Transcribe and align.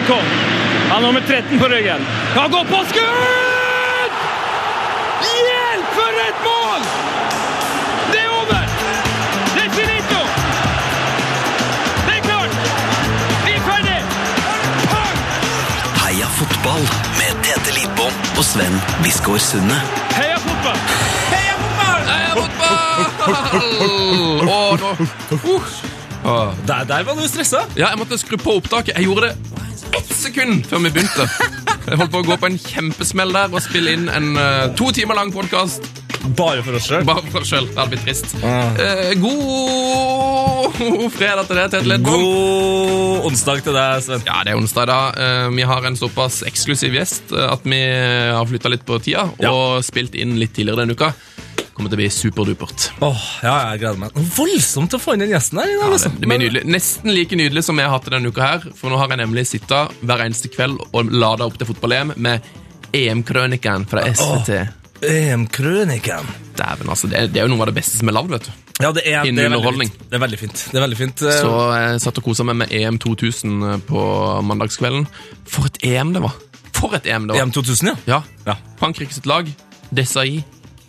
Maikon. 0.00 0.24
Han 0.88 1.04
har 1.04 1.12
nummer 1.12 1.20
13 1.20 1.58
på 1.58 1.68
ryggen. 1.68 2.00
Han 2.34 2.50
går 2.50 2.64
på 2.64 2.84
skudd! 2.88 4.12
Hjelp, 5.20 5.86
for 5.96 6.20
et 6.28 6.38
mål! 6.44 6.80
Det 8.12 8.20
er 8.20 8.28
over! 8.28 8.62
Det 9.54 9.64
er 9.64 9.70
finito! 9.70 10.20
Det 12.06 12.14
er 12.16 12.22
klart! 12.28 12.52
Vi 13.44 13.52
er 13.52 13.60
ferdig! 13.68 13.98
Heia 16.00 16.32
fotball 16.38 16.88
med 17.18 17.44
Tete 17.44 17.76
Lidbom 17.76 18.14
og 18.38 18.44
Sven 18.44 18.80
Biskår 19.04 19.38
Sunde. 19.50 19.76
Heia 20.16 20.40
fotball! 20.46 20.80
Heia 21.28 21.54
fotball! 21.60 22.02
Å, 24.48 24.60
nå 24.80 24.96
uh. 25.36 25.80
Åh. 26.24 26.52
Der, 26.66 26.84
der 26.84 27.04
var 27.04 27.16
du 27.16 27.28
stressa. 27.28 27.66
Ja, 27.76 27.88
jeg 27.92 27.98
måtte 28.00 28.18
skru 28.20 28.36
på 28.40 28.56
opptaket. 28.60 28.96
Jeg 28.96 29.08
gjorde 29.08 29.28
det 29.28 29.60
ett 29.96 30.12
sekund 30.16 30.66
før 30.70 30.82
vi 30.86 30.90
begynte. 30.94 31.26
Jeg 31.90 31.98
holdt 31.98 32.12
på 32.12 32.20
å 32.22 32.26
gå 32.28 32.36
på 32.40 32.48
en 32.50 32.58
kjempesmell 32.60 33.32
der 33.34 33.50
og 33.56 33.62
spille 33.64 33.94
inn 33.96 34.06
en 34.12 34.28
uh, 34.38 34.68
to 34.78 34.90
timer 34.94 35.18
lang 35.18 35.32
podkast 35.34 35.88
Bare 36.36 36.60
for 36.62 36.76
oss 36.76 36.84
sjøl. 36.84 37.04
bare 37.08 37.24
for 37.32 37.40
oss 37.40 37.48
sjøl. 37.48 37.64
Det 37.70 37.78
hadde 37.80 37.94
blitt 37.94 38.02
trist. 38.04 38.34
Ah. 38.44 38.76
Uh, 38.76 39.14
god 39.22 41.06
fredag 41.14 41.48
til 41.48 41.56
deg, 41.56 41.70
Tete 41.72 41.88
Ledbom. 41.88 42.20
God 42.20 43.24
onsdag 43.30 43.62
til 43.64 43.74
deg, 43.76 44.02
Sven. 44.04 44.22
Ja, 44.28 44.36
det 44.44 44.52
er 44.52 44.60
onsdag 44.60 44.84
i 44.84 44.90
dag. 44.90 45.18
Eh, 45.24 45.48
Vi 45.56 45.64
har 45.72 45.86
en 45.88 45.96
såpass 45.98 46.42
eksklusiv 46.48 46.94
gjest 46.96 47.32
at 47.36 47.64
vi 47.68 47.80
har 48.36 48.46
flytta 48.48 48.68
litt 48.72 48.84
på 48.88 48.98
tida 49.02 49.26
Ja. 49.40 49.50
og 49.52 49.82
spilt 49.84 50.14
inn 50.14 50.36
litt 50.40 50.52
tidligere 50.56 50.84
denne 50.84 50.96
uka. 50.96 51.10
Kommer 51.80 51.88
til 51.94 51.96
å 51.96 52.02
bli 52.02 52.10
superdupert. 52.12 52.90
Åh, 53.00 53.22
ja, 53.40 53.54
jeg 53.72 53.80
gleder 53.80 54.00
meg. 54.02 54.16
Voldsomt 54.36 54.92
å 54.92 55.00
få 55.00 55.14
inn 55.16 55.22
den 55.24 55.30
gjesten 55.32 55.62
her. 55.62 55.70
i 55.72 55.78
dag, 55.80 55.94
Ja, 55.94 55.96
det, 55.96 56.10
det 56.20 56.28
blir 56.28 56.40
nydelig. 56.42 56.62
Nesten 56.68 57.14
like 57.16 57.38
nydelig 57.40 57.62
som 57.64 57.78
jeg 57.80 57.88
har 57.88 57.94
hatt 57.96 58.04
det 58.04 58.12
denne 58.18 58.28
uka 58.28 58.44
her. 58.44 58.66
For 58.76 58.92
nå 58.92 58.98
har 59.00 59.08
jeg 59.14 59.22
nemlig 59.22 59.46
sittet 59.48 59.94
hver 60.04 60.24
eneste 60.26 60.50
kveld 60.52 60.76
og 60.92 61.08
lada 61.14 61.48
opp 61.48 61.56
til 61.56 61.70
fotball-EM 61.70 62.12
med 62.20 62.44
EM-krønikeren 62.92 63.86
fra 63.88 64.04
SVT. 64.12 64.60
EM-krøniken. 65.08 66.28
Dæven, 66.58 66.90
altså. 66.92 67.08
Det 67.08 67.22
det 67.32 67.40
er 67.40 67.48
jo 67.48 67.54
noe 67.54 67.64
av 67.64 67.70
det 67.72 67.76
beste 67.80 67.96
som 67.96 68.10
er 68.12 68.16
lagd, 68.18 68.30
vet 68.34 68.50
du. 68.50 68.52
Ja, 68.80 68.92
det 68.96 69.02
er, 69.06 69.24
Innen 69.28 69.36
det 69.40 69.44
er 69.46 69.48
veldig 69.48 69.56
underholdning. 69.56 69.90
fint. 69.94 70.06
Det 70.10 70.16
er 70.16 70.22
veldig 70.26 70.38
fint. 70.40 70.60
Det 70.72 70.78
er 70.80 70.84
veldig 70.86 70.98
fint. 71.00 71.22
Eh, 71.22 71.40
Så 71.40 71.50
jeg 71.80 72.00
satt 72.04 72.20
og 72.20 72.24
kosa 72.28 72.44
meg 72.48 72.56
med 72.62 72.72
EM 72.76 72.98
2000 73.00 73.82
på 73.88 74.04
mandagskvelden. 74.48 75.08
For 75.48 75.68
et 75.68 75.80
EM 75.84 76.12
det 76.16 76.22
var! 76.24 76.36
For 76.76 76.94
et 76.96 77.06
EM 77.08 77.26
det 77.28 77.36
var. 77.36 77.42
EM 77.44 77.52
2000, 77.56 77.88
ja. 77.92 77.96
Ja. 78.06 78.20
Ja. 78.46 78.56
Frankrike 78.80 79.12
sitt 79.16 79.26
lag. 79.28 79.48
Desai. 79.92 80.42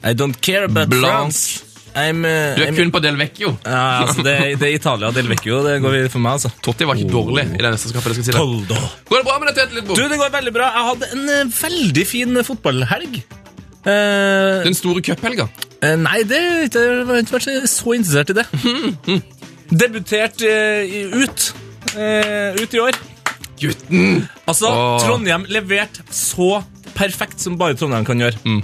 I 0.03 0.13
don't 0.17 0.37
care 0.41 0.63
about 0.65 0.89
Blanc. 0.89 1.05
France. 1.05 1.63
I'm, 1.93 2.21
uh, 2.23 2.55
Du 2.55 2.61
er 2.63 2.69
I'm- 2.71 2.75
kun 2.77 2.91
på 2.91 3.01
Del 3.03 3.17
Vecchio. 3.19 3.49
Ja, 3.65 4.05
altså, 4.05 4.23
det, 4.23 4.33
er- 4.39 4.55
det 4.55 4.67
er 4.69 4.75
Italia 4.77 5.09
Del 5.11 5.27
Vecchio. 5.27 5.57
Det 5.65 5.81
går 5.83 5.91
vi 5.97 6.07
for 6.09 6.19
meg, 6.23 6.31
altså. 6.39 6.49
Totti 6.63 6.85
var 6.87 6.95
ikke 6.95 7.11
dårlig 7.11 7.43
i 7.51 7.57
det 7.59 7.71
mesterskapet. 7.73 8.15
si 8.15 8.31
det. 8.31 8.35
Går 9.09 9.17
det 9.17 9.25
bra 9.27 9.35
med 9.39 9.51
dette, 9.53 9.67
Lidbom? 9.75 9.95
Du, 9.99 10.07
det 10.07 10.17
går 10.17 10.31
veldig 10.31 10.53
bra. 10.55 10.69
Jeg 10.71 10.87
hadde 10.89 11.11
en 11.17 11.29
uh, 11.29 11.53
veldig 11.61 12.05
fin 12.07 12.37
eh, 12.37 12.43
fotballhelg. 12.47 13.19
Uh, 13.85 14.63
Den 14.63 14.73
store 14.77 15.01
cuphelga. 15.03 15.49
Uh, 15.83 15.95
nei, 15.97 16.21
det 16.23 16.71
det 16.71 16.81
har 17.09 17.17
ikke 17.25 17.35
vært 17.39 17.67
så 17.67 17.93
interessert 17.97 18.29
i 18.29 18.39
det. 18.39 18.45
Debutert 19.83 20.41
eh, 20.41 20.83
i- 20.85 21.07
ut. 21.23 21.53
eh, 21.95 22.55
ut 22.61 22.73
i 22.73 22.79
år. 22.79 22.97
Gutten! 23.61 24.27
Altså, 24.49 24.67
Åh. 24.71 24.99
Trondheim 25.03 25.43
leverte 25.49 26.01
så 26.11 26.63
perfekt 26.95 27.39
som 27.43 27.57
bare 27.59 27.75
Trondheim 27.77 28.05
kan 28.07 28.19
gjøre. 28.19 28.39
Mm. 28.45 28.61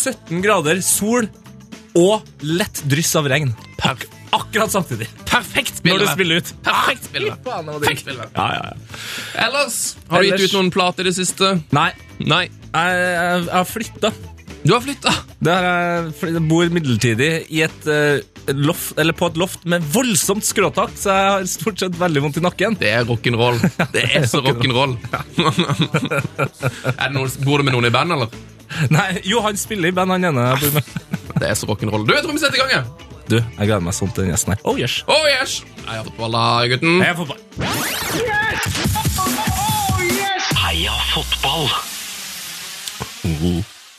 17 0.00 0.40
grader, 0.44 0.80
sol 0.84 1.28
og 1.98 2.46
lett 2.46 2.82
dryss 2.88 3.12
av 3.18 3.28
regn. 3.30 3.52
Per 3.80 3.98
Akkurat 4.30 4.70
samtidig. 4.70 5.08
perfekt 5.26 5.80
Når 5.84 5.98
du 5.98 6.06
spiller 6.06 6.38
ut. 6.38 6.50
Perfekt 6.62 7.08
spiller 7.08 7.34
Perfekt 7.42 8.06
digg. 8.06 8.20
Ja, 8.34 8.46
ja, 8.54 8.60
ja. 8.62 8.74
Ellers 9.46 9.96
har 10.08 10.22
du 10.22 10.30
gitt 10.30 10.44
ut 10.50 10.54
noen 10.54 10.70
plater 10.70 11.02
i 11.02 11.10
det 11.10 11.16
siste? 11.18 11.56
Nei, 11.74 11.90
Nei. 12.22 12.44
jeg, 12.46 13.00
jeg, 13.00 13.40
jeg 13.48 13.56
har 13.56 13.66
flytta. 13.66 14.12
Du 14.62 14.74
har 14.74 14.82
flytta. 14.84 15.12
Jeg, 15.40 16.42
bor 16.50 16.68
midlertidig 16.70 17.30
i 17.48 17.62
et 17.64 17.88
uh, 17.88 18.20
loft, 18.54 18.92
eller 19.00 19.16
på 19.16 19.30
et 19.30 19.40
loft 19.40 19.64
med 19.70 19.84
voldsomt 19.94 20.44
skråtak, 20.44 20.92
så 21.00 21.16
jeg 21.16 21.30
har 21.32 21.48
stort 21.48 21.80
sett 21.80 21.96
veldig 21.98 22.22
vondt 22.26 22.38
i 22.38 22.44
nakken. 22.44 22.76
Det 22.80 22.92
er 22.92 23.08
rock'n'roll. 23.08 23.58
Det 23.96 24.04
er 24.04 24.28
så 24.30 24.44
rock'n'roll. 24.44 24.98
Det 27.00 27.42
Bor 27.42 27.58
du 27.58 27.64
med 27.66 27.74
noen 27.74 27.88
i 27.88 27.94
band, 27.94 28.14
eller? 28.18 28.28
Nei, 28.94 29.20
Jo, 29.26 29.40
han 29.44 29.56
spiller 29.60 29.88
i 29.90 29.94
band, 29.96 30.10
han 30.14 30.24
ene 30.30 30.44
jeg 30.52 30.60
bor 30.64 30.72
med. 30.78 30.84
Det 31.40 31.48
er 31.48 31.54
så 31.58 31.66
rock'n'roll. 31.70 32.04
Du, 32.06 32.12
jeg 32.14 32.22
tror 32.26 32.32
vi 32.36 32.42
setter 32.42 32.58
i 32.58 32.62
gang. 32.62 32.72
jeg. 32.76 32.84
Du, 33.30 33.36
jeg 33.38 33.66
gleder 33.68 33.84
meg 33.86 33.94
sånn 33.94 34.10
til 34.14 34.24
den 34.26 34.32
gjesten 34.34 34.54
her. 34.56 34.62
Oh, 34.66 34.76
yes. 34.78 35.00
Oh 35.10 35.24
yes! 35.30 35.60
Heia 35.86 36.02
fotball, 36.06 36.34
da, 36.34 36.44
gutten. 36.74 36.98
Jeg 36.98 37.10
er 37.10 37.16
fotball. 37.18 37.38
Heia 40.60 40.94
fotball! 41.14 41.70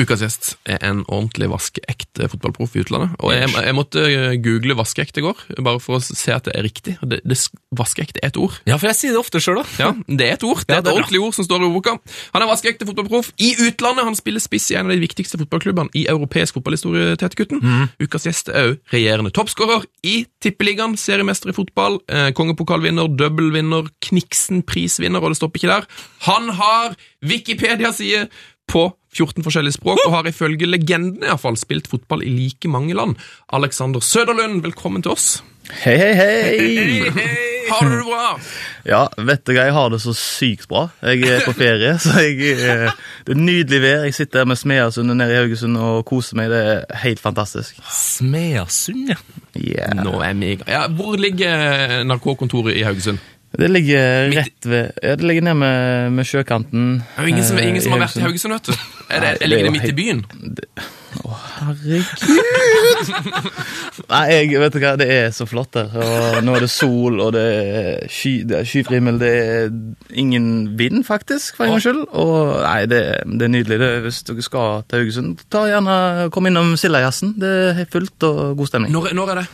Ukas 0.01 0.22
gjest 0.23 0.51
er 0.66 0.79
en 0.88 1.03
ordentlig 1.07 1.50
vaskeekte 1.51 2.28
fotballproff 2.31 2.75
i 2.75 2.81
utlandet. 2.81 3.13
Og 3.22 3.34
jeg, 3.35 3.50
jeg 3.53 3.75
måtte 3.78 4.03
eh, 4.07 4.35
google 4.41 4.75
vaskeekte 4.79 5.22
i 5.22 5.25
går, 5.25 5.44
bare 5.62 5.81
for 5.84 6.00
å 6.00 6.01
se 6.01 6.34
at 6.34 6.47
det 6.47 6.56
er 6.57 6.66
riktig. 6.66 6.95
Det, 7.06 7.22
det, 7.28 7.38
vaskeekte 7.78 8.22
er 8.23 8.31
et 8.31 8.39
ord. 8.41 8.56
Ja, 8.69 8.78
for 8.81 8.89
jeg 8.89 8.97
sier 9.00 9.16
det 9.16 9.22
ofte 9.22 9.41
sjøl, 9.44 9.62
da. 9.62 9.66
Ja, 9.81 9.91
Det 10.07 10.28
er 10.28 10.38
et 10.39 10.45
ord. 10.47 10.63
Det 10.66 10.73
er 10.75 10.81
et 10.81 10.88
det 10.88 10.91
er 10.91 10.95
bra. 10.95 11.03
ordentlig 11.03 11.22
ord 11.22 11.35
som 11.38 11.47
står 11.47 11.62
i 11.63 11.67
ordboka. 11.69 11.95
Han 12.34 12.45
er 12.45 12.50
vaskeekte 12.50 12.88
fotballproff 12.89 13.31
i 13.41 13.51
utlandet. 13.67 14.07
Han 14.09 14.17
spiller 14.17 14.44
spiss 14.44 14.69
i 14.73 14.78
en 14.79 14.89
av 14.89 14.95
de 14.95 15.01
viktigste 15.03 15.39
fotballklubbene 15.41 15.94
i 15.97 16.07
europeisk 16.12 16.57
fotballhistorie. 16.57 17.16
Tete. 17.22 17.47
Mhm. 17.51 17.89
Ukas 18.01 18.25
gjest 18.28 18.50
er 18.51 18.72
òg 18.72 18.94
regjerende 18.94 19.31
toppskårer 19.35 19.85
i 20.07 20.25
Tippeligaen, 20.44 20.97
seriemester 21.00 21.51
i 21.51 21.56
fotball, 21.56 22.00
eh, 22.12 22.31
kongepokalvinner, 22.38 23.07
dobbeltvinner, 23.18 23.89
Kniksen-prisvinner, 24.03 25.22
og 25.22 25.31
det 25.31 25.38
stopper 25.39 25.62
ikke 25.62 25.72
der. 25.72 25.88
Han 26.28 26.50
har 26.57 26.95
Wikipedia-side 27.25 28.28
på 28.72 28.89
14 29.11 29.44
forskjellige 29.44 29.75
språk, 29.77 29.99
og 30.05 30.16
har 30.16 30.29
ifølge 30.29 30.69
legendene 30.69 31.25
i 31.25 31.31
hvert 31.31 31.44
fall 31.44 31.59
spilt 31.59 31.89
fotball 31.91 32.23
i 32.23 32.31
like 32.31 32.72
mange 32.72 32.95
land. 32.97 33.17
Alexander 33.53 33.99
Søderlund, 33.99 34.61
velkommen 34.63 35.03
til 35.03 35.16
oss. 35.16 35.41
Hei, 35.83 35.97
hei, 35.97 36.13
hei! 36.16 37.51
Har 37.71 37.89
du 37.89 37.95
det 37.95 38.05
bra? 38.07 38.39
Ja, 38.83 39.01
vet 39.17 39.44
du 39.45 39.53
hva, 39.53 39.67
jeg 39.67 39.75
har 39.75 39.91
det 39.94 40.00
så 40.03 40.13
sykt 40.17 40.67
bra. 40.71 40.88
Jeg 41.05 41.21
er 41.29 41.44
på 41.45 41.53
ferie, 41.55 41.94
så 42.03 42.23
jeg, 42.25 42.55
eh, 42.57 42.88
det 43.27 43.35
er 43.35 43.39
nydelig 43.39 43.81
vær. 43.83 44.07
Jeg 44.07 44.17
sitter 44.17 44.41
her 44.41 44.50
med 44.50 44.59
Smeasundet 44.59 45.19
nede 45.19 45.35
i 45.35 45.39
Haugesund 45.39 45.79
og 45.79 46.01
koser 46.09 46.39
meg. 46.39 46.51
Det 46.51 46.61
er 46.73 47.03
helt 47.05 47.21
fantastisk. 47.23 47.79
Smeasund, 47.88 49.13
ja. 49.13 49.19
Yeah. 49.55 49.95
Nå 50.00 50.17
er 50.23 50.33
vi 50.39 50.53
i 50.53 50.57
gang. 50.59 50.71
Ja, 50.71 50.85
hvor 50.88 51.19
ligger 51.19 52.01
NRK-kontoret 52.07 52.79
i 52.79 52.85
Haugesund? 52.88 53.21
Det 53.59 53.67
ligger 53.67 54.31
rett 54.31 54.66
ved 54.66 54.91
Ja, 55.03 55.16
det 55.16 55.28
ligger 55.28 55.41
ned 55.41 55.53
med, 55.59 56.12
med 56.12 56.25
sjøkanten. 56.25 57.01
Det 57.01 57.19
er 57.19 57.28
jo 57.28 57.34
ingen 57.34 57.44
som, 57.44 57.57
eh, 57.57 57.67
ingen 57.67 57.84
som 57.84 57.91
har 57.91 58.06
vært 58.06 58.17
i 58.17 58.23
Haugesund, 58.23 58.53
vet 58.53 58.72
du. 58.72 58.73
Er 59.12 59.19
det, 59.19 59.28
Nei, 59.28 59.38
er 59.41 59.47
ligger 59.51 59.67
det 59.67 59.72
midt 59.75 59.89
i 59.89 59.95
byen? 59.97 60.25
Herregud! 61.62 62.06
Nei, 64.12 64.22
jeg, 64.31 64.59
vet 64.62 64.75
du 64.75 64.79
hva, 64.79 64.94
det 65.00 65.07
er 65.12 65.34
så 65.35 65.45
flott 65.50 65.73
der. 65.75 65.91
Og 66.00 66.39
nå 66.45 66.56
er 66.56 66.63
det 66.63 66.69
sol, 66.72 67.19
og 67.19 67.34
det 67.35 67.44
er, 67.44 68.06
sky, 68.12 68.34
det 68.47 68.62
er 68.62 68.69
skyfri 68.69 69.00
himmel. 69.01 69.19
Det 69.19 69.31
er 69.31 69.68
ingen 70.23 70.47
vind, 70.79 71.03
faktisk, 71.07 71.57
for 71.57 71.68
en 71.68 71.75
gangs 71.75 71.88
skyld. 71.89 72.06
Og 72.16 72.62
nei, 72.63 72.85
det, 72.91 73.01
det 73.28 73.50
er 73.50 73.51
nydelig. 73.51 73.81
Det, 73.83 73.91
hvis 74.06 74.22
dere 74.29 74.47
skal 74.47 74.85
til 74.88 75.03
Haugesund, 75.03 75.44
ta 75.51 75.66
gjerne 75.68 76.29
kom 76.31 76.47
innom 76.47 76.78
Sildajazzen. 76.79 77.35
Det 77.41 77.51
er 77.73 77.91
fullt 77.91 78.29
og 78.29 78.56
god 78.62 78.72
stemning. 78.72 78.95
Når, 78.95 79.12
når 79.18 79.35
er 79.35 79.44
det? 79.44 79.50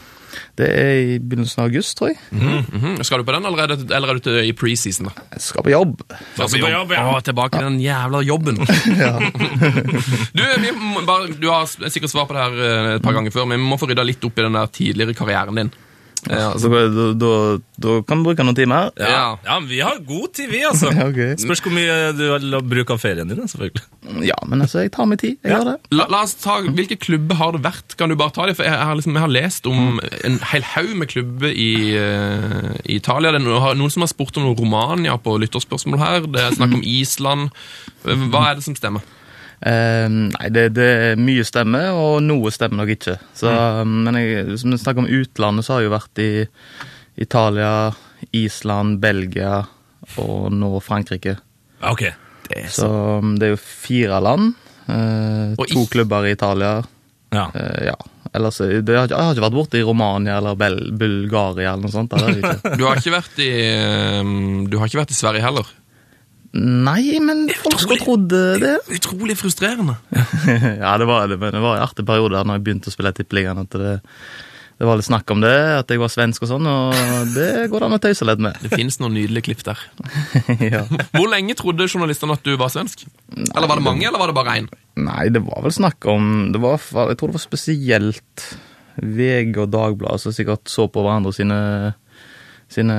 Det 0.58 0.68
er 0.68 0.94
i 0.98 1.18
begynnelsen 1.22 1.64
av 1.64 1.70
august, 1.70 1.96
tror 2.00 2.12
jeg. 2.12 2.20
Mhm. 2.31 3.00
Skal 3.08 3.22
du 3.22 3.28
på 3.28 3.36
den, 3.36 3.48
eller 3.50 3.64
er, 3.66 3.75
eller 3.98 4.14
er 4.14 4.20
du 4.20 4.25
til, 4.28 4.40
i 4.48 4.53
preseason? 4.58 5.09
da? 5.09 5.25
Jeg 5.36 5.46
skal 5.48 5.66
på 5.66 5.74
jobb. 5.74 6.03
Skal 6.36 6.53
på 6.56 6.72
jobb, 6.74 6.94
ja. 6.96 7.06
Å, 7.12 7.18
tilbake 7.25 7.58
til 7.58 7.70
den 7.70 7.80
jævla 7.84 8.24
jobben. 8.28 8.62
du, 10.38 10.44
vi 10.64 10.72
må 10.78 11.03
bare, 11.08 11.34
du 11.38 11.50
har 11.52 11.68
sikkert 11.68 12.14
svar 12.14 12.30
på 12.30 12.38
det 12.38 12.46
her 12.46 12.64
eh, 12.70 12.94
et 12.97 13.06
par 13.06 13.18
ganger 13.18 13.34
før, 13.36 13.50
men 13.50 13.62
vi 13.62 13.70
må 13.70 13.80
få 13.81 13.90
rydda 13.92 14.06
litt 14.08 14.24
opp 14.28 14.40
i 14.40 14.47
den 14.47 14.58
der 14.58 14.74
tidligere 14.80 15.18
karrieren 15.18 15.62
din. 15.64 15.76
Altså, 16.25 16.66
Så 16.66 16.69
da, 16.73 17.05
da, 17.22 17.31
da 17.83 17.94
kan 18.07 18.19
vi 18.22 18.28
bruke 18.29 18.44
noen 18.47 18.57
timer. 18.57 18.89
ja. 19.00 19.38
Ja, 19.45 19.59
men 19.59 19.67
vi 19.69 19.79
har 19.85 20.00
god 20.07 20.33
tid, 20.33 20.50
vi, 20.51 20.63
altså. 20.67 20.89
Ja, 20.97 21.05
ok. 21.11 21.38
Spørs 21.39 21.61
hvor 21.63 21.73
mye 21.75 21.97
du 22.17 22.23
vil 22.34 22.58
bruke 22.67 22.96
av 22.96 23.02
ferien 23.03 23.29
din, 23.29 23.43
selvfølgelig. 23.47 23.84
Ja, 24.28 24.37
men 24.47 24.61
altså, 24.66 24.81
jeg 24.84 24.91
tar 24.96 25.08
meg 25.09 25.19
tid. 25.22 25.37
Jeg 25.43 25.53
gjør 25.53 25.66
det. 25.72 25.75
La, 25.96 26.08
la 26.11 26.23
oss 26.25 26.34
ta, 26.41 26.58
Hvilke 26.66 26.97
klubber 26.99 27.40
har 27.40 27.53
det 27.55 27.61
vært? 27.66 27.97
Kan 27.99 28.09
du 28.11 28.17
bare 28.19 28.34
ta 28.35 28.47
det? 28.49 28.55
For 28.59 28.67
Jeg 28.67 28.75
har, 28.79 28.96
liksom, 28.99 29.16
jeg 29.19 29.25
har 29.28 29.34
lest 29.35 29.67
om 29.69 29.99
en 30.23 30.40
hel 30.52 30.66
haug 30.73 30.96
med 31.03 31.11
klubber 31.14 31.52
i, 31.53 31.69
uh, 31.97 32.72
i 32.85 32.97
Italia. 32.99 33.31
Det 33.35 33.41
er 33.41 33.46
noen, 33.47 33.78
noen 33.84 33.93
som 33.93 34.05
har 34.05 34.11
spurt 34.11 34.40
om 34.41 34.49
Romania 34.58 35.17
på 35.22 35.37
lytterspørsmål 35.43 36.02
her. 36.02 36.28
Det 36.34 36.41
er 36.47 36.58
snakk 36.58 36.75
om 36.79 36.84
Island. 36.84 37.49
Hva 38.08 38.47
er 38.49 38.59
det 38.59 38.66
som 38.67 38.75
stemmer? 38.78 39.05
Eh, 39.58 40.06
nei, 40.12 40.50
det, 40.54 40.68
det 40.78 40.88
er 41.12 41.22
mye 41.22 41.46
stemmer, 41.48 41.90
og 41.98 42.20
noe 42.26 42.52
stemmer 42.54 42.84
nok 42.84 42.94
ikke. 42.98 43.18
Så, 43.38 43.54
Men 43.88 44.20
jeg, 44.20 44.46
hvis 44.52 44.66
vi 44.68 44.78
snakker 44.82 45.06
om 45.06 45.09
utlandet, 45.22 45.66
så 45.66 45.76
har 45.76 45.82
jeg 45.82 45.90
jo 45.90 45.96
vært 45.96 46.22
i 46.24 46.32
Italia, 47.28 47.72
Island, 48.38 49.00
Belgia 49.02 49.64
og 50.22 50.52
nå 50.54 50.78
Frankrike. 50.84 51.38
Ok. 51.86 52.06
Det 52.48 52.62
er 52.64 52.70
Så 52.72 52.88
så 52.88 53.34
det 53.40 53.50
er 53.50 53.56
jo 53.56 53.62
fire 53.62 54.22
land. 54.24 54.54
Uh, 54.88 55.58
to 55.68 55.84
klubber 55.92 56.26
i 56.26 56.32
Italia. 56.32 56.78
Ja. 57.36 57.50
Uh, 57.52 57.90
ja. 57.90 57.98
Ellers, 58.38 58.58
det 58.59 58.94
har, 58.94 59.09
jeg 59.09 59.18
har 59.18 59.34
ikke 59.34 59.46
vært 59.48 59.56
borte 59.56 59.80
i 59.80 59.84
Romania 59.88 60.38
eller 60.38 60.56
Bel 60.59 60.78
Bulgaria 61.00 61.74
eller 61.74 61.88
noe 61.88 61.94
sånt. 61.94 62.14
Du 62.78 62.86
har 62.86 63.00
ikke 63.00 63.16
vært 63.16 63.40
i, 63.42 63.50
eh, 63.66 64.32
du 64.68 64.78
har 64.78 64.90
ikke 64.90 65.02
vært 65.02 65.14
i 65.16 65.18
Sverige 65.18 65.46
heller? 65.46 65.70
Nei, 66.55 67.17
men 67.23 67.47
folk 67.52 67.82
utrolig, 67.82 68.02
trodd 68.02 68.35
eh, 68.38 68.59
det. 68.61 68.76
Utrolig 68.97 69.38
frustrerende. 69.40 69.97
ja, 70.82 70.97
det 70.97 71.08
var 71.09 71.28
det, 71.28 71.40
men 71.41 71.53
det 71.53 71.64
var 71.64 71.78
en 71.78 71.88
artig 71.88 72.05
periode 72.08 72.38
da 72.38 72.44
når 72.47 72.59
jeg 72.59 72.67
begynte 72.67 72.91
å 72.91 72.96
spille 72.96 73.14
Tippeligaen. 73.17 73.59
At 73.66 73.76
det, 73.78 73.97
det 74.78 74.88
var 74.88 74.99
litt 74.99 75.09
snakk 75.09 75.34
om 75.34 75.44
det, 75.44 75.55
at 75.82 75.91
jeg 75.91 76.02
var 76.02 76.14
svensk 76.14 76.46
og 76.46 76.52
sånn, 76.53 76.70
og 76.72 77.34
det 77.35 77.49
går 77.72 77.84
det 77.84 77.90
an 77.90 77.97
å 77.97 78.02
tøyse 78.02 78.29
litt 78.29 78.44
med. 78.47 78.58
Det 78.64 78.72
finnes 78.73 78.99
noen 79.02 79.17
nydelige 79.17 79.49
klipp 79.49 79.66
der. 79.67 79.84
ja. 80.73 80.85
Hvor 81.11 81.29
lenge 81.34 81.58
trodde 81.59 81.90
journalistene 81.90 82.38
at 82.38 82.47
du 82.47 82.55
var 82.61 82.72
svensk? 82.73 83.05
Eller 83.35 83.67
var 83.67 83.82
det 83.82 83.88
mange, 83.90 84.08
eller 84.08 84.22
var 84.22 84.32
det 84.32 84.38
bare 84.38 84.58
én? 84.61 84.72
Nei, 85.03 85.28
det 85.34 85.44
var 85.46 85.66
vel 85.67 85.76
snakk 85.76 86.08
om 86.09 86.49
det 86.53 86.64
var, 86.64 86.82
Jeg 86.82 87.20
tror 87.20 87.34
det 87.34 87.40
var 87.40 87.47
spesielt 87.47 88.49
VG 88.97 89.59
og 89.61 89.72
Dagbladet 89.73 90.23
som 90.23 90.34
sikkert 90.34 90.70
så 90.72 90.88
på 90.90 91.03
hverandre 91.05 91.35
sine 91.35 91.59
sine 92.72 92.96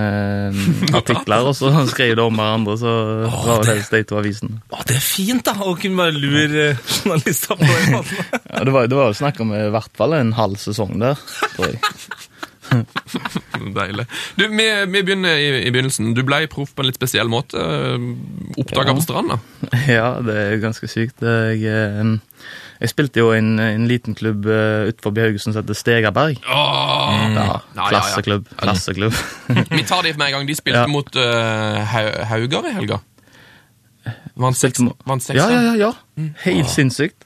mm, 0.55 0.94
artikler, 0.99 1.44
og 1.50 1.53
så 1.59 1.69
skrev 1.91 2.15
det 2.17 2.25
om 2.25 2.38
hverandre, 2.41 2.76
så 2.81 2.93
var 3.29 3.61
det 3.67 3.75
helst 3.75 3.93
de 3.93 4.00
to 4.09 4.17
avisene. 4.20 4.61
Å, 4.73 4.81
det 4.88 4.97
er 4.97 5.05
fint, 5.05 5.44
da! 5.44 5.53
Å 5.61 5.75
kunne 5.79 6.00
bare 6.00 6.15
lure 6.17 6.70
eh, 6.70 6.81
journalister 7.03 7.59
på 7.61 7.69
den 7.69 7.93
måten. 7.99 8.25
Ja, 8.59 8.65
det 8.65 8.73
var, 8.75 8.88
det 8.91 8.97
var 8.99 9.12
jo 9.12 9.19
snakk 9.20 9.38
om 9.44 9.53
i 9.55 9.67
hvert 9.70 9.93
fall 10.00 10.17
en 10.17 10.32
halv 10.35 10.56
sesong 10.59 10.97
der, 11.03 11.20
tror 11.55 11.69
jeg. 11.69 11.79
Deilig. 13.79 14.05
Du, 14.37 14.43
vi, 14.49 14.65
vi 14.93 15.03
begynner 15.06 15.38
i, 15.41 15.47
i 15.67 15.71
begynnelsen. 15.73 16.11
Du 16.17 16.21
ble 16.26 16.43
proff 16.53 16.75
på 16.76 16.82
en 16.85 16.88
litt 16.91 16.99
spesiell 16.99 17.31
måte. 17.32 17.61
Oppdaga 18.61 18.91
Ja. 18.93 18.97
på 18.99 19.05
stranda. 19.05 19.38
Ja, 19.88 20.09
det 20.25 20.37
er 20.43 20.59
ganske 20.64 20.88
sykt. 20.91 21.23
Jeg, 21.25 21.62
eh, 21.64 22.12
jeg 22.81 22.91
spilte 22.93 23.19
jo 23.23 23.33
i 23.35 23.39
en, 23.41 23.59
en 23.59 23.87
liten 23.91 24.15
klubb 24.15 24.47
uh, 24.47 24.87
utenfor 24.91 25.17
Haugesund 25.19 25.55
som 25.57 25.63
heter 25.63 25.75
Stegaberg. 25.79 26.39
Åh, 26.47 27.15
Ja, 27.19 27.29
ja, 27.35 27.45
ja. 27.75 27.87
klasseklubb. 27.91 28.49
klasseklubb. 28.61 29.15
Vi 29.77 29.83
tar 29.89 30.03
det 30.07 30.17
med 30.19 30.29
en 30.29 30.37
gang. 30.39 30.47
De 30.49 30.55
spilte 30.59 30.87
mot 30.93 31.09
uh, 31.19 31.97
Haugar 32.31 32.69
i 32.71 32.75
helga. 32.77 33.01
Vant 34.39 34.57
seks- 34.57 34.79
Spilte 34.79 34.87
mot- 34.89 35.07
vant 35.11 35.23
seks. 35.25 35.39
Ja, 35.41 35.49
ja, 35.51 35.63
ja. 35.75 35.75
ja. 35.91 36.29
Helt 36.45 36.71
sinnssykt. 36.71 37.25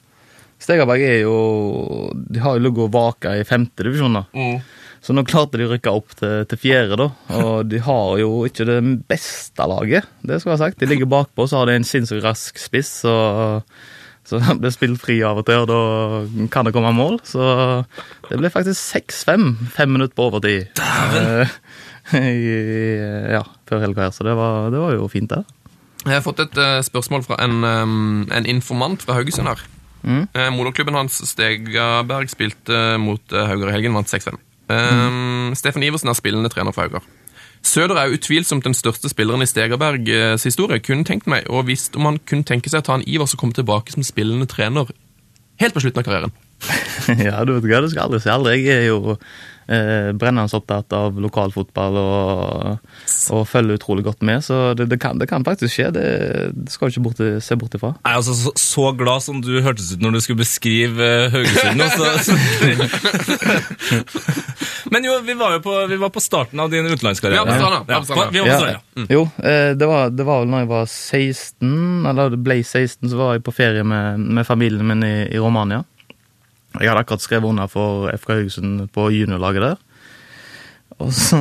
Stegaberg 0.62 1.02
er 1.02 1.16
jo 1.25 2.12
De 2.14 2.38
har 2.38 2.55
jo 2.56 2.62
ligget 2.62 2.84
og 2.87 2.93
vaka 2.94 3.32
i 3.40 3.44
femtedivisjon, 3.46 4.14
da. 4.20 4.25
Mm. 4.32 4.60
Så 5.02 5.10
nå 5.16 5.25
klarte 5.26 5.58
de 5.58 5.64
å 5.66 5.72
rykke 5.72 5.90
opp 5.90 6.12
til, 6.14 6.44
til 6.46 6.60
fjerde, 6.62 6.96
da. 7.00 7.08
Og 7.43 7.64
de 7.72 7.81
har 7.82 8.12
jo 8.22 8.44
ikke 8.46 8.66
det 8.69 8.78
beste 9.10 9.66
laget, 9.69 10.06
det 10.22 10.38
skal 10.40 10.52
jeg 10.55 10.58
ha 10.60 10.62
sagt. 10.69 10.78
De 10.81 10.87
ligger 10.90 11.10
bakpå, 11.10 11.48
så 11.50 11.58
har 11.60 11.66
de 11.72 11.75
en 11.81 11.88
sinnssykt 11.88 12.22
rask 12.25 12.60
spiss, 12.62 12.93
og 13.10 13.64
så 14.32 14.40
det 14.49 14.58
blir 14.62 14.75
spilt 14.75 15.02
fri 15.02 15.20
av 15.26 15.43
og 15.43 15.46
til, 15.49 15.64
og 15.64 15.70
da 15.70 16.46
kan 16.52 16.69
det 16.69 16.75
komme 16.76 16.94
mål. 16.96 17.20
Så 17.29 17.43
det 18.31 18.40
ble 18.40 18.52
faktisk 18.52 18.96
6-5, 18.96 19.49
fem 19.76 19.93
minutter 19.93 20.17
på 20.19 20.31
overtid. 20.31 20.73
Dæven! 20.79 21.52
ja, 23.37 23.43
før 23.69 23.84
helga 23.84 24.08
her, 24.08 24.14
så 24.14 24.26
det 24.26 24.34
var, 24.38 24.73
det 24.75 24.81
var 24.82 24.96
jo 24.96 25.11
fint, 25.12 25.31
det. 25.31 25.44
Jeg 26.02 26.17
har 26.17 26.25
fått 26.25 26.43
et 26.43 26.58
eh, 26.58 26.81
spørsmål 26.82 27.23
fra 27.23 27.38
en, 27.44 27.61
um, 27.62 28.25
en 28.34 28.49
informant 28.50 29.05
fra 29.05 29.14
Haugesund 29.20 29.46
her. 29.46 29.61
Mm. 30.02 30.25
Eh, 30.34 30.49
Moderklubben 30.50 30.99
hans 30.99 31.20
Stegaberg 31.29 32.31
spilte 32.32 32.81
mot 32.99 33.23
uh, 33.31 33.44
Haugar 33.46 33.70
i 33.70 33.76
helgen, 33.76 33.94
vant 33.94 34.11
6-5. 34.11 34.40
Um, 34.73 35.52
Stefan 35.58 35.84
Iversen 35.87 36.11
er 36.11 36.19
spillende 36.19 36.50
trener 36.50 36.75
for 36.75 36.88
Haugar. 36.88 37.06
Søder 37.62 37.98
er 38.00 38.12
utvilsomt 38.14 38.66
den 38.66 38.74
største 38.74 39.08
spilleren 39.08 39.44
i 39.44 39.46
Stegerbergs 39.46 40.44
historie. 40.44 40.82
Kunne 40.82 41.06
tenkt 41.06 41.28
meg, 41.30 41.46
og 41.48 41.68
visst 41.70 41.94
om 41.96 42.08
han 42.10 42.18
kunne 42.26 42.46
tenke 42.46 42.72
seg 42.72 42.82
å 42.82 42.88
ta 42.88 42.98
en 42.98 43.06
Ivers 43.06 43.36
og 43.36 43.42
komme 43.42 43.56
tilbake 43.56 43.94
som 43.94 44.02
spillende 44.06 44.50
trener 44.50 44.90
helt 45.62 45.76
på 45.76 45.82
slutten 45.84 46.02
av 46.02 46.08
karrieren. 46.08 46.34
ja, 47.26 47.42
du 47.46 47.54
vet 47.56 47.66
hva, 47.66 47.82
det 47.82 47.92
skal 47.92 48.06
aldri 48.06 48.22
si 48.22 48.30
aldri. 48.32 48.56
Jeg 48.62 48.82
er 48.82 48.88
jo 48.90 49.16
eh, 49.72 50.10
brennende 50.19 50.52
opptatt 50.58 50.92
av 50.96 51.16
lokalfotball 51.22 51.96
og, 52.00 52.78
og 53.32 53.42
følger 53.48 53.78
utrolig 53.80 54.04
godt 54.06 54.22
med, 54.28 54.42
så 54.44 54.74
det, 54.78 54.86
det, 54.92 54.98
kan, 55.02 55.19
det 55.20 55.28
kan 55.30 55.44
faktisk 55.46 55.72
skje. 55.78 55.88
Det, 55.96 56.04
det 56.56 56.72
skal 56.74 56.88
du 56.88 56.94
ikke 56.96 57.04
borti, 57.08 57.28
se 57.44 57.56
bort 57.60 57.74
ifra. 57.78 57.94
Er 58.04 58.19
altså 58.20 58.34
så, 58.36 58.52
så 58.60 58.88
glad 58.98 59.24
som 59.24 59.40
du 59.44 59.52
hørtes 59.64 59.92
ut 59.94 60.02
når 60.04 60.19
du 60.19 60.20
skulle 60.24 60.42
beskrive 60.44 61.00
eh, 61.02 61.30
Haugesund. 61.32 61.80
nå, 61.80 61.88
så- 61.96 63.12
Men 64.92 65.04
jo, 65.06 65.19
vi 65.24 65.34
var 65.34 65.52
jo 65.56 65.60
på, 65.64 65.86
vi 65.88 65.96
var 65.96 66.10
på 66.12 66.20
starten 66.20 66.60
av 66.60 66.70
din 66.70 66.86
utenlandskarriere. 66.86 67.36
Ja, 67.40 67.44
på 67.46 67.54
starten, 67.58 67.86
ja, 67.88 68.00
på 68.00 68.32
vi 68.32 68.40
var 68.40 68.48
på 68.48 68.58
stranda. 68.58 68.80
Mm. 68.96 69.06
Jo, 69.10 69.22
eh, 69.38 69.70
det 69.78 69.86
var, 69.88 70.10
det 70.12 70.26
var 70.28 70.42
vel 70.42 70.50
når 70.52 70.64
jeg 70.64 70.70
var 70.72 70.86
16, 70.90 72.06
eller 72.10 72.36
ble 72.36 72.58
16, 72.64 73.08
så 73.08 73.16
var 73.20 73.36
jeg 73.38 73.44
på 73.46 73.54
ferie 73.56 73.84
med, 73.88 74.20
med 74.36 74.46
familien 74.48 74.86
min 74.92 75.04
i, 75.06 75.14
i 75.32 75.40
Romania. 75.40 75.82
Jeg 76.80 76.88
hadde 76.88 77.02
akkurat 77.04 77.24
skrevet 77.24 77.50
under 77.52 77.70
for 77.70 78.08
FK 78.16 78.36
Haugesund 78.36 78.86
på 78.94 79.08
juniorlaget 79.12 79.66
der. 79.66 79.80
Og 81.02 81.10
så 81.16 81.38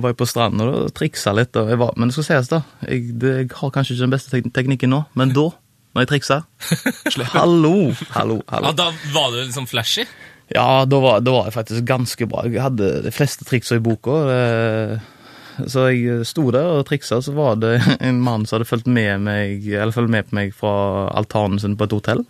var 0.00 0.12
jeg 0.12 0.18
på 0.18 0.28
stranden 0.28 0.64
og 0.64 0.92
triksa 0.96 1.34
litt. 1.36 1.54
Og 1.60 1.70
jeg 1.72 1.80
var, 1.80 1.94
men 1.96 2.10
det 2.10 2.16
skal 2.16 2.28
sies, 2.28 2.50
da. 2.50 2.62
Jeg, 2.88 3.14
det, 3.20 3.32
jeg 3.42 3.50
har 3.58 3.72
kanskje 3.74 3.94
ikke 3.94 4.06
den 4.06 4.14
beste 4.14 4.42
teknikken 4.54 4.94
nå, 4.94 5.02
men 5.18 5.34
da, 5.36 5.48
når 5.94 6.04
jeg 6.04 6.10
triksa 6.14 6.40
Hallo, 7.36 7.92
hallo, 8.14 8.40
hallo. 8.50 8.70
Ja, 8.70 8.76
da 8.78 8.90
var 9.14 9.34
du 9.34 9.42
liksom 9.42 9.68
flashy? 9.70 10.06
Ja, 10.52 10.84
da 10.88 11.00
var, 11.00 11.22
da 11.24 11.32
var 11.32 11.48
jeg 11.48 11.56
faktisk 11.56 11.86
ganske 11.88 12.28
bra. 12.30 12.44
Jeg 12.50 12.62
hadde 12.62 12.90
de 13.06 13.12
fleste 13.14 13.46
triksa 13.48 13.78
i 13.78 13.84
boka. 13.84 14.18
Så 15.70 15.86
jeg 15.94 16.26
sto 16.28 16.48
der 16.52 16.80
og 16.80 16.86
triksa, 16.88 17.20
så 17.22 17.32
var 17.36 17.56
det 17.62 17.76
en 18.00 18.20
mann 18.24 18.44
som 18.46 18.58
hadde 18.58 18.68
fulgt 18.68 18.90
med, 18.90 19.22
meg, 19.24 19.68
eller 19.70 19.94
fulgt 19.94 20.12
med 20.12 20.28
på 20.28 20.38
meg 20.40 20.54
fra 20.56 20.74
altanen 21.14 21.62
sin 21.62 21.78
på 21.78 21.88
et 21.88 21.96
hotell. 21.96 22.24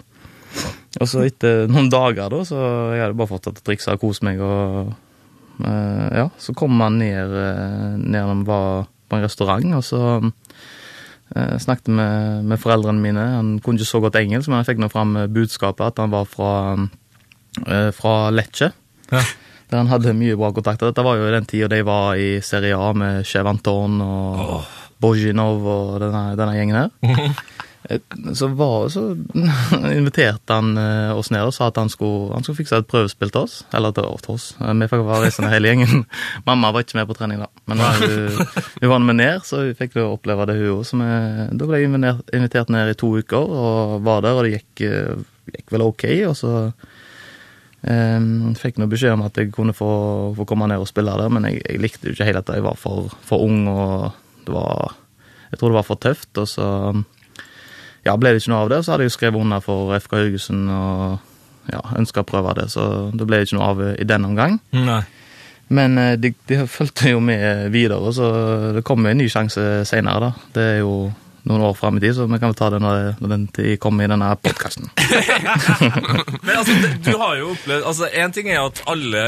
Og 1.02 1.10
så 1.10 1.24
etter 1.26 1.66
noen 1.70 1.90
dager, 1.90 2.30
da, 2.30 2.42
så 2.46 2.58
jeg 2.94 3.02
hadde 3.02 3.18
bare 3.18 3.32
fått 3.32 3.48
et 3.50 3.62
trikse 3.66 3.94
og 3.94 4.02
kost 4.02 4.24
meg. 4.26 4.38
og 4.38 4.92
uh, 5.64 6.08
ja, 6.14 6.28
Så 6.38 6.54
kom 6.56 6.78
han 6.82 7.00
ned, 7.02 7.34
eh, 7.34 7.94
ned 7.98 8.20
når 8.20 8.42
vi 8.42 8.48
var 8.48 8.86
på 9.10 9.18
en 9.18 9.24
restaurant, 9.26 9.74
og 9.74 9.84
så 9.84 10.02
uh, 10.22 11.56
snakket 11.58 11.90
med, 11.90 12.44
med 12.50 12.62
foreldrene 12.62 13.02
mine. 13.02 13.26
Han 13.38 13.56
kunne 13.64 13.82
ikke 13.82 13.90
så 13.90 14.02
godt 14.04 14.20
engelsk, 14.22 14.50
men 14.50 14.60
han 14.60 14.68
fikk 14.68 14.82
nå 14.82 14.90
fram 14.92 15.16
budskapet 15.34 15.88
at 15.90 16.04
han 16.04 16.14
var 16.14 16.30
fra 16.30 16.52
uh, 16.78 17.90
fra 17.96 18.14
Lecce. 18.30 18.70
Ja. 19.10 19.24
Der 19.70 19.80
han 19.80 19.90
hadde 19.90 20.14
mye 20.16 20.36
bra 20.38 20.52
kontakter. 20.54 20.90
Dette 20.92 21.04
var 21.04 21.18
jo 21.18 21.26
i 21.26 21.34
den 21.34 21.46
tida 21.48 21.70
de 21.72 21.82
var 21.86 22.18
i 22.20 22.38
Serie 22.44 22.76
A 22.78 22.92
med 22.94 23.24
Chevanton 23.26 24.00
og 24.04 24.66
Bozjinov 25.02 25.64
og 25.66 25.94
denne, 26.02 26.24
denne 26.38 26.54
gjengen 26.54 26.82
her. 26.84 26.92
Eh, 27.90 28.00
Så, 28.34 28.46
var, 28.56 28.88
så 28.88 29.02
inviterte 29.98 30.54
han 30.56 30.76
eh, 30.80 31.10
oss 31.16 31.30
ned 31.30 31.44
og 31.44 31.52
sa 31.54 31.68
at 31.68 31.76
han 31.80 31.90
skulle, 31.92 32.32
han 32.32 32.42
skulle 32.46 32.62
fikse 32.62 32.78
et 32.80 32.88
prøvespill 32.88 33.32
til 33.34 33.42
oss. 33.44 33.58
Eller 33.76 33.92
til, 33.96 34.08
til 34.24 34.34
oss. 34.38 34.46
Eh, 34.60 34.72
Vi 34.80 34.88
fikk 34.92 35.04
være 35.04 35.26
reisende 35.26 35.52
hele 35.52 35.72
gjengen. 35.72 36.04
Mamma 36.48 36.72
var 36.72 36.86
ikke 36.86 36.98
med 37.00 37.10
på 37.10 37.18
trening 37.18 37.42
da. 37.44 37.50
Men 37.68 37.82
da, 37.82 37.92
hun, 38.00 38.40
hun 38.80 38.90
var 38.94 39.04
med 39.04 39.20
ned, 39.20 39.44
så 39.48 39.64
vi 39.68 39.76
fikk 39.78 39.98
oppleve 40.04 40.48
det 40.50 40.58
hun 40.62 40.80
òg. 40.80 41.52
Da 41.58 41.68
ble 41.68 41.82
jeg 41.82 41.92
invitert, 41.92 42.72
ned 42.72 42.94
i 42.94 42.98
to 42.98 43.12
uker 43.20 43.44
og 43.44 44.00
var 44.06 44.24
der, 44.24 44.36
og 44.38 44.44
det 44.48 44.56
gikk, 44.58 44.86
gikk 45.54 45.74
vel 45.76 45.88
ok. 45.90 46.08
Og 46.30 46.36
så 46.40 46.56
Um, 47.84 48.54
fikk 48.56 48.78
noe 48.80 48.88
beskjed 48.88 49.12
om 49.12 49.26
at 49.26 49.36
jeg 49.36 49.50
kunne 49.52 49.74
få, 49.76 49.86
få 50.38 50.46
komme 50.48 50.64
ned 50.70 50.80
og 50.80 50.88
spille 50.88 51.12
der, 51.20 51.28
men 51.28 51.44
jeg, 51.44 51.58
jeg 51.68 51.82
likte 51.84 52.08
jo 52.08 52.14
ikke 52.14 52.24
helt 52.30 52.38
at 52.40 52.52
jeg 52.56 52.64
var 52.64 52.78
for, 52.80 53.10
for 53.28 53.42
ung, 53.44 53.66
og 53.68 54.14
det 54.46 54.54
var 54.56 54.94
Jeg 55.50 55.58
tror 55.60 55.68
det 55.68 55.76
var 55.76 55.84
for 55.90 56.00
tøft, 56.00 56.30
og 56.40 56.48
så 56.48 56.68
ja, 58.04 58.16
ble 58.20 58.34
det 58.34 58.42
ikke 58.42 58.52
noe 58.52 58.62
av 58.66 58.72
det. 58.74 58.82
Så 58.84 58.92
hadde 58.94 59.06
jeg 59.08 59.14
skrevet 59.16 59.40
under 59.40 59.60
for 59.64 59.94
FK 59.98 60.16
Haugesund 60.20 60.70
og 60.70 61.18
ja, 61.72 61.80
ønska 61.96 62.20
å 62.24 62.28
prøve 62.28 62.52
det, 62.58 62.66
så 62.74 63.10
det 63.16 63.24
ble 63.28 63.42
ikke 63.44 63.56
noe 63.56 63.68
av 63.72 63.84
i 63.96 64.04
den 64.08 64.26
omgang. 64.28 64.58
Nei. 64.76 65.00
Men 65.72 65.96
eh, 65.96 66.14
de, 66.20 66.34
de 66.50 66.58
fulgte 66.68 67.08
jo 67.14 67.22
med 67.24 67.70
videre, 67.72 68.10
så 68.12 68.26
det 68.76 68.82
kommer 68.84 69.14
en 69.14 69.22
ny 69.22 69.30
sjanse 69.32 69.62
seinere, 69.88 70.28
da. 70.28 70.48
Det 70.52 70.66
er 70.74 70.80
jo 70.82 70.90
noen 71.48 71.60
år 71.64 71.74
fram 71.76 71.96
i 71.96 72.00
tid, 72.04 72.14
så 72.16 72.24
vi 72.28 72.38
kan 72.40 72.52
ta 72.56 72.68
det 72.72 72.78
når, 72.84 73.00
det- 73.20 73.30
den 73.32 73.46
tid 73.52 73.78
kommer 73.80 74.04
i 74.04 74.10
denne 74.12 74.28
podkasten. 74.44 74.86
Men 76.44 76.54
altså, 76.56 76.76
du 77.04 77.10
har 77.20 77.34
jo 77.40 77.50
opplevd 77.52 77.84
altså, 77.88 78.08
En 78.16 78.32
ting 78.32 78.48
er 78.52 78.62
at 78.62 78.80
alle 78.90 79.24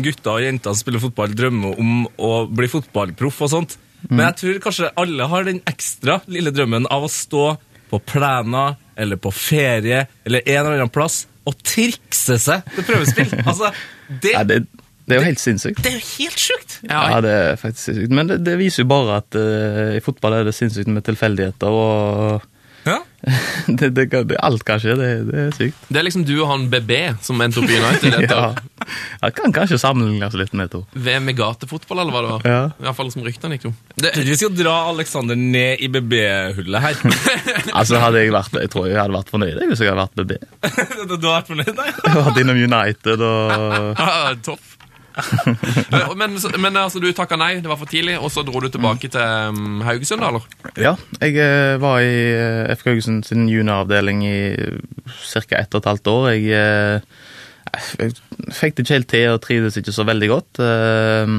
gutter 0.00 0.32
og 0.38 0.44
jenter 0.44 0.72
som 0.72 0.80
spiller 0.80 1.02
fotball, 1.02 1.34
drømmer 1.36 1.80
om 1.80 2.06
å 2.20 2.30
bli 2.48 2.68
fotballproff 2.72 3.42
og 3.46 3.52
sånt. 3.52 3.76
Men 4.10 4.26
jeg 4.28 4.36
tror 4.40 4.60
kanskje 4.68 4.92
alle 5.00 5.26
har 5.32 5.46
den 5.48 5.60
ekstra 5.68 6.20
lille 6.30 6.52
drømmen 6.54 6.86
av 6.92 7.06
å 7.08 7.10
stå 7.10 7.46
på 7.90 8.00
plena 8.02 8.68
eller 8.96 9.20
på 9.20 9.30
ferie 9.34 10.06
eller 10.24 10.42
en 10.46 10.60
eller 10.62 10.80
annen 10.80 10.92
plass 10.92 11.24
og 11.46 11.54
trikse 11.62 12.38
seg 12.42 12.66
til 12.74 12.86
prøvespill. 12.88 13.36
Altså, 13.50 13.70
det, 14.08 14.32
Ja, 14.34 14.42
det, 14.46 14.64
det 15.06 15.14
er 15.14 15.20
jo 15.20 15.26
helt 15.28 15.42
sinnssykt. 15.42 15.82
det 15.84 15.92
er 15.92 16.00
jo 16.00 16.06
helt 16.16 16.42
sjukt! 16.42 16.78
Ja, 16.88 17.20
det 17.22 17.30
er 17.30 17.60
faktisk 17.60 17.84
sinnssykt. 17.92 18.14
Men 18.18 18.32
det, 18.32 18.40
det 18.46 18.56
viser 18.58 18.82
jo 18.82 18.90
bare 18.90 19.20
at 19.22 19.38
uh, 19.38 19.94
i 19.94 20.02
fotball 20.02 20.40
er 20.40 20.48
det 20.48 20.54
sinnssykt 20.56 20.90
med 20.90 21.06
tilfeldigheter, 21.06 21.70
og 21.70 22.46
Ja. 22.86 23.00
det, 23.66 23.88
det, 23.90 24.04
det, 24.06 24.36
alt 24.38 24.62
kan 24.66 24.78
skje. 24.82 24.94
Det, 24.98 25.08
det 25.26 25.40
er 25.42 25.54
sykt. 25.56 25.86
Det 25.88 25.98
er 25.98 26.06
liksom 26.06 26.22
du 26.26 26.34
og 26.38 26.46
han 26.52 26.68
BB 26.70 26.92
som 27.26 27.40
endte 27.42 27.62
opp 27.62 27.70
i 27.70 27.80
United 27.80 28.16
Ja. 28.36 28.52
Jeg 29.22 29.34
kan 29.34 29.54
kanskje 29.54 29.78
sammenlignes 29.82 30.36
litt 30.38 30.54
med 30.56 30.70
to. 30.70 30.84
VM 30.94 31.32
i 31.32 31.34
gatefotball, 31.36 32.04
eller 32.04 32.14
hva 32.14 32.22
det 32.22 32.30
var? 32.30 32.46
Ja. 32.46 32.60
I 32.70 32.86
hvert 32.86 32.98
fall 33.00 33.10
som 33.14 33.26
ryktene 33.26 33.58
gikk 33.58 33.68
om. 33.72 33.74
Det, 33.98 34.12
vi 34.22 34.38
skal 34.38 34.54
dra 34.54 34.76
Alexander 34.92 35.38
ned 35.38 35.82
i 35.82 35.90
BB-hullet 35.90 36.86
her. 36.86 37.02
Altså 37.76 37.98
hadde 38.00 38.22
Jeg 38.22 38.32
vært, 38.32 38.54
jeg 38.62 38.70
tror 38.72 38.86
jeg 38.88 38.96
hadde 38.96 39.16
vært 39.16 39.30
fornøyd 39.32 39.58
hvis 39.68 39.82
jeg 39.82 39.90
hadde 39.90 40.04
vært 40.06 40.20
BB. 40.20 40.36
du 41.02 41.16
hadde 41.16 41.26
vært 41.26 41.50
fornøyd, 41.50 41.72
nei? 41.76 41.88
Jeg 41.90 42.12
hadde 42.14 42.24
vært 42.28 42.40
innom 42.44 42.62
United 42.62 43.24
og 43.26 44.04
topp. 44.46 44.75
Eh, 45.16 46.10
men, 46.18 46.34
men 46.60 46.76
altså, 46.76 47.00
du 47.00 47.08
takka 47.16 47.38
nei, 47.40 47.54
det 47.64 47.70
var 47.70 47.78
for 47.80 47.88
tidlig, 47.90 48.18
og 48.20 48.28
så 48.32 48.42
dro 48.44 48.60
du 48.60 48.68
tilbake 48.72 49.08
til 49.12 49.22
um, 49.52 49.80
Haugesund, 49.86 50.20
da, 50.20 50.28
eller? 50.28 50.44
Ja, 50.76 50.92
jeg 51.22 51.38
eh, 51.40 51.76
var 51.80 52.02
i 52.04 52.12
eh, 52.34 52.74
FK 52.76 52.90
Haugesund 52.92 53.24
sin 53.28 53.46
junioravdeling 53.48 54.20
i 54.26 54.36
ca. 55.32 55.56
ett 55.62 55.74
og 55.74 55.80
et 55.82 55.90
halvt 55.92 56.10
år. 56.12 56.28
Jeg, 56.34 56.44
eh, 56.52 57.00
jeg 58.00 58.14
fikk 58.56 58.76
det 58.76 58.84
ikke 58.86 58.96
helt 58.98 59.10
til 59.14 59.28
og 59.32 59.40
trivdes 59.44 59.80
ikke 59.80 59.94
så 59.96 60.04
veldig 60.08 60.28
godt. 60.34 60.60
eh, 60.64 61.34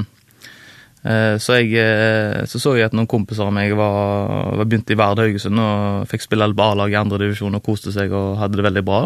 eh, 1.04 1.36
Så 1.42 1.60
jeg 1.60 1.72
eh, 1.78 2.42
så, 2.50 2.58
så 2.62 2.74
jeg 2.78 2.90
at 2.90 2.98
noen 2.98 3.08
kompiser 3.10 3.46
av 3.46 3.54
meg 3.54 3.72
var, 3.78 4.52
var 4.58 4.66
begynt 4.68 4.90
i 4.90 4.98
Vard 4.98 5.22
Haugesund 5.22 5.58
og 5.62 6.04
fikk 6.10 6.26
spille 6.26 6.50
på 6.54 6.66
A-lag 6.72 6.92
i 6.92 6.98
andre 7.00 7.22
divisjon 7.24 7.54
og 7.58 7.64
koste 7.66 7.94
seg 7.94 8.12
og 8.14 8.36
hadde 8.42 8.58
det 8.60 8.66
veldig 8.68 8.84
bra. 8.86 9.04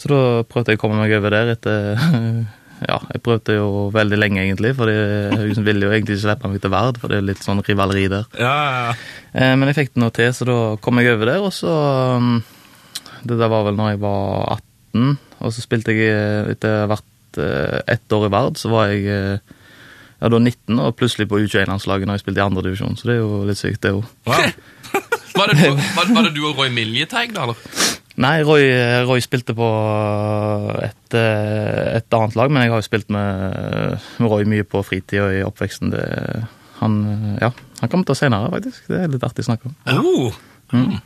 Så 0.00 0.08
da 0.12 0.20
prøvde 0.48 0.72
jeg 0.72 0.78
å 0.78 0.84
komme 0.84 1.00
meg 1.02 1.12
over 1.16 1.34
der 1.34 1.50
etter 1.56 1.98
Ja, 2.88 2.96
jeg 3.12 3.20
prøvde 3.24 3.56
jo 3.58 3.66
veldig 3.92 4.16
lenge, 4.16 4.40
egentlig, 4.46 4.70
For 4.78 4.88
Haugesund 4.88 5.66
ville 5.68 5.84
jo 5.84 5.92
egentlig 5.92 6.16
ikke 6.16 6.24
slippe 6.24 6.48
meg 6.48 6.62
til 6.64 6.72
Verd, 6.72 7.00
for 7.02 7.12
det 7.12 7.18
er 7.20 7.26
litt 7.28 7.42
sånn 7.44 7.60
rivaleri 7.66 8.06
der. 8.12 8.24
Ja, 8.40 8.54
ja, 8.56 8.80
ja. 8.86 8.94
Eh, 9.34 9.52
Men 9.60 9.68
jeg 9.68 9.76
fikk 9.82 9.92
det 9.94 10.02
nå 10.04 10.08
til, 10.16 10.32
så 10.36 10.48
da 10.48 10.56
kom 10.80 11.00
jeg 11.02 11.12
over 11.12 11.32
der, 11.32 11.44
og 11.44 11.52
så 11.52 11.74
um, 12.16 12.40
Det 13.20 13.36
der 13.36 13.52
var 13.52 13.66
vel 13.68 13.76
når 13.76 13.92
jeg 13.94 14.00
var 14.06 14.58
18, 14.96 15.18
og 15.40 15.52
så 15.52 15.64
spilte 15.64 15.92
jeg 15.92 16.08
eh, 16.14 16.52
Etter 16.54 16.88
hvert 16.90 17.40
eh, 17.44 17.78
ett 17.96 18.16
år 18.16 18.28
i 18.30 18.32
Verd, 18.32 18.56
så 18.60 18.72
var 18.72 18.88
jeg 18.94 19.04
ja, 20.20 20.28
da 20.28 20.36
19, 20.40 20.80
og 20.80 20.96
plutselig 20.96 21.28
på 21.28 21.38
U21-landslaget 21.40 22.08
når 22.08 22.18
jeg 22.18 22.24
spilte 22.24 22.40
i 22.42 22.44
andre 22.48 22.64
divisjon, 22.66 22.96
så 22.96 23.08
det 23.08 23.14
er 23.18 23.22
jo 23.22 23.44
litt 23.48 23.60
sykt, 23.60 23.80
det 23.84 23.92
òg. 23.96 24.04
Wow. 24.28 24.50
Var 25.40 25.52
var, 25.56 26.08
var 26.10 26.26
det 26.26 26.32
du 26.34 26.42
og 26.44 26.58
Roy 26.58 26.68
Miljeteig, 26.74 27.30
da, 27.32 27.46
eller? 27.46 27.99
Nei, 28.20 28.36
Roy, 28.44 28.66
Roy 29.08 29.22
spilte 29.24 29.54
på 29.56 29.66
et, 30.84 31.16
eh, 31.16 31.84
et 31.96 32.16
annet 32.16 32.36
lag, 32.36 32.52
men 32.52 32.66
jeg 32.66 32.74
har 32.74 32.82
jo 32.82 32.88
spilt 32.88 33.12
med, 33.12 34.00
med 34.20 34.32
Roy 34.32 34.44
mye 34.48 34.66
på 34.68 34.82
fritid 34.84 35.22
og 35.24 35.36
i 35.38 35.44
oppveksten. 35.46 35.94
Det, 35.94 36.04
han, 36.82 36.98
ja, 37.40 37.52
han 37.80 37.92
kommer 37.92 38.08
til 38.10 38.18
senere, 38.20 38.52
faktisk. 38.52 38.90
Det 38.92 39.04
er 39.04 39.14
litt 39.14 39.24
artig 39.24 39.46
å 39.46 39.50
snakke 39.52 39.70
om. 39.70 39.78
Oh. 39.96 40.98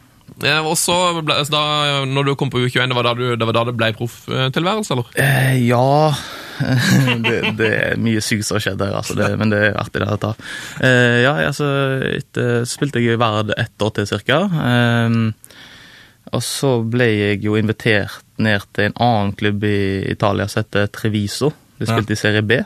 Ja, 0.42 0.58
og 0.66 0.74
så, 0.80 0.96
ble, 1.22 1.36
da, 1.52 1.64
når 2.08 2.26
du 2.26 2.34
kom 2.38 2.50
på 2.50 2.64
U21, 2.64 2.90
det 2.90 2.96
var 2.98 3.06
da, 3.06 3.14
du, 3.14 3.26
det, 3.38 3.46
var 3.46 3.54
da 3.54 3.66
det 3.68 3.76
ble 3.78 3.92
profftilværelse, 3.94 4.96
eller? 4.96 5.12
Eh, 5.20 5.60
ja 5.68 6.10
det, 7.24 7.38
det 7.58 7.70
er 7.70 8.00
mye 8.02 8.22
sykt 8.22 8.46
som 8.46 8.58
har 8.58 8.64
skjedd 8.66 8.82
her, 8.82 8.94
altså 8.98 9.16
det, 9.18 9.30
men 9.38 9.50
det 9.50 9.60
er 9.68 9.78
artig 9.78 10.02
det 10.02 10.18
ta. 10.22 10.34
Eh, 10.82 11.22
ja, 11.24 11.36
altså, 11.46 11.70
så 12.34 12.48
spilte 12.70 13.02
jeg 13.02 13.14
i 13.14 13.20
Verd 13.20 13.54
ett 13.58 13.86
år 13.86 13.94
til 13.94 14.10
cirka. 14.10 14.42
Eh, 14.50 15.18
og 16.32 16.42
så 16.42 16.76
ble 16.88 17.06
jeg 17.10 17.42
jo 17.44 17.56
invitert 17.58 18.22
ned 18.42 18.64
til 18.74 18.88
en 18.88 18.96
annen 19.04 19.32
klubb 19.38 19.64
i 19.68 19.76
Italia 20.10 20.46
som 20.48 20.62
heter 20.64 20.88
Treviso. 20.94 21.52
De 21.78 21.86
spilte 21.86 22.14
i 22.14 22.18
Serie 22.18 22.42
B. 22.42 22.58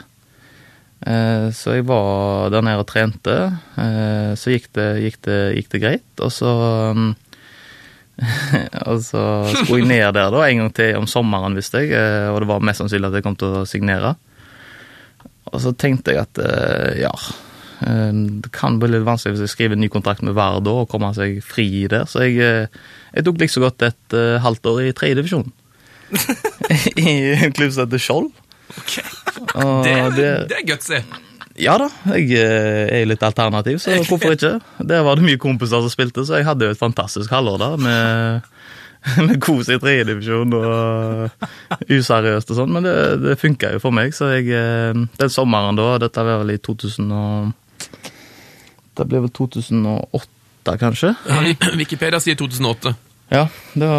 Eh, 1.07 1.49
så 1.55 1.75
jeg 1.77 1.87
var 1.89 2.51
der 2.55 2.65
nede 2.65 2.83
og 2.83 2.89
trente. 2.91 3.35
Eh, 3.79 4.31
så 4.39 4.55
gikk 4.55 4.71
det, 4.79 4.87
gikk 5.05 5.19
det, 5.27 5.41
gikk 5.59 5.73
det 5.75 5.83
greit. 5.83 6.23
Og 6.25 6.33
så 6.33 6.53
um, 6.95 7.11
og 8.91 9.03
så 9.07 9.25
skulle 9.61 9.85
jeg 9.85 9.91
ned 9.93 10.17
der 10.17 10.33
da, 10.35 10.41
en 10.49 10.63
gang 10.65 10.73
til 10.75 10.97
om 10.99 11.07
sommeren, 11.11 11.55
visste 11.59 11.85
jeg. 11.85 11.93
eh, 11.95 12.31
Og 12.33 12.41
det 12.43 12.49
var 12.51 12.65
mest 12.67 12.83
sannsynlig 12.83 13.11
at 13.13 13.19
jeg 13.21 13.27
kom 13.29 13.37
til 13.39 13.61
å 13.61 13.67
signere. 13.69 14.15
Og 15.53 15.61
så 15.65 15.73
tenkte 15.79 16.15
jeg 16.17 16.25
at 16.27 16.41
eh, 16.45 17.03
ja 17.05 17.13
Det 17.79 18.51
kan 18.55 18.81
bli 18.81 18.91
litt 18.91 19.07
vanskelig 19.07 19.37
hvis 19.37 19.45
jeg 19.47 19.53
skriver 19.53 19.77
en 19.77 19.85
ny 19.85 19.89
kontrakt 19.93 20.25
med 20.27 20.35
Vard 20.35 20.65
da, 20.67 20.81
og 20.83 20.91
komme 20.91 21.13
seg 21.15 21.39
fri 21.47 21.87
der. 21.91 22.09
Så 22.11 22.25
jeg, 22.27 22.41
eh, 22.43 22.83
jeg 23.15 23.27
tok 23.27 23.39
like 23.39 23.55
så 23.55 23.63
godt 23.63 23.87
et 23.87 24.17
uh, 24.19 24.41
halvt 24.43 24.67
år 24.73 24.81
i 24.89 24.95
tredje 24.99 25.21
divisjon. 25.21 25.47
I 26.99 27.15
en 27.37 27.55
klubb 27.55 27.73
som 27.75 27.85
heter 27.85 28.03
Skjold. 28.03 28.31
Og 29.55 29.85
Det, 29.87 29.97
det, 30.17 30.29
det 30.51 30.61
er 30.61 30.67
gutsy. 30.69 31.01
ja 31.59 31.75
da, 31.81 31.89
jeg 32.15 32.31
eh, 32.39 33.01
er 33.01 33.09
litt 33.09 33.23
alternativ, 33.25 33.81
så 33.83 33.97
hvorfor 34.09 34.37
ikke? 34.37 34.59
Der 34.79 35.07
var 35.07 35.19
det 35.19 35.27
mye 35.27 35.41
kompiser 35.41 35.83
som 35.85 35.93
spilte, 35.93 36.27
så 36.27 36.41
jeg 36.41 36.49
hadde 36.49 36.69
jo 36.69 36.75
et 36.77 36.81
fantastisk 36.81 37.33
halvår 37.35 37.63
da, 37.63 37.71
med, 37.83 38.51
med 39.25 39.39
kos 39.43 39.71
i 39.73 39.79
tredjedivisjon 39.81 40.59
og 40.59 41.47
useriøst 41.89 42.53
og 42.53 42.61
sånn, 42.61 42.75
men 42.77 42.87
det, 42.87 42.99
det 43.25 43.39
funka 43.41 43.73
jo 43.77 43.83
for 43.83 43.95
meg, 43.95 44.15
så 44.17 44.35
jeg 44.37 44.51
eh, 44.55 45.07
Den 45.19 45.33
sommeren 45.33 45.79
da, 45.79 45.95
dette 46.03 46.27
var 46.27 46.45
vel 46.45 46.55
i 46.55 46.61
2000 46.63 47.17
og 47.23 47.57
Det 48.99 49.07
ble 49.07 49.23
vel 49.27 49.31
2008, 49.35 50.79
kanskje? 50.81 51.13
Ja, 51.29 51.43
Wikipedia 51.79 52.21
sier 52.23 52.39
2008. 52.39 52.95
Ja, 53.29 53.45
da 53.77 53.91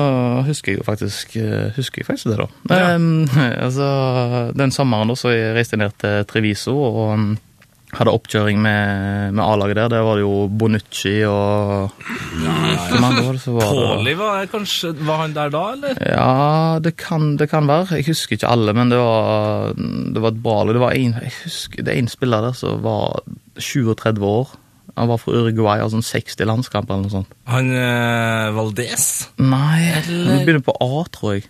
husker 0.48 0.74
jeg 0.74 0.80
jo 0.80 0.86
faktisk 0.88 1.36
eh, 1.38 1.70
Husker 1.76 2.02
jeg 2.02 2.08
faktisk 2.08 2.32
det, 2.32 2.40
da. 2.42 2.80
Em, 2.96 3.28
altså, 3.66 3.90
den 4.58 4.74
sommeren 4.74 5.12
da, 5.12 5.18
så 5.20 5.36
jeg 5.36 5.54
reiste 5.58 5.78
jeg 5.78 5.84
ned 5.84 5.94
til 6.02 6.26
Treviso 6.30 6.74
og 6.74 7.04
um, 7.14 7.28
hadde 7.94 8.14
oppkjøring 8.14 8.60
med, 8.62 9.36
med 9.38 9.44
A-laget 9.44 9.78
der. 9.80 9.92
Der 9.94 10.06
var 10.06 10.18
det 10.18 10.24
jo 10.26 10.34
Bonucci 10.62 11.14
og 11.30 11.94
ja, 12.42 12.56
var 13.02 13.18
det 13.18 13.40
der? 13.46 13.60
Pauli 13.60 14.14
var 14.18 14.50
kanskje 14.52 14.94
Var 14.98 15.22
han 15.24 15.34
der 15.38 15.54
da, 15.54 15.64
eller? 15.74 16.02
Ja, 16.06 16.80
det 16.86 16.96
kan, 17.02 17.36
det 17.38 17.50
kan 17.54 17.70
være. 17.70 18.00
Jeg 18.00 18.10
husker 18.10 18.38
ikke 18.38 18.50
alle, 18.50 18.74
men 18.78 18.94
det 18.94 18.98
var, 19.02 19.74
det 19.78 20.26
var 20.26 20.34
et 20.34 20.42
bra 20.44 20.64
lag. 20.64 20.78
Det 20.78 20.84
var 20.86 20.98
en, 20.98 21.18
jeg 21.22 21.38
husker, 21.44 21.86
det 21.86 21.94
er 21.94 22.02
en 22.02 22.12
spiller 22.12 22.50
der 22.50 22.58
som 22.58 22.82
var 22.86 23.22
37 23.64 24.20
år. 24.26 24.48
Han 24.98 25.08
var 25.08 25.18
fra 25.22 25.32
Uruguay, 25.32 25.80
altså 25.80 26.02
60 26.04 26.44
landskamper 26.50 26.94
eller 26.98 27.06
noe 27.08 27.14
sånt. 27.14 27.30
Han 27.48 27.70
eh, 27.72 28.50
Valdez? 28.56 29.04
Nei, 29.40 29.80
han 29.96 30.42
begynner 30.44 30.64
på 30.66 30.74
A, 30.84 31.04
tror 31.16 31.34
jeg. 31.38 31.46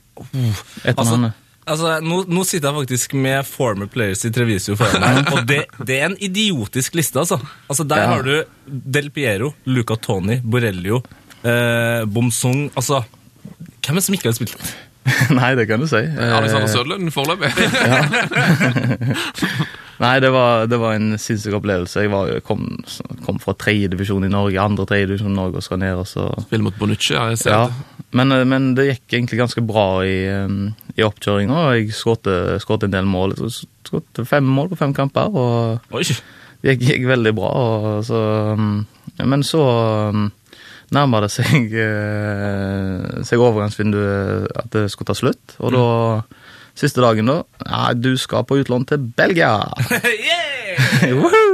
Etter 0.83 1.01
eller 1.05 1.31
Altså, 1.69 1.85
altså 1.85 2.01
nå, 2.05 2.15
nå 2.29 2.43
sitter 2.49 2.69
jeg 2.71 2.77
faktisk 2.81 3.13
med 3.21 3.45
former 3.45 3.85
players 3.93 4.23
i 4.25 4.31
Trevisio 4.33 4.73
foran 4.77 5.01
meg, 5.05 5.27
og 5.37 5.41
det, 5.49 5.59
det 5.85 5.97
er 6.01 6.05
en 6.09 6.17
idiotisk 6.25 6.95
liste, 6.97 7.19
altså. 7.21 7.37
altså 7.69 7.83
der 7.89 8.01
Ja. 8.03 8.07
har 8.15 8.21
du 8.25 8.35
Del 8.97 9.09
Piero, 9.13 9.51
Luca 9.69 9.95
Toni, 10.01 10.39
Borrello, 10.41 11.01
eh, 11.43 12.05
Bomsung 12.09 12.69
Altså, 12.75 13.03
hvem 13.85 13.95
er 13.95 13.99
det 14.01 14.05
som 14.07 14.15
ikke 14.17 14.29
har 14.31 14.37
spilt? 14.39 14.73
Nei, 15.39 15.51
det 15.57 15.65
kan 15.69 15.79
du 15.81 15.87
si. 15.89 16.01
Alexander 16.05 16.67
Eh, 16.67 16.73
Sødlund 16.73 17.11
foreløpig. 17.13 17.49
Nei, 19.99 20.13
det 20.23 20.29
var, 20.31 20.65
det 20.71 20.77
var 20.79 20.95
en 20.95 21.17
sinnssyk 21.19 21.57
opplevelse. 21.57 22.05
Jeg 22.05 22.11
var, 22.13 22.29
kom, 22.47 22.65
kom 23.25 23.39
fra 23.43 23.51
tredjedivisjon 23.59 24.23
i 24.23 24.31
Norge, 24.31 24.61
andre 24.63 24.85
tredjedivisjon 24.87 25.33
i 25.33 25.39
Norge 25.39 25.59
og 25.59 25.65
skal 25.65 25.81
ned, 25.81 25.99
og 25.99 26.07
så 26.07 26.29
Spiller 26.45 26.69
mot 26.69 26.77
Bonucci, 26.79 27.13
ja. 27.17 27.25
Jeg 27.33 27.41
ser 27.43 27.55
Ja. 27.55 27.65
det. 27.67 28.05
Men, 28.15 28.31
eh, 28.31 28.45
men 28.47 28.73
det 28.75 28.87
gikk 28.87 29.13
egentlig 29.19 29.37
ganske 29.41 29.61
bra 29.61 30.01
i, 30.07 30.15
um, 30.45 30.71
i 30.97 31.03
oppkjøringa, 31.05 31.59
jeg 31.77 31.91
skåret 31.93 32.83
en 32.87 32.95
del 32.95 33.05
mål. 33.05 33.35
Jeg 33.37 33.67
skåret 33.85 34.23
fem 34.25 34.43
mål 34.47 34.71
på 34.71 34.79
fem 34.79 34.93
kamper, 34.97 35.29
og 35.35 35.93
Oi! 35.93 36.03
det 36.63 36.77
gikk, 36.79 36.87
gikk 36.87 37.05
veldig 37.11 37.35
bra. 37.35 37.51
Så, 38.01 38.23
um, 38.57 38.85
men 39.19 39.43
så 39.43 39.61
nærmer 40.09 40.31
nærma 40.95 41.21
det 41.21 41.31
seg, 41.35 41.73
eh, 41.77 43.23
seg 43.27 43.39
overgangsvinduet 43.45 44.47
at 44.57 44.71
det 44.73 44.87
skulle 44.89 45.11
ta 45.11 45.17
slutt, 45.17 45.57
og 45.59 45.75
da 45.75 45.85
Siste 46.79 47.03
dagen, 47.03 47.27
da. 47.27 47.41
Ja, 47.67 47.89
du 47.93 48.13
skal 48.19 48.45
på 48.47 48.61
utlån 48.61 48.85
til 48.87 49.09
Belgia! 49.17 49.57
Yeah! 50.29 51.15
Woohoo! 51.17 51.49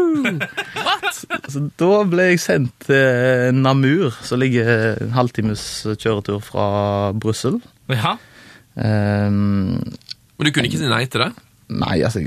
Så 1.49 1.61
da 1.79 1.89
ble 2.09 2.27
jeg 2.31 2.41
sendt 2.43 2.73
til 2.87 3.55
Namur, 3.57 4.13
som 4.25 4.41
ligger 4.41 4.95
en 5.01 5.13
halvtimes 5.15 5.63
kjøretur 6.01 6.41
fra 6.43 6.65
Brussel. 7.17 7.59
Ja. 7.89 8.15
Um, 8.75 9.79
Men 10.35 10.47
du 10.47 10.51
kunne 10.51 10.67
ikke 10.69 10.81
si 10.81 10.89
nei 10.91 11.05
til 11.09 11.23
det? 11.25 11.31
Nei, 11.69 11.95
altså, 12.05 12.21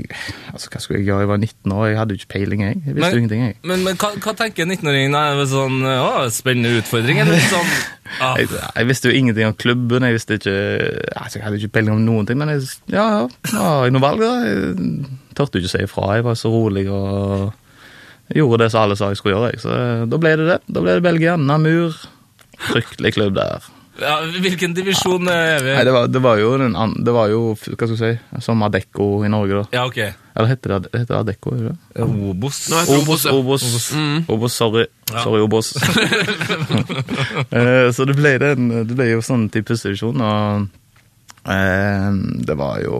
altså 0.51 0.69
Hva 0.73 0.81
skulle 0.83 0.99
jeg 0.99 1.07
gjøre? 1.07 1.23
Jeg 1.23 1.29
var 1.31 1.37
19 1.39 1.71
år, 1.75 1.85
jeg 1.87 1.97
hadde 1.99 2.15
jo 2.15 2.19
ikke 2.19 2.31
peiling, 2.33 2.63
jeg. 2.65 2.81
Jeg 2.85 2.95
visste 2.95 3.09
Men- 3.09 3.21
ingenting, 3.21 3.43
jeg. 3.45 3.55
Men, 3.63 3.83
men 3.87 3.99
hva, 4.01 4.09
hva 4.19 4.33
tenker 4.39 4.67
19-åringen? 4.67 5.15
Er 5.15 5.39
det 5.39 5.47
sånn 5.53 5.79
å, 5.87 6.09
spennende 6.33 6.81
utfordring, 6.81 7.21
eller 7.23 7.39
sånn 7.47 7.71
ah, 8.25 8.35
jeg. 8.41 8.49
Jeg 8.51 8.89
visste 8.91 9.11
jo 9.11 9.15
ingenting 9.21 9.47
om 9.51 9.55
klubben, 9.55 10.03
jeg 10.09 10.17
visste 10.17 10.39
ikke 10.39 10.57
altså, 11.15 11.39
Jeg 11.39 11.45
hadde 11.47 11.61
ikke 11.61 11.75
peiling 11.79 11.95
om 11.95 12.03
noen 12.05 12.27
ting, 12.29 12.37
men 12.41 12.51
jeg, 12.55 12.67
ja, 12.91 13.07
ja, 13.21 13.23
har 13.55 13.87
jeg 13.87 13.95
noe 13.95 14.03
valg, 14.03 14.25
da. 14.25 14.33
Jeg 14.43 15.33
tørte 15.39 15.61
ikke 15.63 15.71
si 15.71 15.83
ifra. 15.87 16.13
Jeg 16.19 16.27
var 16.27 16.35
så 16.39 16.51
rolig 16.51 16.85
og 16.91 17.49
jeg 18.29 18.43
gjorde 18.43 18.61
det 18.65 18.71
som 18.73 18.83
alle 18.83 18.95
sa 18.99 19.07
jeg 19.09 19.17
skulle 19.17 19.37
gjøre. 19.37 19.53
Jeg. 19.55 19.61
Så 19.63 19.73
eh, 19.73 20.03
da 20.11 20.17
ble 20.21 20.35
det 20.37 20.45
det. 20.51 20.57
Da 20.69 20.83
ble 20.85 20.99
det 20.99 21.05
Belgia. 21.05 21.33
Namur. 21.41 21.95
Fryktelig 22.69 23.15
klubb 23.15 23.37
der. 23.39 23.63
Ja, 24.01 24.15
Hvilken 24.43 24.73
divisjon 24.77 25.27
er 25.31 25.63
vi 25.63 25.73
Nei, 25.75 25.83
det 25.87 25.93
var, 25.95 26.07
det 26.11 26.21
var 26.23 26.39
jo 26.41 26.53
den 26.61 26.75
an, 26.79 26.95
Det 27.05 27.13
var 27.15 27.29
jo, 27.31 27.41
hva 27.55 27.75
skal 27.75 27.91
du 27.91 27.97
si, 27.99 28.11
som 28.45 28.63
Adecco 28.65 29.09
i 29.25 29.31
Norge, 29.31 29.61
da. 29.61 29.79
Ja, 29.79 29.85
ok. 29.89 29.99
Eller 30.39 30.51
heter 30.53 30.75
det, 30.75 30.91
heter 30.93 31.13
det 31.13 31.19
Adecco? 31.19 31.55
Det? 31.57 31.75
Obos. 32.05 32.61
Nå 32.71 32.81
Obos. 32.95 33.25
Obos, 33.25 33.25
Obos, 33.33 33.67
Obos. 33.67 33.91
Mm. 33.93 34.23
Obos, 34.31 34.55
sorry. 34.55 34.85
Ja. 35.11 35.23
Sorry, 35.25 35.43
Obos. 35.45 35.73
Eh, 37.49 37.89
så 37.93 38.05
det 38.05 38.13
ble, 38.17 38.35
den, 38.41 38.67
det 38.87 38.95
ble 38.95 39.07
jo 39.09 39.21
sånn 39.25 39.47
type 39.51 39.73
divisjon, 39.73 40.21
og 40.21 41.49
eh, 41.49 42.09
det 42.45 42.55
var 42.57 42.81
jo 42.83 42.99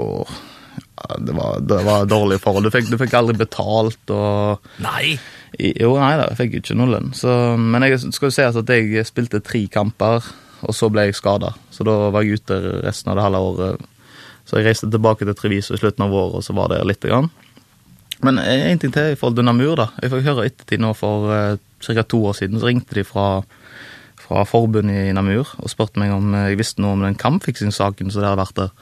det 1.20 1.34
var, 1.36 1.60
det 1.60 1.84
var 1.86 2.06
dårlige 2.06 2.42
forhold. 2.44 2.68
Du 2.68 2.74
fikk, 2.74 2.90
du 2.92 2.98
fikk 3.00 3.14
aldri 3.18 3.38
betalt, 3.40 4.02
og 4.14 4.66
Nei! 4.84 5.18
Jo, 5.60 5.96
nei 5.98 6.14
da, 6.20 6.28
jeg 6.30 6.38
fikk 6.40 6.54
jo 6.54 6.62
ikke 6.64 6.78
noe 6.78 6.92
lønn. 6.94 7.10
Så, 7.18 7.32
men 7.58 7.86
jeg 7.88 8.00
skal 8.14 8.30
jo 8.30 8.36
si 8.36 8.46
at 8.46 8.74
jeg 8.76 9.06
spilte 9.08 9.42
tre 9.44 9.64
kamper, 9.72 10.28
og 10.62 10.76
så 10.76 10.90
ble 10.92 11.08
jeg 11.08 11.18
skada. 11.18 11.54
Så 11.72 11.86
da 11.88 11.96
var 12.14 12.26
jeg 12.26 12.40
ute 12.40 12.60
resten 12.84 13.12
av 13.12 13.20
det 13.20 13.26
halve 13.28 13.44
året. 13.52 13.90
Så 14.50 14.58
jeg 14.58 14.70
reiste 14.70 14.90
tilbake 14.90 15.28
til 15.28 15.38
Treviso 15.38 15.76
i 15.76 15.82
slutten 15.82 16.08
av 16.08 16.14
året, 16.16 16.40
og 16.40 16.46
så 16.46 16.56
var 16.58 16.72
det 16.74 16.82
lite 16.90 17.12
grann. 17.12 17.30
Men 18.26 18.40
en 18.42 18.80
ting 18.80 18.92
til 18.92 19.14
i 19.14 19.20
forhold 19.20 19.38
til 19.38 19.48
Namur. 19.48 19.76
da. 19.80 19.92
Jeg 20.02 20.12
fikk 20.12 20.26
høre 20.28 20.48
ettertid 20.50 20.82
nå 20.84 20.92
for 20.98 21.30
uh, 21.32 21.60
ca. 21.80 22.04
to 22.04 22.26
år 22.26 22.36
siden, 22.36 22.60
så 22.60 22.68
ringte 22.68 22.98
de 22.98 23.06
fra, 23.08 23.44
fra 24.20 24.44
forbundet 24.44 25.08
i 25.08 25.14
Namur 25.16 25.54
og 25.62 25.72
spurte 25.72 26.02
meg 26.02 26.12
om 26.12 26.34
jeg 26.36 26.60
visste 26.60 26.84
noe 26.84 26.98
om 26.98 27.06
den 27.06 27.16
kampfiksingssaken 27.20 28.12
som 28.12 28.24
det 28.24 28.28
hadde 28.28 28.42
vært 28.42 28.60
der. 28.60 28.74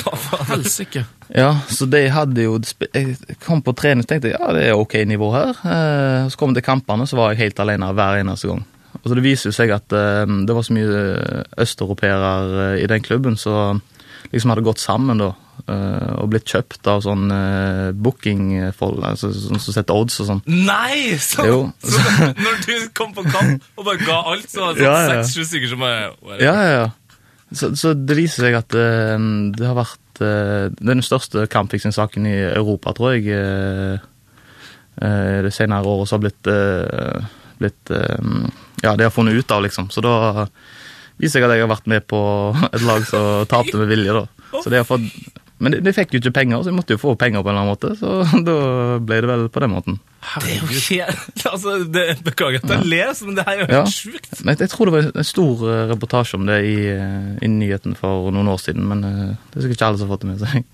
Hva? 0.00 0.40
Helsike. 0.54 1.04
Ja, 1.34 1.50
så 1.68 1.84
de 1.90 2.06
hadde 2.08 2.46
jo 2.46 2.56
Jeg 2.94 3.18
kom 3.44 3.60
på 3.60 3.74
trening 3.76 4.06
og 4.06 4.08
tenkte 4.08 4.32
ja, 4.32 4.48
det 4.56 4.64
er 4.70 4.80
ok 4.80 4.96
nivå 5.04 5.28
her. 5.34 5.52
Eh, 5.60 6.30
så 6.32 6.40
kom 6.40 6.54
jeg 6.54 6.62
til 6.62 6.70
kampene, 6.70 7.04
så 7.06 7.20
var 7.20 7.34
jeg 7.34 7.42
helt 7.42 7.60
alene 7.66 7.92
hver 7.92 8.22
eneste 8.22 8.48
gang. 8.48 8.64
Og 9.02 9.10
så 9.10 9.18
Det 9.18 9.24
viser 9.24 9.54
seg 9.54 9.72
at 9.74 9.94
eh, 9.94 10.24
det 10.46 10.56
var 10.56 10.66
så 10.66 10.74
mye 10.76 11.02
østeuropeere 11.60 12.32
eh, 12.46 12.80
i 12.84 12.88
den 12.90 13.04
klubben 13.04 13.38
som 13.40 13.82
liksom 14.32 14.50
hadde 14.52 14.64
gått 14.66 14.82
sammen 14.82 15.20
da, 15.22 15.30
eh, 15.70 16.10
og 16.20 16.32
blitt 16.32 16.50
kjøpt 16.50 16.88
av 16.90 17.00
sånn 17.06 17.30
eh, 17.32 17.86
bookingfolk 17.96 19.04
altså, 19.12 19.30
sånn 19.32 19.62
som 19.62 19.76
setter 19.76 19.96
odds 19.96 20.18
og 20.24 20.30
sånn. 20.32 20.42
Nei! 20.50 21.16
Så, 21.22 21.46
Jo. 21.48 21.60
så 21.94 22.02
når 22.34 22.60
du 22.66 22.74
kom 22.98 23.14
på 23.16 23.24
kamp 23.28 23.64
og 23.78 23.86
bare 23.86 24.02
ga 24.02 24.18
alt, 24.34 24.50
så 24.50 24.66
var 24.66 24.76
det 24.76 24.84
sånn 24.84 24.90
ja, 24.90 24.98
ja. 24.98 25.22
seks-sju 25.22 25.48
stykker 25.52 25.72
som 25.72 25.86
bare 25.86 26.40
Ja, 26.42 26.54
ja, 26.58 26.68
ja. 26.74 26.88
Så, 27.48 27.72
så 27.80 27.94
det 27.96 28.18
viser 28.18 28.44
seg 28.44 28.58
at 28.58 28.74
uh, 28.76 29.16
det 29.56 29.64
har 29.64 29.78
vært 29.78 30.20
uh, 30.20 30.68
den 30.84 31.00
største 31.00 31.46
kampfiksingssaken 31.48 32.26
i 32.28 32.36
Europa, 32.50 32.92
tror 32.92 33.14
jeg, 33.16 33.32
uh, 33.32 34.02
eh, 35.02 35.42
det 35.44 35.52
senere 35.54 35.86
året 35.86 36.08
som 36.08 36.18
har 36.18 36.28
blitt, 36.28 36.46
eh, 36.46 37.28
blitt 37.58 37.90
eh, 37.90 38.48
Ja, 38.82 38.94
det 38.96 39.08
har 39.08 39.14
funnet 39.14 39.34
ut 39.38 39.50
av, 39.54 39.64
liksom. 39.64 39.90
Så 39.90 40.04
da 40.04 40.46
viser 41.18 41.42
jeg 41.42 41.48
at 41.48 41.56
jeg 41.56 41.66
har 41.66 41.72
vært 41.72 41.90
med 41.90 42.06
på 42.10 42.20
et 42.70 42.84
lag 42.86 43.04
som 43.08 43.46
tapte 43.50 43.80
med 43.80 43.90
vilje, 43.90 44.14
da. 44.14 44.26
Så 44.62 44.70
de 44.70 44.80
har 44.80 44.88
fått 44.88 45.06
men 45.58 45.74
de, 45.74 45.80
de 45.82 45.94
fikk 45.94 46.14
jo 46.14 46.20
ikke 46.22 46.34
penger, 46.36 46.62
så 46.62 46.70
de 46.70 46.76
måtte 46.76 46.94
jo 46.94 47.02
få 47.02 47.16
penger 47.18 47.42
på 47.42 47.50
en 47.50 47.56
eller 47.56 47.64
annen 47.64 47.74
måte. 47.74 47.94
Så 47.98 48.42
da 48.46 48.58
ble 49.02 49.20
det 49.24 49.30
vel 49.30 49.48
på 49.52 49.62
den 49.64 49.74
måten. 49.74 49.98
Det 50.18 50.50
er 50.50 50.58
jo 50.58 50.66
helt 50.68 51.44
altså, 51.52 51.74
det, 51.94 52.02
Beklager 52.26 52.58
at 52.64 52.72
jeg 52.74 52.88
ler, 52.90 53.12
men 53.24 53.36
det 53.38 53.44
her 53.46 53.60
er 53.62 53.62
jo 53.62 53.76
Ja. 53.78 53.82
sjukt. 53.88 54.32
Men 54.44 54.50
jeg, 54.52 54.60
jeg 54.66 54.70
tror 54.72 54.88
det 54.90 54.94
var 54.96 55.06
en 55.22 55.26
stor 55.28 55.62
eh, 55.70 55.82
reportasje 55.92 56.34
om 56.40 56.46
det 56.48 56.56
i, 56.66 56.74
eh, 56.90 57.28
i 57.46 57.48
nyheten 57.52 57.94
for 57.98 58.28
noen 58.34 58.50
år 58.50 58.58
siden, 58.60 58.84
men 58.90 59.04
eh, 59.06 59.20
det 59.52 59.60
er 59.60 59.66
sikkert 59.66 59.78
ikke 59.78 59.88
alle 59.88 60.00
som 60.02 60.08
har 60.08 60.16
fått 60.16 60.24
det 60.26 60.30
med 60.32 60.42
seg. 60.42 60.66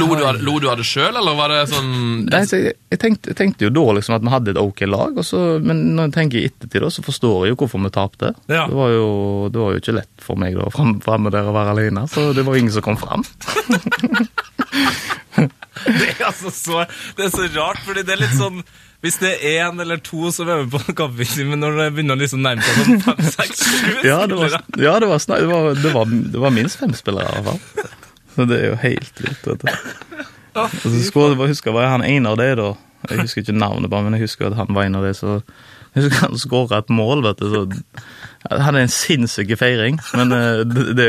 Lo 0.00 0.08
du 0.18 0.24
av, 0.26 0.40
lo 0.42 0.56
du 0.62 0.68
av 0.72 0.80
det 0.82 0.86
sjøl, 0.88 1.14
eller 1.14 1.38
var 1.38 1.54
det 1.54 1.62
sånn 1.72 1.92
Nei, 2.26 2.42
så 2.48 2.58
jeg, 2.60 2.74
jeg, 2.92 3.00
tenkte, 3.02 3.32
jeg 3.32 3.38
tenkte 3.38 3.68
jo 3.68 3.72
da 3.78 3.86
liksom 3.98 4.16
at 4.18 4.26
vi 4.26 4.34
hadde 4.34 4.54
et 4.56 4.60
ok 4.62 4.84
lag, 4.90 5.16
og 5.22 5.26
så, 5.30 5.42
men 5.62 5.84
når 5.96 6.10
jeg 6.10 6.14
tenker 6.18 6.40
i 6.42 6.44
ettertid, 6.50 6.88
så 6.98 7.06
forstår 7.06 7.46
jeg 7.46 7.54
jo 7.54 7.60
hvorfor 7.62 7.82
vi 7.86 7.92
tapte. 7.94 8.32
Ja. 8.50 8.66
Det, 8.66 8.76
var 8.76 8.92
jo, 8.92 9.08
det 9.54 9.62
var 9.62 9.76
jo 9.76 9.82
ikke 9.82 9.96
lett 10.00 10.26
for 10.26 10.38
meg 10.42 10.58
da, 10.58 10.68
fram, 10.74 10.96
framme 11.04 11.32
der 11.34 11.48
å 11.48 11.54
være 11.56 11.76
alene, 11.76 12.04
så 12.10 12.30
det 12.36 12.44
var 12.46 12.58
ingen 12.58 12.74
som 12.74 12.84
kom 12.84 12.98
fram. 13.00 13.22
Det 16.00 16.08
er 16.14 16.24
altså 16.28 16.52
så, 16.54 16.86
det 17.18 17.28
er 17.28 17.34
så 17.34 17.46
rart, 17.56 17.82
fordi 17.86 18.04
det 18.06 18.16
er 18.16 18.24
litt 18.24 18.38
sånn 18.38 18.62
hvis 19.02 19.16
det 19.18 19.32
er 19.42 19.64
én 19.66 19.82
eller 19.82 19.98
to 19.98 20.28
som 20.30 20.46
er 20.46 20.60
med 20.62 20.70
på 20.70 20.92
kampfiksing, 20.94 21.48
men 21.50 21.58
når 21.58 21.74
det 21.74 21.86
begynner 21.96 22.14
å 22.14 22.20
liksom 22.20 22.44
nærme 22.44 22.62
seg 22.62 22.76
sånn 22.78 23.00
fem, 23.02 23.22
seks, 23.34 23.64
sju 23.66 23.88
Ja, 24.12 24.20
det 24.30 24.38
var, 24.38 24.54
ja, 24.78 24.92
det 25.02 25.08
var, 25.10 25.24
det 25.26 25.48
var, 25.50 25.66
det 25.74 25.94
var, 25.96 26.12
det 26.36 26.42
var 26.44 26.54
minst 26.54 26.78
fem 26.78 26.94
spillere 26.94 27.40
i 27.40 27.42
hvert 27.42 27.50
fall. 27.74 27.90
Så 28.36 28.46
det 28.46 28.60
er 28.60 28.70
jo 28.70 28.78
helt 28.84 29.24
vilt, 29.24 29.48
vet 29.50 29.66
du. 29.66 30.22
Og 30.62 30.86
så 30.86 31.02
skulle 31.02 31.34
jeg 31.34 31.56
huske, 31.56 31.74
var 31.74 31.90
han 31.96 32.06
en 32.06 32.30
av 32.30 32.38
det 32.38 32.52
da? 32.62 32.70
Jeg 33.10 33.24
husker 33.24 33.42
ikke 33.42 33.58
navnet 33.58 33.90
bare, 33.90 34.06
men 34.06 34.14
jeg 34.14 34.28
husker 34.28 34.52
at 34.52 34.58
han 34.60 34.70
var 34.76 34.86
en 34.86 35.00
av 35.00 35.08
det, 35.08 35.16
så 35.18 35.40
jeg 35.92 36.06
husker 36.06 36.22
han 36.22 36.38
skåra 36.40 36.78
et 36.80 36.92
mål, 36.94 37.24
vet 37.26 37.42
du, 37.42 37.50
så 37.50 38.60
han 38.62 38.76
er 38.76 38.84
en 38.86 38.92
sinnssyk 38.92 39.50
feiring, 39.58 39.98
men, 40.14 40.32
eh, 40.32 40.62
det, 40.94 41.08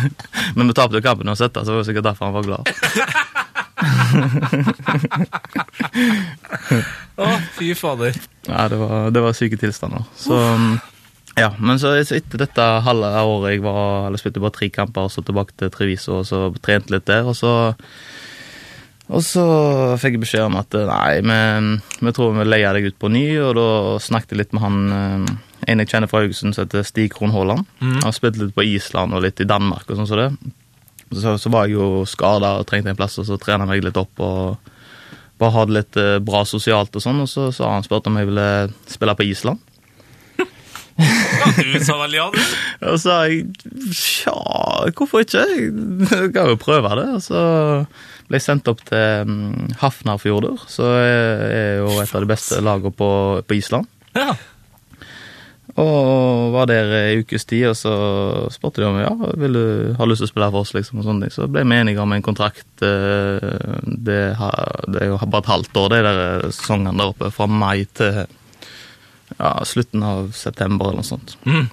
men 0.56 0.72
vi 0.72 0.74
tapte 0.76 0.96
jo 0.98 1.04
kampen 1.04 1.28
uansett, 1.28 1.52
så 1.52 1.68
det 1.68 1.76
var 1.76 1.86
sikkert 1.90 2.08
derfor 2.08 2.30
han 2.30 2.38
var 2.40 2.48
glad. 2.48 3.44
Å, 7.16 7.30
fy 7.56 7.72
fader. 7.78 8.18
Ja, 8.48 8.66
det 8.72 8.78
var, 8.80 9.10
det 9.14 9.22
var 9.24 9.32
syke 9.36 9.58
tilstander. 9.60 10.04
Så, 10.18 10.36
ja, 11.38 11.50
men 11.58 11.80
så 11.80 11.94
så 12.04 12.18
etter 12.18 12.38
dette 12.44 12.62
halve 12.86 13.08
året 13.22 13.56
jeg 13.56 13.64
var, 13.64 14.06
eller 14.08 14.20
spilte 14.20 14.42
bare 14.44 14.56
tre 14.58 14.68
kamper, 14.72 15.08
og 15.08 15.12
så 15.14 15.24
tilbake 15.24 15.56
til 15.56 15.72
Treviso, 15.72 16.20
og 16.20 16.26
så 16.28 16.38
trente 16.62 16.92
litt 16.94 17.08
der, 17.08 17.24
og 17.28 17.36
så 17.38 17.52
og 19.06 19.22
så 19.22 19.42
fikk 20.02 20.16
jeg 20.16 20.22
beskjed 20.24 20.48
om 20.48 20.56
at 20.58 20.74
eh, 20.74 20.88
nei, 20.88 21.20
vi, 21.22 21.36
vi 22.02 22.12
tror 22.14 22.32
vi 22.34 22.46
leier 22.48 22.74
deg 22.74 22.88
ut 22.90 22.96
på 22.98 23.10
ny, 23.14 23.26
og 23.38 23.52
da 23.54 23.68
snakket 24.02 24.34
jeg 24.34 24.40
litt 24.40 24.56
med 24.56 24.64
han 24.64 24.78
eh, 24.96 25.36
en 25.66 25.82
jeg 25.82 25.90
kjenner 25.90 26.10
fra 26.10 26.22
Haugesund 26.22 26.54
som 26.56 26.66
heter 26.66 26.84
Stig 26.86 27.12
Krohn 27.14 27.32
Haaland. 27.34 27.66
Han 27.80 28.04
har 28.04 28.14
spilt 28.14 28.38
litt 28.40 28.54
på 28.54 28.66
Island 28.66 29.14
og 29.16 29.22
litt 29.24 29.40
i 29.42 29.48
Danmark 29.48 29.88
og 29.88 29.98
sånn 29.98 30.08
som 30.10 30.20
det. 30.20 30.28
Så, 31.14 31.36
så 31.38 31.52
var 31.52 31.66
jeg 31.66 31.76
jo 31.76 32.04
skada 32.08 32.56
og 32.60 32.66
trengte 32.66 32.90
en 32.90 32.98
plass, 32.98 33.18
og 33.22 33.28
så 33.28 33.38
trena 33.38 33.64
jeg 33.64 33.76
meg 33.76 33.86
litt 33.86 34.00
opp 34.00 34.24
og 34.24 34.72
bare 35.36 35.52
hadde 35.52 35.76
litt 35.76 35.98
eh, 36.00 36.16
bra 36.24 36.42
sosialt 36.48 36.96
og 36.96 37.04
sånn, 37.04 37.22
og 37.22 37.28
så 37.30 37.50
sa 37.54 37.74
han 37.74 37.84
spurt 37.84 38.08
om 38.08 38.16
jeg 38.18 38.30
ville 38.30 38.48
spille 38.88 39.16
på 39.18 39.26
Island. 39.28 39.60
Ja, 40.96 41.50
du 41.60 41.74
sa 41.84 41.98
vel 42.00 42.14
ja, 42.16 42.26
du? 42.32 42.38
Og 42.88 42.96
så 42.96 43.02
sa 43.02 43.16
jeg 43.28 43.42
tja, 43.92 44.32
hvorfor 44.96 45.24
ikke? 45.26 45.42
Jeg 45.44 46.30
kan 46.32 46.48
jo 46.48 46.56
prøve 46.60 46.94
det. 46.96 47.06
Og 47.18 47.20
så 47.24 47.40
ble 48.26 48.40
jeg 48.40 48.46
sendt 48.46 48.70
opp 48.72 48.80
til 48.88 49.28
mm, 49.28 49.76
Hafnarfjordur, 49.82 50.64
så 50.72 50.88
er 50.96 51.82
jo 51.82 51.98
et 52.00 52.14
av 52.16 52.24
de 52.24 52.30
beste 52.30 52.62
lagene 52.64 52.96
på, 52.96 53.10
på 53.44 53.58
Island. 53.58 53.90
Ja. 54.16 54.32
Og 55.76 56.52
var 56.54 56.70
der 56.70 56.88
ei 57.02 57.18
ukes 57.20 57.44
tid, 57.44 57.66
og 57.68 57.74
så 57.76 57.90
spurte 58.54 58.80
de 58.80 58.86
om 58.88 58.96
ja, 58.96 59.10
vil 59.36 59.52
du 59.58 59.64
ha 59.98 60.06
lyst 60.08 60.22
til 60.22 60.28
å 60.30 60.32
spille 60.32 60.48
for 60.54 60.64
oss. 60.64 60.72
liksom, 60.72 61.02
og 61.02 61.04
sånne 61.04 61.26
ting. 61.26 61.34
Så 61.34 61.48
ble 61.52 61.66
vi 61.68 61.76
enige 61.76 62.00
om 62.00 62.14
en 62.16 62.24
kontrakt. 62.24 62.64
eh, 62.80 63.84
Det, 63.84 64.20
det 64.88 65.02
er 65.02 65.10
jo 65.10 65.18
bare 65.26 65.44
et 65.44 65.52
halvt 65.52 65.76
år, 65.82 65.88
det 65.92 66.02
der 66.06 66.46
sesongen 66.50 66.96
der 66.96 67.12
oppe. 67.12 67.28
Fra 67.34 67.46
mai 67.46 67.84
til 67.92 68.22
ja, 69.36 69.52
slutten 69.68 70.02
av 70.06 70.30
september 70.32 70.88
eller 70.88 71.02
noe 71.02 71.10
sånt. 71.10 71.36
Mm. 71.44 71.68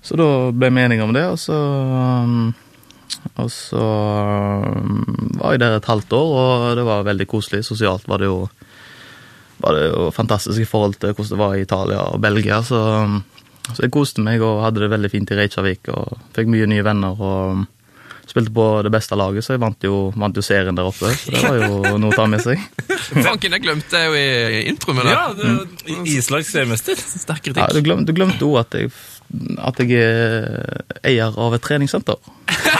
Så 0.00 0.16
da 0.16 0.26
ble 0.56 0.70
vi 0.72 0.80
enige 0.86 1.04
om 1.04 1.12
det, 1.12 1.26
og 1.28 1.36
så 1.42 1.56
um, 2.24 2.54
Og 3.36 3.50
så 3.52 3.84
var 5.36 5.52
jeg 5.52 5.60
der 5.60 5.76
et 5.76 5.88
halvt 5.90 6.12
år, 6.16 6.30
og 6.40 6.76
det 6.78 6.84
var 6.86 7.04
veldig 7.04 7.26
koselig. 7.28 7.64
Sosialt 7.66 8.06
var 8.08 8.22
det 8.22 8.30
jo 8.30 8.46
var 9.62 9.76
det 9.76 9.88
jo 9.90 10.08
fantastisk 10.14 10.62
i 10.62 10.68
forhold 10.68 10.98
til 11.00 11.12
hvordan 11.14 11.34
det 11.34 11.42
var 11.42 11.56
i 11.56 11.64
Italia 11.64 12.06
og 12.12 12.22
Belgia. 12.22 12.62
Så, 12.66 12.80
så 13.70 13.84
jeg 13.84 13.92
koste 13.94 14.24
meg 14.24 14.42
og 14.44 14.62
hadde 14.64 14.84
det 14.84 14.92
veldig 14.92 15.12
fint 15.12 15.32
i 15.32 15.38
Reykjavik 15.38 15.92
og 15.94 16.16
fikk 16.36 16.50
mye 16.52 16.68
nye 16.70 16.86
venner. 16.86 17.20
og 17.20 17.66
Spilte 18.30 18.52
på 18.54 18.64
det 18.86 18.92
beste 18.94 19.16
laget, 19.18 19.42
så 19.42 19.56
jeg 19.56 19.60
vant 19.64 19.82
jo, 19.82 19.96
vant 20.14 20.36
jo 20.38 20.42
serien 20.46 20.76
der 20.78 20.86
oppe. 20.86 21.08
Så 21.18 21.32
det 21.34 21.40
var 21.42 21.56
jo 21.58 21.96
noe 21.98 22.12
å 22.12 22.14
ta 22.14 22.28
med 22.30 22.42
seg. 22.44 22.60
Fanken, 23.26 23.56
jeg 23.56 23.64
glemte 23.64 23.90
det 23.90 24.04
jo 24.06 24.14
i 24.14 24.60
introen 24.70 25.00
med 25.00 25.08
det. 25.08 25.14
ja 25.16 25.24
det, 25.34 25.96
Islandsk 26.14 26.52
seriemester. 26.52 27.00
Sterk 27.00 27.48
Ja, 27.50 27.54
kritikk. 27.66 27.74
du, 27.74 27.80
glemte, 27.88 28.06
du 28.12 28.14
glemte 28.20 28.46
òg 28.46 28.60
at, 28.62 28.76
jeg- 28.78 28.92
at 29.62 29.82
jeg 29.82 29.98
er 29.98 30.84
eier 31.10 31.36
av 31.42 31.54
et 31.58 31.62
treningssenter. 31.66 32.16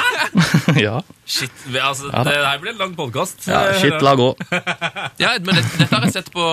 ja. 0.86 1.00
Shit, 1.26 1.50
altså, 1.78 2.10
Ja 2.12 2.22
det 2.26 2.36
her 2.38 2.58
blir 2.62 2.72
en 2.76 2.80
lang 2.84 2.94
podkast. 2.98 3.46
ja 3.50 3.60
shit, 3.78 3.98
lag 4.06 4.18
òg. 4.22 4.38
Ja, 5.18 5.34
men 5.42 5.54
dette, 5.58 5.76
dette 5.82 5.90
har 5.94 6.06
jeg 6.06 6.14
sett 6.20 6.30
på 6.34 6.46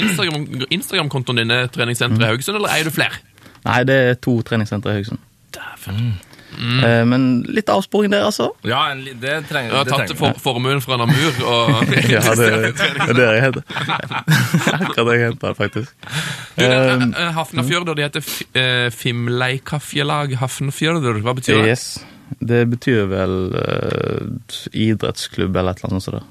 Instagram- 0.00 0.66
Instagram-kontoen 0.72 1.42
din, 1.44 1.54
treningssenteret 1.76 2.24
i 2.26 2.32
Haugesund, 2.32 2.60
eller 2.60 2.72
eier 2.78 2.88
du 2.88 2.94
flere? 2.96 3.20
Nei, 3.68 3.82
det 3.88 3.96
er 4.08 4.20
to 4.24 4.38
treningssentre 4.46 4.92
i 4.96 5.00
Haugesund. 5.02 5.20
Dæven. 5.52 6.14
Eh, 6.58 7.02
men 7.08 7.26
litt 7.48 7.70
avsporing 7.72 8.12
der, 8.12 8.26
altså. 8.28 8.50
Ja, 8.68 8.84
en, 8.92 9.02
det 9.20 9.38
trenger 9.48 9.72
Du 9.72 9.78
har 9.78 9.88
tatt 9.88 10.14
for, 10.18 10.36
formuen 10.42 10.82
fra 10.84 10.98
Namur 11.00 11.40
og 11.48 11.92
Ja, 12.12 12.22
det, 12.38 12.50
det 12.76 13.08
er 13.08 13.16
det 13.16 13.26
jeg 13.28 13.44
heter. 13.46 13.64
Akkurat 14.76 15.08
det 15.08 15.16
jeg 15.16 15.30
heter, 15.30 15.56
faktisk. 15.58 16.08
Du, 16.56 16.64
det, 16.64 16.70
Um, 16.92 17.14
eh, 17.16 17.30
Hafnarfjordur, 17.36 17.96
de 17.96 18.04
heter 18.04 18.26
eh, 18.58 18.88
Fimleikafjelag 18.92 20.36
Hafnarfjordur. 20.40 21.22
Hva 21.24 21.34
betyr 21.38 21.62
det? 21.62 21.72
Yes. 21.72 21.86
Det 22.40 22.62
betyr 22.72 23.08
vel 23.10 23.34
uh, 23.52 24.52
idrettsklubb 24.72 25.56
eller 25.56 25.76
et 25.76 25.82
eller 25.82 25.96
annet 25.96 26.06
sånt. 26.06 26.30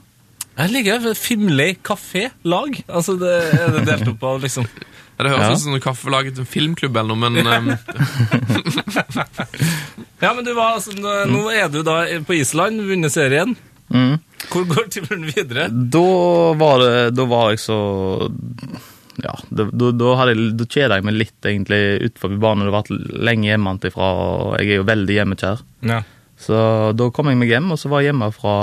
Jeg 0.62 0.74
liker 0.74 1.04
det. 1.06 1.70
Kafé-lag. 1.86 2.82
Altså, 2.90 3.16
det 3.22 3.36
er 3.56 3.76
det 3.78 3.86
delt 3.88 4.10
opp 4.14 4.26
av 4.28 4.42
liksom 4.44 4.68
Ja, 5.22 5.28
det 5.28 5.32
høres 5.36 5.48
Ja. 5.48 5.54
ut 5.54 5.60
som 5.66 5.80
kaffelaget 5.84 6.32
til 6.36 6.44
en 6.46 6.50
filmklubb 6.50 6.96
eller 6.98 7.14
noe, 7.16 7.30
men 7.30 7.46
um. 7.46 7.68
Ja, 10.22 10.34
men 10.34 10.46
du 10.46 10.54
var 10.54 10.74
altså 10.78 10.92
Nå 11.30 11.48
er 11.54 11.70
du 11.74 11.82
da 11.86 12.04
på 12.26 12.34
Island, 12.38 12.82
vunnet 12.86 13.12
serien. 13.14 13.56
Mm. 13.92 14.18
Hvor 14.52 14.64
går 14.70 14.86
turen 14.94 15.26
videre? 15.28 15.68
Da 15.70 16.54
var 16.58 16.80
det 16.80 17.16
Da 17.18 17.26
var 17.28 17.50
jeg 17.52 17.60
så 17.60 17.78
Ja, 19.22 19.34
da, 19.52 19.64
da, 19.70 19.92
da, 19.92 20.66
kjeda 20.66 20.96
jeg 20.98 21.04
meg 21.06 21.14
litt, 21.20 21.36
egentlig, 21.46 21.82
utenfor 22.08 22.38
banen. 22.42 22.64
Det 22.66 22.72
har 22.72 22.80
vært 22.80 22.94
lenge 23.28 23.50
hjemmefra, 23.52 24.08
og 24.18 24.56
jeg 24.58 24.68
er 24.72 24.78
jo 24.80 24.86
veldig 24.88 25.14
hjemmekjær. 25.18 25.58
Ja. 25.86 26.00
Så 26.42 26.56
da 26.98 27.10
kom 27.14 27.28
jeg 27.30 27.38
meg 27.38 27.50
hjem, 27.52 27.68
og 27.76 27.78
så 27.78 27.88
var 27.92 28.02
jeg 28.02 28.10
hjemme 28.14 28.32
fra 28.34 28.56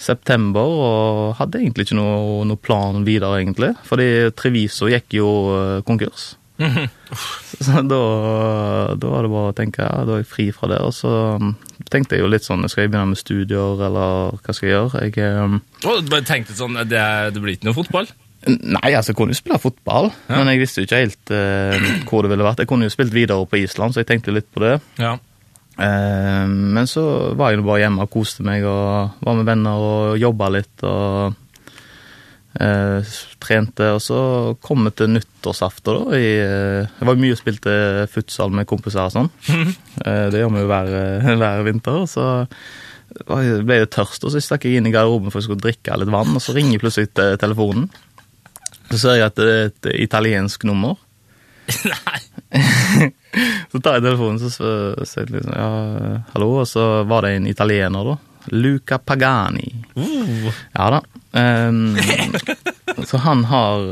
september, 0.00 0.78
og 0.84 1.34
hadde 1.38 1.60
egentlig 1.62 1.88
ikke 1.88 1.98
noe, 1.98 2.44
noe 2.48 2.60
plan 2.60 3.04
videre, 3.06 3.40
egentlig. 3.42 3.74
Fordi 3.86 4.08
Treviso 4.36 4.88
gikk 4.90 5.18
jo 5.20 5.28
eh, 5.54 5.84
konkurs. 5.86 6.34
Så 7.64 7.80
da, 7.82 8.00
da 8.94 9.08
var 9.10 9.26
det 9.26 9.30
bare 9.32 9.50
å 9.50 9.54
tenke 9.56 9.82
ja, 9.82 10.04
da 10.06 10.18
er 10.18 10.22
jeg 10.22 10.30
fri 10.30 10.48
fra 10.54 10.70
det. 10.70 10.80
Og 10.86 10.94
så 10.94 11.10
um, 11.40 11.54
tenkte 11.90 12.14
jeg 12.14 12.22
jo 12.22 12.30
litt 12.30 12.46
sånn 12.46 12.62
Skal 12.70 12.84
jeg 12.84 12.92
begynne 12.92 13.10
med 13.10 13.18
studier, 13.18 13.80
eller 13.88 14.36
hva 14.38 14.54
skal 14.54 14.68
jeg 14.68 14.76
gjøre? 14.76 15.02
Jeg, 15.08 15.62
Å, 15.82 15.96
du 15.98 16.12
bare 16.12 16.26
tenkte 16.26 16.54
sånn, 16.54 16.78
det, 16.90 17.02
det 17.34 17.42
blir 17.42 17.56
ikke 17.56 17.70
noe 17.70 17.78
fotball? 17.78 18.10
nei, 18.44 18.90
altså, 18.92 19.12
jeg 19.12 19.16
kunne 19.16 19.32
jo 19.32 19.38
spille 19.38 19.56
fotball, 19.56 20.10
men 20.28 20.50
jeg 20.52 20.60
visste 20.60 20.82
jo 20.82 20.88
ikke 20.88 20.98
helt 21.00 21.30
uh, 21.32 21.86
hvor 22.10 22.24
det 22.24 22.32
ville 22.34 22.44
vært. 22.44 22.60
Jeg 22.60 22.68
kunne 22.68 22.88
jo 22.88 22.92
spilt 22.92 23.14
videre 23.14 23.46
på 23.48 23.62
Island, 23.62 23.94
så 23.94 24.02
jeg 24.02 24.10
tenkte 24.10 24.34
litt 24.34 24.50
på 24.52 24.60
det. 24.64 24.74
Ja. 25.00 25.14
Eh, 25.78 26.44
men 26.46 26.86
så 26.86 27.34
var 27.34 27.50
jeg 27.54 27.64
bare 27.66 27.80
hjemme 27.82 28.04
og 28.06 28.10
koste 28.14 28.44
meg 28.46 28.62
og 28.68 29.16
var 29.24 29.34
med 29.40 29.48
venner 29.48 29.80
og 29.88 30.18
jobba 30.22 30.50
litt 30.54 30.84
og 30.86 31.34
eh, 32.60 33.14
trente. 33.42 33.88
Og 33.96 34.00
så 34.04 34.18
kom 34.64 34.86
vi 34.86 34.92
til 34.98 35.12
nyttårsaften, 35.16 35.98
da. 35.98 36.16
I, 36.18 36.30
eh, 36.44 36.94
det 37.00 37.08
var 37.10 37.18
mye 37.20 37.34
å 37.36 37.40
spille 37.40 38.06
futsal 38.12 38.54
med 38.54 38.68
kompiser 38.70 39.06
og 39.08 39.14
sånn. 39.16 39.30
eh, 40.06 40.26
det 40.30 40.40
gjør 40.42 40.54
vi 40.54 40.64
jo 40.64 40.70
hver, 40.70 40.94
hver 41.42 41.64
vinter. 41.66 42.02
og 42.04 42.08
så 42.10 42.26
jeg- 43.14 43.62
ble 43.66 43.76
jeg 43.82 43.90
tørst, 43.94 44.24
og 44.24 44.32
så 44.32 44.40
stakk 44.42 44.64
jeg 44.66 44.78
inn 44.80 44.86
i 44.90 44.94
garderoben 44.94 45.30
for 45.30 45.38
jeg 45.40 45.48
skulle 45.48 45.62
drikke 45.62 45.98
litt 46.00 46.10
vann, 46.10 46.34
og 46.34 46.42
så 46.42 46.54
ringer 46.56 46.80
plutselig 46.82 47.12
til 47.14 47.36
telefonen. 47.38 47.88
Så 48.90 48.98
ser 49.00 49.14
jeg 49.18 49.26
at 49.26 49.34
det 49.38 49.46
er 49.48 49.66
et 49.70 49.86
italiensk 50.08 50.64
nummer. 50.68 50.96
Nei. 51.92 52.20
Så 53.72 53.80
tar 53.82 53.98
jeg 53.98 54.04
telefonen 54.04 54.38
så 54.38 54.50
sier 55.02 55.24
jeg 55.24 55.32
liksom 55.34 55.54
ja, 55.56 55.70
hallo, 56.34 56.50
og 56.62 56.68
så 56.70 56.84
var 57.08 57.26
det 57.26 57.32
en 57.34 57.48
italiener, 57.50 58.12
da. 58.12 58.14
Luca 58.54 59.00
Pagani. 59.02 59.72
Ja 59.96 60.86
da. 60.94 61.00
Um, 61.34 61.96
så 63.08 63.18
han 63.24 63.42
har, 63.50 63.88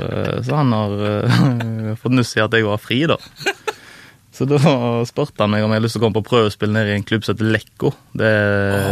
så 0.46 0.60
han 0.60 0.70
har 0.76 0.92
eh, 1.08 1.88
fått 1.98 2.14
nuss 2.14 2.36
i 2.36 2.44
at 2.44 2.54
jeg 2.54 2.68
var 2.68 2.78
fri, 2.78 3.00
da. 3.10 3.16
Så 4.32 4.46
da 4.48 4.58
spurte 5.08 5.44
han 5.44 5.52
meg 5.52 5.64
om 5.64 5.72
jeg 5.72 5.80
hadde 5.80 5.88
lyst 5.88 5.98
til 5.98 6.02
å 6.02 6.06
komme 6.06 6.20
på 6.20 6.28
prøvespill 6.30 6.72
nede 6.72 6.94
i 6.94 6.96
en 7.00 7.04
klubb 7.08 7.26
som 7.26 7.34
heter 7.34 7.50
Lecco. 7.52 7.92
Det 8.16 8.32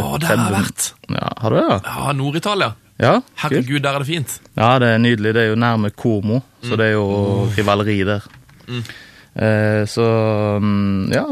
oh, 0.03 0.19
det 0.21 0.29
har 0.29 0.43
jeg 0.43 0.57
vært. 0.57 0.89
Ja, 1.15 1.31
har 1.45 1.55
du 1.55 1.61
det? 1.61 1.79
Ja, 1.87 2.13
Nord-Italia. 2.19 2.73
Ja. 3.01 3.15
Herregud, 3.41 3.81
der 3.81 3.97
er 3.97 4.05
det 4.05 4.11
fint. 4.11 4.35
Ja, 4.59 4.75
det 4.83 4.91
er 4.93 5.01
nydelig. 5.01 5.33
Det 5.33 5.47
er 5.47 5.55
jo 5.55 5.57
nærme 5.61 5.89
Como, 5.97 6.43
så 6.61 6.77
det 6.77 6.91
er 6.91 6.99
jo 6.99 7.07
rivaleri 7.57 8.03
der. 8.05 8.27
Eh, 9.35 9.87
så 9.87 10.05
mm, 10.59 11.13
ja, 11.15 11.23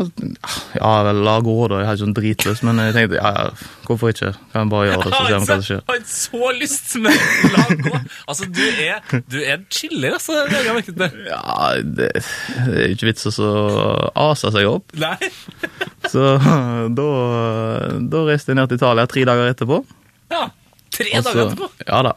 ja 0.75 0.91
vel, 1.03 1.19
la 1.27 1.35
gå, 1.43 1.55
da. 1.69 1.81
Jeg 1.81 1.89
har 1.89 1.97
ikke 1.97 2.05
sånn 2.05 2.15
dritlyst, 2.15 2.63
men 2.67 2.79
jeg 2.79 2.95
tenkte 2.95 3.19
ja, 3.19 3.33
ja, 3.35 3.73
hvorfor 3.89 4.13
ikke? 4.13 4.31
Kan 4.53 4.63
jeg 4.63 4.71
bare 4.71 4.87
gjøre 4.87 5.01
det, 5.03 5.09
så 5.09 5.19
ser 5.19 5.27
vi 5.27 5.35
hva 5.35 5.49
som 5.49 5.65
skjer. 5.67 5.83
Jeg 5.83 5.89
har 5.91 6.05
så 6.13 6.53
lyst, 6.61 6.95
men 7.03 7.19
la 7.57 7.65
gå. 7.83 7.93
Altså, 8.31 8.49
du 8.55 8.63
er, 8.69 9.03
du 9.27 9.39
er 9.41 9.57
en 9.57 9.67
chiller, 9.75 10.15
altså. 10.21 10.39
Det 10.47 10.61
har 10.61 10.79
merket 10.79 11.01
det. 11.03 11.11
Ja, 11.27 11.59
det, 11.83 12.11
det 12.69 12.85
er 12.85 12.95
ikke 12.95 13.11
vits 13.11 13.29
å 13.29 13.35
så 13.35 13.53
ase 14.29 14.55
seg 14.55 14.71
opp. 14.71 14.95
Nei. 15.03 15.33
Så 16.09 16.31
da, 17.01 17.11
da 18.15 18.27
reiste 18.31 18.55
jeg 18.55 18.63
ned 18.63 18.71
til 18.71 18.79
Italia 18.79 19.11
tre 19.11 19.27
dager 19.29 19.51
etterpå. 19.57 19.83
Ja. 20.31 20.47
Tre 20.95 21.11
Også, 21.19 21.33
dager 21.33 21.49
etterpå. 21.49 21.73
Ja 21.91 22.05
da. 22.07 22.15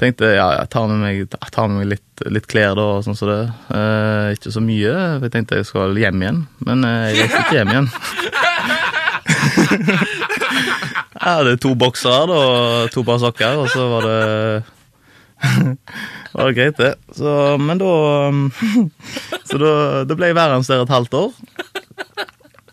Tenkte 0.00 0.32
ja, 0.34 0.48
jeg 0.58 0.70
tar 0.74 0.88
med 0.90 0.98
meg, 1.04 1.34
tar 1.54 1.68
med 1.70 1.78
meg 1.78 1.90
litt, 1.92 2.22
litt 2.34 2.48
klær 2.50 2.74
da, 2.74 2.86
og 2.96 3.04
sånn 3.06 3.14
som 3.18 3.30
det. 3.30 3.42
Eh, 3.78 4.32
ikke 4.34 4.50
så 4.50 4.62
mye, 4.64 4.94
for 5.16 5.28
jeg 5.28 5.34
tenkte 5.36 5.60
jeg 5.60 5.68
skal 5.68 5.94
hjem 6.02 6.24
igjen. 6.24 6.40
Men 6.66 6.82
eh, 6.88 7.04
jeg 7.12 7.20
reiste 7.20 7.42
ikke 7.44 7.58
hjem 7.60 7.72
igjen. 7.74 7.88
jeg 11.14 11.30
hadde 11.30 11.60
to 11.62 11.74
boksere 11.78 12.26
da, 12.32 12.40
og 12.42 12.90
to 12.94 13.06
par 13.06 13.22
sokker, 13.22 13.62
og 13.62 13.70
så 13.70 13.86
var 13.92 14.08
det 14.08 14.18
var 16.34 16.50
det 16.50 16.56
greit, 16.58 16.82
det. 16.82 16.94
Så, 17.14 17.30
men 17.62 17.78
da 17.78 17.92
Så 19.48 19.60
da, 19.60 19.72
da 20.08 20.16
ble 20.18 20.32
jeg 20.32 20.38
værende 20.38 20.66
der 20.66 20.82
et 20.82 20.94
halvt 20.96 21.14
år. 21.20 21.30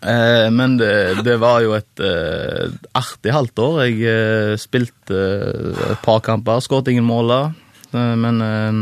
Eh, 0.02 0.48
men 0.50 0.76
det, 0.80 1.22
det 1.22 1.36
var 1.38 1.62
jo 1.62 1.76
et 1.76 2.02
eh, 2.02 2.72
artig 2.98 3.34
halvt 3.34 3.62
år. 3.62 3.80
Jeg 3.86 3.98
eh, 4.10 4.54
spilte 4.60 5.18
eh, 5.18 5.82
et 5.92 6.02
par 6.02 6.22
kamper, 6.26 6.62
skåret 6.64 6.90
ingen 6.90 7.06
mål 7.06 7.30
da. 7.30 7.40
Eh, 7.94 8.14
men 8.18 8.42
eh, 8.42 8.80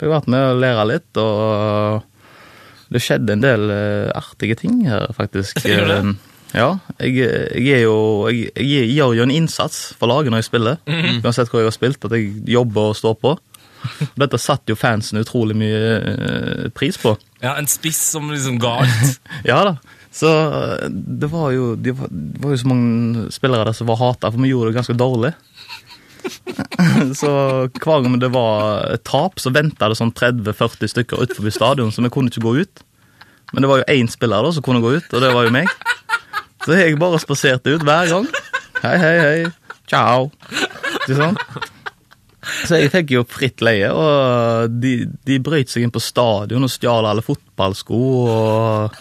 fikk 0.00 0.12
vært 0.12 0.28
med 0.32 0.48
og 0.50 0.60
lære 0.60 0.88
litt, 0.90 1.20
og 1.20 2.90
det 2.90 3.00
skjedde 3.04 3.36
en 3.36 3.44
del 3.44 3.70
artige 4.18 4.56
ting 4.58 4.82
her, 4.88 5.06
faktisk. 5.14 5.62
Gjør 5.64 5.86
det? 5.92 6.00
Ja, 6.50 6.72
jeg, 6.98 7.28
jeg 7.62 7.84
jo 7.84 8.26
jeg, 8.26 8.48
jeg 8.58 8.88
gjør 8.96 9.12
jo 9.14 9.22
en 9.22 9.30
innsats 9.30 9.92
for 10.00 10.10
laget 10.10 10.32
når 10.34 10.42
jeg 10.42 10.48
spiller. 10.48 10.80
Uansett 11.22 11.52
hvor 11.52 11.62
jeg 11.62 11.68
har 11.70 11.76
spilt, 11.76 12.08
at 12.08 12.16
jeg 12.16 12.32
jobber 12.50 12.90
og 12.90 12.98
står 12.98 13.14
på. 13.22 13.36
Dette 14.18 14.40
satte 14.42 14.74
jo 14.74 14.76
fansen 14.76 15.22
utrolig 15.22 15.54
mye 15.56 16.68
pris 16.76 16.98
på. 17.00 17.14
Ja, 17.40 17.54
en 17.54 17.70
spiss 17.70 18.00
som 18.10 18.26
liksom 18.32 18.58
ga 18.60 18.80
alt. 18.82 19.20
Ja 19.52 19.62
da. 19.70 19.76
Så 20.12 20.30
eh, 20.30 20.88
det 20.90 21.30
var 21.30 21.52
jo, 21.54 21.74
det 21.76 21.94
var, 21.98 22.10
det 22.10 22.42
var 22.42 22.54
jo 22.54 22.60
så 22.62 22.70
mange 22.70 23.28
spillere 23.34 23.68
der 23.68 23.76
som 23.76 23.90
var 23.90 24.00
hata, 24.00 24.30
for 24.30 24.42
vi 24.42 24.50
gjorde 24.50 24.72
det 24.72 24.80
ganske 24.80 24.98
dårlig. 24.98 25.32
så 27.20 27.32
hver 27.80 28.04
gang 28.04 28.18
det 28.20 28.32
var 28.34 28.84
et 28.90 29.04
tap, 29.08 29.40
så 29.40 29.52
venta 29.54 29.88
det 29.88 29.98
sånn 29.98 30.12
30-40 30.16 30.94
stykker 30.94 31.24
utenfor 31.24 31.54
stadion, 31.54 31.92
så 31.94 32.04
vi 32.04 32.12
kunne 32.12 32.32
ikke 32.32 32.44
gå 32.44 32.56
ut. 32.64 32.84
Men 33.54 33.64
det 33.64 33.70
var 33.70 33.80
jo 33.80 33.88
én 33.90 34.10
spiller 34.10 34.44
da 34.46 34.52
som 34.54 34.66
kunne 34.66 34.82
gå 34.82 34.94
ut, 34.98 35.08
og 35.14 35.24
det 35.24 35.32
var 35.34 35.46
jo 35.46 35.54
meg. 35.54 35.70
Så 36.60 36.76
jeg 36.76 36.98
bare 37.00 37.18
spaserte 37.22 37.72
ut 37.72 37.84
hver 37.86 38.10
gang. 38.10 38.26
Hei, 38.82 38.96
hei, 39.00 39.16
hei. 39.20 39.76
Ciao. 39.90 40.28
Ikke 41.00 41.16
sant? 41.18 41.70
Så 42.40 42.78
jeg 42.80 42.90
fikk 42.92 43.14
jo 43.14 43.24
fritt 43.28 43.62
leie, 43.64 43.90
og 43.92 44.76
de, 44.80 45.04
de 45.28 45.38
brøyt 45.44 45.72
seg 45.72 45.84
inn 45.84 45.92
på 45.92 46.02
stadion 46.02 46.64
og 46.64 46.72
stjal 46.72 47.08
alle 47.08 47.24
fotballsko 47.24 48.00
og 48.20 49.00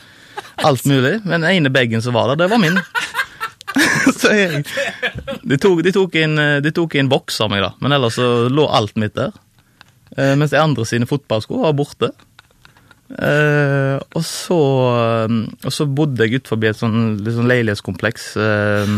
alt 0.68 0.86
mulig. 0.90 1.20
Men 1.26 1.42
den 1.42 1.52
ene 1.52 1.74
bagen 1.74 2.04
som 2.06 2.16
var 2.18 2.32
der, 2.32 2.44
det 2.44 2.50
var 2.54 2.62
min. 2.62 2.80
Så 4.20 4.32
jeg 4.34 4.64
De 5.46 5.58
tok, 5.62 5.84
de 5.86 5.94
tok, 5.94 6.16
inn, 6.18 6.40
de 6.64 6.72
tok 6.74 6.96
inn 6.98 7.10
boks 7.12 7.38
av 7.46 7.52
meg, 7.54 7.62
da, 7.64 7.70
men 7.84 7.94
ellers 7.96 8.18
så 8.18 8.50
lå 8.50 8.66
alt 8.74 8.98
mitt 9.00 9.16
der. 9.18 9.36
Eh, 10.18 10.34
mens 10.38 10.52
de 10.54 10.60
andre 10.62 10.86
sine 10.90 11.08
fotballsko 11.10 11.62
var 11.64 11.78
borte. 11.78 12.12
Eh, 13.10 13.98
og, 13.98 14.22
så, 14.26 14.60
eh, 15.26 15.38
og 15.66 15.74
så 15.74 15.88
bodde 15.90 16.26
jeg 16.26 16.42
utenfor 16.44 16.68
et 16.70 16.78
sånn, 16.78 17.00
sånn 17.26 17.50
leilighetskompleks 17.50 18.28
eh, 18.38 18.92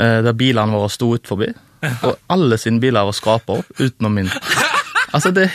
der 0.00 0.34
bilene 0.38 0.74
våre 0.74 0.90
sto 0.92 1.12
utenfor. 1.14 1.54
Og 2.06 2.18
alle 2.28 2.58
sine 2.60 2.76
biler 2.82 3.06
var 3.08 3.16
skrapa 3.16 3.54
opp, 3.62 3.70
utenom 3.80 4.18
min. 4.18 4.26
Altså, 5.16 5.30
det 5.34 5.48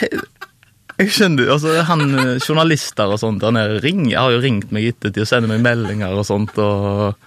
Jeg 0.95 1.11
skjønner 1.11 1.49
altså, 1.51 1.73
han, 1.89 2.03
eh, 2.15 2.35
Journalister 2.39 3.11
og 3.11 3.19
sånt 3.19 3.43
han 3.43 3.59
er 3.59 3.79
ring, 3.83 4.05
har 4.15 4.31
jo 4.31 4.43
ringt 4.43 4.71
meg 4.75 4.93
ettertid 4.93 5.25
og 5.25 5.27
sender 5.27 5.51
meg 5.51 5.63
meldinger 5.65 6.15
og 6.15 6.23
sånt. 6.27 6.55
og 6.61 7.17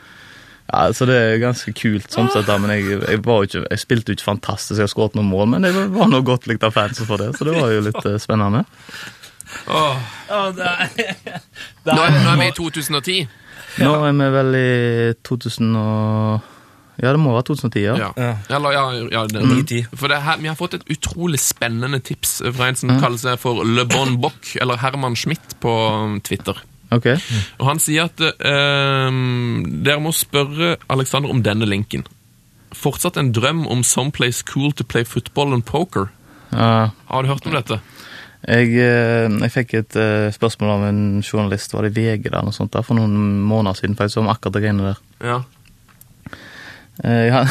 ja, 0.72 0.86
Så 0.92 1.08
det 1.08 1.16
er 1.16 1.42
ganske 1.42 1.72
kult, 1.76 2.08
sånn 2.12 2.30
sett, 2.32 2.48
da, 2.48 2.56
men 2.60 2.72
jeg, 2.72 2.98
jeg, 3.00 3.20
ikke, 3.20 3.64
jeg 3.66 3.82
spilte 3.82 4.12
jo 4.12 4.18
ikke 4.18 4.30
fantastisk, 4.30 4.80
jeg 4.80 4.92
skåret 4.92 5.16
noen 5.18 5.30
mål, 5.30 5.46
men 5.54 5.68
jeg 5.68 5.88
var 5.94 6.10
nå 6.12 6.20
godt 6.24 6.48
likt 6.48 6.64
av 6.64 6.76
fansen 6.76 7.08
for 7.08 7.20
det, 7.20 7.30
så 7.36 7.48
det 7.48 7.56
var 7.56 7.72
jo 7.72 7.84
litt 7.86 8.00
uh, 8.04 8.16
spennende. 8.20 8.64
Åh. 9.72 10.08
Oh, 10.28 10.48
det 10.52 10.64
er, 10.68 10.90
det 11.84 11.94
Nå, 11.94 12.02
er, 12.04 12.18
nå 12.20 12.34
er 12.34 12.40
vi 12.42 12.50
i 12.50 12.56
2010. 12.60 13.20
Nå 13.80 13.94
er 13.96 14.16
vi 14.18 14.28
vel 14.34 14.58
i 14.58 14.68
2000 15.24 15.76
og 15.80 16.54
Ja, 16.98 17.12
det 17.14 17.20
må 17.22 17.30
være 17.36 17.46
2010, 17.52 17.82
ja. 17.84 17.94
Ja. 18.00 18.08
Ja. 18.18 18.30
Eller, 18.56 18.74
ja, 18.74 18.84
ja 19.12 19.22
det, 19.30 19.42
Ni-ti. 19.46 19.84
For 19.94 20.10
det 20.10 20.18
her, 20.24 20.40
Vi 20.42 20.50
har 20.50 20.56
fått 20.58 20.74
et 20.80 20.88
utrolig 20.90 21.38
spennende 21.38 22.00
tips 22.02 22.40
fra 22.56 22.68
en 22.68 22.78
som 22.78 22.90
kaller 22.98 23.20
seg 23.22 23.38
for 23.38 23.62
Le 23.62 23.84
Bon 23.86 24.16
Bock, 24.18 24.56
eller 24.58 24.80
Herman 24.82 25.14
Schmidt 25.16 25.54
på 25.62 25.72
Twitter. 26.26 26.58
Ok. 26.90 27.06
Og 27.60 27.66
Han 27.68 27.82
sier 27.82 28.08
at 28.08 28.22
eh, 28.24 29.18
dere 29.84 30.00
må 30.02 30.14
spørre 30.16 30.76
Alexander 30.90 31.30
om 31.30 31.44
denne 31.44 31.68
linken. 31.68 32.06
Fortsatt 32.74 33.16
en 33.20 33.30
drøm 33.32 33.66
om 33.70 33.84
someplace 33.86 34.42
cool 34.48 34.72
to 34.72 34.84
play 34.84 35.06
football 35.06 35.54
and 35.54 35.64
poker. 35.68 36.10
Ja, 36.50 36.90
Har 37.06 37.22
du 37.22 37.28
hørt 37.28 37.46
om 37.46 37.54
dette? 37.54 37.80
jeg, 38.46 38.70
eh, 38.80 39.28
jeg 39.28 39.52
fikk 39.52 39.74
et 39.74 39.96
eh, 39.98 40.28
spørsmål 40.34 40.70
av 40.76 40.84
en 40.88 41.02
journalist, 41.22 41.74
var 41.74 41.86
det 41.86 41.94
VG 41.96 42.30
da, 42.32 42.42
noe 42.44 42.54
sånt 42.54 42.72
der, 42.74 42.84
for 42.86 42.98
noen 42.98 43.40
måneder 43.44 43.80
siden, 43.80 43.96
faktisk, 43.98 44.22
om 44.22 44.30
akkurat 44.32 44.56
det 44.56 44.62
greiene 44.64 44.92
der. 44.92 45.00
Ja. 45.24 45.38
Eh, 47.04 47.28
ja. 47.28 47.44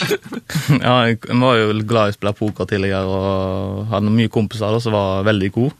ja, 0.82 0.94
jeg 1.08 1.18
var 1.40 1.56
jo 1.58 1.72
glad 1.88 2.10
i 2.10 2.14
å 2.14 2.16
spille 2.16 2.36
poker 2.36 2.68
tidligere, 2.68 3.06
og 3.08 3.90
hadde 3.92 4.12
mye 4.12 4.32
kompiser 4.32 4.78
som 4.82 4.96
var 4.96 5.26
veldig 5.28 5.50
gode. 5.54 5.74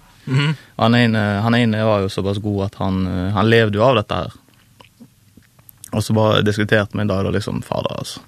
han, 0.80 0.94
ene, 0.98 1.20
han 1.44 1.54
ene 1.54 1.84
var 1.86 2.02
jo 2.02 2.10
såpass 2.10 2.40
god 2.42 2.64
at 2.70 2.80
han, 2.80 3.04
eh, 3.06 3.28
han 3.36 3.50
levde 3.50 3.78
jo 3.78 3.84
av 3.86 3.98
dette 4.00 4.22
her. 4.22 4.38
Og 5.94 6.02
så 6.02 6.16
bare 6.16 6.44
diskuterte 6.44 6.96
vi 6.96 7.04
en 7.04 7.10
dag 7.10 7.24
da 7.24 7.32
liksom, 7.32 7.62
fader 7.64 7.94
altså, 7.94 8.20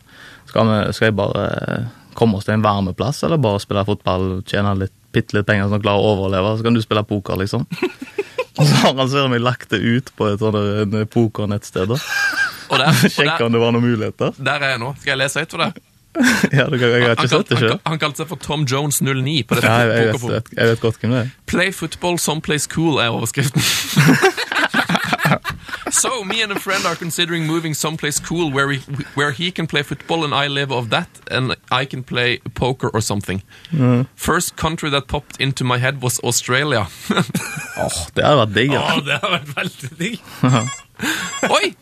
skal, 0.49 0.69
vi, 0.69 0.93
skal 0.97 1.11
jeg 1.11 1.17
bare 1.19 1.47
eh, 1.49 1.89
komme 2.19 2.39
oss 2.39 2.47
til 2.47 2.57
en 2.57 2.65
varmeplass, 2.65 3.23
eller 3.27 3.41
bare 3.43 3.63
spille 3.63 3.85
fotball, 3.89 4.29
tjene 4.49 4.77
litt, 4.79 4.95
bitte 5.15 5.37
litt 5.37 5.49
penger 5.49 5.69
så 5.69 5.79
vi 5.79 5.87
klarer 5.87 6.05
å 6.05 6.15
overleve, 6.15 6.57
så 6.59 6.67
kan 6.67 6.77
du 6.77 6.83
spille 6.85 7.05
poker, 7.09 7.39
liksom. 7.41 7.67
og 8.59 8.63
så 8.63 8.83
har 8.83 8.95
han 8.99 9.11
søren 9.11 9.35
meg 9.35 9.45
lagt 9.45 9.73
det 9.75 9.83
ut 9.83 10.13
på 10.17 10.31
et 10.31 10.43
sånt 10.43 10.59
en 10.59 11.11
pokernettsted, 11.13 11.93
da. 11.93 11.99
Og 12.69 12.79
der, 12.79 12.89
og 12.93 13.13
Sjekke 13.13 13.45
om 13.47 13.53
det 13.55 13.61
var 13.63 13.73
noen 13.77 13.85
muligheter. 13.85 14.35
der 14.37 14.65
er 14.67 14.75
jeg 14.77 14.83
nå. 14.83 14.95
Skal 15.01 15.15
jeg 15.15 15.21
lese 15.25 15.41
høyt 15.45 15.55
for 15.57 15.65
deg? 15.67 15.79
Ja, 16.59 16.65
du, 16.67 16.75
jeg 16.81 17.03
har 17.05 17.13
ikke 17.15 17.29
sett 17.31 17.51
det 17.53 17.59
selv 17.61 17.73
han, 17.77 17.81
han 17.93 17.99
kalte 18.03 18.23
seg 18.25 18.31
for 18.31 18.41
Tom 18.43 18.65
Jones 18.67 18.97
09 19.05 19.35
på 19.47 19.59
dette 19.59 19.69
Ja, 19.69 19.85
jeg, 19.87 20.09
jeg, 20.09 20.21
vet, 20.25 20.49
jeg 20.57 20.71
vet 20.73 20.81
godt 20.83 20.97
hvem 21.03 21.13
det 21.15 21.21
er. 21.21 21.29
Play 21.47 21.71
football 21.77 22.19
someplace 22.19 22.67
cool 22.73 22.99
er 22.99 23.13
overskriften. 23.15 23.63
so, 25.91 26.25
me 26.25 26.43
and 26.43 26.53
a 26.53 26.59
friend 26.59 26.85
are 26.87 26.97
considering 26.97 27.47
moving 27.47 27.75
someplace 27.75 28.19
cool 28.19 28.51
where, 28.51 28.67
we, 28.67 28.79
where 29.15 29.31
he 29.33 29.51
can 29.51 29.67
play 29.67 29.83
football 29.83 30.25
and 30.25 30.35
I 30.35 30.49
live 30.49 30.73
of 30.73 30.91
that, 30.91 31.09
and 31.31 31.55
I 31.71 31.85
can 31.85 32.03
play 32.03 32.39
poker 32.55 32.89
or 32.93 33.01
something. 33.01 33.43
First 34.17 34.57
country 34.57 34.91
that 34.91 35.07
popped 35.09 35.41
into 35.41 35.65
my 35.65 35.79
head 35.79 36.03
was 36.03 36.19
Australia. 36.25 36.87
Åh, 37.79 38.09
det 38.15 38.25
hadde 38.25 38.41
vært 38.43 38.55
digg. 38.55 38.73
Ja. 38.75 39.01
det 39.07 39.21
har 39.23 39.31
vært 39.39 39.55
veldig 39.57 39.91
digg. 39.99 40.19
Oi! 41.59 41.75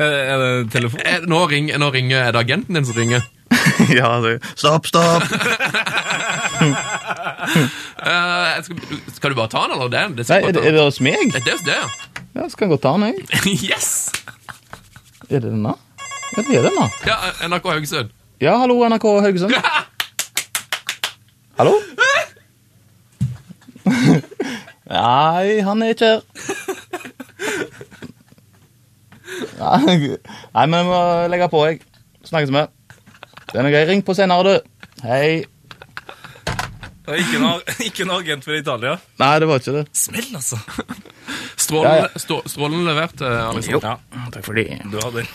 Er, 0.00 0.14
er 0.32 0.38
det 0.40 0.70
telefon? 0.72 1.00
Eh, 1.04 1.20
Nå, 1.28 1.42
ring, 1.50 1.68
nå 1.76 1.90
ringer 1.92 2.22
Er 2.24 2.32
det 2.32 2.40
agenten 2.40 2.78
din 2.78 2.86
som 2.88 2.96
ringer? 2.96 3.26
ja, 3.98 4.06
altså, 4.14 4.38
stopp, 4.56 4.86
stopp! 4.86 5.24
uh, 8.00 8.54
skal, 8.64 8.76
skal 9.16 9.32
du 9.32 9.36
bare 9.36 9.50
ta 9.50 9.64
den, 9.66 9.74
eller? 9.74 9.90
Det, 9.90 10.04
det, 10.20 10.26
Nei, 10.30 10.38
er 10.46 10.54
det, 10.54 10.62
er 10.68 10.76
det 10.76 10.84
hos 10.86 11.00
meg? 11.02 11.34
det, 11.34 11.42
det, 11.44 11.56
det, 11.66 11.74
ja. 11.74 11.88
Ja, 12.38 12.46
så 12.46 12.56
kan 12.56 12.68
jeg 12.68 12.76
godt 12.76 12.84
ta 12.86 12.92
den, 12.94 13.04
jeg. 13.10 13.16
Yes! 13.72 13.90
Er 15.28 15.42
det 15.42 15.50
denne? 15.50 15.74
Ja, 16.36 16.44
det 16.46 16.60
er 16.60 16.68
denne. 16.70 16.86
Ja, 17.10 17.18
NRK 17.50 17.66
Haugesund. 17.74 18.14
Ja, 18.40 18.54
hallo, 18.62 18.78
NRK 18.88 19.06
Haugesund. 19.26 19.54
Hallo? 21.58 21.74
Nei, 24.90 25.60
han 25.66 25.82
er 25.84 25.92
ikke 25.94 26.14
her. 26.14 26.79
Nei, 29.60 30.66
men 30.66 30.78
jeg 30.80 30.88
må 30.90 31.00
legge 31.32 31.48
på, 31.52 31.62
jeg. 31.68 31.80
Snakkes 32.28 32.52
med. 32.54 32.68
Det 33.50 33.58
er 33.58 33.64
noe 33.66 33.72
gøy. 33.74 33.84
Ring 33.88 34.02
på 34.06 34.14
senere, 34.18 34.44
du. 34.60 35.00
Hei. 35.06 35.44
Det 37.10 37.16
er 37.16 37.22
Ikke 37.24 37.38
en 37.40 37.86
ikke 37.88 38.04
noe 38.06 38.20
agent 38.22 38.44
for 38.46 38.54
Italia. 38.54 38.92
Nei, 39.18 39.30
det 39.42 39.48
var 39.50 39.58
ikke 39.62 39.72
det. 39.80 39.84
Smell, 39.98 40.28
altså. 40.38 40.58
Strålende, 41.60 41.96
Ja, 41.96 42.04
ja. 42.06 42.20
stå- 42.22 42.44
strålende 42.48 42.84
levert, 42.86 43.20
eh, 43.24 43.48
Alexander. 43.48 43.86
Ja, 43.88 44.22
Takk 44.34 44.44
for 44.46 44.54
det. 44.54 44.78
du 44.92 44.96
har 45.02 45.10
den. 45.16 45.26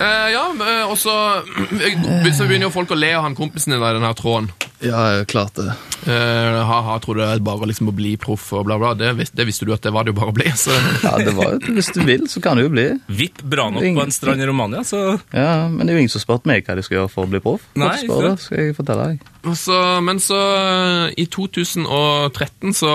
Eh, 0.00 0.28
ja, 0.36 0.44
og 0.86 0.96
så 0.98 1.14
så 1.42 2.46
begynner 2.46 2.68
jo 2.68 2.70
folk 2.74 2.90
å 2.94 2.98
le 2.98 3.10
av 3.16 3.22
han 3.26 3.34
kompisen 3.38 3.72
din 3.74 3.82
i 3.82 3.92
den 3.96 4.06
her 4.06 4.14
tråden. 4.18 4.50
Ja, 4.80 5.24
klart 5.28 5.54
det. 5.58 5.72
Uh, 6.06 6.60
ha-ha, 6.64 6.94
tror 7.04 7.18
du 7.18 7.20
det 7.20 7.26
er 7.34 7.42
bare 7.44 7.66
liksom 7.68 7.90
å 7.90 7.94
bli 7.94 8.14
proff 8.20 8.46
og 8.56 8.64
bla, 8.64 8.78
bla. 8.80 8.94
Det, 8.96 9.10
vis- 9.18 9.32
det 9.36 9.44
visste 9.44 9.66
du 9.68 9.74
at 9.74 9.82
det 9.84 9.92
var 9.92 10.06
det 10.06 10.14
jo 10.14 10.18
bare 10.20 10.32
å 10.32 10.36
bli. 10.36 10.46
Så. 10.56 10.72
Ja, 11.04 11.16
det 11.20 11.34
var 11.36 11.56
jo, 11.58 11.74
Hvis 11.76 11.90
du 11.92 12.00
vil, 12.08 12.24
så 12.32 12.40
kan 12.44 12.56
du 12.56 12.64
jo 12.64 12.70
bli. 12.72 12.86
Vipp 13.12 13.42
bra 13.42 13.66
nok 13.74 13.84
på 13.84 14.04
en 14.06 14.14
strand 14.14 14.40
i 14.40 14.48
Romania, 14.48 14.80
så 14.86 15.02
Ja, 15.36 15.68
Men 15.68 15.84
det 15.84 15.92
er 15.92 15.98
jo 15.98 16.04
ingen 16.06 16.12
som 16.14 16.22
spurte 16.24 16.48
meg 16.48 16.64
hva 16.64 16.78
de 16.78 16.84
skal 16.86 17.00
gjøre 17.02 17.12
for 17.12 17.28
å 17.28 17.32
bli 17.34 17.42
proff. 17.44 17.66
Nei, 17.80 17.92
spør 18.06 18.30
det, 18.30 18.34
skal 18.46 18.62
jeg 18.64 18.78
fortelle 18.78 19.10
deg. 19.12 19.28
Så, 19.56 19.76
men 20.04 20.20
så, 20.20 20.38
eh, 20.60 21.04
i 21.20 21.26
2013 21.32 22.74
så 22.76 22.90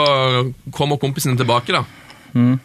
kommer 0.74 0.98
kompisene 1.02 1.38
tilbake, 1.40 1.74
da. 1.78 1.84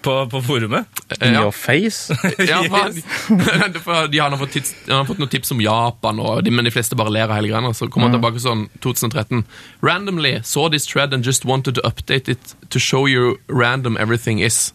På, 0.02 0.14
på 0.30 0.40
forumet 0.42 1.00
Eh, 1.20 1.28
In 1.28 1.34
ja. 1.34 1.40
your 1.42 1.52
face. 1.52 2.14
Ja, 2.38 2.62
for 3.84 4.06
de 4.08 4.18
har, 4.18 4.36
fått 4.36 4.52
tids, 4.52 4.74
de 4.86 4.92
har 4.92 5.04
fått 5.04 5.18
noen 5.18 5.28
tips 5.30 5.50
om 5.50 5.60
Japan, 5.60 6.20
og 6.22 6.44
de, 6.44 6.50
men 6.54 6.64
de 6.64 6.70
fleste 6.70 6.96
bare 6.98 7.10
ler 7.10 7.26
av 7.26 7.34
hele 7.40 7.50
greia. 7.50 7.72
Så 7.74 7.88
kommer 7.90 8.08
han 8.10 8.14
tilbake 8.18 8.42
sånn 8.42 8.68
2013. 8.84 9.44
Randomly 9.82 10.40
saw 10.46 10.68
this 10.70 10.86
thread 10.86 11.14
and 11.14 11.26
just 11.26 11.44
wanted 11.44 11.74
to 11.74 11.82
update 11.86 12.30
it 12.30 12.54
to 12.70 12.78
show 12.78 13.06
you 13.10 13.38
random 13.48 13.96
everything 13.98 14.40
is. 14.40 14.72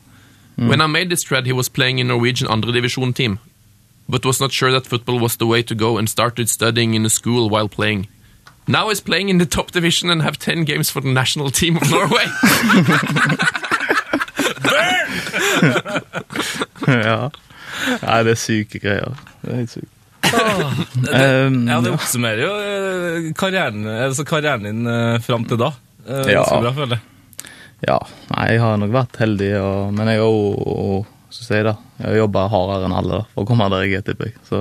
When 0.58 0.80
I 0.80 0.88
made 0.88 1.10
this 1.10 1.24
thread, 1.26 1.46
he 1.46 1.52
was 1.52 1.68
playing 1.68 2.00
in 2.00 2.08
Norwegian 2.08 2.48
andredivisjon 2.48 3.14
team, 3.14 3.40
but 4.08 4.24
was 4.26 4.40
not 4.40 4.54
sure 4.54 4.72
that 4.72 4.88
football 4.88 5.20
was 5.20 5.36
the 5.36 5.46
way 5.46 5.62
to 5.64 5.76
go 5.76 5.98
and 5.98 6.08
started 6.10 6.48
studying 6.50 6.94
in 6.94 7.06
a 7.06 7.10
school 7.10 7.50
while 7.50 7.68
playing. 7.68 8.08
Now 8.68 8.88
he's 8.88 9.02
playing 9.02 9.28
in 9.30 9.38
the 9.38 9.46
top 9.46 9.72
division 9.72 10.10
and 10.10 10.22
have 10.22 10.40
10 10.40 10.64
games 10.64 10.90
for 10.90 11.02
the 11.02 11.12
national 11.12 11.52
team 11.52 11.76
of 11.78 11.92
Norway. 11.92 12.26
ja. 16.88 17.32
Nei, 18.02 18.20
det 18.26 18.32
er 18.36 18.40
syke 18.40 18.80
greier. 18.82 19.12
Det 19.42 19.52
er 19.52 19.56
helt 19.62 19.74
sykt. 19.76 19.92
Um, 20.26 21.68
Ja, 21.70 21.78
det 21.86 21.92
oppsummerer 21.94 22.42
jo 22.42 22.54
eh, 22.60 23.28
karrieren, 23.38 23.86
altså 23.88 24.24
karrieren 24.28 24.64
din 24.66 24.88
eh, 24.90 25.18
fram 25.24 25.46
til 25.50 25.58
da. 25.62 25.70
Eh, 26.08 26.26
Ja. 26.34 26.42
Ganske 26.44 26.62
bra, 26.64 26.72
føler 26.80 26.96
jeg. 26.98 27.04
ja. 27.90 28.00
Nei, 28.34 28.46
jeg 28.56 28.62
har 28.64 28.74
nok 28.82 28.94
vært 28.96 29.16
heldig, 29.22 29.52
og, 29.62 29.78
men 29.98 30.06
jeg 30.12 30.20
har 30.24 30.26
jo 30.26 31.04
så 31.36 31.42
sier 31.44 31.58
jeg 31.60 31.66
da, 31.68 31.74
jeg 32.00 32.08
har 32.08 32.16
jobba 32.22 32.42
hardere 32.48 32.86
enn 32.88 32.94
alle 32.96 33.18
da, 33.20 33.24
for 33.34 33.40
å 33.44 33.48
komme 33.50 33.66
der 33.74 33.82
jeg 33.84 33.94
er, 34.00 34.04
tipper 34.08 34.26
jeg. 34.30 34.36
Så 34.48 34.58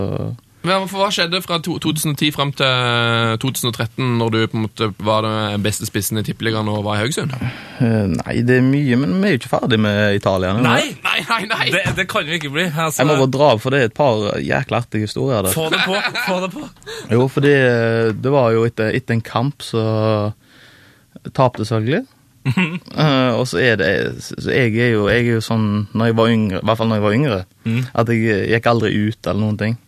Hva 0.65 1.11
skjedde 1.13 1.43
fra 1.45 1.59
to- 1.61 1.77
2010 1.79 2.31
fram 2.33 2.51
til 2.57 3.37
2013, 3.43 4.15
når 4.17 4.31
du 4.33 4.39
på 4.49 4.57
en 4.57 4.63
måte 4.65 4.87
var 5.05 5.27
den 5.27 5.61
beste 5.65 5.85
spissen 5.85 6.17
i 6.17 6.23
Tippeligaen 6.25 6.69
og 6.73 6.79
var 6.87 6.97
i 6.97 7.03
Haugesund? 7.03 7.35
eh, 7.37 8.07
Nei, 8.15 8.37
det 8.49 8.57
er 8.59 8.65
mye, 8.65 8.97
men 8.97 9.13
vi 9.21 9.29
er 9.29 9.35
jo 9.35 9.41
ikke 9.43 9.51
ferdig 9.53 9.79
med 9.85 10.17
Italia 10.17 10.55
nå. 10.57 10.63
Nei! 10.65 10.95
Nei, 11.05 11.19
nei, 11.29 11.41
nei! 11.53 11.67
Det, 11.75 11.83
det 11.99 12.07
kan 12.09 12.25
vi 12.25 12.39
ikke 12.39 12.53
bli. 12.55 12.65
Altså, 12.73 13.03
Jeg 13.03 13.11
må 13.11 13.19
bare 13.21 13.35
dra 13.37 13.51
for 13.61 13.77
det 13.77 13.83
er 13.83 13.91
et 13.91 13.99
par 13.99 14.25
jækla 14.41 14.81
artige 14.81 15.05
historier 15.05 15.45
der. 15.45 15.53
få 15.53 15.69
det 15.75 15.83
på! 15.85 16.01
Få 16.25 16.41
det 16.47 16.51
på. 16.57 16.65
Jo, 17.13 17.29
fordi 17.29 17.53
eh, 17.61 18.15
det 18.25 18.33
var 18.33 18.51
jo 18.57 18.65
etter, 18.65 18.89
etter 18.97 19.19
en 19.19 19.25
kamp 19.29 19.61
så 19.63 19.85
tapte 21.37 21.65
selvfølgelig. 21.69 22.07
uh, 22.45 23.33
og 23.39 23.47
så 23.49 23.57
er 23.65 23.77
det 23.81 23.93
så 24.21 24.35
jeg 24.53 24.75
er 24.77 24.91
jo, 24.93 25.07
jeg 25.09 25.23
er 25.25 25.31
jo 25.39 25.45
sånn 25.45 25.87
når 25.97 26.11
jeg 26.11 26.17
var 26.19 26.33
yngre, 26.33 26.59
i 26.61 26.67
hvert 26.69 26.77
fall 26.81 26.91
når 26.91 26.99
jeg 26.99 27.05
var 27.07 27.15
yngre, 27.17 27.39
at 27.97 28.11
jeg 28.13 28.49
gikk 28.53 28.67
aldri 28.69 28.91
ut 29.09 29.29
eller 29.31 29.41
noen 29.41 29.57
ting. 29.61 29.79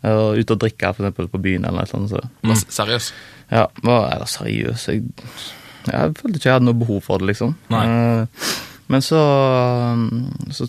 Uh, 0.00 0.32
ut 0.32 0.50
og 0.54 0.60
drikke 0.62 0.94
eksempel 0.94 1.28
på 1.28 1.38
byen 1.44 1.66
eller 1.68 1.84
noe 1.84 1.90
sånt. 1.90 2.08
Så. 2.08 2.22
Mm. 2.40 2.56
Seriøs. 2.56 3.12
Ja, 3.50 3.66
eller 3.84 4.28
seriøs. 4.30 4.86
Jeg, 4.88 5.02
jeg 5.84 6.14
følte 6.16 6.38
ikke 6.38 6.48
jeg 6.48 6.54
hadde 6.54 6.68
noe 6.68 6.80
behov 6.80 7.02
for 7.04 7.20
det, 7.20 7.32
liksom. 7.32 7.52
Nei. 7.72 7.82
Eh, 7.84 8.46
men 8.90 9.04
så, 9.04 9.20
så 10.50 10.68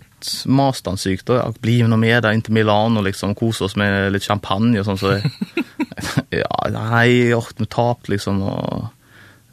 maste 0.51 0.91
han 0.91 0.99
sykt. 0.99 1.29
og 1.31 1.39
ja, 1.39 1.45
Bli 1.63 1.77
med 1.83 2.01
med 2.01 2.25
deg 2.25 2.35
inn 2.35 2.43
til 2.45 2.57
Milano 2.57 3.03
liksom, 3.05 3.37
kose 3.37 3.65
oss 3.65 3.77
med 3.79 4.11
litt 4.13 4.27
champagne 4.27 4.81
og 4.81 4.89
sånn. 4.89 4.99
Så 4.99 5.13
jeg, 5.15 5.31
ja, 6.41 6.59
nei, 6.75 7.31
ork, 7.37 7.55
vi 7.57 7.69
tapte, 7.71 8.11
liksom. 8.13 8.43
Og, 8.43 8.91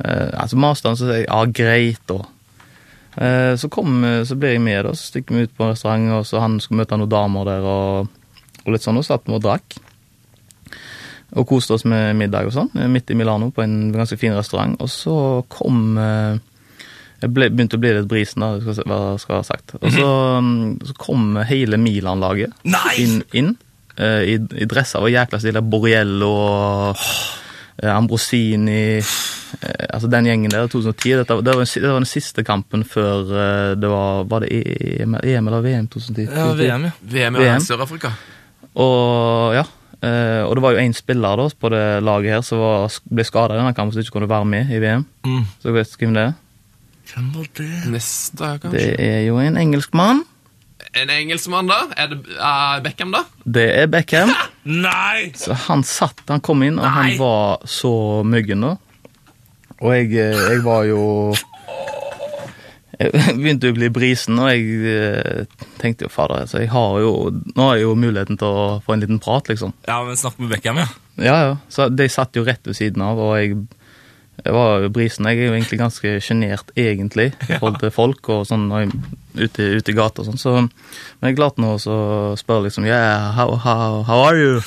uh, 0.02 0.28
altså 0.42 0.58
maste 0.60 0.90
han, 0.90 0.98
så 0.98 1.06
sier 1.06 1.22
jeg 1.22 1.30
ja, 1.30 1.40
greit, 1.62 2.02
da. 2.10 2.18
Uh, 3.18 3.54
så, 3.58 3.70
kom, 3.72 4.02
så 4.26 4.36
ble 4.38 4.56
jeg 4.56 4.64
med, 4.66 4.82
da, 4.88 4.92
så 4.96 5.12
stikker 5.14 5.38
vi 5.38 5.48
ut 5.48 5.56
på 5.56 5.64
en 5.64 5.72
restaurant, 5.72 6.12
og 6.18 6.28
så 6.28 6.44
han 6.44 6.60
skulle 6.62 6.82
møte 6.82 6.98
noen 7.00 7.14
damer 7.14 7.48
der, 7.48 7.72
og, 7.72 8.17
og 8.68 8.76
litt 8.76 8.84
sånn, 8.84 9.00
og 9.00 9.06
satt 9.06 9.26
vi 9.26 9.36
og 9.36 9.44
drakk. 9.44 9.78
Og 11.38 11.48
koste 11.48 11.76
oss 11.76 11.84
med 11.88 12.16
middag 12.16 12.48
og 12.48 12.54
sånn, 12.54 12.70
eh, 12.78 12.88
midt 12.88 13.10
i 13.12 13.16
Milano, 13.18 13.50
på 13.52 13.64
en 13.64 13.90
ganske 13.92 14.16
fin 14.20 14.36
restaurant. 14.36 14.76
Og 14.80 14.92
så 14.92 15.16
kom 15.48 15.96
det 15.98 16.40
Jeg 17.18 17.32
ble, 17.34 17.48
begynte 17.50 17.74
å 17.74 17.80
bli 17.82 17.90
litt 17.96 18.06
brisen, 18.06 18.44
da, 18.44 18.60
skal, 18.62 18.84
hva 18.86 18.98
skal 19.18 19.32
jeg 19.34 19.42
ha 19.42 19.46
sagt. 19.48 19.72
Og 19.80 19.90
så, 19.90 20.10
mm, 20.38 20.76
så 20.86 20.94
kom 21.02 21.32
hele 21.48 21.74
Milan-laget 21.74 22.52
inn, 22.94 23.24
inn 23.34 23.56
eh, 23.98 24.22
i, 24.22 24.36
i 24.38 24.68
dresser 24.70 25.02
og 25.02 25.10
jækla 25.10 25.40
stilige. 25.42 25.64
Borriello 25.66 26.30
og 26.30 27.02
eh, 27.82 27.90
Ambrosini 27.90 28.98
eh, 28.98 29.84
Altså 29.88 30.10
den 30.12 30.28
gjengen 30.28 30.52
der, 30.52 30.66
2010. 30.70 31.18
Dette, 31.22 31.38
det, 31.42 31.54
var, 31.56 31.66
det 31.66 31.90
var 31.90 32.00
den 32.02 32.08
siste 32.08 32.44
kampen 32.46 32.84
før 32.86 33.34
eh, 33.34 33.76
det 33.80 33.90
var 33.90 34.24
Var 34.30 34.44
det 34.44 34.50
EM, 34.54 35.18
EM 35.22 35.50
eller 35.50 35.64
VM 35.64 35.88
2010? 35.90 36.28
Ja, 36.30 36.50
VM, 36.54 36.90
ja. 36.90 36.96
VM 37.02 37.40
i 37.42 37.48
Sør-Afrika. 37.64 38.12
Og 38.74 39.56
ja, 39.56 39.66
Uh, 39.98 40.46
og 40.46 40.52
det 40.54 40.62
var 40.62 40.76
jo 40.76 40.82
én 40.84 40.92
spiller 40.94 41.40
da 41.40 41.48
på 41.58 41.68
det 41.74 41.82
laget 42.06 42.30
her 42.30 42.42
som 42.46 42.60
ble 43.10 43.24
skada 43.26 43.56
i 43.56 43.58
denne 43.58 43.74
kampen, 43.74 43.90
så 43.90 44.04
ikke 44.04 44.14
kunne 44.20 44.28
være 44.30 44.46
med 44.46 44.70
i 44.70 44.78
VM. 44.78 45.02
Mm. 45.26 45.40
Så 45.58 45.74
vet 45.74 45.90
du 45.90 46.04
hvem 46.04 46.12
det 46.14 46.22
er? 46.22 46.36
Hvem 47.08 47.32
var 47.34 47.48
det? 47.58 47.70
Neste, 47.90 48.50
kanskje? 48.62 48.78
Det 48.78 48.92
er 49.02 49.24
jo 49.26 49.40
en 49.42 49.58
engelskmann. 49.58 50.22
En 50.94 51.10
engelskmann, 51.10 51.66
da? 51.66 51.80
Er 51.98 52.12
det 52.12 52.20
uh, 52.38 52.78
Beckham, 52.84 53.10
da? 53.16 53.24
Det 53.42 53.66
er 53.80 53.90
Beckham. 53.90 54.30
Nei! 54.70 55.32
Så 55.34 55.56
han 55.66 55.82
satt, 55.82 56.22
han 56.30 56.46
kom 56.46 56.62
inn, 56.62 56.78
og 56.78 56.86
Nei. 56.86 56.94
han 56.94 57.18
var 57.18 57.66
så 57.66 57.92
myggen, 58.22 58.62
da. 58.68 58.76
Og 59.78 59.94
jeg, 59.96 60.12
eh, 60.14 60.46
jeg 60.52 60.62
var 60.66 60.86
jo 60.86 61.02
begynte 62.98 63.70
å 63.70 63.76
bli 63.76 63.88
brisen, 63.94 64.38
og 64.42 64.50
jeg 64.50 64.90
eh, 64.90 65.64
tenkte 65.78 66.06
jo 66.06 66.12
fader, 66.12 66.42
altså, 66.44 66.62
jeg 66.64 66.72
har 66.72 66.98
jo 67.02 67.12
Nå 67.30 67.68
har 67.68 67.76
jeg 67.78 67.84
jo 67.86 67.94
muligheten 67.98 68.38
til 68.40 68.48
å 68.50 68.68
få 68.84 68.96
en 68.96 69.04
liten 69.04 69.20
prat, 69.22 69.50
liksom. 69.50 69.74
Ja, 69.86 70.00
men 70.06 70.18
snakk 70.18 70.40
med 70.42 70.50
Beckham, 70.50 70.80
ja. 70.82 70.88
Ja, 71.18 71.36
ja. 71.46 71.56
Så 71.70 71.88
de 71.94 72.08
satt 72.10 72.36
jo 72.38 72.46
rett 72.46 72.66
ved 72.66 72.78
siden 72.78 73.04
av, 73.06 73.20
og 73.22 73.36
jeg, 73.38 73.54
jeg 74.42 74.54
var 74.54 74.82
jo 74.82 74.90
brisen. 74.94 75.28
Jeg 75.30 75.42
er 75.42 75.50
jo 75.50 75.54
egentlig 75.56 75.80
ganske 75.80 76.16
sjenert, 76.24 76.74
egentlig, 76.78 77.30
i 77.46 77.52
forhold 77.54 77.80
til 77.82 77.94
folk 77.94 78.32
og 78.34 78.44
sånn 78.50 78.68
når 78.70 78.84
jeg, 78.84 79.00
ute, 79.44 79.70
ute 79.78 79.94
i 79.94 79.98
gata 79.98 80.24
og 80.24 80.30
sånn. 80.30 80.42
Så, 80.42 80.56
men 80.58 81.30
jeg 81.30 81.38
klarte 81.38 81.62
nå 81.62 81.76
å 81.78 81.98
spørre 82.38 82.66
liksom 82.66 82.86
Yeah, 82.88 83.30
how, 83.38 83.54
how, 83.62 84.02
how 84.08 84.24
are 84.26 84.38
you? 84.38 84.62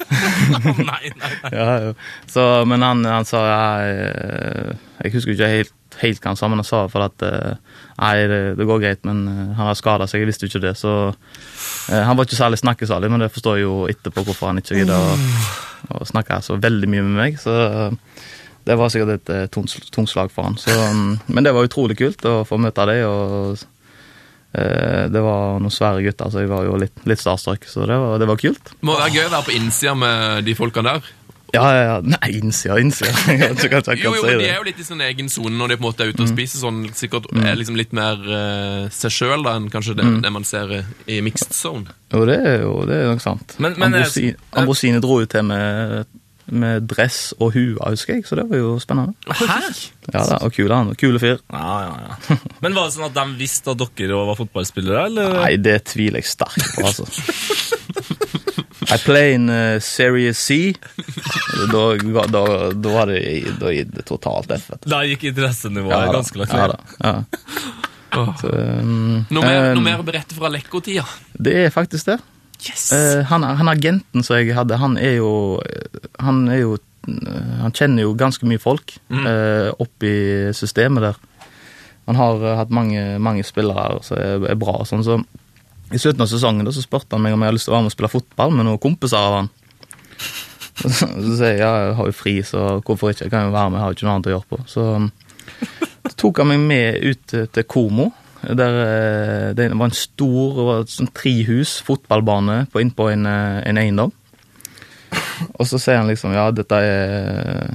nei, 0.80 1.12
nei, 1.12 1.32
nei. 1.44 1.52
Ja. 1.52 1.92
Så, 2.30 2.46
men 2.68 2.84
han, 2.84 3.04
han 3.04 3.28
sa 3.28 3.44
ja, 3.44 3.60
jeg, 3.84 4.78
jeg 5.04 5.14
husker 5.16 5.36
ikke 5.36 5.52
helt, 5.58 5.76
helt 6.00 6.20
hva 6.20 6.32
han 6.32 6.38
sa, 6.40 6.48
men 6.50 6.62
han 6.62 6.68
sa 6.68 6.84
for 6.92 7.06
at 7.06 7.26
eh, 7.26 7.54
Nei, 8.00 8.14
det, 8.30 8.38
det 8.56 8.64
går 8.64 8.78
greit, 8.80 9.02
men 9.04 9.24
eh, 9.28 9.40
han 9.58 9.68
har 9.68 9.76
skada 9.76 10.06
seg. 10.08 10.22
Jeg 10.22 10.30
visste 10.30 10.46
jo 10.46 10.52
ikke 10.52 10.62
det, 10.64 10.76
så 10.80 10.92
eh, 11.10 12.00
Han 12.06 12.16
var 12.16 12.28
ikke 12.28 12.38
særlig 12.38 12.60
snakkesalig, 12.62 13.10
men 13.12 13.24
det 13.24 13.32
forstår 13.34 13.58
jeg 13.58 13.66
jo 13.66 13.74
etterpå 13.92 14.24
hvorfor 14.24 14.52
han 14.52 14.62
ikke 14.62 14.80
gidder 14.80 14.96
å 14.96 15.18
å 15.88 16.06
snakke 16.06 16.40
så 16.44 16.58
veldig 16.60 16.88
mye 16.90 17.04
med 17.06 17.16
meg. 17.18 17.40
Så 17.40 17.54
det 18.68 18.76
var 18.78 18.92
sikkert 18.92 19.30
et 19.32 19.52
tungt 19.54 20.10
slag 20.10 20.32
for 20.32 20.46
han. 20.46 20.58
Så, 20.60 20.74
mm, 20.74 21.32
men 21.32 21.46
det 21.46 21.54
var 21.56 21.66
utrolig 21.66 21.96
kult 21.98 22.24
å 22.28 22.40
få 22.48 22.60
møte 22.60 22.86
dem. 22.90 23.04
og 23.08 23.56
eh, 24.52 25.06
det 25.10 25.22
var 25.24 25.60
noen 25.62 25.74
svære 25.74 26.04
gutter, 26.04 26.30
så 26.30 26.44
jeg 26.44 26.52
var 26.52 26.66
jo 26.68 26.76
litt, 26.80 27.06
litt 27.08 27.22
starstruck, 27.22 27.64
så 27.70 27.88
det 27.88 27.96
var, 28.02 28.18
det 28.20 28.28
var 28.30 28.40
kult. 28.40 28.74
Må 28.86 28.98
være 28.98 29.14
gøy 29.16 29.26
å 29.28 29.32
være 29.36 29.48
på 29.48 29.56
innsida 29.56 29.96
med 29.98 30.44
de 30.46 30.56
folka 30.58 30.84
der. 30.86 31.10
Ja, 31.54 31.64
ja, 31.74 31.82
ja. 31.88 31.94
Nei, 32.04 32.30
innsida, 32.38 32.76
innsida. 32.78 33.10
Jo, 34.00 34.12
jo, 34.14 34.22
men 34.22 34.38
De 34.38 34.46
er 34.48 34.56
jo 34.60 34.66
litt 34.68 34.78
i 34.78 34.86
sin 34.86 35.00
egen 35.02 35.28
sone 35.32 35.56
når 35.58 35.72
de 35.74 35.78
på 35.80 35.82
en 35.84 35.88
måte 35.88 36.04
er 36.06 36.12
ute 36.14 36.22
og 36.24 36.30
spiser 36.30 36.62
sånn. 36.62 36.80
Sikkert 36.94 37.26
er 37.34 37.58
liksom 37.58 37.76
litt 37.78 37.92
mer 37.96 38.20
uh, 38.22 38.86
seg 38.94 39.10
sjøl 39.16 39.44
enn 39.50 39.66
kanskje 39.72 39.96
det, 39.98 40.06
det 40.22 40.30
man 40.34 40.46
ser 40.46 40.70
eh, 40.78 40.88
i 41.10 41.20
mixed 41.26 41.52
zone. 41.56 41.90
Jo, 42.14 42.24
det 42.28 42.38
er 42.38 42.62
jo 42.64 42.76
det 42.88 43.00
er 43.02 43.10
nok 43.12 43.22
sant. 43.24 43.56
Men- 43.58 43.74
men 43.78 43.94
Ambrosine, 43.94 44.34
Ambrosini, 44.36 44.62
Ambrosini 44.62 45.00
dro 45.04 45.20
jo 45.24 45.28
til 45.30 45.44
med, 45.50 46.06
med 46.50 46.86
dress 46.90 47.18
og 47.38 47.52
hue, 47.54 47.76
husker 47.82 48.16
jeg, 48.18 48.24
så 48.26 48.38
det 48.40 48.46
var 48.50 48.58
jo 48.62 48.72
spennende. 48.82 49.14
Hæ? 49.30 49.58
Ja 50.10 50.24
da, 50.26 50.38
og 50.42 50.50
kule 50.56 50.74
han. 50.74 50.94
Kule 50.98 51.20
fyr. 51.22 51.38
Ja, 51.54 51.74
ja, 51.86 52.14
ja. 52.30 52.38
Men 52.64 52.74
var 52.74 52.88
det 52.88 52.96
sånn 52.96 53.06
at 53.10 53.14
de 53.18 53.26
visste 53.38 53.70
at 53.74 53.84
dere 53.98 54.18
var 54.30 54.38
fotballspillere, 54.40 55.04
eller? 55.10 55.36
Nei, 55.42 55.52
det 55.62 55.76
tviler 55.92 56.18
jeg 56.22 56.30
sterkt 56.32 56.66
på, 56.74 56.86
altså. 56.88 57.06
I 58.90 58.98
play 58.98 59.34
in 59.34 59.50
uh, 59.50 59.80
Serie 59.80 60.34
C. 60.34 60.74
Da, 61.70 61.94
da, 62.26 62.70
da, 62.72 62.88
var 62.90 63.10
det 63.10 63.20
da 63.60 63.70
gitt 63.74 63.92
det 63.94 64.06
totalt 64.08 64.50
F. 64.54 64.70
Da 64.88 65.02
gikk 65.06 65.28
interessenivået 65.30 65.92
Ja, 65.92 66.12
ganske 66.14 66.40
langt 66.40 66.54
Ja, 66.56 66.66
ned. 66.66 66.96
Ja. 67.04 67.14
Så, 68.40 68.48
um, 68.50 69.24
Noe 69.30 69.44
mer, 69.44 69.68
noe 69.76 69.84
mer 69.84 70.00
å 70.02 70.06
berette 70.06 70.34
fra 70.34 70.50
Lekko-tida? 70.50 71.04
Det 71.38 71.52
er 71.66 71.74
faktisk 71.74 72.08
det. 72.10 72.16
Yes! 72.66 72.90
Uh, 72.92 73.22
han, 73.30 73.44
han 73.44 73.70
agenten 73.70 74.24
som 74.26 74.40
jeg 74.40 74.54
hadde, 74.56 74.80
han 74.80 74.98
er 75.00 75.20
jo 75.20 75.60
Han 76.20 76.42
er 76.52 76.58
jo 76.60 76.74
eh, 76.76 77.54
Han 77.62 77.72
kjenner 77.72 78.04
jo 78.04 78.16
ganske 78.18 78.44
mye 78.48 78.60
folk 78.60 78.98
mm. 79.08 79.24
uh, 79.24 79.86
i 80.04 80.52
systemet 80.56 81.06
der. 81.06 81.20
Han 82.10 82.18
har 82.18 82.42
eh, 82.42 82.56
hatt 82.58 82.74
mange, 82.74 83.18
mange 83.22 83.44
spillere 83.46 84.02
som 84.04 84.18
er, 84.18 84.44
er 84.52 84.58
bra. 84.60 84.80
og 84.82 84.88
Sånn, 84.90 85.06
så 85.06 85.20
I 85.90 85.98
slutten 85.98 86.22
av 86.22 86.30
sesongen 86.30 86.66
da, 86.66 86.72
så 86.74 86.84
spurte 86.84 87.16
han 87.16 87.24
meg 87.24 87.34
om 87.34 87.42
jeg 87.42 87.50
hadde 87.50 87.58
lyst 87.58 87.66
til 87.66 87.72
å 87.72 87.76
være 87.76 87.86
med 87.86 87.90
og 87.92 87.96
spille 87.96 88.12
fotball 88.12 88.54
med 88.54 88.68
noen 88.68 88.82
kompiser 88.82 89.18
av 89.18 89.36
han. 89.40 89.50
Så, 90.80 91.04
så 91.04 91.34
sier 91.36 91.58
jeg 91.58 91.60
ja, 91.60 91.70
jeg 91.76 91.96
har 91.98 92.06
jo 92.08 92.14
fri, 92.16 92.32
så 92.46 92.60
hvorfor 92.86 93.10
ikke? 93.12 93.26
Jeg 93.26 93.32
kan 93.34 93.42
jo 93.44 93.52
være 93.52 93.68
med, 93.68 93.76
jeg 93.76 93.82
har 93.82 93.90
jo 93.90 93.96
ikke 93.98 94.06
noe 94.06 94.12
annet 94.14 94.28
å 94.30 94.32
gjøre 94.32 94.48
på. 94.48 94.58
Så, 94.70 94.84
så 96.06 96.12
tok 96.22 96.40
han 96.40 96.48
meg 96.48 96.62
med 96.70 97.02
ut 97.04 97.34
til, 97.52 97.66
Komo. 97.68 98.06
Der 98.40 98.78
eh, 98.86 99.48
det 99.58 99.66
var 99.74 99.90
en 99.90 99.98
stor 99.98 100.54
det 100.56 100.64
var 100.70 100.86
sånn 100.88 101.10
trihus, 101.12 101.74
fotballbane, 101.84 102.62
på 102.72 102.80
innpå 102.80 103.10
en, 103.12 103.28
eh, 103.28 103.58
en 103.68 103.80
eiendom. 103.82 104.14
Og 105.58 105.68
så 105.68 105.76
sier 105.82 106.00
han 106.00 106.08
liksom 106.08 106.32
ja, 106.32 106.46
dette 106.54 106.78
er 106.80 107.68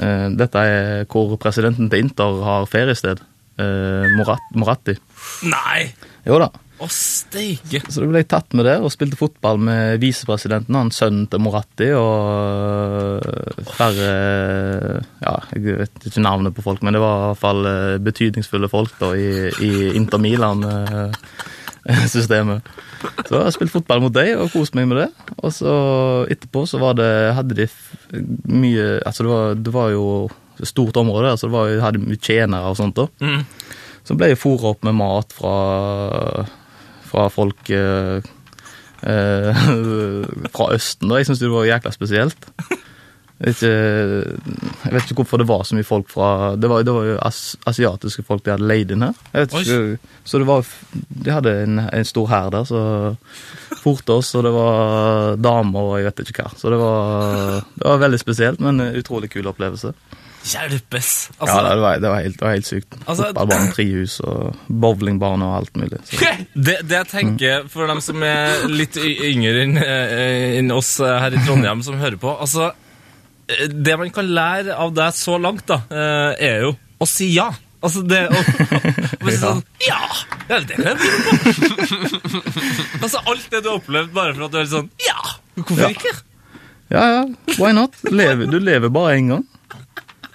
eh, 0.00 0.26
Dette 0.40 0.64
er 0.72 1.06
hvor 1.10 1.36
presidenten 1.38 1.90
til 1.92 2.02
Inter 2.08 2.42
har 2.48 2.66
feriested. 2.70 3.22
Eh, 3.60 4.10
Moratti. 4.58 4.98
Nei! 5.46 5.86
Jo 6.26 6.42
da. 6.42 6.50
Å, 6.80 6.86
steike! 6.88 7.82
Så 7.92 8.00
da 8.00 8.06
ble 8.08 8.22
jeg 8.22 8.30
tatt 8.32 8.54
med 8.56 8.64
der 8.64 8.80
og 8.80 8.88
spilte 8.94 9.18
fotball 9.20 9.58
med 9.60 10.00
visepresidenten, 10.00 10.78
han 10.78 10.88
sønnen 10.94 11.26
til 11.28 11.40
Moratti, 11.44 11.90
og 11.92 13.20
flere 13.74 14.06
Ja, 15.20 15.34
jeg 15.52 15.76
vet 15.82 15.92
ikke 16.08 16.24
navnet 16.24 16.56
på 16.56 16.64
folk, 16.64 16.80
men 16.86 16.94
det 16.96 17.02
var 17.04 17.16
i 17.18 17.26
hvert 17.28 17.42
fall 17.42 17.60
eh, 17.68 18.00
betydningsfulle 18.00 18.72
folk 18.72 18.96
da 19.02 19.08
i, 19.12 19.52
i 19.60 19.92
Inter 19.98 20.16
Milan-systemet. 20.24 22.64
Så 23.28 23.36
jeg 23.36 23.54
spilte 23.56 23.76
fotball 23.76 24.02
mot 24.04 24.14
dem 24.16 24.40
og 24.40 24.52
koste 24.52 24.76
meg 24.76 24.88
med 24.90 24.98
det. 25.02 25.08
Og 25.40 25.50
så 25.54 25.72
etterpå 26.32 26.60
så 26.68 26.76
var 26.82 26.92
det, 26.98 27.10
hadde 27.36 27.56
de 27.56 27.66
mye 28.44 29.00
Altså 29.08 29.24
det 29.24 29.30
var, 29.30 29.54
det 29.56 29.72
var 29.72 29.88
jo 29.94 30.04
et 30.60 30.68
stort 30.68 30.96
område, 31.00 31.30
altså 31.32 31.48
det 31.48 31.54
var, 31.54 31.72
hadde 31.86 32.02
mye 32.04 32.20
tjenere 32.20 32.68
og 32.68 32.76
sånt. 32.76 33.00
da. 33.00 33.06
Mm. 33.24 33.42
Så 34.04 34.16
ble 34.18 34.28
jeg 34.32 34.40
fôra 34.40 34.74
opp 34.74 34.84
med 34.84 34.98
mat 34.98 35.32
fra, 35.36 35.54
fra 37.10 37.26
folk 37.32 37.70
eh, 37.74 38.30
eh, 39.02 39.66
fra 40.54 40.70
Østen. 40.76 41.10
da. 41.10 41.18
Jeg 41.20 41.30
syns 41.30 41.42
det 41.42 41.52
var 41.52 41.68
jækla 41.68 41.92
spesielt. 41.94 42.48
Jeg 43.40 43.54
vet, 43.54 43.62
ikke, 43.62 44.48
jeg 44.84 44.92
vet 44.92 45.06
ikke 45.06 45.22
hvorfor 45.22 45.40
det 45.40 45.46
var 45.48 45.62
så 45.64 45.72
mye 45.72 45.86
folk 45.88 46.10
fra 46.12 46.26
Det 46.60 46.68
var, 46.68 46.82
det 46.84 46.92
var 46.92 47.06
jo 47.08 47.14
as, 47.24 47.38
asiatiske 47.70 48.20
folk 48.28 48.42
de 48.44 48.52
hadde 48.52 48.68
leid 48.68 48.92
inn 48.92 49.06
her. 49.06 49.16
Ikke, 49.46 49.78
så 50.28 50.42
det 50.42 50.48
var 50.50 50.68
De 50.92 51.32
hadde 51.32 51.54
en, 51.62 51.80
en 51.88 52.04
stor 52.04 52.28
hær 52.28 52.50
der 52.52 52.68
som 52.68 53.16
forte 53.80 54.12
oss, 54.12 54.34
og 54.36 54.44
det 54.44 54.52
var 54.52 55.40
damer 55.40 55.88
og 55.88 55.96
jeg 56.02 56.10
vet 56.10 56.34
ikke 56.34 56.44
hva. 56.44 56.52
Så 56.60 56.68
det 56.68 56.82
var, 56.82 57.64
det 57.80 57.86
var 57.88 58.02
veldig 58.04 58.20
spesielt, 58.20 58.60
men 58.60 58.84
en 58.84 59.00
utrolig 59.00 59.32
kul 59.32 59.48
opplevelse. 59.48 59.94
Hjelpes! 60.40 61.28
Ja, 61.38 61.44
Altså, 61.44 61.62
det 61.68 61.80
var, 61.82 61.98
det 62.00 62.08
var, 62.08 62.20
helt, 62.24 62.36
det 62.40 62.44
var 62.46 62.54
helt 62.54 62.66
sykt. 62.68 62.94
Altså- 63.04 63.26
Fotballbane, 63.28 63.72
trehus 63.76 64.14
og 64.24 64.56
bowlingbane 64.68 65.44
og 65.44 65.56
alt 65.58 65.76
mulig. 65.76 65.98
Det, 66.54 66.78
det 66.88 66.96
jeg 66.96 67.08
tenker 67.12 67.66
for 67.70 67.86
dem 67.90 68.00
som 68.04 68.22
er 68.26 68.64
litt 68.72 68.96
yngre 69.00 69.62
enn 69.66 69.76
en 69.80 70.70
oss 70.74 70.94
eh, 71.04 71.16
her 71.22 71.36
i 71.36 71.42
Trondheim 71.44 71.82
som 71.86 71.98
hører 72.00 72.16
på 72.20 72.32
altså, 72.40 72.70
eh, 73.52 73.66
Det 73.70 73.96
man 74.00 74.10
kan 74.16 74.28
lære 74.32 74.76
av 74.80 74.94
deg 74.96 75.12
så 75.16 75.36
langt, 75.40 75.66
da, 75.68 75.82
eh, 75.92 76.32
er 76.50 76.64
jo 76.66 76.72
å 77.00 77.08
si 77.08 77.30
ja. 77.36 77.50
Altså 77.80 78.02
det 78.04 78.26
å 78.28 78.40
å 79.24 79.36
sånn 79.40 79.62
Ja! 79.86 80.00
ja 80.50 80.58
det 80.68 80.76
kan 80.76 80.90
jeg 80.90 80.98
bli 81.00 81.12
på. 81.20 82.40
altså 83.04 83.22
alt 83.24 83.46
det 83.52 83.62
du 83.64 83.70
har 83.70 83.78
opplevd 83.78 84.10
bare 84.16 84.34
for 84.36 84.48
at 84.48 84.52
du 84.56 84.58
er 84.60 84.68
sånn 84.72 84.90
Ja! 85.06 85.20
Hvorfor 85.60 85.86
Ja. 85.86 85.88
ikke? 85.94 86.12
Ja, 86.90 87.02
ja, 87.14 87.22
why 87.60 87.70
not? 87.76 87.94
Du 88.02 88.58
lever 88.58 88.88
bare 88.90 89.14
én 89.20 89.28
gang. 89.30 89.44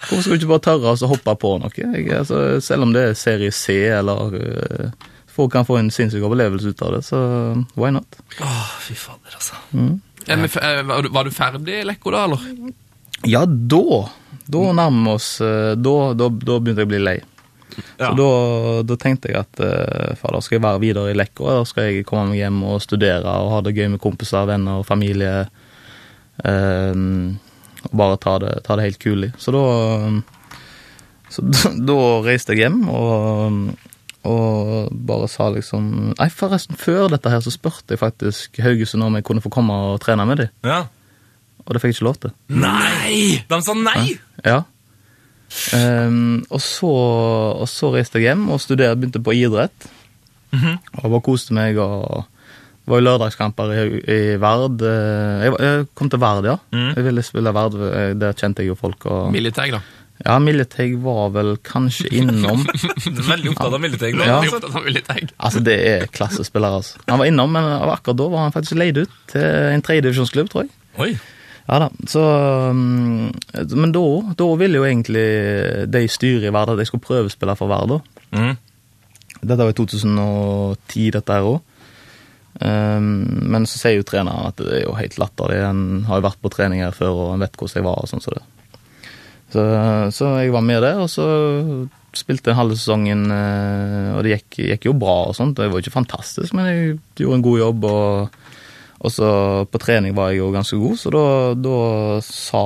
Hvorfor 0.06 0.22
skal 0.22 0.36
du 0.36 0.40
ikke 0.44 0.52
bare 0.54 0.66
tørre 0.68 0.94
å 0.96 1.10
hoppe 1.12 1.36
på 1.42 1.52
noe? 1.62 1.72
Jeg, 1.76 2.08
altså, 2.14 2.40
selv 2.62 2.86
om 2.88 2.94
det 2.96 3.04
er 3.10 3.18
serie 3.20 3.52
C, 3.56 3.76
eller 3.98 4.36
uh, 4.40 5.12
Folk 5.36 5.52
kan 5.52 5.66
få 5.68 5.76
en 5.82 5.90
sinnssyk 5.92 6.24
opplevelse 6.24 6.70
ut 6.72 6.82
av 6.86 6.94
det, 6.96 7.02
så 7.04 7.18
why 7.76 7.90
not? 7.92 8.16
Å, 8.40 8.52
fy 8.86 8.94
fader, 8.96 9.34
altså. 9.36 9.58
Vi 10.26 10.48
fe- 10.54 10.62
eh, 10.64 10.80
var, 10.88 11.04
du, 11.04 11.10
var 11.12 11.28
du 11.28 11.32
ferdig 11.36 11.82
i 11.82 11.88
Lekko 11.90 12.14
da, 12.16 12.22
eller? 12.30 12.46
Ja, 13.28 13.42
da 13.46 13.82
Da 14.48 14.62
nærmer 14.78 15.10
vi 15.10 15.12
oss 15.18 15.28
eh, 15.44 15.74
da, 15.76 15.96
da, 16.16 16.30
da 16.32 16.56
begynte 16.62 16.86
jeg 16.86 16.88
å 16.88 16.94
bli 16.94 17.02
lei. 17.04 17.18
Ja. 18.00 18.08
Så 18.08 18.14
da, 18.16 18.30
da 18.88 18.96
tenkte 19.02 19.34
jeg 19.34 19.42
at 19.42 19.60
uh, 19.60 20.14
fader, 20.22 20.40
skal 20.46 20.56
jeg 20.62 20.64
være 20.64 20.80
videre 20.86 21.12
i 21.12 21.18
Lekko, 21.20 21.50
eller 21.52 21.68
skal 21.68 21.90
jeg 21.90 22.06
komme 22.08 22.30
meg 22.32 22.40
hjem 22.40 22.62
og 22.72 22.80
studere 22.86 23.36
og 23.42 23.52
ha 23.58 23.60
det 23.66 23.76
gøy 23.76 23.90
med 23.98 24.04
kompiser, 24.06 24.48
venner 24.48 24.80
og 24.80 24.88
familie? 24.88 25.42
eh, 26.46 26.96
og 27.86 27.96
bare 27.98 28.18
ta 28.22 28.38
det, 28.44 28.54
ta 28.66 28.76
det 28.80 28.88
helt 28.90 29.00
kulig. 29.04 29.32
Så 29.42 29.54
da 29.56 29.64
Så 31.34 31.42
da, 31.46 31.72
da 31.90 31.98
reiste 32.26 32.54
jeg 32.54 32.66
hjem 32.66 32.84
og, 32.90 33.72
og 34.26 34.92
bare 35.08 35.28
sa 35.32 35.50
liksom 35.54 36.14
Nei, 36.18 36.30
forresten, 36.34 36.78
før 36.80 37.10
dette 37.14 37.30
her 37.34 37.42
så 37.46 37.52
spurte 37.54 37.94
jeg 37.96 38.02
faktisk 38.02 38.60
Haugesund 38.64 39.04
om 39.06 39.16
jeg 39.18 39.26
kunne 39.28 39.42
få 39.44 39.50
komme 39.54 39.74
og 39.74 40.00
trene 40.06 40.26
med 40.30 40.38
dem, 40.44 40.54
Ja. 40.66 40.84
og 41.66 41.74
det 41.74 41.82
fikk 41.82 41.94
jeg 41.96 41.98
ikke 42.00 42.08
lov 42.10 42.20
til. 42.22 42.32
Nei! 42.50 43.42
De 43.50 43.62
sa 43.66 43.74
nei! 43.74 44.16
Ja. 44.46 44.62
Ehm, 45.74 46.44
og, 46.50 46.60
så, 46.62 46.90
og 47.62 47.68
så 47.70 47.92
reiste 47.94 48.20
jeg 48.20 48.30
hjem 48.32 48.48
og 48.54 48.62
studerte, 48.62 48.98
begynte 49.00 49.22
på 49.24 49.34
idrett. 49.38 49.88
Og 50.56 51.10
bare 51.10 51.22
koste 51.26 51.54
meg 51.58 51.78
og 51.82 52.24
Det 52.86 52.92
var 52.94 53.00
jo 53.02 53.06
lørdagskamper 53.08 53.72
i, 53.74 53.84
i 54.14 54.18
Vard. 54.38 54.82
Eh, 54.86 55.44
Jeg, 55.48 55.54
jeg 55.66 55.86
kom 55.98 56.10
til 56.14 56.20
Vard, 56.22 56.46
ja. 56.46 56.58
Jeg 56.72 57.06
ville 57.08 57.24
spille 57.26 57.54
Vard, 57.56 57.74
eh, 57.82 58.12
der 58.22 58.34
kjente 58.38 58.62
jeg 58.62 58.70
jo 58.70 58.76
folk. 58.78 59.06
Og, 59.10 59.32
Militeg, 59.34 59.74
da. 59.74 59.80
ja, 60.26 60.36
Milleteg 60.40 60.94
var 61.02 61.32
vel 61.34 61.56
kanskje 61.66 62.12
innom. 62.22 62.62
Veldig 63.32 63.56
opptatt 63.56 63.74
av 63.74 63.82
militæret. 63.82 64.22
Ja. 64.22 64.38
Altså, 65.42 65.64
det 65.66 65.80
er 65.96 66.06
klassespiller, 66.14 66.78
altså. 66.78 67.02
Han 67.10 67.20
var 67.24 67.26
innom, 67.32 67.52
men 67.58 67.66
akkurat 67.90 68.22
da 68.22 68.30
var 68.36 68.46
han 68.46 68.54
faktisk 68.54 68.78
leid 68.78 69.02
ut 69.02 69.18
til 69.34 69.48
en 69.74 69.82
tredjedivisjonsklubb, 69.86 70.54
tror 70.54 70.68
jeg. 70.68 70.76
Oi. 71.02 71.16
Ja 71.66 71.80
da, 71.82 71.88
så 72.06 72.22
um, 72.70 73.32
Men 73.74 73.90
da, 73.96 74.02
da 74.38 74.46
ville 74.62 74.78
jo 74.78 74.84
egentlig 74.86 75.24
de 75.90 76.04
styret 76.14 76.46
i 76.46 76.52
Vard 76.54 76.70
at 76.76 76.84
jeg 76.84 76.92
skulle 76.92 77.08
prøvespille 77.08 77.56
for 77.58 77.72
Vard. 77.74 77.90
da. 77.96 77.98
Mm. 78.38 78.54
Dette 79.42 79.58
var 79.66 79.74
i 79.74 79.78
2010, 79.82 81.10
dette 81.18 81.34
her 81.40 81.48
òg. 81.50 81.64
Men 82.56 83.66
så 83.68 83.82
sier 83.82 83.98
jo 83.98 84.06
treneren 84.08 84.48
at 84.48 84.62
det 84.62 84.78
er 84.78 84.84
jo 84.86 84.96
helt 84.96 85.18
latterlig. 85.20 85.58
Han 85.60 86.06
har 86.08 86.22
jo 86.22 86.28
vært 86.30 86.40
på 86.40 86.52
trening 86.54 86.84
her 86.86 86.96
før, 86.96 87.12
og 87.12 87.32
han 87.34 87.44
vet 87.44 87.58
hvordan 87.60 87.82
jeg 87.82 87.88
var. 87.88 88.00
og 88.00 88.12
sånn 88.12 88.24
så. 88.24 88.36
Så, 89.52 89.64
så 90.16 90.30
jeg 90.40 90.54
var 90.56 90.64
med 90.64 90.82
der, 90.84 91.02
og 91.04 91.12
så 91.12 91.26
spilte 92.16 92.52
jeg 92.52 92.60
halve 92.60 92.78
sesongen, 92.80 93.26
eh, 93.32 94.10
og 94.16 94.24
det 94.24 94.38
gikk, 94.38 94.60
gikk 94.72 94.88
jo 94.88 94.96
bra 95.00 95.18
og 95.30 95.36
sånt. 95.36 95.58
Det 95.60 95.68
var 95.68 95.80
jo 95.80 95.86
ikke 95.86 95.98
fantastisk, 95.98 96.56
men 96.56 96.70
jeg 96.70 96.98
gjorde 97.20 97.40
en 97.42 97.48
god 97.50 97.62
jobb. 97.66 97.88
og 97.92 98.42
og 99.06 99.12
så 99.12 99.28
på 99.70 99.80
trening 99.84 100.16
var 100.18 100.32
jeg 100.32 100.40
jo 100.40 100.48
ganske 100.54 100.78
god, 100.82 100.98
så 100.98 101.12
da, 101.14 101.26
da 101.60 101.80
sa 102.26 102.62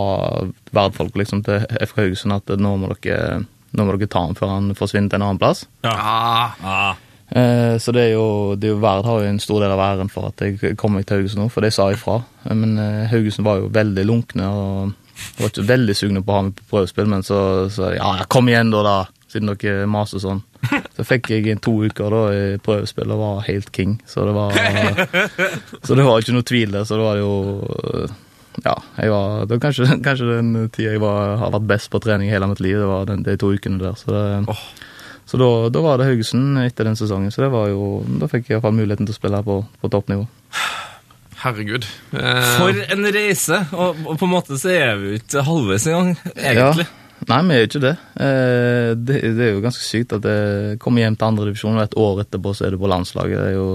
verdfolk 0.78 1.18
liksom 1.20 1.42
til 1.44 1.66
FK 1.90 1.98
Haugesund 2.04 2.36
at 2.38 2.54
nå 2.62 2.76
må 2.80 2.92
dere, 2.94 3.42
nå 3.76 3.86
må 3.86 3.98
dere 3.98 4.12
ta 4.14 4.22
ham 4.28 4.38
før 4.38 4.54
han 4.54 4.70
forsvinner 4.78 5.12
til 5.12 5.20
en 5.20 5.26
annen 5.26 5.42
plass. 5.42 5.66
Ja. 5.84 5.96
Ah. 5.98 7.09
Eh, 7.30 7.76
så 7.78 7.94
det 7.94 8.08
er 8.08 8.14
jo, 8.16 8.56
det 8.58 8.70
er 8.70 8.74
jo 8.74 8.82
Verd 8.82 9.06
har 9.06 9.22
jo 9.22 9.30
en 9.30 9.42
stor 9.42 9.62
del 9.62 9.74
av 9.76 9.84
æren 9.86 10.10
for 10.10 10.32
at 10.32 10.42
jeg 10.42 10.76
kom 10.80 10.96
meg 10.98 11.06
til 11.06 11.20
Haugesund 11.20 11.44
nå, 11.44 11.50
for 11.54 11.66
det 11.66 11.74
sa 11.76 11.90
jeg 11.92 12.02
fra. 12.02 12.20
Eh, 12.48 12.56
Men 12.58 12.78
eh, 12.82 13.06
Haugesund 13.12 13.46
var 13.46 13.62
jo 13.62 13.70
veldig 13.76 14.06
lunkne 14.10 14.50
og 14.50 14.96
var 15.38 15.52
ikke 15.52 15.68
veldig 15.68 15.96
sugne 16.00 16.24
på 16.24 16.32
å 16.32 16.38
ha 16.38 16.44
meg 16.48 16.56
på 16.58 16.68
prøvespill, 16.72 17.10
men 17.12 17.26
så, 17.28 17.40
så 17.74 17.92
ja, 17.98 18.14
kom 18.32 18.48
igjen 18.50 18.72
da, 18.72 18.84
da, 18.88 19.26
siden 19.30 19.52
dere 19.52 19.90
maser 19.92 20.24
sånn. 20.24 20.42
Så 20.96 21.06
fikk 21.08 21.30
jeg 21.32 21.46
inn 21.52 21.60
to 21.64 21.74
uker 21.86 22.12
da 22.12 22.22
i 22.36 22.42
prøvespill 22.64 23.12
og 23.16 23.20
var 23.22 23.46
helt 23.48 23.70
king, 23.76 23.98
så 24.08 24.26
det 24.28 24.34
var 24.36 24.56
Så 25.88 25.96
det 25.96 26.08
var 26.08 26.24
ikke 26.24 26.36
noe 26.36 26.48
tvil 26.48 26.74
der, 26.74 26.88
så 26.88 26.98
det 27.00 27.06
var 27.06 27.20
jo 27.20 27.32
ja, 28.66 28.74
jeg 28.98 29.12
var, 29.14 29.46
det 29.48 29.56
var 29.56 29.62
kanskje, 29.68 29.86
kanskje 30.04 30.28
den 30.34 30.50
tida 30.74 30.96
jeg 30.96 31.04
var, 31.04 31.38
har 31.40 31.54
vært 31.54 31.68
best 31.70 31.92
på 31.94 32.02
trening 32.04 32.28
i 32.28 32.34
hele 32.34 32.50
mitt 32.50 32.60
liv. 32.64 32.80
Det 32.82 32.88
var 32.90 33.06
den, 33.08 33.22
de 33.24 33.36
to 33.40 33.54
ukene 33.56 33.80
der. 33.80 33.96
Så, 34.00 34.12
det, 34.12 34.56
så 35.30 35.38
da, 35.38 35.48
da 35.70 35.82
var 35.86 36.00
det 36.02 36.08
Haugesund 36.10 36.58
etter 36.64 36.88
den 36.90 36.98
sesongen. 36.98 37.30
Så 37.30 37.44
det 37.44 37.52
var 37.54 37.68
jo, 37.70 38.00
da 38.18 38.26
fikk 38.32 38.48
jeg 38.48 38.56
i 38.56 38.58
hvert 38.58 38.66
fall 38.66 38.78
muligheten 38.80 39.06
til 39.06 39.14
å 39.14 39.20
spille 39.20 39.42
på, 39.46 39.60
på 39.84 39.92
toppnivå. 39.94 40.24
Herregud. 41.40 41.86
Eh, 42.18 42.48
For 42.58 42.80
en 42.96 43.06
reise! 43.16 43.60
Og, 43.72 44.00
og 44.10 44.18
på 44.20 44.26
en 44.28 44.34
måte 44.34 44.58
så 44.60 44.74
er 44.74 44.98
vi 45.00 45.14
jo 45.14 45.20
ikke 45.22 45.44
halvveis 45.48 45.86
engang, 45.88 46.10
egentlig. 46.34 46.88
Ja. 46.90 46.96
Nei, 47.30 47.38
vi 47.46 47.54
er 47.56 47.62
jo 47.62 47.68
ikke 47.70 47.82
det. 47.84 47.94
Eh, 48.26 48.90
det. 48.98 49.20
Det 49.38 49.46
er 49.46 49.54
jo 49.54 49.62
ganske 49.64 49.84
sykt 49.86 50.16
at 50.18 50.26
jeg 50.28 50.80
kommer 50.84 51.04
hjem 51.06 51.18
til 51.20 51.30
andredivisjon, 51.30 51.78
og 51.78 51.86
et 51.86 51.98
år 52.00 52.22
etterpå 52.26 52.54
så 52.58 52.66
er 52.68 52.74
du 52.76 52.80
på 52.82 52.90
landslaget. 52.92 53.38
Det 53.38 53.48
er 53.54 53.58
jo 53.60 53.70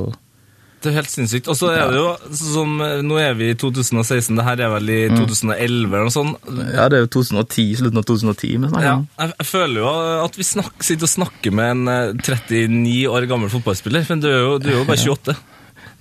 Det 0.85 0.91
er 0.93 0.99
helt 0.99 1.11
sinnssykt. 1.13 1.49
Og 1.49 1.57
så 1.57 1.71
er 1.73 1.89
det 1.95 1.97
jo 1.97 2.11
som 2.37 2.77
Nå 3.09 3.17
er 3.23 3.37
vi 3.39 3.51
i 3.55 3.57
2016, 3.57 4.37
det 4.37 4.45
her 4.45 4.61
er 4.67 4.73
vel 4.75 4.93
i 4.93 5.01
2011 5.15 5.89
eller 5.89 6.05
noe 6.05 6.13
sånt. 6.13 6.51
Ja, 6.75 6.87
det 6.93 6.99
er 6.99 7.07
jo 7.07 7.13
2010, 7.17 7.81
slutten 7.81 8.03
av 8.03 8.07
2010 8.11 8.53
vi 8.67 8.85
Ja, 8.85 8.99
jeg, 9.23 9.33
jeg 9.39 9.49
føler 9.49 9.81
jo 9.81 9.95
at 10.27 10.39
vi 10.39 10.47
snak, 10.47 10.77
sitter 10.85 11.09
og 11.09 11.15
snakker 11.15 11.57
med 11.57 11.73
en 11.73 11.91
eh, 11.95 12.15
39 12.21 12.95
år 13.11 13.29
gammel 13.31 13.53
fotballspiller, 13.53 14.05
men 14.13 14.23
du 14.23 14.29
er 14.31 14.41
jo, 14.43 14.55
du 14.61 14.71
er 14.71 14.79
jo 14.83 14.87
bare 14.89 15.01
28. 15.01 15.37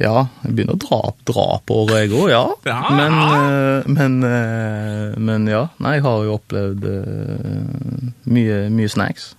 Ja, 0.01 0.25
jeg 0.43 0.55
begynner 0.57 0.75
å 0.75 0.81
dra, 0.81 0.99
dra 1.27 1.45
på 1.67 1.77
året, 1.84 2.07
jeg 2.07 2.13
òg, 2.17 2.25
ja. 2.31 2.41
Ja. 2.67 2.79
Men, 2.97 3.17
eh, 3.21 3.89
men, 3.93 4.17
eh, 4.25 5.13
men 5.21 5.47
ja. 5.49 5.67
Nei, 5.84 5.97
jeg 5.99 6.05
har 6.07 6.25
jo 6.25 6.38
opplevd 6.39 6.88
eh, 6.89 8.11
mye, 8.34 8.59
mye 8.73 8.91
snacks. 8.91 9.34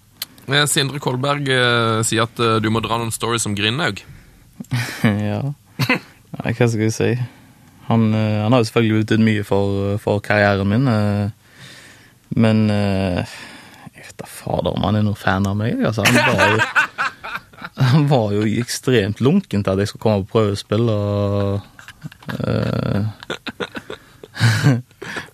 eh, 0.49 0.65
Sindre 0.71 1.03
Kolberg 1.03 1.51
eh, 1.51 2.01
sier 2.07 2.29
at 2.29 2.41
eh, 2.41 2.59
du 2.63 2.71
må 2.71 2.83
dra 2.85 3.01
noen 3.01 3.15
stories 3.15 3.47
om 3.51 3.57
Grindhaug. 3.59 4.05
ja. 5.29 5.41
Nei, 6.35 6.53
hva 6.53 6.69
skal 6.69 6.85
jeg 6.87 6.95
si? 6.95 7.11
Han, 7.89 8.15
eh, 8.15 8.43
han 8.43 8.53
har 8.53 8.63
jo 8.63 8.69
selvfølgelig 8.69 9.05
betydd 9.05 9.25
mye 9.25 9.45
for, 9.47 9.97
for 10.03 10.23
karrieren 10.25 10.71
min, 10.71 10.89
eh, 10.89 11.27
men 12.41 12.65
eh, 12.73 13.35
jeg 13.93 14.07
vet 14.07 14.17
da 14.23 14.31
fader 14.31 14.73
om 14.73 14.87
han 14.87 14.99
er 14.99 15.05
noen 15.05 15.21
fan 15.21 15.47
av 15.47 15.59
meg. 15.59 15.83
Altså, 15.85 16.07
han 16.09 16.17
var 16.25 16.55
jo, 16.55 16.59
han 17.93 18.09
var 18.09 18.33
jo 18.39 18.49
ekstremt 18.63 19.21
lunken 19.25 19.63
til 19.63 19.75
at 19.75 19.83
jeg 19.83 19.93
skulle 19.93 20.07
komme 20.07 20.27
på 20.27 20.39
prøvespill, 20.39 20.91
og 20.91 21.71
Uh, 22.29 23.01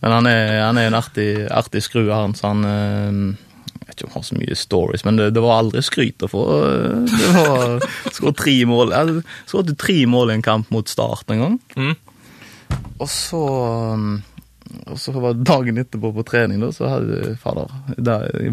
Men 0.01 0.13
han 0.13 0.27
er, 0.31 0.61
han 0.63 0.79
er 0.79 0.87
en 0.87 0.95
artig, 0.95 1.27
artig 1.51 1.83
skrue, 1.83 2.13
han, 2.15 2.35
så 2.39 2.53
han 2.53 2.63
vet 2.63 3.50
ikke 4.01 4.09
om 4.09 4.15
han 4.15 4.23
har 4.23 4.29
så 4.31 4.39
mye 4.41 4.57
stories, 4.59 5.05
men 5.07 5.21
det, 5.21 5.29
det 5.37 5.43
var 5.45 5.61
aldri 5.61 5.83
skryt 5.87 6.25
å 6.27 6.31
få. 6.33 6.45
Det 7.11 7.31
var 7.37 7.85
skåret 8.17 8.41
tre 8.41 8.57
mål 8.69 8.91
Jeg 8.97 9.23
skåret 9.51 9.77
tre 9.79 9.99
mål 10.11 10.33
i 10.33 10.39
en 10.39 10.45
kamp 10.49 10.71
mot 10.75 10.89
Start 10.91 11.31
en 11.37 11.45
gang. 11.45 11.61
Mm. 11.77 11.95
Og 13.01 13.09
så 13.13 13.41
um, 13.95 14.11
og 14.87 14.99
så 15.03 15.11
var 15.17 15.35
det 15.35 15.47
dagen 15.49 15.81
etterpå 15.83 16.13
på 16.15 16.23
trening, 16.29 16.61
da, 16.63 16.69
så 16.71 16.87
hadde 16.87 17.33
fader, 17.43 17.73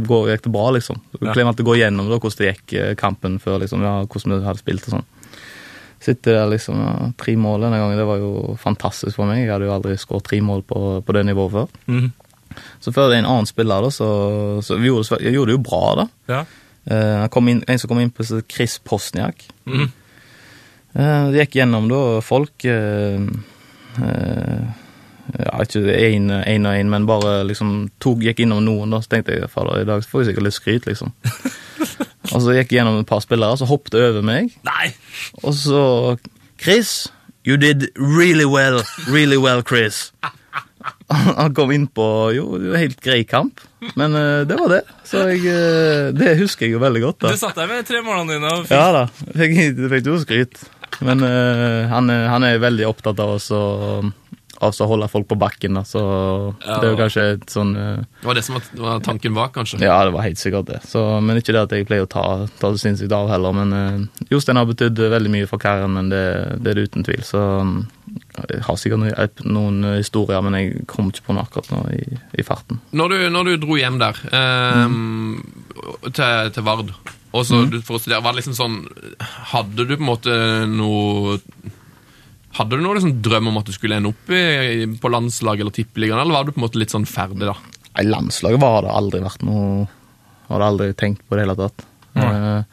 går- 0.07 0.31
gikk 0.31 0.47
det 0.47 0.53
bra, 0.55 0.71
liksom. 0.73 0.97
Så 1.13 1.19
Ja. 1.27 1.33
Glemte 1.35 1.61
å 1.61 1.67
gå 1.67 1.75
gjennom 1.77 2.07
da, 2.09 2.17
hvordan 2.17 2.39
det 2.41 2.47
gikk 2.55 2.73
eh, 2.73 2.95
kampen 2.97 3.35
før, 3.39 3.59
liksom, 3.61 3.83
ja, 3.85 3.99
hvordan 4.09 4.33
vi 4.39 4.47
hadde 4.47 4.63
spilt 4.63 4.87
og 4.89 4.95
sånn. 4.95 5.05
Sitter 6.01 6.39
der 6.39 6.49
liksom, 6.55 6.79
ja, 6.81 7.11
tre 7.21 7.35
mål 7.37 7.67
denne 7.67 7.77
gangen, 7.81 7.97
det 8.01 8.07
var 8.09 8.17
jo 8.21 8.55
fantastisk 8.57 9.13
for 9.17 9.29
meg. 9.29 9.43
Jeg 9.43 9.51
hadde 9.53 9.69
jo 9.69 9.75
aldri 9.75 9.93
skåret 10.01 10.25
tre 10.29 10.41
mål 10.41 10.65
på, 10.65 10.81
på 11.05 11.13
det 11.17 11.23
nivået 11.29 11.53
før. 11.53 11.69
Mhm. 11.85 12.09
Så 12.83 12.93
før 12.95 13.09
det 13.09 13.17
er 13.17 13.25
en 13.25 13.29
annen 13.33 13.49
spiller, 13.49 13.83
da, 13.83 13.91
så, 13.93 14.07
så 14.65 14.79
vi 14.79 14.89
gjorde, 14.89 15.19
jeg 15.23 15.35
gjorde 15.35 15.51
det 15.51 15.57
jo 15.57 15.65
bra, 15.67 15.83
da. 16.01 16.07
Ja. 16.31 16.41
Uh, 16.87 17.27
kom 17.33 17.49
inn, 17.51 17.63
en 17.67 17.79
som 17.79 17.91
kom 17.91 17.99
inn 17.99 18.13
på 18.15 18.23
Chris 18.47 18.77
Posniak. 18.79 19.43
Mm. 19.67 19.89
Uh, 20.95 21.25
det 21.33 21.41
gikk 21.43 21.57
gjennom 21.59 21.89
da 21.91 22.01
folk 22.25 22.63
uh, 22.63 23.25
Ja, 25.27 25.57
ikke 25.59 25.81
én 25.91 26.29
og 26.31 26.45
én, 26.47 26.87
men 26.87 27.07
bare 27.09 27.41
liksom 27.49 27.89
tog, 27.99 28.23
gikk 28.23 28.39
innom 28.45 28.63
noen, 28.63 28.93
da. 28.95 29.01
Så 29.03 29.11
tenkte 29.11 29.35
jeg 29.35 29.51
fader, 29.51 29.81
i 29.81 29.89
dag 29.89 30.05
får 30.07 30.23
jeg 30.23 30.29
sikkert 30.31 30.47
litt 30.47 30.55
skryt, 30.55 30.87
liksom. 30.87 31.11
og 32.33 32.39
så 32.39 32.55
gikk 32.55 32.71
jeg 32.71 32.79
gjennom 32.79 33.01
et 33.01 33.09
par 33.09 33.19
spillere, 33.25 33.59
så 33.59 33.67
hoppet 33.67 33.99
over 33.99 34.23
meg. 34.23 34.55
Nei! 34.67 34.93
Og 35.43 35.51
så 35.59 35.81
Chris, 36.61 37.09
you 37.43 37.57
did 37.57 37.89
really 37.95 38.45
well. 38.45 38.83
Really 39.09 39.37
well, 39.37 39.61
Chris. 39.61 40.13
Han 41.07 41.53
kom 41.55 41.71
inn 41.71 41.87
på 41.87 42.05
jo, 42.35 42.45
helt 42.75 42.99
grei 43.03 43.21
kamp, 43.27 43.61
men 43.95 44.15
eh, 44.17 44.41
det 44.47 44.57
var 44.59 44.73
det. 44.75 44.81
Så 45.07 45.23
jeg, 45.31 45.45
eh, 45.47 46.09
det 46.15 46.33
husker 46.41 46.67
jeg 46.67 46.75
jo 46.75 46.81
veldig 46.83 47.03
godt. 47.05 47.21
da. 47.23 47.31
Du 47.31 47.39
satt 47.39 47.55
der 47.55 47.69
med 47.71 47.87
tre 47.87 48.01
målene 48.03 48.35
dine 48.35 48.51
og 48.51 48.65
fikk 48.67 48.75
Ja 48.75 48.89
da, 48.95 49.05
fikk, 49.39 49.55
fikk 49.93 50.09
jo 50.11 50.17
skryt. 50.23 50.65
Men 51.05 51.21
uh, 51.21 51.85
han, 51.91 52.09
han 52.09 52.43
er 52.47 52.57
veldig 52.57 52.87
opptatt 52.89 53.19
av 53.21 53.35
oss 53.35 53.51
å 53.53 53.61
av 54.63 54.73
så 54.75 54.87
holde 54.89 55.07
folk 55.11 55.27
på 55.29 55.37
bakken, 55.39 55.77
så 55.85 56.01
Ja. 56.65 56.79
det 56.79 56.87
er 56.87 56.91
jo 56.91 56.99
kanskje 56.99 57.25
et 57.33 57.49
sånn 57.49 57.75
eh, 57.75 58.03
Det 58.21 58.27
var 58.27 58.33
det 58.35 58.43
som 58.43 58.55
var, 58.55 58.99
tanken 58.99 59.33
bak, 59.33 59.53
kanskje. 59.53 59.81
Ja, 59.81 60.03
det 60.03 60.13
var 60.13 60.25
helt 60.25 60.39
sikkert 60.39 60.65
det. 60.65 60.81
Så, 60.87 61.21
men 61.21 61.37
ikke 61.37 61.53
det 61.53 61.65
at 61.67 61.71
jeg 61.75 61.87
pleier 61.87 62.07
å 62.07 62.09
ta, 62.09 62.47
ta 62.59 62.71
det 62.71 62.81
sinnssykt 62.81 63.11
av 63.13 63.29
heller. 63.29 63.53
Men 63.53 63.73
uh, 63.73 64.25
Jostein 64.31 64.57
har 64.57 64.65
betydd 64.65 64.97
veldig 64.97 65.33
mye 65.33 65.49
for 65.49 65.61
Karen, 65.61 65.93
men 65.93 66.09
det, 66.09 66.57
det 66.61 66.71
er 66.71 66.79
det 66.79 66.87
uten 66.89 67.05
tvil. 67.05 67.21
Så 67.23 67.43
um, 67.61 67.87
jeg 68.37 68.63
har 68.65 68.79
sikkert 68.79 69.03
noen, 69.03 69.45
noen 69.45 69.97
historier, 69.97 70.41
men 70.41 70.57
jeg 70.57 70.87
kom 70.89 71.11
ikke 71.11 71.27
på 71.27 71.37
noe 71.37 71.45
akkurat 71.45 71.71
nå 71.73 71.83
i, 71.93 72.03
i 72.39 72.45
farten. 72.47 72.81
Når 72.91 73.13
du, 73.13 73.17
når 73.33 73.51
du 73.51 73.53
dro 73.61 73.77
hjem 73.77 74.01
der, 74.01 74.19
eh, 74.31 74.83
til, 76.09 76.51
til 76.55 76.67
Vard, 76.67 76.93
og 77.35 77.43
så 77.45 77.63
mm. 77.65 77.81
for 77.85 77.97
å 77.97 78.01
studere, 78.01 78.23
var 78.23 78.33
det 78.33 78.41
liksom 78.41 78.55
sånn 78.57 78.77
Hadde 79.51 79.83
du 79.83 79.97
på 79.97 79.99
en 79.99 80.07
måte 80.07 80.37
noe 80.71 81.37
Hadde 82.57 82.77
du 82.77 82.81
noen 82.81 82.97
liksom 82.97 83.19
drøm 83.21 83.51
om 83.51 83.59
at 83.59 83.67
du 83.69 83.73
skulle 83.75 83.99
ende 83.99 84.09
opp 84.09 84.31
i, 84.33 84.87
på 84.97 85.11
landslaget 85.13 85.65
eller 85.65 85.75
tippeligaen, 85.75 86.21
eller 86.23 86.33
var 86.33 86.47
du 86.47 86.53
på 86.55 86.61
en 86.61 86.65
måte 86.65 86.81
litt 86.81 86.93
sånn 86.93 87.05
ferdig, 87.09 87.45
da? 87.45 87.53
Nei, 87.97 88.05
Landslaget 88.09 88.61
var 88.61 88.85
det 88.85 88.93
aldri 88.93 89.21
vært 89.23 89.45
noe 89.47 89.87
Hadde 90.47 90.67
aldri 90.71 90.93
tenkt 90.95 91.25
på 91.27 91.35
det 91.35 91.41
i 91.41 91.43
det 91.43 91.47
hele 91.49 91.55
tatt. 91.59 91.83
Mm. 92.17 92.63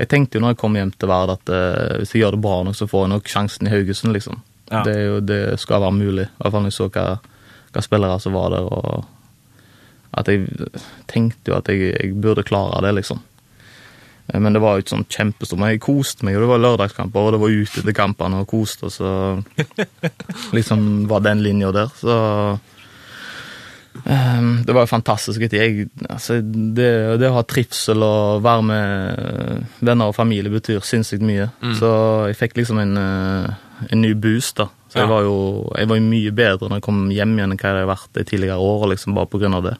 jeg 0.00 0.08
tenkte 0.08 0.38
jo 0.38 0.40
når 0.42 0.54
jeg 0.54 0.58
kom 0.62 0.76
hjem 0.78 0.90
til 0.96 1.10
Vard 1.10 1.30
at 1.34 1.50
uh, 1.52 1.98
hvis 2.00 2.14
jeg 2.14 2.22
gjør 2.22 2.34
det 2.34 2.40
bra 2.46 2.54
nok, 2.64 2.78
så 2.78 2.88
får 2.88 3.04
jeg 3.04 3.12
nok 3.12 3.28
sjansen 3.28 3.68
i 3.68 3.72
Haugesund, 3.74 4.14
liksom. 4.16 4.40
Ja. 4.70 4.80
Det, 4.86 4.94
jo, 4.96 5.18
det 5.20 5.42
skal 5.60 5.82
være 5.84 5.96
mulig. 5.98 6.24
I 6.24 6.40
hvert 6.40 6.54
fall 6.54 6.64
når 6.64 6.72
jeg 6.72 6.78
så 6.78 6.88
hva, 6.94 7.04
hva 7.74 7.84
spillere 7.84 8.16
som 8.24 8.38
var 8.38 8.56
der, 8.56 8.64
og 8.64 9.04
at 10.16 10.32
jeg 10.32 10.72
tenkte 11.12 11.52
jo 11.52 11.58
at 11.58 11.68
jeg, 11.68 11.92
jeg 11.92 12.16
burde 12.16 12.46
klare 12.48 12.80
det, 12.86 12.94
liksom. 12.96 13.20
Eh, 14.32 14.40
Men 14.40 14.52
det 14.52 14.60
var 14.62 14.76
jo 14.76 14.82
ikke 14.84 14.94
sånn 14.96 15.06
kjempestort. 15.08 15.58
Men 15.58 15.70
jeg 15.74 15.80
koste 15.84 16.24
meg, 16.24 16.36
og 16.36 16.42
det 16.46 16.50
var 16.52 16.64
lørdagskamper, 16.64 17.20
og 17.28 17.32
det 17.36 17.40
var 17.40 17.48
ute 17.62 17.80
etter 17.82 17.96
kampene 17.96 18.40
og 18.42 18.48
koste, 18.50 18.86
og 18.88 18.92
så 18.92 19.42
liksom 20.56 21.06
var 21.10 21.20
den 21.26 21.42
linja 21.44 21.72
der. 21.72 21.88
Så 21.98 22.58
um, 24.04 24.50
det 24.66 24.74
var 24.74 24.84
jo 24.84 24.90
fantastisk. 24.90 25.40
Jeg, 25.52 25.88
altså, 26.08 26.38
det, 26.42 26.90
det 27.20 27.30
å 27.30 27.36
ha 27.38 27.44
trivsel 27.48 28.02
og 28.04 28.42
være 28.44 28.66
med 28.68 29.64
venner 29.84 30.10
og 30.12 30.16
familie 30.16 30.52
betyr 30.52 30.84
sinnssykt 30.86 31.24
mye. 31.24 31.48
Så 31.78 31.90
jeg 32.30 32.38
fikk 32.40 32.58
liksom 32.60 32.80
en, 32.84 32.96
eh, 33.00 33.50
en 33.90 34.02
ny 34.04 34.12
boost. 34.14 34.56
da. 34.60 34.68
Så 34.88 34.98
Ja. 34.98 35.02
jeg 35.04 35.10
var 35.10 35.22
jo 35.26 35.72
jeg 35.76 35.88
var 35.88 35.98
mye 36.00 36.30
bedre 36.32 36.68
når 36.68 36.76
jeg 36.78 36.82
kom 36.86 37.10
hjem 37.10 37.34
igjen 37.36 37.50
enn 37.52 37.58
hva 37.58 37.68
jeg 37.68 37.76
hadde 37.76 37.90
vært 37.90 38.12
de 38.14 38.24
tidligere 38.24 38.56
åra, 38.58 38.88
liksom, 38.88 39.14
bare 39.14 39.26
på 39.28 39.38
grunn 39.40 39.54
av 39.54 39.62
det. 39.64 39.76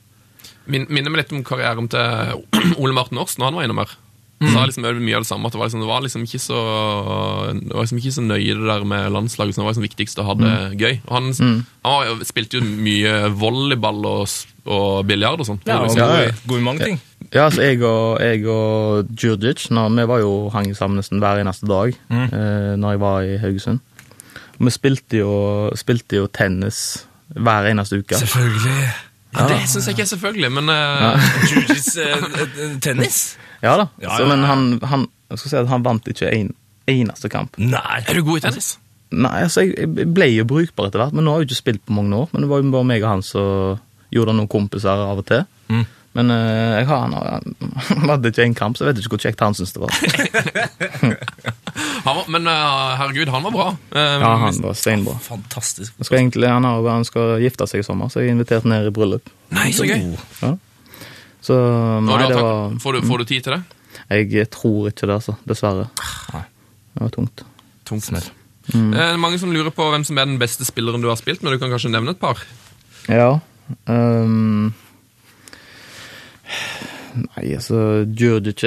Min, 0.67 0.85
minner 0.91 1.11
meg 1.11 1.23
litt 1.25 1.33
om 1.33 1.45
karrieren 1.45 1.89
til 1.89 2.45
Ole 2.83 2.93
Martin 2.93 3.19
Års 3.19 3.39
han 3.41 3.55
var 3.55 3.65
innom 3.65 3.79
her. 3.81 3.95
Så 4.39 4.53
sa 4.55 4.65
liksom 4.71 4.85
mye 5.03 5.17
av 5.19 5.25
det 5.25 5.27
samme, 5.27 5.47
at 5.49 5.53
det 5.53 5.59
var 5.59 5.67
liksom, 5.67 5.81
det 5.83 5.89
var 5.91 6.03
liksom 6.05 6.23
ikke 6.23 6.39
så 6.39 6.59
Det 7.59 7.75
var 7.75 7.83
liksom 7.83 7.99
ikke 7.99 8.13
så 8.15 8.23
nøye 8.23 8.55
det 8.55 8.67
der 8.69 8.85
med 8.87 9.09
landslaget, 9.13 9.57
Det 9.57 9.65
var 9.65 9.73
liksom 9.73 9.87
viktigst 9.89 10.19
å 10.23 10.27
ha 10.29 10.35
det 10.39 10.53
gøy. 10.79 11.01
Og 11.09 11.13
han, 11.17 11.33
han 11.43 11.65
var, 11.97 12.05
jo- 12.07 12.25
spilte 12.29 12.61
jo 12.61 12.63
mye 12.63 13.15
volleyball 13.35 14.07
og, 14.07 14.29
og 14.71 15.07
biljard 15.11 15.41
og 15.43 15.49
sånn. 15.49 15.59
Ja, 15.67 15.81
og 15.81 15.89
Liksom, 15.89 16.07
god, 16.07 16.23
i- 16.29 16.49
god 16.53 16.59
i 16.59 16.67
mange 16.69 16.85
ting. 16.85 17.01
Ja, 17.35 17.49
altså 17.49 17.63
jeg 17.67 17.83
og, 17.83 18.21
jeg 18.23 18.47
og 18.47 19.11
Djurdjic, 19.11 19.67
vi 19.75 20.05
var 20.13 20.23
jo 20.23 20.31
hang 20.55 20.71
sammen 20.79 20.97
nesten 21.03 21.19
hver 21.21 21.43
eneste 21.43 21.67
dag 21.69 21.93
eh, 22.09 22.77
når 22.79 22.95
jeg 22.95 23.01
var 23.03 23.27
i 23.27 23.37
Haugesund. 23.43 23.81
Og 24.61 24.65
vi 24.67 24.71
spilte 24.71 25.19
jo, 25.19 25.35
spilte 25.77 26.17
jo 26.23 26.27
tennis 26.31 27.05
hver 27.35 27.67
eneste 27.73 27.99
uke. 28.01 28.17
Selvfølgelig. 28.23 28.87
ja, 29.35 29.49
det 29.51 29.59
syns 29.69 29.85
jeg 29.91 29.95
ikke 29.99 30.07
er 30.07 30.13
selvfølgelig, 30.15 30.53
men 30.57 30.71
eh, 30.73 31.29
Jujits 31.51 31.91
eh, 31.99 32.17
eh, 32.47 32.79
tennis? 32.81 33.21
Ja 33.65 33.77
da, 33.81 33.89
Ja, 34.03 34.17
Så, 34.17 34.23
ja, 34.23 34.29
men 34.31 34.45
han, 34.47 34.67
han, 34.87 35.07
jeg 35.33 35.39
skal 35.43 35.51
si 35.51 35.57
at 35.63 35.69
han 35.73 35.83
vant 35.87 36.07
ikke 36.11 36.29
en 36.33 36.53
eneste 36.89 37.29
kamp. 37.33 37.57
Nei. 37.59 38.01
er 38.07 38.15
du 38.15 38.23
god 38.25 38.39
i 38.41 38.47
tennis? 38.47 38.79
Nei, 39.11 39.43
altså 39.47 39.65
jeg, 39.65 39.77
jeg 39.97 40.09
ble 40.15 40.27
jo 40.35 40.45
brukbar 40.49 40.89
etter 40.89 41.01
hvert, 41.03 41.15
men 41.17 41.25
nå 41.25 41.33
har 41.33 41.41
jeg 41.43 41.49
jo 41.49 41.53
ikke 41.55 41.63
spilt 41.65 41.83
på 41.89 41.95
mange 41.97 42.17
år. 42.17 42.29
Men 42.33 42.45
det 42.45 42.49
var 42.51 42.61
jo 42.63 42.71
bare 42.75 42.89
meg 42.89 43.05
og 43.05 43.11
han 43.17 43.23
som 43.25 43.79
gjorde 44.15 44.35
noen 44.37 44.49
kompiser 44.53 45.01
av 45.09 45.21
og 45.21 45.27
til. 45.29 45.43
Mm. 45.73 45.87
Men 46.17 46.33
eh, 46.33 46.79
jeg 46.81 46.87
har, 46.89 47.03
han, 47.05 47.13
han 47.89 48.09
hadde 48.13 48.31
ikke 48.33 48.45
en 48.47 48.55
kamp, 48.57 48.77
så 48.79 48.85
jeg 48.87 48.91
vet 48.95 49.03
ikke 49.05 49.13
hvor 49.17 49.23
kjekt 49.27 49.45
han 49.45 49.55
syntes 49.57 49.75
det 49.77 49.83
var. 49.85 49.93
men 52.33 52.47
eh, 52.49 52.97
herregud, 52.99 53.29
han 53.33 53.45
var 53.49 53.55
bra. 53.55 53.67
Eh, 53.95 54.15
Ja, 54.23 54.33
han 54.45 54.63
var 54.65 54.75
steinbra. 54.79 55.19
Fantastisk. 55.23 55.95
Han 55.99 56.09
skal, 56.09 56.19
egentlig, 56.23 56.49
han, 56.49 56.65
har, 56.65 56.89
han 56.89 57.05
skal 57.07 57.37
gifte 57.45 57.69
seg 57.71 57.85
i 57.85 57.87
sommer, 57.87 58.09
så 58.13 58.21
jeg 58.23 58.33
er 58.33 58.37
invitert 58.39 58.67
ned 58.69 58.89
i 58.89 58.95
bryllup. 58.95 59.29
Nei, 59.55 59.71
så 59.77 59.87
gøy. 59.89 60.17
Så 61.49 61.57
nei, 62.05 62.17
du 62.21 62.27
det 62.29 62.41
var 62.43 62.75
får, 62.83 62.99
du, 62.99 63.09
får 63.09 63.23
du 63.23 63.29
tid 63.31 63.47
til 63.47 63.57
det? 63.57 63.63
Jeg 64.13 64.49
tror 64.53 64.91
ikke 64.91 65.07
det, 65.09 65.15
altså. 65.15 65.37
Dessverre. 65.49 65.89
Nei. 66.35 66.45
Det 66.93 67.05
var 67.07 67.15
tungt. 67.15 67.45
Tungt. 67.89 68.33
Det 68.69 69.01
er 69.01 69.21
mange 69.21 69.39
som 69.41 69.53
lurer 69.55 69.73
på 69.73 69.87
hvem 69.89 70.05
som 70.05 70.19
er 70.21 70.29
den 70.29 70.41
beste 70.41 70.67
spilleren 70.69 71.01
du 71.05 71.09
har 71.09 71.17
spilt 71.21 71.43
med. 71.43 71.55
Du 71.55 71.63
kan 71.63 71.73
kanskje 71.73 71.93
nevne 71.93 72.13
et 72.13 72.21
par? 72.21 72.41
Ja. 73.09 73.39
Um, 73.89 74.75
nei, 77.17 77.45
altså 77.57 78.05
Djurdjic 78.05 78.65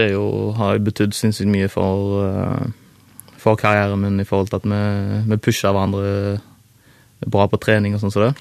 har 0.58 0.82
betydd 0.82 1.14
sinnssykt 1.18 1.50
mye 1.54 1.70
for, 1.70 2.22
eh, 2.26 3.28
for 3.42 3.62
karrieren 3.62 4.02
min 4.02 4.22
i 4.22 4.26
forhold 4.26 4.50
til 4.50 4.62
at 4.62 4.70
vi, 4.70 4.82
vi 5.30 5.42
pusher 5.42 5.74
hverandre 5.74 6.40
bra 7.30 7.46
på 7.50 7.62
trening 7.62 7.94
og 7.94 8.02
sånn 8.02 8.14
som 8.14 8.26
det. 8.26 8.34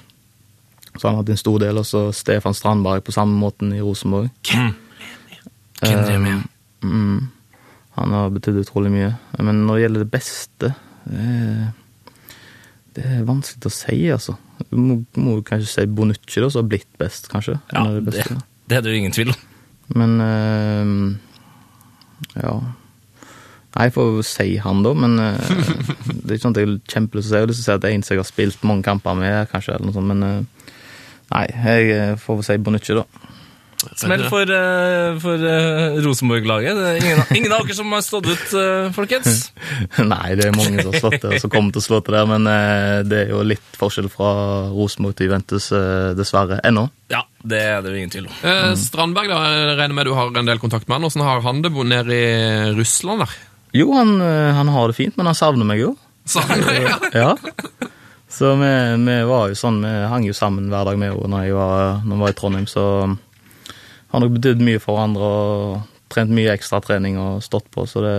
Så 0.97 1.07
han 1.07 1.15
har 1.15 1.23
hatt 1.23 1.29
en 1.33 1.39
stor 1.39 1.59
del. 1.63 1.77
Og 1.81 1.85
så 1.87 2.05
Stefan 2.15 2.55
Strandberg 2.57 3.03
på 3.07 3.15
samme 3.15 3.37
måten 3.39 3.73
i 3.75 3.81
Rosenborg. 3.81 4.29
Hvem 4.51 4.73
driver 5.81 6.19
med? 6.23 6.47
Mm, 6.83 7.29
han 7.97 8.15
har 8.15 8.33
betydd 8.33 8.59
utrolig 8.61 8.91
mye. 8.93 9.13
Men 9.39 9.63
når 9.67 9.77
det 9.77 9.85
gjelder 9.85 10.03
det 10.05 10.11
beste 10.13 10.73
det, 11.05 11.71
det 12.95 13.05
er 13.07 13.23
vanskelig 13.27 13.69
å 13.69 13.73
si, 13.73 13.97
altså. 14.13 14.35
Du 14.69 14.75
må, 14.77 14.99
må 15.17 15.37
kanskje 15.47 15.69
si 15.71 15.87
Bonucci, 15.89 16.41
da, 16.43 16.49
som 16.51 16.65
har 16.65 16.69
blitt 16.73 16.89
best, 17.01 17.29
kanskje. 17.31 17.55
Ja, 17.71 17.85
det, 17.95 18.03
beste. 18.09 18.37
det 18.69 18.77
er 18.77 18.83
det 18.85 18.93
jo 18.93 18.99
ingen 18.99 19.15
tvil 19.15 19.33
om. 19.33 19.41
Men 19.95 20.21
øh, 20.21 21.17
Ja. 22.37 22.53
Nei, 23.71 23.85
jeg 23.87 23.93
får 23.95 24.17
si 24.27 24.47
han, 24.59 24.81
da, 24.83 24.91
men 24.93 25.15
øh, 25.19 25.51
Det 26.21 26.27
er 26.27 26.35
ikke 26.35 26.43
sånn 26.43 26.55
at 26.57 26.59
jeg 26.61 26.67
har 26.67 26.79
kjempelyst 26.91 27.29
til 27.29 27.31
å 27.31 27.31
si. 27.31 27.37
Jeg 27.37 27.45
har 27.45 27.51
lyst 27.53 27.61
til 27.61 27.63
å 27.63 27.69
si 27.69 27.75
at 27.77 27.83
det 27.83 27.89
er 27.89 27.95
en 27.95 28.03
som 28.03 28.13
jeg 28.15 28.21
har 28.21 28.27
spilt 28.29 28.65
mange 28.67 28.83
kamper 28.87 29.15
med, 29.17 29.37
kanskje, 29.51 29.77
eller 29.77 29.87
noe 29.87 29.95
sånt, 29.95 30.11
men 30.11 30.27
eh, 30.27 30.60
Nei, 31.31 31.45
jeg 31.63 31.91
eh, 31.95 32.15
får 32.19 32.41
vel 32.41 32.47
si 32.47 32.57
Bonucci, 32.63 32.95
da. 32.97 33.05
Smell 33.97 34.21
for, 34.29 34.45
eh, 34.53 35.15
for 35.23 35.41
eh, 35.41 35.95
Rosenborg-laget. 36.05 36.77
Ingen, 37.01 37.21
ingen 37.33 37.53
av 37.55 37.63
dere 37.65 37.73
som 37.73 37.89
har 37.95 38.03
stått 38.05 38.27
ut, 38.29 38.51
folkens. 38.93 39.47
Nei, 40.11 40.35
det 40.37 40.49
er 40.49 40.53
mange 40.57 40.83
som 40.83 40.91
har 40.93 41.01
slått 41.01 41.15
det, 41.23 41.31
og 41.31 41.41
som 41.41 41.53
kommer 41.55 41.73
til 41.73 41.81
å 41.81 41.85
slå 41.87 41.99
til 42.05 42.17
der, 42.19 42.27
men 42.29 42.45
det 43.09 43.21
er 43.23 43.31
jo 43.33 43.39
litt 43.47 43.79
forskjell 43.79 44.11
fra 44.13 44.29
Rosenborg 44.75 45.15
til 45.17 45.31
Juventus, 45.31 45.71
dessverre. 46.19 46.59
Ennå. 46.67 46.83
Ja, 47.15 47.23
det 47.41 47.63
er 47.71 47.81
det 47.87 47.95
ingen 47.97 48.13
tvil 48.13 48.27
om. 48.29 48.35
Eh, 48.51 48.67
Strandberg, 48.83 49.31
da, 49.33 49.39
jeg 49.49 49.79
regner 49.79 49.97
med 49.97 50.11
du 50.11 50.13
har 50.19 50.29
en 50.43 50.51
del 50.51 50.61
kontakt 50.61 50.85
med 50.91 50.99
han. 50.99 51.07
Hvordan 51.09 51.25
har 51.31 51.41
han 51.47 51.63
det 51.65 51.73
bo- 51.73 51.87
nede 51.87 52.13
i 52.21 52.75
Russland 52.77 53.25
der? 53.25 53.33
Jo, 53.81 53.87
han, 53.97 54.17
han 54.21 54.69
har 54.75 54.91
det 54.91 54.99
fint, 54.99 55.15
men 55.17 55.31
han 55.31 55.39
savner 55.41 55.65
meg 55.65 55.81
jo. 55.81 55.95
Savner, 56.29 56.75
ja. 56.85 56.99
Ja. 57.17 57.33
Så 58.31 58.53
vi, 58.55 58.71
vi 59.05 59.15
var 59.27 59.49
jo 59.51 59.57
sånn, 59.59 59.81
vi 59.83 59.91
hang 60.07 60.23
jo 60.25 60.33
sammen 60.37 60.69
hver 60.71 60.85
dag 60.87 60.97
med 60.99 61.11
henne 61.11 61.27
når, 61.33 61.41
jeg 61.49 61.55
var- 61.57 62.01
når 62.05 62.15
jeg 62.15 62.21
var 62.23 62.29
i 62.29 62.37
Trondheim, 62.39 62.67
så 62.69 62.83
har 64.11 64.19
nok 64.23 64.37
betydd 64.37 64.61
mye 64.63 64.79
for 64.79 64.95
hverandre 64.97 65.31
og 65.31 65.81
trent 66.11 66.31
mye 66.35 66.51
ekstra 66.51 66.79
trening 66.83 67.17
og 67.19 67.41
stått 67.43 67.67
på, 67.71 67.85
så 67.87 68.01
det 68.03 68.15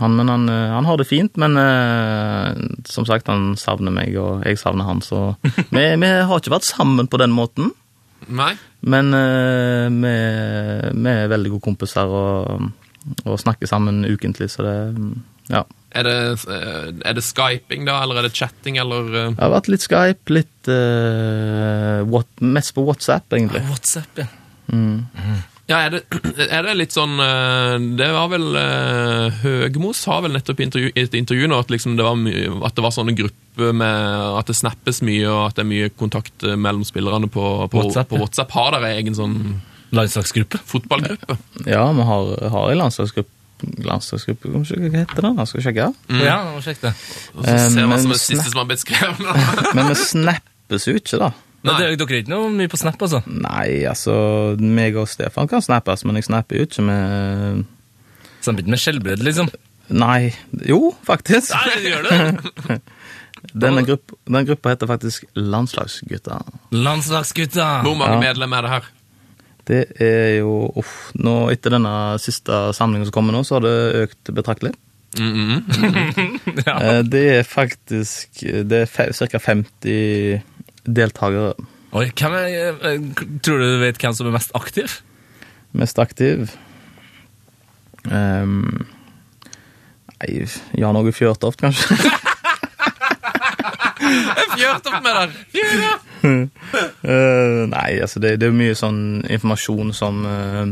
han, 0.00 0.14
Men 0.18 0.28
han, 0.28 0.48
han 0.48 0.84
har 0.84 0.96
det 0.98 1.06
fint, 1.08 1.36
men 1.40 1.56
eh, 1.56 2.54
som 2.84 3.06
sagt, 3.08 3.26
han 3.30 3.54
savner 3.56 3.90
meg, 3.94 4.16
og 4.20 4.42
jeg 4.44 4.58
savner 4.60 4.84
han, 4.84 5.00
så 5.00 5.36
vi, 5.74 5.84
vi 5.96 6.10
har 6.28 6.38
ikke 6.42 6.52
vært 6.52 6.66
sammen 6.68 7.06
på 7.08 7.18
den 7.22 7.30
måten. 7.32 7.70
Nei? 8.28 8.50
Men 8.82 9.14
eh, 9.14 9.86
vi, 9.94 10.12
vi 10.92 11.14
er 11.14 11.30
veldig 11.32 11.54
gode 11.54 11.64
kompiser 11.70 12.10
og, 12.10 12.68
og 13.24 13.38
snakker 13.40 13.66
sammen 13.70 14.04
ukentlig, 14.06 14.50
så 14.52 14.66
det 14.66 14.76
Ja. 15.48 15.62
Er 15.96 16.04
det, 16.04 16.16
eh, 16.52 16.88
er 17.08 17.16
det 17.16 17.24
skyping, 17.24 17.86
da, 17.88 18.02
eller 18.04 18.20
er 18.20 18.28
det 18.28 18.36
chatting, 18.36 18.76
eller 18.80 19.06
eh, 19.08 19.30
Det 19.32 19.40
har 19.40 19.54
vært 19.54 19.70
litt 19.72 19.86
Skype, 19.86 20.34
litt 20.36 20.68
uh, 20.68 22.04
what, 22.04 22.28
Mest 22.44 22.74
på 22.76 22.84
WhatsApp, 22.84 23.32
egentlig. 23.32 23.62
Ja, 23.64 23.70
WhatsApp, 23.72 24.20
ja. 24.20 24.28
Ja, 25.68 25.82
er 25.84 25.92
det, 25.92 26.02
er 26.48 26.64
det 26.64 26.74
litt 26.78 26.94
sånn 26.96 27.18
eh, 27.20 27.74
Det 27.96 28.08
var 28.12 28.30
vel 28.32 28.46
Høgmo 29.42 29.94
sa 29.96 30.18
vel 30.24 30.32
nettopp 30.36 30.60
i 30.60 30.66
intervju, 30.66 30.92
et 30.96 31.16
intervju 31.16 31.48
nå 31.48 31.58
at, 31.60 31.72
liksom 31.72 31.96
det 31.98 32.06
var 32.06 32.16
mye, 32.20 32.52
at 32.64 32.76
det 32.76 32.84
var 32.84 32.94
sånne 32.96 33.16
grupper 33.16 33.74
med 33.76 34.38
At 34.40 34.48
det 34.48 34.56
snappes 34.56 35.02
mye, 35.04 35.26
og 35.28 35.42
at 35.50 35.58
det 35.58 35.64
er 35.66 35.70
mye 35.72 35.90
kontakt 35.96 36.44
eh, 36.44 36.56
mellom 36.56 36.84
spillerne 36.88 37.28
på, 37.32 37.44
på, 37.68 37.82
WhatsApp, 37.82 38.12
på. 38.12 38.20
WhatsApp. 38.20 38.54
Har 38.56 38.76
dere 38.76 38.94
egen 38.96 39.16
sånn 39.18 39.36
Landslagsgruppe. 39.96 40.60
fotballgruppe? 40.68 41.38
Ja, 41.64 41.86
vi 41.96 42.04
har, 42.04 42.32
har 42.52 42.72
en 42.72 42.80
landslagsgruppe. 42.82 43.37
Landslagsgruppe, 43.84 44.48
Hva 44.52 44.62
hva 44.64 45.02
heter 45.02 45.24
det? 45.26 45.32
Skal 45.38 45.46
skal 45.50 45.64
sjekke. 45.66 45.88
Ja, 46.22 46.38
sjekk 46.64 46.80
det. 46.84 46.92
Og 47.34 47.44
så 47.44 47.56
ser 47.56 47.68
Eh, 47.68 47.86
man 47.86 47.88
men 47.94 48.02
som 48.04 48.12
det 48.14 48.20
siste 48.22 48.50
som 48.50 48.60
har 48.62 48.68
blitt 48.70 48.84
skrevet. 48.84 49.20
Men 49.76 49.88
vi 49.90 49.94
snappes 50.02 50.86
jo 50.88 50.94
ikke, 51.00 51.18
da. 51.18 51.30
Nei. 51.58 51.72
Nei. 51.72 51.78
Dere, 51.80 51.94
er 52.14 52.22
ikke 52.22 52.30
noe 52.30 52.50
mye 52.54 52.70
på 52.70 52.78
Snap, 52.78 53.00
altså? 53.02 53.18
Nei, 53.26 53.82
altså 53.90 54.12
meg 54.62 54.94
og 55.00 55.08
Stefan 55.10 55.48
kan 55.50 55.62
snappes, 55.64 56.04
men 56.06 56.14
jeg 56.20 56.28
snapper 56.28 56.60
jo 56.60 56.66
ikke 56.68 56.84
med 56.86 57.64
ikke 58.46 58.70
med 58.70 58.78
skjellbredd, 58.78 59.24
liksom? 59.26 59.50
Nei. 59.90 60.30
Jo, 60.68 60.92
faktisk. 61.04 61.50
Nei, 61.56 61.80
det 61.82 61.90
gjør 61.90 62.06
det! 62.06 62.78
Denne 63.64 63.82
grupp, 63.86 64.12
den 64.26 64.46
gruppa 64.48 64.72
heter 64.74 64.88
faktisk 64.90 65.24
Landslagsgutta. 65.38 66.38
Landslagsgutta! 66.74 67.66
Hvor 67.86 67.94
mange 67.98 68.14
Ja. 68.18 68.20
medlemmer 68.28 68.58
er 68.58 68.62
det 68.66 68.70
her? 68.76 68.88
Det 69.68 69.84
er 70.00 70.38
jo 70.38 70.70
Uff. 70.80 71.10
Nå, 71.20 71.50
etter 71.52 71.74
denne 71.76 71.94
siste 72.22 72.68
samlingen 72.76 73.08
som 73.08 73.14
kommer 73.18 73.36
nå, 73.36 73.44
så 73.44 73.58
har 73.58 73.66
det 73.66 73.78
økt 74.04 74.34
betraktelig. 74.34 74.74
Mm 75.18 75.32
-mm. 75.34 76.82
Eh, 76.82 77.02
Det 77.04 77.38
er 77.38 77.42
faktisk 77.42 78.28
Det 78.40 78.72
er 78.72 79.12
ca. 79.12 79.38
50 79.38 80.42
deltakere. 80.86 81.54
Oi, 81.92 82.04
er, 82.04 82.68
eh, 82.84 83.00
tror 83.42 83.58
du 83.58 83.64
du 83.64 83.78
vet 83.78 83.98
hvem 83.98 84.12
som 84.12 84.26
er 84.26 84.30
mest 84.30 84.50
aktiv? 84.54 85.00
Mest 85.72 85.98
aktiv 85.98 86.50
um, 88.04 88.86
Nei, 90.20 90.46
Jan 90.78 90.96
Åge 90.96 91.12
Fjørtoft, 91.12 91.60
kanskje? 91.60 91.96
Fjørtoft 94.54 95.02
med 95.04 95.16
der! 95.18 95.28
uh, 97.08 97.62
nei, 97.74 97.88
altså 98.02 98.22
det, 98.22 98.36
det 98.42 98.50
er 98.50 98.56
mye 98.56 98.76
sånn 98.78 99.22
informasjon 99.28 99.92
som 99.94 100.24
uh, 100.26 100.64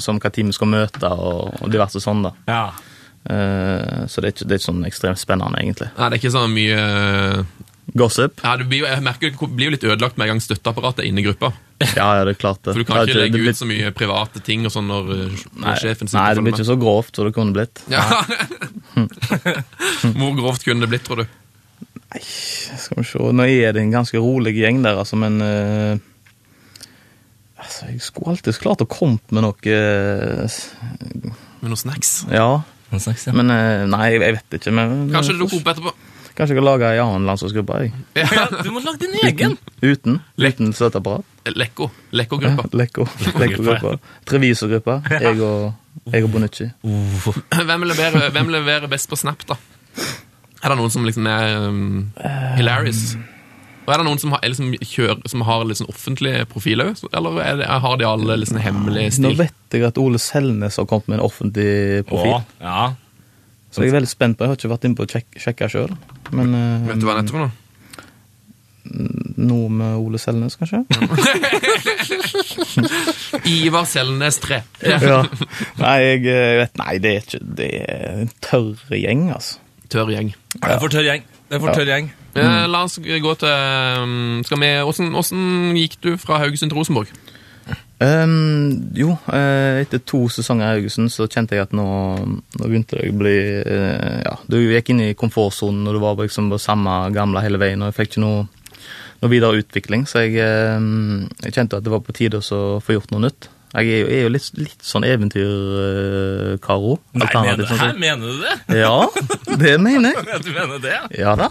Som 0.00 0.20
hva 0.22 0.32
teamet 0.32 0.56
skal 0.56 0.70
møte, 0.72 1.08
og, 1.08 1.56
og 1.60 1.72
diverse 1.72 2.00
sånn, 2.02 2.24
da. 2.26 2.34
Ja. 2.48 2.64
Uh, 3.26 4.04
så 4.06 4.22
det 4.22 4.28
er, 4.28 4.34
ikke, 4.34 4.46
det 4.46 4.56
er 4.56 4.60
ikke 4.60 4.70
sånn 4.70 4.84
ekstremt 4.88 5.20
spennende, 5.22 5.62
egentlig. 5.62 5.90
Nei, 5.96 6.10
det 6.10 6.18
er 6.18 6.22
ikke 6.22 6.36
sånn 6.36 6.52
mye 6.54 6.82
Gossip? 7.94 8.40
ja, 8.42 8.56
det 8.56 8.66
blir, 8.66 8.82
Jeg 8.84 9.02
merker 9.04 9.30
det 9.30 9.48
blir 9.54 9.70
jo 9.70 9.74
litt 9.76 9.84
ødelagt 9.86 10.18
med 10.18 10.26
en 10.26 10.34
gang 10.34 10.42
støtteapparatet 10.42 11.04
er 11.04 11.08
inne 11.10 11.22
i 11.22 11.26
gruppa. 11.28 11.52
Ja, 11.94 12.16
ja, 12.18 12.24
det 12.26 12.34
er 12.34 12.40
klart 12.40 12.62
det. 12.64 12.72
For 12.72 12.82
du 12.82 12.88
kan 12.88 12.98
Det 12.98 13.14
ikke 13.14 13.22
legge 13.22 13.52
ut 13.52 13.58
så 13.58 13.68
mye 13.68 13.92
private 13.94 14.42
ting 14.44 14.66
og 14.66 14.74
sånn 14.74 14.88
når, 14.90 15.10
eh, 15.14 15.44
når 15.54 15.66
Nei, 15.68 15.76
sitter 15.82 16.10
nei, 16.16 16.28
det 16.34 16.44
blir 16.44 16.56
ikke 16.56 16.68
så 16.72 16.78
grovt 16.80 17.18
som 17.18 17.28
det 17.28 17.34
kunne 17.36 17.54
blitt. 17.56 17.82
Ja. 17.92 18.02
Hvor 20.18 20.38
grovt 20.40 20.66
kunne 20.66 20.82
det 20.82 20.90
blitt, 20.90 21.04
tror 21.06 21.22
du? 21.22 21.36
Skal 22.22 23.00
vi 23.00 23.06
se, 23.08 23.22
Nå 23.36 23.46
er 23.48 23.74
det 23.76 23.82
en 23.82 23.94
ganske 23.94 24.20
rolig 24.22 24.54
gjeng 24.56 24.82
der, 24.84 24.98
altså, 25.02 25.18
men 25.20 25.38
uh, 25.42 25.98
altså, 27.60 27.90
Jeg 27.92 28.02
skulle 28.04 28.34
alltid 28.34 28.60
klart 28.62 28.84
å 28.84 28.88
komme 28.90 29.20
med 29.30 29.46
noe 29.46 29.76
uh, 29.76 30.58
Med 31.60 31.70
noen 31.70 31.80
snacks? 31.80 32.18
Ja, 32.32 32.62
Noen 32.90 33.02
snacks, 33.02 33.28
ja. 33.28 33.36
men 33.36 33.52
uh, 33.52 33.86
Nei, 33.90 34.10
jeg 34.16 34.36
vet 34.38 34.60
ikke. 34.60 34.74
Men, 34.74 35.08
Kanskje 35.14 35.36
det 35.36 35.44
dukker 35.44 35.62
opp 35.62 35.72
etterpå? 35.74 35.96
Kanskje 36.36 36.52
jeg 36.52 36.60
kan 36.60 36.66
lage 36.66 36.88
ei 36.92 36.98
annen 37.00 37.24
landslagsgruppe? 37.24 37.78
jeg. 37.80 37.92
Ja, 38.20 38.44
du 38.60 38.68
må 38.74 38.82
lage 38.84 39.06
din 39.06 39.14
egen! 39.24 39.54
Uten? 39.80 40.18
Uten 40.36 40.74
støtteapparat? 40.76 41.24
Lekko. 41.56 41.88
Lekko-gruppa. 42.12 42.66
Lekko. 42.80 43.06
Lekko-gruppa. 43.40 43.94
Treviso-gruppa. 44.28 44.98
Jeg 45.16 45.40
og, 45.40 45.72
jeg 46.12 46.26
og 46.26 46.34
Bonucci. 46.34 46.68
Hvem, 46.84 47.88
leverer, 47.88 48.28
hvem 48.36 48.52
leverer 48.52 48.92
best 48.92 49.08
på 49.08 49.16
Snap, 49.16 49.46
da? 49.48 49.56
Er 50.64 50.72
det 50.72 50.76
noen 50.78 50.92
som 50.92 51.06
liksom 51.06 51.26
er 51.30 51.66
um, 51.68 52.12
hilarious? 52.56 53.16
Og 53.86 53.92
er 53.94 54.00
det 54.00 54.06
noen 54.08 54.18
som 54.18 54.32
har, 54.34 54.42
liksom, 54.42 54.72
som 54.72 54.88
kjører, 54.90 55.20
som 55.30 55.42
har 55.46 55.66
litt 55.68 55.78
sånn 55.78 55.90
offentlig 55.92 56.32
profil 56.50 56.82
òg? 56.82 57.02
Eller 57.14 57.42
er 57.44 57.60
det, 57.60 57.68
har 57.84 57.98
de 58.00 58.06
alle 58.08 58.38
liksom 58.42 58.58
hemmelig 58.64 59.12
stil? 59.14 59.28
Nå 59.28 59.34
vet 59.38 59.76
jeg 59.76 59.86
at 59.86 60.00
Ole 60.02 60.18
Selnes 60.22 60.80
har 60.80 60.88
kommet 60.90 61.12
med 61.12 61.20
en 61.20 61.26
offentlig 61.28 62.02
profil. 62.08 62.40
Åh, 62.40 62.48
ja. 62.64 62.88
Så 63.70 63.84
jeg 63.84 63.92
er 63.92 63.98
veldig 63.98 64.08
spent 64.08 64.38
på 64.38 64.46
Jeg 64.46 64.52
har 64.52 64.58
ikke 64.58 64.72
vært 64.72 64.84
inne 64.88 64.96
på 64.96 65.04
å 65.04 65.10
sjek 65.10 65.38
sjekke 65.42 65.68
sjøl. 65.70 65.94
Men 66.32 66.54
eh, 66.56 66.84
Vet 66.88 67.02
du 67.02 67.06
hva 67.06 67.16
han 67.16 67.22
heter 67.22 67.36
for 67.36 67.44
noe? 67.44 67.54
noe 68.86 69.68
med 69.72 69.96
Ole 69.98 70.18
Selnes, 70.22 70.54
kanskje? 70.56 70.84
Ivar 73.50 73.84
Selnes 73.90 74.38
3. 74.42 74.60
ja. 74.86 75.20
Nei, 75.80 75.96
jeg 76.04 76.26
eh, 76.30 76.52
vet 76.62 76.80
Nei, 76.80 76.92
det 77.02 77.12
er 77.12 77.24
ikke 77.24 77.40
Det 77.58 77.68
er 77.82 78.20
en 78.22 78.32
tørr 78.44 78.96
gjeng, 78.96 79.26
altså. 79.34 79.62
Tørr 79.92 80.12
gjeng. 80.14 80.34
Det 80.56 80.72
er 80.72 80.80
for 80.82 80.92
tørr 80.92 81.06
gjeng. 81.06 81.24
Det 81.46 81.56
er 81.56 81.62
for 81.62 81.76
tørr 81.76 81.90
gjeng. 81.92 82.10
Eh, 82.36 82.66
la 82.68 82.82
oss 82.84 82.98
gå 83.00 83.32
til 83.40 83.48
um, 84.02 84.42
skal 84.44 84.60
vi, 84.60 84.72
hvordan, 84.84 85.14
hvordan 85.14 85.78
gikk 85.78 85.96
du 86.04 86.10
fra 86.20 86.42
Haugesund 86.42 86.72
til 86.72 86.78
Rosenborg? 86.78 87.12
Um, 87.96 88.92
jo, 88.92 89.14
eh, 89.32 89.80
etter 89.80 90.02
to 90.04 90.26
sesonger 90.28 90.66
i 90.66 90.74
Haugesund 90.74 91.08
så 91.14 91.24
kjente 91.32 91.56
jeg 91.56 91.64
at 91.64 91.72
nå, 91.72 91.86
nå 92.20 92.66
begynte 92.68 92.98
jeg 93.00 93.14
å 93.14 93.16
bli 93.16 93.38
eh, 93.62 94.18
Ja, 94.20 94.34
du 94.52 94.58
gikk 94.60 94.92
inn 94.92 95.00
i 95.00 95.14
komfortsonen, 95.16 95.86
og 95.88 95.96
du 95.96 96.02
var 96.02 96.20
liksom 96.20 96.50
på 96.52 96.60
samme 96.60 96.98
gamle 97.16 97.40
hele 97.40 97.60
veien, 97.62 97.80
og 97.80 97.88
jeg 97.88 97.96
fikk 97.96 98.12
ikke 98.12 98.24
noe, 98.26 98.44
noe 99.22 99.32
videre 99.32 99.62
utvikling, 99.62 100.04
så 100.04 100.26
jeg, 100.26 100.36
eh, 100.44 100.76
jeg 101.46 101.56
kjente 101.56 101.80
at 101.80 101.86
det 101.86 101.94
var 101.94 102.04
på 102.04 102.14
tide 102.16 102.42
å 102.44 102.66
få 102.84 102.98
gjort 102.98 103.16
noe 103.16 103.30
nytt. 103.30 103.48
Jeg 103.76 103.92
er 103.92 103.98
jo, 104.00 104.06
er 104.08 104.22
jo 104.24 104.32
litt, 104.32 104.46
litt 104.56 104.84
sånn 104.84 105.04
eventyr-karo. 105.04 106.94
Nei, 107.12 107.28
mener, 107.34 107.68
hæ, 107.68 107.88
mener 108.00 108.24
du 108.24 108.40
det? 108.40 108.54
Ja, 108.80 108.94
det 109.60 109.74
mener 109.84 110.16
jeg. 110.16 110.40
Du 110.46 110.50
mener 110.54 110.80
det? 110.80 110.96
Ja 111.18 111.34
da. 111.36 111.50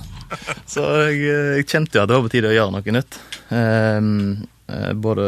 Så 0.65 0.81
jeg, 1.05 1.21
jeg 1.59 1.67
kjente 1.69 1.99
jo 1.99 2.03
at 2.03 2.09
det 2.09 2.17
var 2.17 2.25
på 2.25 2.33
tide 2.33 2.49
å 2.49 2.55
gjøre 2.55 2.73
noe 2.73 2.95
nytt. 2.97 3.19
Eh, 3.53 4.09
både 4.97 5.27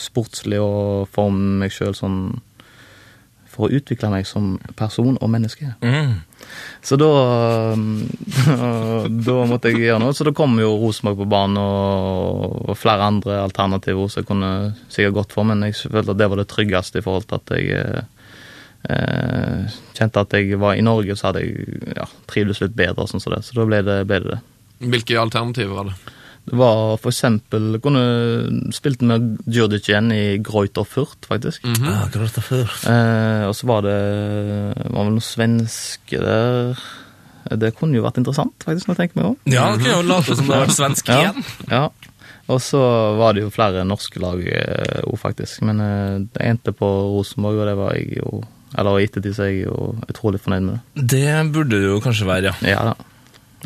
sportslig 0.00 0.60
og 0.64 1.04
for 1.12 1.34
meg 1.34 1.74
sjøl 1.74 1.92
sånn 1.98 2.18
For 3.54 3.68
å 3.68 3.78
utvikle 3.78 4.10
meg 4.10 4.26
som 4.26 4.56
person 4.78 5.18
og 5.20 5.30
menneske. 5.30 5.72
Mm. 5.84 6.22
Så 6.84 6.98
da 7.00 7.10
Da 9.28 9.36
måtte 9.48 9.70
jeg 9.70 9.84
gjøre 9.84 10.02
noe. 10.02 10.16
Så 10.16 10.26
da 10.26 10.34
kom 10.36 10.56
jo 10.60 10.72
Rosenborg 10.82 11.22
på 11.22 11.28
banen 11.30 11.60
og, 11.60 12.58
og 12.68 12.78
flere 12.78 13.06
andre 13.12 13.38
alternativer 13.44 14.10
som 14.10 14.22
jeg 14.22 14.30
kunne 14.30 14.50
sikkert 14.88 15.20
gått 15.20 15.36
for, 15.36 15.46
men 15.48 15.64
jeg 15.68 15.78
følte 15.86 16.12
at 16.12 16.20
det 16.20 16.30
var 16.32 16.42
det 16.42 16.50
tryggeste 16.50 17.00
i 17.00 17.06
forhold 17.06 17.28
til 17.30 17.40
at 17.40 17.54
jeg 17.54 18.04
eh, 18.90 19.78
kjente 19.96 20.24
at 20.26 20.36
jeg 20.36 20.58
var 20.60 20.76
i 20.78 20.84
Norge, 20.84 21.16
så 21.16 21.30
hadde 21.30 21.44
jeg 21.44 21.94
ja, 21.96 22.08
trivdes 22.30 22.62
litt 22.64 22.76
bedre 22.76 23.06
og 23.06 23.12
sånn 23.12 23.22
som 23.22 23.34
det. 23.34 23.44
Så 23.46 23.56
da 23.58 23.66
ble 23.68 23.80
det, 23.86 24.02
ble 24.08 24.20
det 24.24 24.36
det. 24.36 24.42
Hvilke 24.84 25.18
alternativer 25.20 25.74
var 25.78 25.90
det? 25.90 26.13
Det 26.44 26.58
var 26.60 26.98
for 27.00 27.08
eksempel 27.08 27.78
kunne 27.82 28.72
spilt 28.76 29.00
med 29.06 29.38
Djurdic 29.48 29.88
igjen 29.88 30.10
i 30.12 30.36
Greuter 30.44 30.84
Furt, 30.84 31.24
faktisk. 31.28 31.64
Ja, 31.64 32.04
ah, 32.04 32.26
Furt. 32.44 32.84
Eh, 32.90 33.44
og 33.48 33.54
så 33.56 33.68
var 33.70 33.86
det 33.86 33.96
var 34.90 35.06
vel 35.06 35.14
noen 35.14 35.24
svenske 35.24 36.20
der. 36.20 36.82
Det 37.60 37.74
kunne 37.78 37.96
jo 37.96 38.04
vært 38.04 38.20
interessant, 38.20 38.56
faktisk, 38.64 38.88
når 38.88 38.94
jeg 38.96 39.00
tenker 39.02 39.20
meg 39.20 39.30
om. 39.30 39.38
Ja, 39.52 39.70
det 39.72 39.84
kunne 39.84 39.96
jo 39.96 40.08
late 40.08 40.36
som 40.36 40.48
det 40.48 40.60
var 40.60 40.72
svensk 40.72 41.08
Ja, 41.12 41.20
igjen. 41.22 41.48
ja. 41.72 41.86
Og 42.52 42.60
så 42.60 42.80
var 43.16 43.32
det 43.32 43.46
jo 43.46 43.52
flere 43.52 43.86
norske 43.88 44.20
lag 44.20 44.40
òg, 44.44 45.16
faktisk. 45.20 45.62
Men 45.64 45.80
eh, 45.80 46.18
det 46.34 46.44
endte 46.44 46.76
på 46.76 46.88
Rosenborg, 47.14 47.62
og 47.62 47.70
det 47.70 47.78
var 47.80 47.96
jeg 47.96 48.20
jo 48.20 48.42
Eller 48.74 48.98
i 48.98 49.04
ettertid 49.06 49.36
så 49.36 49.44
er 49.44 49.52
jeg 49.52 49.66
jo 49.68 49.92
utrolig 50.10 50.40
fornøyd 50.42 50.64
med 50.66 50.76
det. 50.76 51.08
Det 51.14 51.52
burde 51.54 51.78
du 51.78 51.92
jo 51.92 52.00
kanskje 52.02 52.26
være, 52.26 52.50
ja. 52.50 52.72
Ja 52.74 52.80
da. 52.90 52.94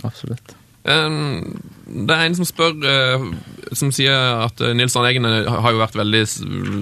Absolutt. 0.04 0.52
Um, 0.88 1.60
det 1.88 2.14
er 2.14 2.26
en 2.26 2.36
som 2.36 2.46
spør, 2.48 2.74
eh, 2.84 3.24
som 3.76 3.90
sier 3.94 4.44
at 4.44 4.60
eh, 4.60 4.74
Nils 4.76 4.96
Arne 4.98 5.10
Eggen 5.12 5.28
eh, 5.28 5.48
har 5.48 5.72
jo 5.72 5.80
vært 5.80 5.96
veldig 5.96 6.22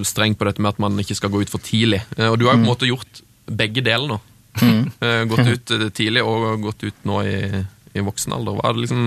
streng 0.07 0.35
på 0.35 0.47
dette 0.47 0.63
med 0.63 0.75
at 0.75 0.81
man 0.83 0.99
ikke 0.99 1.15
skal 1.17 1.31
gå 1.31 1.43
ut 1.43 1.51
for 1.51 1.63
tidlig. 1.63 2.01
Og 2.17 2.35
du 2.39 2.47
har 2.47 2.57
jo 2.57 2.59
på 2.59 2.65
en 2.65 2.71
måte 2.71 2.89
gjort 2.89 3.21
begge 3.47 3.85
deler 3.85 4.15
nå. 4.15 4.19
Eh, 5.05 5.23
gått 5.29 5.45
ut 5.45 5.71
eh, 5.75 5.89
tidlig 5.93 6.23
og 6.25 6.63
gått 6.63 6.81
ut 6.87 7.03
nå 7.05 7.19
i, 7.29 7.61
i 7.93 8.01
voksen 8.01 8.33
alder. 8.33 8.57
Er 8.65 8.79
liksom, 8.81 9.03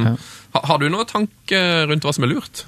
ha, 0.55 0.61
har 0.68 0.78
du 0.78 0.86
noen 0.86 1.09
tanke 1.11 1.59
rundt 1.90 2.07
hva 2.07 2.12
som 2.14 2.26
er 2.26 2.30
lurt? 2.30 2.62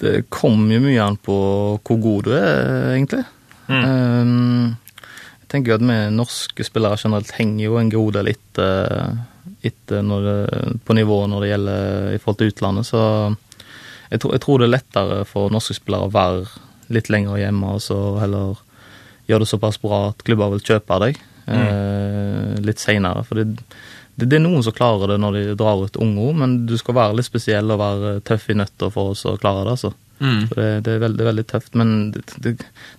Det 0.00 0.24
kommer 0.34 0.74
jo 0.74 0.82
mye 0.82 1.04
an 1.04 1.18
på 1.22 1.36
hvor 1.78 2.00
god 2.02 2.26
du 2.26 2.32
er, 2.34 2.96
egentlig. 2.96 3.22
Mm. 3.68 4.72
jeg 5.42 5.48
tenker 5.52 5.74
jo 5.74 5.76
at 5.76 5.82
vi 5.84 5.96
norske 6.16 6.64
spillere 6.64 6.96
generelt 6.96 7.34
henger 7.36 7.66
jo 7.66 7.74
en 7.76 7.90
god 7.92 8.14
del 8.16 8.30
etter, 8.32 9.18
etter 9.64 10.02
det, 10.24 10.38
på 10.86 10.94
nivået 10.94 11.30
når 11.30 11.42
det 11.42 11.50
gjelder 11.52 12.14
i 12.14 12.18
forhold 12.22 12.38
til 12.40 12.52
utlandet, 12.52 12.86
så 12.86 13.02
jeg 14.08 14.22
tror, 14.22 14.32
jeg 14.36 14.42
tror 14.44 14.60
det 14.60 14.68
er 14.68 14.74
lettere 14.76 15.20
for 15.28 15.52
norske 15.52 15.76
spillere 15.76 16.08
å 16.08 16.14
være 16.14 16.46
litt 16.94 17.10
lenger 17.12 17.40
hjemme 17.42 17.74
og 17.76 17.82
så 17.84 17.98
heller 18.22 18.60
gjøre 19.28 19.44
det 19.44 19.50
såpass 19.50 19.76
bra 19.82 20.06
at 20.08 20.24
klubber 20.24 20.54
vil 20.54 20.64
kjøpe 20.64 20.98
deg 21.02 21.18
eh, 21.52 22.54
litt 22.64 22.80
seinere. 22.80 23.24
For 23.28 23.40
det, 23.40 23.58
det, 24.16 24.28
det 24.30 24.38
er 24.38 24.44
noen 24.46 24.64
som 24.64 24.76
klarer 24.76 25.12
det 25.12 25.18
når 25.20 25.36
de 25.36 25.56
drar 25.60 25.84
ut 25.84 26.00
unge, 26.00 26.30
men 26.40 26.56
du 26.68 26.76
skal 26.80 26.96
være 26.96 27.18
litt 27.18 27.28
spesiell 27.28 27.74
og 27.74 27.82
være 27.82 28.14
tøff 28.28 28.48
i 28.48 28.56
nøtta 28.56 28.88
for 28.94 29.12
oss 29.12 29.26
å 29.28 29.36
klare 29.40 29.66
det. 29.66 29.76
altså. 29.76 29.92
Så 30.18 30.58
det, 30.58 30.68
det, 30.86 30.94
er 30.94 31.02
veldig, 31.04 31.26
veldig 31.28 31.44
tøft, 31.46 31.76
men 31.78 31.92
det, 32.42 32.54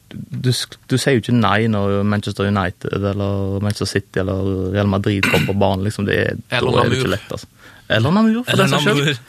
du, 0.09 0.51
du 0.51 0.95
sier 0.95 1.17
jo 1.17 1.23
ikke 1.23 1.35
nei 1.35 1.67
når 1.71 1.99
Manchester 2.07 2.47
United 2.47 2.95
eller 3.11 3.59
Manchester 3.63 3.89
City 3.99 4.21
eller 4.23 4.71
Real 4.75 4.87
Madrid 4.87 5.27
kommer 5.27 5.51
på 5.51 5.57
banen. 5.59 5.83
liksom, 5.89 6.07
det 6.07 6.15
er, 6.21 6.39
Eller 6.49 6.79
Namur. 6.79 7.03
er 7.03 7.13
lett, 7.17 7.27
altså. 7.35 7.51
Eller 7.89 8.15
Namur, 8.15 8.43
for 8.43 8.53
Eller 8.53 8.69
den 8.69 8.73
saks 8.77 9.03
skyld. 9.03 9.21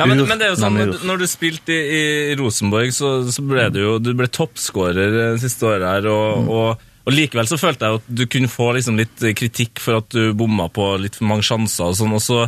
Ja, 0.00 0.06
men, 0.06 0.22
men 0.24 0.38
det 0.40 0.46
er 0.46 0.54
jo 0.54 0.60
sånn, 0.62 0.78
når 1.04 1.18
du 1.20 1.26
spilte 1.28 1.74
i, 1.74 2.04
i 2.32 2.36
Rosenborg, 2.38 2.92
så, 2.96 3.18
så 3.28 3.42
ble 3.44 3.66
du 3.74 3.82
jo 3.82 3.98
du 4.00 4.14
ble 4.16 4.30
toppskårer 4.32 5.18
eh, 5.26 5.34
siste 5.42 5.66
året 5.68 5.84
her, 5.84 6.08
og, 6.08 6.48
og, 6.48 6.86
og 7.04 7.12
likevel 7.12 7.50
så 7.50 7.58
følte 7.60 7.84
jeg 7.84 8.00
at 8.00 8.08
du 8.22 8.24
kunne 8.30 8.48
få 8.48 8.70
liksom 8.78 8.96
litt 9.00 9.26
kritikk 9.36 9.82
for 9.82 10.00
at 10.00 10.08
du 10.14 10.30
bomma 10.38 10.70
på 10.72 10.94
litt 11.02 11.18
for 11.20 11.28
mange 11.28 11.44
sjanser 11.44 11.90
og 11.90 11.98
sånn, 12.00 12.16
og 12.16 12.24
så 12.24 12.46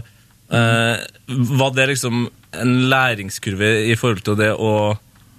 var 0.53 1.70
det 1.76 1.86
liksom 1.94 2.26
en 2.61 2.72
læringskurve 2.92 3.70
i 3.88 3.94
forhold 3.96 4.20
til 4.26 4.36
det 4.36 4.50
å, 4.53 4.72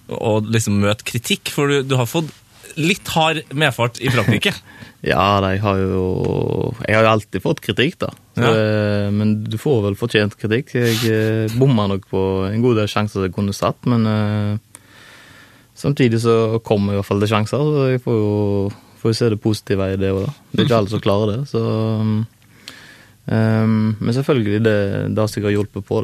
å 0.09 0.31
liksom 0.41 0.79
møte 0.81 1.05
kritikk, 1.05 1.51
for 1.53 1.69
du, 1.69 1.83
du 1.85 1.93
har 1.99 2.09
fått 2.09 2.31
litt 2.81 3.05
hard 3.13 3.43
medfart 3.53 3.99
i 4.01 4.09
Frankrike. 4.13 4.55
Ja, 5.03 5.41
da, 5.43 5.49
jeg 5.51 5.59
har 5.59 5.81
jo 5.81 6.03
Jeg 6.87 6.95
har 6.95 7.03
jo 7.03 7.09
alltid 7.11 7.41
fått 7.43 7.59
kritikk, 7.59 7.97
da. 7.99 8.07
Så, 8.37 8.43
Ja. 8.47 8.51
eh, 8.55 9.09
Men 9.11 9.33
du 9.43 9.57
får 9.59 9.81
vel 9.83 9.97
fortjent 9.99 10.37
kritikk. 10.39 10.71
Jeg 10.79 10.95
eh, 11.11 11.57
bomma 11.59 11.89
nok 11.91 12.05
på 12.07 12.21
en 12.47 12.63
god 12.63 12.79
del 12.79 12.87
sjanser 12.87 13.25
jeg 13.27 13.33
kunne 13.35 13.51
satt, 13.51 13.83
men 13.91 14.07
uh, 14.07 14.55
samtidig 15.75 16.21
så 16.23 16.37
kommer 16.63 16.93
i 16.95 17.01
hvert 17.01 17.09
fall 17.09 17.19
det 17.19 17.27
sjanser, 17.33 17.59
så 17.75 17.83
jeg 17.91 17.99
får 18.05 18.15
jo, 18.21 18.71
får 19.01 19.11
jo 19.11 19.17
se 19.19 19.29
det 19.33 19.41
positive 19.43 19.89
i 19.91 19.99
det 19.99 20.13
òg, 20.15 20.23
da. 20.23 20.33
Det 20.53 20.61
er 20.63 20.69
ikke 20.69 20.79
alle 20.79 20.93
som 20.95 21.03
klarer 21.03 21.33
det, 21.33 21.39
så 21.51 21.63
um, 21.99 22.15
um, 23.25 23.95
Men 23.99 24.15
selvfølgelig, 24.15 24.63
det, 24.65 24.77
har 25.17 25.31
sikkert 25.31 25.55
hjulpet 25.55 25.87
på 25.87 26.01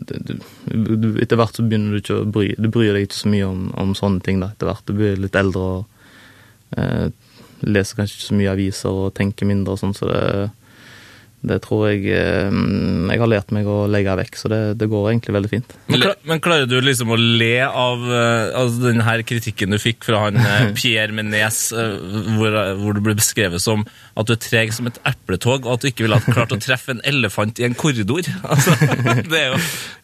du, 0.00 1.08
etter 1.20 1.36
hvert 1.36 1.56
så 1.56 1.64
begynner 1.66 1.92
du 1.92 2.00
ikke 2.00 2.20
å 2.22 2.28
bry 2.30 2.52
Du 2.56 2.68
bryr 2.72 2.94
deg 2.94 3.08
ikke 3.08 3.18
så 3.18 3.30
mye 3.32 3.48
om, 3.48 3.64
om 3.80 3.96
sånne 3.98 4.22
ting, 4.24 4.38
da, 4.42 4.52
etter 4.54 4.70
hvert. 4.70 4.86
Du 4.86 4.94
blir 4.96 5.18
litt 5.20 5.36
eldre 5.38 5.66
og 5.74 6.78
uh, 6.78 7.10
leser 7.66 7.98
kanskje 7.98 8.16
ikke 8.16 8.28
så 8.28 8.38
mye 8.38 8.54
aviser 8.54 9.02
og 9.04 9.14
tenker 9.16 9.48
mindre 9.48 9.74
og 9.74 9.82
sånn, 9.82 9.96
så 9.96 10.08
det, 10.08 10.22
det 11.40 11.56
tror 11.64 11.86
jeg 11.88 12.02
eh, 12.12 12.50
Jeg 12.52 13.20
har 13.22 13.30
lært 13.30 13.52
meg 13.54 13.68
å 13.68 13.86
legge 13.88 14.12
vekk, 14.20 14.36
så 14.36 14.50
det, 14.52 14.60
det 14.80 14.90
går 14.92 15.06
egentlig 15.10 15.34
veldig 15.38 15.50
fint. 15.50 15.72
Men, 15.88 16.04
men 16.28 16.42
klarer 16.44 16.68
du 16.68 16.76
liksom 16.84 17.14
å 17.14 17.16
le 17.16 17.54
av 17.64 18.02
uh, 18.04 18.50
altså 18.60 18.90
denne 18.90 19.14
kritikken 19.24 19.72
du 19.72 19.78
fikk 19.80 20.04
fra 20.04 20.26
han 20.26 20.36
eh, 20.40 20.68
Pierre 20.78 21.16
Menes, 21.16 21.62
eh, 21.72 21.96
hvor, 22.36 22.58
hvor 22.82 22.96
du 22.96 23.00
ble 23.04 23.16
beskrevet 23.18 23.62
som 23.62 23.86
at 24.20 24.28
du 24.28 24.34
er 24.36 24.42
treg 24.42 24.74
som 24.76 24.90
et 24.90 25.00
epletog, 25.08 25.64
og 25.64 25.78
at 25.78 25.84
du 25.84 25.90
ikke 25.90 26.04
ville 26.04 26.20
ha 26.20 26.34
klart 26.34 26.52
å 26.52 26.60
treffe 26.60 26.92
en 26.92 27.02
elefant 27.08 27.60
i 27.60 27.68
en 27.68 27.78
korridor? 27.78 28.28
Altså, 28.50 28.74
det 29.30 29.38
er 29.38 29.52
jo 29.52 29.58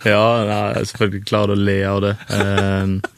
Ja, 0.07 0.25
jeg 0.47 0.57
er 0.57 0.89
selvfølgelig 0.93 1.27
klarer 1.27 1.53
til 1.53 1.63
å 1.63 1.67
le 1.67 1.79
av 1.91 2.03
det. 2.05 2.13
Eh, 2.37 3.16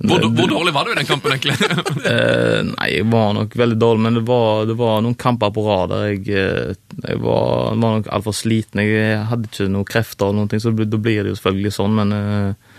Hvor, 0.00 0.22
hvor 0.32 0.48
dårlig 0.48 0.72
var 0.72 0.86
du 0.88 0.94
i 0.94 0.96
den 0.96 1.08
kampen, 1.08 1.34
egentlig? 1.34 1.56
Eh, 2.10 2.60
nei, 2.64 2.86
jeg 2.94 3.06
var 3.12 3.34
nok 3.36 3.52
veldig 3.58 3.76
dårlig, 3.78 4.02
men 4.06 4.16
det 4.16 4.22
var, 4.26 4.64
det 4.66 4.74
var 4.78 5.02
noen 5.04 5.16
kamper 5.20 5.52
på 5.52 5.62
rad 5.66 5.92
der 5.92 6.06
jeg, 6.08 6.22
eh, 6.32 6.72
jeg 7.04 7.20
var, 7.20 7.74
var 7.76 7.98
nok 7.98 8.08
altfor 8.16 8.34
sliten. 8.34 8.80
Jeg 8.82 9.20
hadde 9.28 9.50
ikke 9.50 9.68
noen 9.70 9.88
krefter, 9.88 10.30
og 10.30 10.38
noen 10.38 10.48
ting, 10.50 10.62
så 10.62 10.72
da 10.72 10.88
blir 10.96 11.20
det 11.20 11.34
jo 11.34 11.36
selvfølgelig 11.38 11.74
sånn, 11.76 11.98
men 11.98 12.16
eh, 12.16 12.70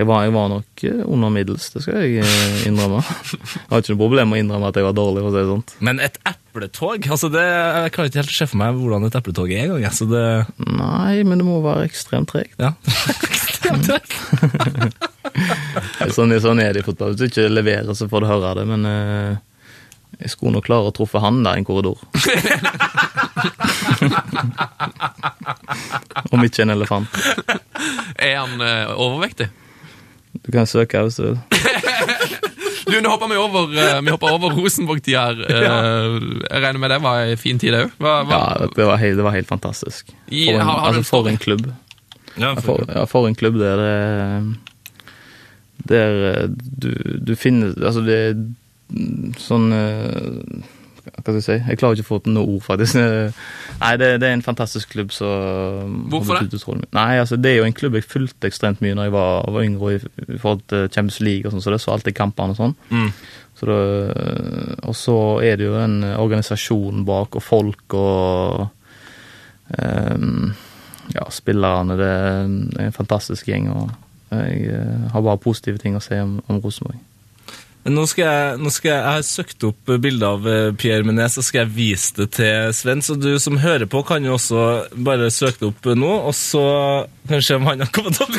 jeg, 0.00 0.08
var, 0.08 0.24
jeg 0.24 0.34
var 0.34 0.48
nok 0.54 0.84
under 1.04 1.34
middels, 1.34 1.68
det 1.74 1.84
skal 1.84 2.00
jeg 2.00 2.24
innrømme. 2.70 3.02
Jeg 3.04 3.68
har 3.68 3.84
ikke 3.84 3.92
noe 3.92 4.02
problem 4.06 4.32
med 4.32 4.40
å 4.40 4.44
innrømme 4.46 4.72
at 4.72 4.80
jeg 4.80 4.88
var 4.88 4.96
dårlig, 4.96 5.22
for 5.26 5.28
å 5.28 5.34
si 5.34 5.42
det 5.42 5.52
sånt. 5.52 5.76
Men 5.84 6.02
et 6.08 6.20
epletog 6.32 7.08
altså 7.12 7.32
det, 7.32 7.44
Jeg 7.44 7.94
klarer 7.94 8.12
ikke 8.12 8.22
helt 8.22 8.32
å 8.32 8.38
se 8.40 8.48
for 8.48 8.62
meg 8.64 8.80
hvordan 8.80 9.08
et 9.10 9.20
epletog 9.20 9.52
er 9.52 9.66
engang. 9.66 9.88
Altså 9.92 10.08
det 10.08 10.26
Nei, 10.64 11.20
men 11.28 11.44
det 11.44 11.48
må 11.48 11.60
være 11.64 11.84
ekstremt 11.90 12.32
tregt. 12.32 12.56
Ja. 12.56 12.72
Ekstremt 13.28 13.90
tregt. 13.92 15.10
Sånn, 16.12 16.34
sånn 16.42 16.60
er 16.60 16.72
det 16.76 16.82
i 16.82 16.86
fotball. 16.86 17.12
Hvis 17.14 17.20
du 17.22 17.26
ikke 17.30 17.48
leverer, 17.52 17.94
så 17.96 18.08
får 18.10 18.20
du 18.24 18.26
høre 18.28 18.52
det, 18.58 18.64
men 18.68 18.84
uh, 18.84 19.36
jeg 20.20 20.30
skulle 20.34 20.52
nok 20.58 20.66
klare 20.68 20.90
å 20.90 20.94
truffe 20.94 21.22
han 21.24 21.40
der 21.46 21.56
i 21.56 21.62
en 21.62 21.66
korridor. 21.68 21.98
Om 26.32 26.44
ikke 26.46 26.62
en 26.66 26.72
elefant. 26.74 27.08
Er 28.20 28.36
han 28.42 28.60
uh, 28.60 28.92
overvektig? 29.00 29.48
Du 30.42 30.50
kan 30.54 30.66
søke 30.68 31.02
hvis 31.06 31.18
du 31.20 31.26
vil. 31.30 31.38
Du, 32.82 32.96
nå 33.00 33.08
hopper 33.12 33.28
vi 33.30 33.36
over, 33.40 33.70
eh, 33.78 33.98
vi 34.04 34.10
hopper 34.12 34.32
over 34.34 34.52
Rosenborg-tida 34.56 35.20
her. 35.28 35.38
Jeg 35.48 36.62
regner 36.64 36.80
med 36.82 36.90
det 36.92 36.98
var 37.04 37.22
en 37.30 37.38
fin 37.40 37.60
tid, 37.60 37.72
det 37.72 37.84
òg? 37.86 37.92
Ja, 38.02 38.40
det 38.74 38.84
var 38.88 38.98
helt, 39.00 39.16
det 39.20 39.24
var 39.24 39.32
helt 39.36 39.48
fantastisk. 39.48 40.10
For 40.26 40.50
en, 40.58 40.60
har- 40.66 40.80
har 40.82 40.88
altså, 40.90 41.04
for 41.08 41.28
en 41.30 41.38
klubb. 41.40 41.68
Ja, 41.70 42.50
Ja, 42.50 42.50
for, 42.64 42.82
ja, 42.88 43.04
for 43.08 43.28
en 43.28 43.36
klubb 43.38 43.56
det 43.60 43.68
er 43.70 43.80
det 43.80 43.94
Der 45.90 46.20
eh, 46.30 46.48
du, 46.52 46.92
du 47.26 47.34
finner 47.36 47.74
Altså, 47.78 48.04
det 48.06 48.18
er 48.18 48.38
sånn 49.40 49.72
eh, 49.72 50.62
hva 51.02 51.22
skal 51.22 51.38
jeg 51.38 51.44
si? 51.44 51.54
Jeg 51.66 51.78
klarer 51.80 51.98
ikke 51.98 52.06
å 52.06 52.10
få 52.12 52.18
til 52.22 52.34
noe 52.36 52.46
ord, 52.54 52.62
faktisk. 52.62 52.98
Nei, 53.82 53.92
det, 53.98 54.08
det 54.22 54.28
er 54.28 54.36
en 54.36 54.44
fantastisk 54.44 54.92
klubb, 54.94 55.10
så 55.14 55.28
Hvorfor 56.12 56.38
det? 56.38 56.90
Nei, 56.94 57.18
altså, 57.18 57.38
det 57.40 57.50
er 57.52 57.58
jo 57.58 57.66
en 57.66 57.76
klubb 57.76 57.96
jeg 57.98 58.06
fulgte 58.06 58.46
ekstremt 58.50 58.82
mye 58.84 58.94
når 58.94 59.08
jeg 59.08 59.14
var, 59.16 59.48
var 59.56 59.66
yngre 59.66 59.94
i, 59.96 60.00
i 60.28 60.38
forhold 60.38 60.62
til 60.70 60.86
Champions 60.94 61.18
League 61.24 61.46
og 61.46 61.54
sånn, 61.54 61.64
så 61.64 61.74
det 61.74 61.80
så 61.82 61.94
alltid 61.96 62.16
kampene 62.18 62.54
og 62.54 62.60
sånn. 62.60 62.76
Mm. 62.92 63.10
Så 63.58 63.68
det, 63.68 63.80
og 64.88 64.96
så 64.98 65.16
er 65.44 65.58
det 65.58 65.68
jo 65.68 65.80
en 65.80 65.98
organisasjon 66.12 67.02
bak, 67.08 67.38
og 67.38 67.46
folk 67.46 67.98
og 67.98 68.68
um, 69.78 70.52
Ja, 71.12 71.26
spillerne. 71.34 71.98
Det 71.98 72.08
er 72.08 72.86
en 72.86 72.94
fantastisk 72.94 73.50
gjeng, 73.50 73.72
og 73.74 73.90
jeg 74.32 74.68
eh, 74.72 75.08
har 75.12 75.24
bare 75.24 75.40
positive 75.42 75.80
ting 75.82 75.96
å 75.96 76.02
si 76.02 76.16
om, 76.20 76.38
om 76.48 76.60
Rosenborg. 76.62 77.00
Nå 77.82 78.04
skal 78.06 78.22
jeg, 78.22 78.58
nå 78.62 78.70
skal 78.70 78.92
jeg, 78.92 78.98
jeg 79.00 79.14
har 79.16 79.24
søkt 79.26 79.64
opp 79.66 79.90
bilder 80.04 80.36
av 80.36 80.44
eh, 80.46 80.68
Pierre 80.78 81.02
Menet, 81.06 81.32
så 81.34 81.42
skal 81.42 81.64
jeg 81.64 81.74
vise 81.74 82.14
det 82.20 82.28
til 82.36 82.70
Sven. 82.78 83.02
Så 83.02 83.16
du 83.18 83.32
som 83.42 83.58
hører 83.58 83.88
på, 83.90 84.04
kan 84.06 84.22
jo 84.22 84.36
også 84.36 84.86
bare 84.94 85.32
søke 85.34 85.58
det 85.64 85.70
opp 85.72 85.88
nå, 85.98 86.12
og 86.30 86.34
så 86.38 86.62
kan 87.26 87.40
vi 87.40 87.46
se 87.48 87.58
om 87.58 87.66
han 87.66 87.82
har 87.82 87.90
kommet 87.94 88.20
opp. 88.22 88.34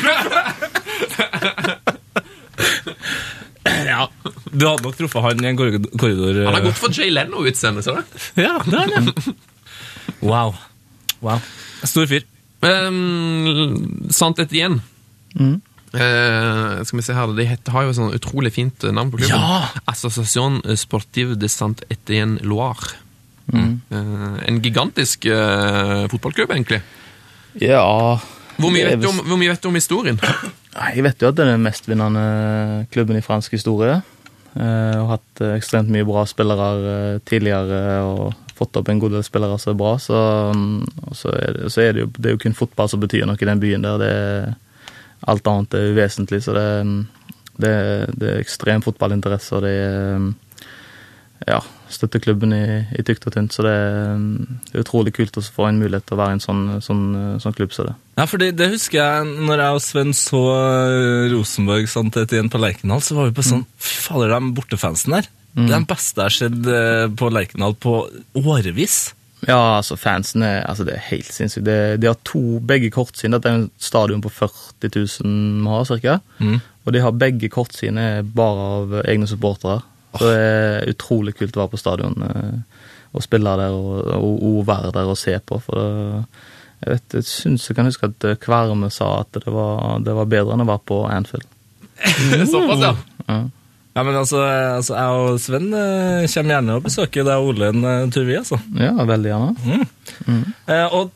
ja, 3.92 4.08
Du 4.48 4.64
hadde 4.64 4.86
nok 4.86 4.96
truffet 4.96 5.26
han 5.28 5.44
i 5.44 5.50
en 5.52 5.60
korridor. 5.60 6.40
Han 6.40 6.54
har 6.54 6.62
eh. 6.62 6.68
gått 6.70 6.80
for 6.80 6.96
Jay 6.96 7.12
Leno-utseende, 7.12 7.84
ser 7.84 8.00
du? 8.00 8.02
Ja, 8.40 8.56
det 8.64 8.80
har 8.80 8.96
han, 8.96 9.12
ja. 9.12 9.36
Wow. 10.24 10.56
wow. 11.20 11.40
Stor 11.84 12.08
fyr. 12.08 12.24
Um, 12.64 14.08
Sant 14.08 14.40
igjen 14.48 14.80
Mm. 15.34 15.58
Eh, 15.94 16.82
skal 16.84 16.98
vi 16.98 17.06
se 17.06 17.14
her, 17.14 17.32
De 17.38 17.46
heter, 17.46 17.72
har 17.74 17.86
jo 17.86 17.92
et 17.92 17.98
sånn 18.00 18.16
utrolig 18.16 18.52
fint 18.56 18.86
navn 18.90 19.12
på 19.12 19.22
klubben. 19.22 19.38
Ja! 19.38 19.70
Association 19.90 20.60
Sportive 20.80 21.38
de 21.38 21.50
Saint-Étienne 21.50 22.42
Loire. 22.42 22.96
Mm. 23.52 23.80
Eh, 23.90 24.38
en 24.48 24.62
gigantisk 24.64 25.26
eh, 25.26 26.06
fotballklubb, 26.10 26.54
egentlig. 26.54 26.80
Ja 27.60 27.84
Hvor 28.56 28.72
mye, 28.72 28.88
vet 28.88 29.02
du 29.02 29.06
om, 29.12 29.20
hvor 29.28 29.38
mye 29.38 29.52
vet 29.52 29.62
du 29.62 29.68
om 29.68 29.76
historien? 29.78 30.18
Jeg 30.74 31.04
vet 31.06 31.20
jo 31.22 31.28
at 31.30 31.36
det 31.38 31.44
er 31.44 31.52
den 31.52 31.62
mestvinnende 31.62 32.86
klubben 32.90 33.18
i 33.18 33.22
fransk 33.22 33.54
historie. 33.54 34.00
Eh, 34.54 34.96
og 35.00 35.08
hatt 35.16 35.42
eh, 35.42 35.56
ekstremt 35.58 35.90
mye 35.90 36.06
bra 36.06 36.22
spillere 36.30 36.66
eh, 36.90 37.20
tidligere 37.26 37.78
og 38.06 38.34
fått 38.54 38.78
opp 38.78 38.90
en 38.90 39.00
god 39.02 39.16
del 39.16 39.24
spillere 39.26 39.58
som 39.58 39.72
er 39.72 39.78
bra. 39.80 39.94
Så, 40.02 40.18
mm, 40.54 41.08
så, 41.10 41.32
er 41.34 41.56
det, 41.56 41.70
så 41.74 41.82
er 41.82 41.94
det 41.94 42.04
jo 42.04 42.10
det 42.14 42.30
er 42.30 42.36
jo 42.36 42.42
kun 42.44 42.58
fotball 42.58 42.90
som 42.90 43.02
betyr 43.02 43.26
noe 43.26 43.38
i 43.40 43.48
den 43.50 43.62
byen 43.62 43.86
der. 43.86 43.98
Det 44.02 44.12
er, 44.14 44.54
alt 45.30 45.50
annet 45.50 45.76
er 45.78 45.92
uvesentlig. 45.94 46.42
Så 46.44 46.54
det, 46.56 46.66
mm, 46.86 46.98
det, 47.60 47.74
det 48.18 48.32
er 48.32 48.42
ekstrem 48.42 48.84
fotballinteresse, 48.84 49.54
og 49.56 49.64
det 49.66 49.74
er 49.84 50.18
mm, 50.20 50.32
ja, 51.48 51.58
støtter 51.92 52.22
klubben 52.22 52.54
i, 52.56 52.64
i 52.96 53.04
tykt 53.06 53.26
og 53.28 53.34
tynt. 53.36 53.54
Så 53.54 53.64
det, 53.66 53.74
mm, 53.74 54.60
det 54.70 54.78
er 54.78 54.84
utrolig 54.84 55.14
kult 55.16 55.38
å 55.38 55.44
få 55.44 55.68
en 55.68 55.80
mulighet 55.82 56.06
til 56.08 56.16
å 56.16 56.20
være 56.22 56.34
i 56.34 56.38
en 56.38 56.44
sånn, 56.44 56.64
sånn, 56.84 57.06
sånn 57.42 57.56
klubb 57.56 57.74
som 57.76 57.90
det. 57.90 57.96
Ja, 58.18 58.28
for 58.30 58.40
det, 58.42 58.70
husker 58.72 59.00
jeg 59.00 59.46
når 59.48 59.64
jeg 59.64 59.78
og 59.78 59.84
Sven 59.84 60.14
så 60.16 60.42
eh, 60.54 61.32
Rosenborg 61.34 61.90
sant, 61.90 62.16
etter 62.20 62.38
igjen 62.38 62.52
på 62.52 62.62
Lerkendal, 62.62 63.02
så 63.04 63.18
var 63.18 63.28
vi 63.30 63.36
på 63.36 63.46
sånn 63.46 63.66
Fy 63.74 63.98
fader, 64.06 64.32
de 64.36 64.54
bortefansen 64.56 65.18
der. 65.18 65.28
Det 65.54 65.68
er 65.68 65.76
den 65.76 65.86
beste 65.86 66.18
jeg 66.18 66.26
har 66.26 66.34
sett 66.34 66.70
eh, 66.70 67.04
på 67.14 67.28
Lerkendal 67.30 67.76
på 67.78 67.98
årevis. 68.40 68.98
Ja, 69.48 69.76
altså 69.78 69.96
fansen 70.00 70.42
er, 70.46 70.62
altså 70.68 70.86
det 70.86 70.94
er 70.96 71.08
helt 71.10 71.32
sinnssykt. 71.32 71.66
Det, 71.66 71.78
de 72.02 72.08
har 72.10 72.20
to, 72.26 72.60
begge 72.64 72.90
kortsidene. 72.94 73.38
Dette 73.38 73.50
er 73.50 73.58
en 73.60 73.70
stadion 73.78 74.22
på 74.24 74.32
40 74.32 74.90
000 74.94 75.34
vi 75.64 75.72
har, 75.72 75.84
cirka. 75.88 76.18
Mm. 76.38 76.58
Og 76.84 76.94
de 76.94 77.02
har 77.04 77.18
begge 77.18 77.50
kortsidene 77.52 78.24
bare 78.36 78.68
av 78.78 78.96
egne 79.04 79.28
supportere. 79.28 79.80
Så 80.14 80.30
det 80.30 80.40
er 80.40 80.92
utrolig 80.92 81.34
kult 81.34 81.56
å 81.56 81.64
være 81.64 81.72
på 81.72 81.80
stadion 81.80 82.22
eh, 82.22 82.84
og 83.14 83.24
spille 83.24 83.54
der 83.58 83.74
og, 83.74 84.04
og, 84.14 84.44
og 84.46 84.60
være 84.68 84.92
der 84.94 85.10
og 85.10 85.18
se 85.18 85.34
på. 85.42 85.58
For 85.64 85.80
det, 85.80 86.44
jeg 86.84 86.92
vet, 86.92 87.16
jeg 87.18 87.26
syns 87.28 87.66
jeg 87.68 87.76
kan 87.78 87.88
huske 87.88 88.10
at 88.10 88.26
Kverme 88.42 88.90
sa 88.92 89.10
at 89.22 89.34
det 89.40 89.52
var, 89.52 89.98
det 90.04 90.14
var 90.14 90.30
bedre 90.30 90.54
enn 90.54 90.64
å 90.64 90.68
være 90.68 90.84
på 90.86 91.02
Anfield. 91.08 91.46
Såpass, 92.52 92.82
ja. 92.82 92.94
Ja. 93.28 93.38
Ja, 93.94 94.02
men 94.02 94.16
altså, 94.18 94.40
altså 94.42 94.96
Jeg 94.98 95.18
og 95.24 95.36
Sven 95.38 95.68
eh, 95.70 96.24
kommer 96.32 96.56
gjerne 96.56 96.78
og 96.78 96.86
besøker 96.88 97.26
deg 97.26 97.42
og 97.42 97.52
Ole 97.52 97.68
en 97.70 97.84
eh, 97.86 98.06
tur, 98.10 98.24
vi, 98.26 98.38
altså. 98.40 98.58
ja, 98.80 98.90
veldig 99.06 99.30
gjerne. 99.30 99.76
Eh, 100.66 100.96
og, 100.98 101.12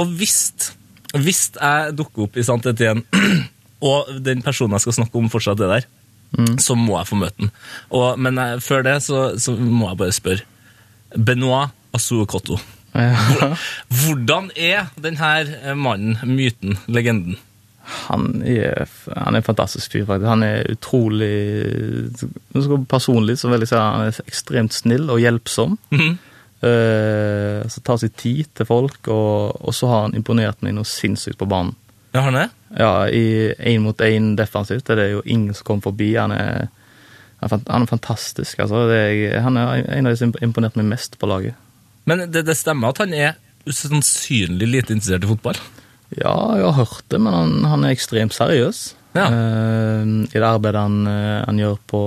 og 0.00 0.14
hvis, 0.16 0.38
hvis 1.18 1.42
jeg 1.58 1.92
dukker 1.98 2.24
opp 2.24 2.38
i 2.40 2.46
Sant 2.46 2.70
igjen, 2.72 3.04
og 3.92 4.14
den 4.24 4.40
personen 4.44 4.78
jeg 4.78 4.86
skal 4.86 4.96
snakke 5.02 5.20
om, 5.20 5.28
fortsatt 5.32 5.60
er 5.60 5.76
der, 5.76 5.90
så 6.64 6.72
må 6.78 6.96
jeg 6.96 7.10
få 7.10 7.18
møte 7.20 7.42
den. 7.42 7.50
Og, 7.92 8.14
men 8.16 8.40
før 8.64 8.86
det 8.86 8.94
så, 9.04 9.34
så 9.36 9.52
må 9.52 9.90
jeg 9.90 9.98
bare 10.00 10.14
spørre. 10.16 10.46
Benoit 11.12 11.74
Asuokoto. 11.92 12.56
Ja. 12.96 13.52
Hvordan 14.02 14.48
er 14.56 14.88
denne 14.96 15.74
mannen, 15.76 16.16
myten, 16.24 16.78
legenden? 16.88 17.36
Han 17.82 18.42
er, 18.46 18.86
han 19.10 19.34
er 19.34 19.40
en 19.40 19.46
fantastisk 19.46 19.92
fyr, 19.92 20.04
faktisk. 20.06 20.28
Han 20.30 20.44
er 20.46 20.68
utrolig 20.70 21.32
Personlig 22.90 23.38
så 23.40 23.50
vil 23.50 23.64
jeg 23.64 23.72
si 23.72 23.80
han 23.80 24.06
er 24.06 24.20
ekstremt 24.26 24.76
snill 24.76 25.10
og 25.10 25.20
hjelpsom. 25.22 25.78
Mm 25.90 26.00
-hmm. 26.00 26.16
uh, 26.62 27.68
så 27.68 27.80
tar 27.80 27.96
seg 27.96 28.16
tid 28.16 28.44
til 28.54 28.66
folk, 28.66 29.08
og, 29.08 29.66
og 29.66 29.74
så 29.74 29.86
har 29.86 30.02
han 30.02 30.14
imponert 30.14 30.62
meg 30.62 30.74
noe 30.74 30.84
sinnssykt 30.84 31.38
på 31.38 31.46
banen. 31.48 31.74
Ja, 32.12 32.20
han 32.20 32.34
er? 32.34 32.48
Ja, 32.78 33.08
I 33.08 33.54
én 33.58 33.80
mot 33.80 34.00
én 34.00 34.36
defensivt 34.36 34.90
er 34.90 34.96
det 34.96 35.10
jo 35.12 35.22
ingen 35.24 35.54
som 35.54 35.64
kommer 35.64 35.82
forbi. 35.82 36.14
Han 36.14 36.30
er, 36.32 36.68
han 37.40 37.82
er, 37.82 37.86
fantastisk. 37.86 38.58
altså. 38.58 38.88
Det 38.88 38.98
er, 38.98 39.40
han 39.40 39.56
er 39.56 39.84
en 39.96 40.06
av 40.06 40.12
de 40.12 40.16
som 40.16 40.28
imponerte 40.28 40.44
imponert 40.44 40.76
meg 40.76 40.84
mest 40.84 41.18
på 41.18 41.26
laget. 41.26 41.54
Men 42.04 42.30
det, 42.32 42.46
det 42.46 42.56
stemmer 42.56 42.88
at 42.88 42.98
han 42.98 43.14
er 43.14 43.32
usannsynlig 43.66 44.68
lite 44.68 44.92
interessert 44.92 45.24
i 45.24 45.30
fotball? 45.30 45.56
Ja, 46.18 46.34
jeg 46.58 46.66
har 46.66 46.76
hørt 46.82 47.04
det, 47.12 47.20
men 47.22 47.32
han, 47.32 47.52
han 47.70 47.84
er 47.86 47.94
ekstremt 47.94 48.34
seriøs. 48.36 48.82
Ja. 49.16 49.26
Uh, 49.28 50.24
I 50.24 50.38
det 50.40 50.44
arbeidet 50.44 50.80
han, 50.80 50.94
eh, 51.08 51.42
han 51.44 51.58
gjør 51.60 51.74
på, 51.90 52.00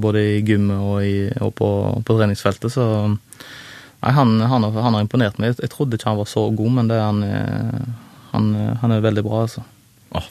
både 0.00 0.22
i 0.38 0.38
gymmet 0.48 0.80
og, 0.80 1.02
i, 1.04 1.26
og 1.44 1.52
på, 1.58 1.68
på 2.08 2.16
treningsfeltet. 2.16 2.72
Så 2.72 2.86
nei, 3.10 4.12
han, 4.16 4.32
han, 4.40 4.64
har, 4.64 4.78
han 4.86 4.96
har 4.96 5.04
imponert 5.04 5.36
meg. 5.42 5.58
Jeg 5.60 5.72
trodde 5.74 5.98
ikke 6.00 6.08
han 6.08 6.20
var 6.20 6.30
så 6.30 6.46
god, 6.56 6.72
men 6.78 6.88
det 6.88 6.96
er 6.96 7.04
han, 8.32 8.88
er- 8.96 9.04
veldig 9.04 9.24
bra, 9.26 9.42
altså. 9.44 9.64
Oh. 10.16 10.24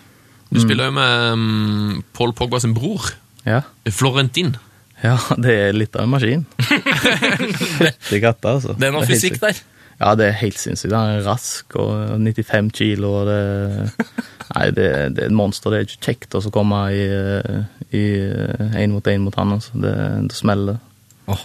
Du 0.51 0.59
spiller 0.59 0.89
jo 0.89 0.95
med 0.97 1.31
um, 1.37 2.01
Paul 2.17 2.33
Pogba 2.35 2.59
sin 2.59 2.73
bror, 2.77 3.13
Ja. 3.45 3.61
Florentin. 3.89 4.55
ja, 5.01 5.15
det 5.41 5.53
er 5.53 5.73
litt 5.77 5.95
av 5.97 6.03
en 6.05 6.11
maskin. 6.13 6.43
Fette 7.77 8.19
katter, 8.21 8.57
altså. 8.57 8.75
Det 8.77 8.89
er 8.89 8.93
noe 8.93 9.05
fysikk 9.09 9.39
der. 9.41 9.61
Ja, 10.01 10.15
det 10.17 10.27
er 10.27 10.39
helt 10.41 10.57
sinnssykt. 10.57 10.95
Han 10.97 11.19
er 11.19 11.27
rask 11.27 11.75
og 11.77 12.17
95 12.17 12.71
kilo. 12.73 13.11
og 13.21 13.29
det, 13.29 13.41
Nei, 14.55 14.65
det, 14.75 14.87
det 15.15 15.23
er 15.23 15.29
et 15.29 15.37
monster. 15.37 15.71
Det 15.71 15.79
er 15.79 15.87
ikke 15.87 16.07
kjekt 16.09 16.35
å 16.35 16.41
så 16.41 16.51
komme 16.53 16.81
i 16.95 17.05
i 17.91 18.03
en 18.79 18.93
mot 18.95 19.07
en 19.07 19.25
mot 19.25 19.35
han. 19.35 19.55
Altså. 19.57 19.75
Det, 19.75 19.93
det 20.29 20.37
smeller. 20.37 20.79
Oh. 21.31 21.41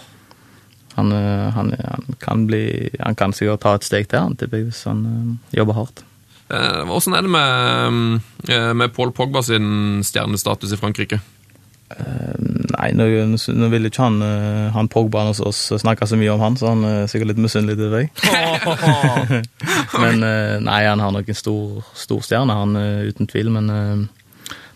Han, 0.97 1.11
eh, 1.13 1.47
han, 1.53 1.73
han 1.77 2.15
kan 2.23 2.47
bli 2.49 2.89
Han 2.99 3.15
kan 3.15 3.33
sikkert 3.35 3.61
ta 3.61 3.75
et 3.77 3.85
steg 3.85 4.07
til, 4.09 4.23
han, 4.23 4.37
tipper 4.39 4.63
jeg, 4.63 4.71
hvis 4.71 4.85
han 4.89 5.03
eh, 5.05 5.57
jobber 5.59 5.77
hardt. 5.77 6.03
Eh, 6.49 6.83
Hvordan 6.87 7.17
er 7.17 7.25
det 7.27 7.33
med, 7.35 8.21
eh, 8.49 8.71
med 8.73 8.95
Paul 8.95 9.11
Pogba 9.13 9.43
sin 9.45 10.01
stjernestatus 10.07 10.73
i 10.73 10.79
Frankrike? 10.79 11.19
Eh, 11.93 12.33
Nei, 12.77 12.91
nå, 12.93 13.05
nå 13.57 13.67
vil 13.71 13.87
ikke 13.89 14.03
han, 14.03 14.19
eh, 14.21 14.67
han 14.75 14.89
Pogba 14.91 15.23
hos 15.29 15.39
oss 15.41 15.61
snakke 15.81 16.05
så 16.05 16.17
mye 16.19 16.33
om 16.35 16.43
han, 16.43 16.57
så 16.59 16.73
han 16.75 16.83
er 16.85 17.07
sikkert 17.09 17.31
litt 17.31 17.39
misunnelig 17.41 17.77
til 17.79 17.93
deg. 17.95 18.11
Men 20.03 20.21
eh, 20.27 20.57
nei, 20.61 20.81
han 20.85 21.01
har 21.01 21.15
nok 21.15 21.31
en 21.31 21.39
stor, 21.39 21.79
stor 21.97 22.21
stjerne, 22.27 22.57
han 22.59 22.77
eh, 22.77 23.07
uten 23.09 23.29
tvil. 23.31 23.49
Men 23.55 23.71
eh, 23.73 24.03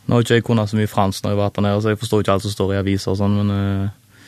nå 0.08 0.18
har 0.18 0.26
ikke 0.26 0.40
jeg 0.40 0.48
kunnet 0.48 0.72
så 0.72 0.80
mye 0.80 0.90
fransk 0.90 1.22
når 1.22 1.34
jeg 1.34 1.38
har 1.38 1.44
vært 1.44 1.60
der 1.60 1.68
nede, 1.68 1.84
så 1.84 1.94
jeg 1.94 2.02
forstår 2.02 2.24
ikke 2.24 2.38
alt 2.38 2.48
som 2.48 2.56
står 2.56 2.74
i 2.74 2.80
aviser 2.82 3.14
og 3.14 3.20
sånn, 3.22 3.38
men, 3.38 3.54
eh, 3.60 4.26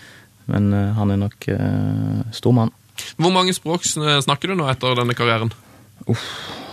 men 0.54 0.70
eh, 0.78 0.94
han 1.00 1.16
er 1.16 1.22
nok 1.24 1.50
eh, 1.56 2.22
stor 2.36 2.58
mann. 2.60 2.76
Hvor 3.18 3.34
mange 3.34 3.56
språk 3.58 3.88
snakker 3.88 4.54
du 4.54 4.60
nå 4.60 4.70
etter 4.70 5.00
denne 5.00 5.18
karrieren? 5.18 5.50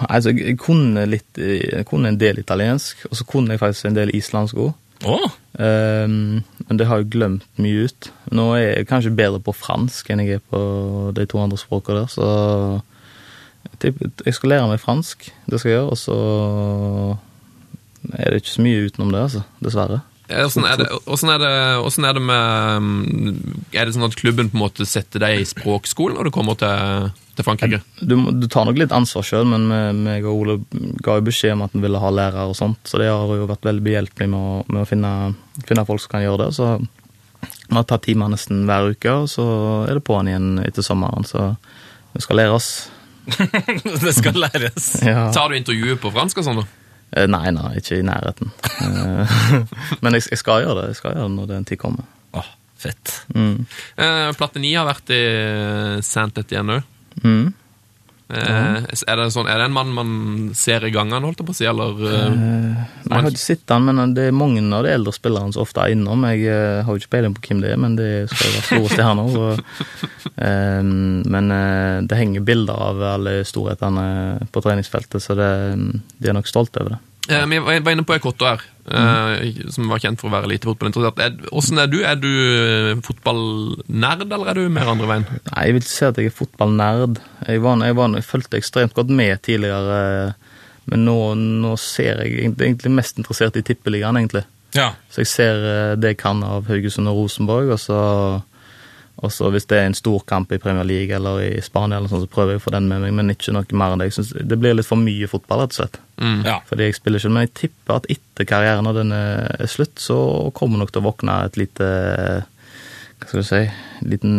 Altså, 0.04 0.34
jeg, 0.34 0.56
kunne 0.60 1.04
litt 1.08 1.38
eh, 1.38 1.60
Jeg 1.78 1.86
kunne 1.88 2.10
en 2.10 2.20
del 2.20 2.40
italiensk, 2.42 3.06
og 3.08 3.16
så 3.16 3.26
kunne 3.28 3.54
jeg 3.54 3.62
faktisk 3.62 3.88
en 3.88 3.98
del 3.98 4.12
islandsk 4.16 4.58
òg. 4.66 4.72
Åh, 5.08 5.30
Um, 5.60 6.44
men 6.68 6.78
det 6.78 6.86
har 6.88 7.00
jeg 7.00 7.10
glemt 7.12 7.42
mye 7.60 7.88
ut. 7.88 8.08
Nå 8.32 8.46
er 8.56 8.62
jeg 8.62 8.86
kanskje 8.88 9.12
bedre 9.12 9.40
på 9.42 9.52
fransk 9.52 10.08
enn 10.08 10.22
jeg 10.22 10.38
er 10.38 10.44
på 10.46 10.60
de 11.16 11.26
to 11.28 11.40
andre 11.42 11.58
språkene 11.60 12.04
der, 12.04 12.12
så 12.12 12.28
jeg, 13.82 13.96
jeg 14.24 14.36
skal 14.36 14.54
lære 14.54 14.68
meg 14.70 14.80
fransk, 14.80 15.26
det 15.50 15.60
skal 15.60 15.70
jeg 15.70 15.80
gjøre, 15.80 15.90
og 15.90 15.98
så 16.00 16.16
er 18.14 18.30
det 18.30 18.40
ikke 18.40 18.54
så 18.54 18.64
mye 18.64 18.86
utenom 18.86 19.12
det, 19.12 19.24
altså, 19.26 19.42
dessverre. 19.60 20.00
Åssen 20.30 20.62
Hvordan 20.62 21.32
er 21.34 21.40
det, 21.42 21.50
er 21.50 22.04
er 22.06 22.12
det 22.14 22.20
med 22.22 23.38
Er 23.74 23.88
det 23.88 23.96
sånn 23.96 24.06
at 24.06 24.14
klubben 24.14 24.46
på 24.52 24.54
en 24.54 24.62
måte 24.62 24.86
setter 24.86 25.24
deg 25.24 25.40
i 25.40 25.48
språkskolen 25.48 26.14
når 26.14 26.28
du 26.28 26.34
kommer 26.36 26.54
til, 26.60 27.10
til 27.40 27.48
Frankrike? 27.48 27.80
Du, 28.00 28.14
du 28.36 28.46
tar 28.52 28.68
nok 28.68 28.78
litt 28.78 28.92
ansvar 28.94 29.24
sjøl, 29.26 29.48
men 29.50 29.66
meg 30.04 30.28
og 30.28 30.44
Ole 30.44 30.56
ga 31.02 31.18
jo 31.18 31.26
beskjed 31.26 31.56
om 31.56 31.64
at 31.66 31.74
vi 31.74 31.82
ville 31.86 32.00
ha 32.02 32.12
lærer 32.14 32.52
og 32.52 32.56
sånt, 32.58 32.80
så 32.86 33.00
det 33.00 33.08
har 33.10 33.34
jo 33.40 33.48
vært 33.50 33.66
veldig 33.66 33.84
behjelpelig 33.88 34.30
med 34.30 34.40
å, 34.40 34.54
med 34.68 34.84
å 34.84 34.88
finne, 34.88 35.12
finne 35.66 35.86
folk 35.88 36.04
som 36.04 36.14
kan 36.14 36.24
gjøre 36.26 36.44
det. 36.46 36.50
Så 36.60 36.70
Vi 37.40 37.76
har 37.76 37.84
tatt 37.88 38.04
timer 38.06 38.30
nesten 38.32 38.64
hver 38.68 38.92
uke, 38.92 39.12
og 39.24 39.28
så 39.32 39.44
er 39.88 39.96
det 39.98 40.04
på'n 40.06 40.28
igjen 40.30 40.48
etter 40.62 40.84
sommeren. 40.84 41.24
Så 41.28 41.48
vi 42.12 42.22
skal 42.24 42.40
lære 42.42 42.56
oss. 42.58 42.70
det 44.04 44.14
skal 44.16 44.38
læres. 44.42 44.92
Ja. 45.06 45.30
Tar 45.34 45.50
du 45.52 45.56
intervjuet 45.58 46.00
på 46.02 46.12
fransk 46.14 46.40
og 46.42 46.46
sånn, 46.48 46.62
da? 46.62 46.66
Eh, 47.16 47.26
Nei, 47.30 47.50
nei, 47.54 47.72
ikke 47.80 47.98
i 47.98 48.06
nærheten. 48.06 48.52
Eh, 48.84 49.36
Men 50.02 50.18
jeg, 50.18 50.28
jeg 50.30 50.40
skal 50.42 50.64
gjøre 50.64 50.82
det 50.82 50.92
jeg 50.92 51.00
skal 51.00 51.16
gjøre 51.16 51.28
det 51.28 51.36
når 51.38 51.50
den 51.54 51.68
tid 51.70 51.80
kommer. 51.82 52.06
Åh, 52.38 52.50
fett. 52.78 53.16
Mm. 53.34 53.64
Eh, 53.96 54.28
Platini 54.38 54.74
har 54.76 54.86
vært 54.90 55.10
i 55.14 55.22
Saint 56.06 56.38
Etienne 56.42 56.78
òg. 56.80 56.96
Mm. 57.24 57.52
Eh, 58.30 58.76
er, 59.10 59.18
det 59.18 59.24
sånn, 59.34 59.48
er 59.50 59.58
det 59.58 59.64
en 59.66 59.74
mann 59.74 59.90
man 59.90 60.10
ser 60.54 60.84
i 60.86 60.92
gangene, 60.94 61.24
holdt 61.26 61.40
jeg 61.42 61.48
på 61.48 61.54
å 61.54 61.58
si, 61.58 61.66
eller 61.66 61.96
uh, 61.98 62.28
Nei, 62.30 62.84
jeg 63.08 63.10
har 63.10 63.26
ikke 63.32 63.42
sett 63.42 63.72
han, 63.74 63.88
men 63.88 64.14
det 64.14 64.28
er 64.28 64.36
mange 64.36 64.62
av 64.76 64.86
de 64.86 64.92
eldre 64.94 65.14
spillerne 65.16 65.50
som 65.56 65.64
ofte 65.64 65.82
er 65.82 65.96
innom. 65.96 66.22
Jeg 66.30 66.46
uh, 66.46 66.84
har 66.86 66.94
jo 66.94 67.02
ikke 67.02 67.14
peiling 67.16 67.34
på 67.34 67.42
hvem 67.48 67.64
det 67.64 67.72
er, 67.74 67.80
men 67.82 67.98
det 67.98 68.10
skal 68.30 68.54
være 68.54 68.68
store 68.68 68.92
stjerner. 68.94 69.34
Og, 69.40 69.74
eh, 70.46 70.92
men 71.34 71.52
det 72.06 72.20
henger 72.20 72.46
bilder 72.46 72.86
av 72.90 73.04
alle 73.16 73.40
storhetene 73.48 74.06
på 74.54 74.62
treningsfeltet, 74.62 75.18
så 75.24 75.34
det, 75.38 75.52
de 76.22 76.30
er 76.30 76.38
nok 76.38 76.50
stolte 76.50 76.84
over 76.84 76.94
det. 76.94 77.02
Eh, 77.30 77.46
Vi 77.46 77.58
var 77.62 77.80
var 77.86 77.92
inne 77.96 78.04
på 78.06 78.14
Ekotto 78.16 78.46
her, 78.48 78.60
eh, 78.90 79.62
som 79.70 79.88
var 79.88 79.98
kjent 80.02 80.20
for 80.20 80.28
å 80.30 80.34
være 80.34 80.50
lite 80.50 80.68
fotballinteressert. 80.68 81.18
Er- 81.18 81.50
Hvordan 81.50 81.78
er 81.82 81.86
du? 81.92 81.98
Er 82.04 82.16
du 82.20 82.28
eh, 82.28 83.00
fotballnerd, 83.06 84.26
eller 84.32 84.50
er 84.52 84.54
du 84.60 84.68
mer 84.68 84.90
andre 84.92 85.06
veien? 85.10 85.26
Nei, 85.50 85.64
Jeg 85.66 85.74
vil 85.76 85.82
ikke 85.82 85.94
si 85.96 86.04
at 86.08 86.16
jeg 86.20 86.26
er 86.30 86.36
fotballnerd. 86.38 87.20
Jeg, 87.46 87.62
var, 87.62 87.76
jeg, 87.86 87.96
var, 87.96 88.14
jeg 88.18 88.24
fulgte 88.28 88.60
ekstremt 88.60 88.94
godt 88.94 89.10
med 89.10 89.42
tidligere, 89.42 90.34
men 90.90 91.04
nå, 91.06 91.18
nå 91.38 91.76
ser 91.78 92.22
jeg 92.24 92.38
egentlig- 92.44 92.66
egentlig 92.70 92.90
mest 92.98 93.18
interessert 93.18 93.56
i 93.56 93.62
tippeligaen, 93.62 94.16
egentlig. 94.16 94.44
Ja. 94.74 94.92
Så 95.10 95.22
jeg 95.24 95.26
ser 95.26 95.96
det 95.96 96.14
jeg 96.14 96.18
kan 96.18 96.42
av 96.46 96.66
Haugesund 96.70 97.08
og 97.10 97.16
Rosenborg, 97.24 97.70
og 97.74 97.78
så, 97.82 98.42
og 99.20 99.32
så 99.32 99.50
hvis 99.52 99.66
det 99.68 99.76
er 99.76 99.88
en 99.88 99.96
stor 99.96 100.22
kamp 100.28 100.52
i 100.54 100.58
Premier 100.60 100.86
League 100.88 101.12
eller 101.12 101.42
i 101.44 101.60
Spania, 101.64 101.98
eller 101.98 102.08
sånn, 102.08 102.22
så 102.24 102.30
prøver 102.30 102.54
jeg 102.54 102.62
å 102.62 102.64
få 102.64 102.72
den 102.72 102.86
med 102.88 103.02
meg, 103.04 103.12
men 103.18 103.32
ikke 103.34 103.52
noe 103.52 103.76
mer 103.76 103.92
enn 103.92 104.00
det. 104.00 104.08
Jeg 104.08 104.16
synes 104.16 104.30
det 104.52 104.58
blir 104.62 104.78
litt 104.78 104.88
for 104.88 105.00
mye 105.00 105.28
fotball, 105.28 105.64
rett 105.64 105.74
og 105.74 105.80
slett. 105.82 105.98
Mm. 106.20 106.38
ja. 106.48 106.56
Fordi 106.68 106.88
jeg 106.88 106.96
spiller 106.96 107.20
ikke, 107.20 107.32
men 107.36 107.44
jeg 107.44 107.52
tipper 107.60 107.98
at 107.98 108.08
etter 108.12 108.48
karrieren 108.48 108.88
når 108.88 109.00
den 109.02 109.12
er 109.16 109.68
slutt, 109.68 110.00
så 110.00 110.16
kommer 110.56 110.80
nok 110.80 110.94
til 110.94 111.02
å 111.02 111.08
våkne 111.10 111.36
et 111.50 111.60
lite 111.60 111.90
Hva 113.20 113.28
skal 113.28 113.42
du 113.42 113.48
si 113.48 113.62
Liten 114.08 114.34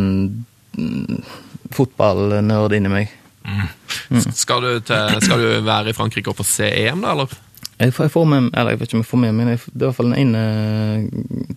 mm, 0.74 1.22
fotballnerd 1.78 2.74
inni 2.78 2.92
meg. 2.92 3.14
Skal, 4.34 4.66
du 4.66 4.82
til, 4.86 5.22
skal 5.22 5.42
du 5.42 5.62
være 5.66 5.94
i 5.94 5.98
Frankrike 5.98 6.34
og 6.34 6.42
få 6.42 6.46
se 6.48 6.68
EM, 6.84 7.06
da, 7.06 7.14
eller? 7.14 7.38
Jeg 7.82 7.94
får, 7.96 8.06
jeg 8.06 8.14
får 8.14 8.26
med, 8.30 8.50
eller 8.54 8.74
jeg 8.74 8.80
vet 8.80 8.90
ikke 8.90 8.98
om 8.98 9.02
jeg 9.02 9.10
får 9.10 9.22
med, 9.24 9.38
men 9.38 9.54
jeg, 9.54 9.62
det 9.66 9.72
er 9.72 9.86
i 9.86 9.88
hvert 9.88 9.98
fall 9.98 10.12
den 10.12 10.20
ene 10.22 10.42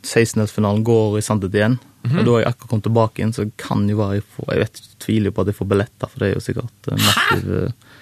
16-delsfinalen 0.00 0.84
går 0.86 1.18
i 1.20 1.24
Sandet 1.24 1.56
igjen. 1.56 1.76
Og 2.04 2.20
da 2.20 2.34
har 2.34 2.42
jeg 2.42 2.52
akkurat 2.52 2.70
kommet 2.70 2.86
tilbake 2.88 3.24
inn, 3.24 3.34
så 3.36 3.46
kan 3.60 3.84
jo 3.88 3.98
være 4.00 4.18
jeg 4.18 4.24
får 4.36 4.52
Jeg 4.52 4.62
vet, 4.64 4.80
tviler 5.04 5.30
jo 5.30 5.34
på 5.34 5.44
at 5.44 5.50
jeg 5.50 5.58
får 5.58 5.70
billetter, 5.72 6.12
for 6.12 6.22
det 6.22 6.28
er 6.28 6.34
jo 6.34 6.44
sikkert 6.44 6.88
eh, 6.90 7.04
massiv 7.08 7.52
eh, 7.58 7.92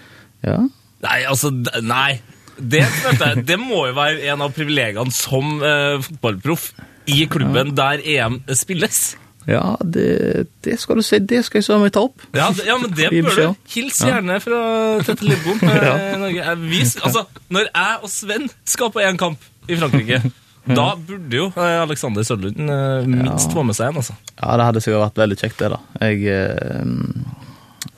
Ja. 0.43 0.61
Nei, 1.03 1.19
altså, 1.27 1.51
nei. 1.83 2.13
Det, 2.59 2.83
jeg, 2.83 3.43
det 3.49 3.57
må 3.59 3.87
jo 3.89 3.95
være 3.97 4.23
en 4.31 4.43
av 4.45 4.53
privilegiene 4.55 5.15
som 5.15 5.57
eh, 5.67 5.97
fotballproff 6.03 6.69
i 7.11 7.25
klubben 7.31 7.73
der 7.79 8.03
EM 8.03 8.43
spilles. 8.55 9.17
Ja, 9.49 9.75
det, 9.83 10.47
det 10.65 10.77
skal 10.79 11.01
du 11.01 11.03
si. 11.03 11.19
Det 11.19 11.41
skal 11.47 11.59
jeg 11.59 11.67
søren 11.67 11.83
meg 11.83 11.95
ta 11.95 12.05
opp. 12.07 12.23
Ja, 12.31 12.51
det, 12.55 12.67
ja, 12.69 12.77
men 12.79 12.93
det 12.95 13.09
bør 13.11 13.39
du. 13.39 13.65
Hils 13.73 13.99
gjerne 14.05 14.39
fra 14.43 14.61
Tette 15.07 15.27
Lidbom. 15.27 15.59
ja. 15.67 15.97
Norge. 16.21 16.45
Jeg 16.45 16.87
altså, 17.03 17.25
når 17.51 17.67
jeg 17.67 17.99
og 18.03 18.13
Sven 18.13 18.47
skal 18.65 18.93
på 18.95 19.03
én 19.03 19.19
kamp 19.19 19.43
i 19.67 19.79
Frankrike, 19.79 20.23
da 20.71 20.93
burde 20.95 21.37
jo 21.37 21.49
eh, 21.57 21.79
Alexander 21.83 22.23
Sørlund 22.27 22.59
minst 22.61 23.09
minst 23.11 23.55
få 23.55 23.65
med 23.67 23.75
seg 23.75 23.91
en, 23.91 23.99
altså. 24.03 24.15
Ja, 24.37 24.53
det 24.61 24.67
hadde 24.69 24.83
sikkert 24.85 25.05
vært 25.09 25.23
veldig 25.25 25.39
kjekt, 25.41 25.59
det, 25.63 25.71
da. 25.75 25.81
Jeg 26.07 26.23
eh, 26.31 26.85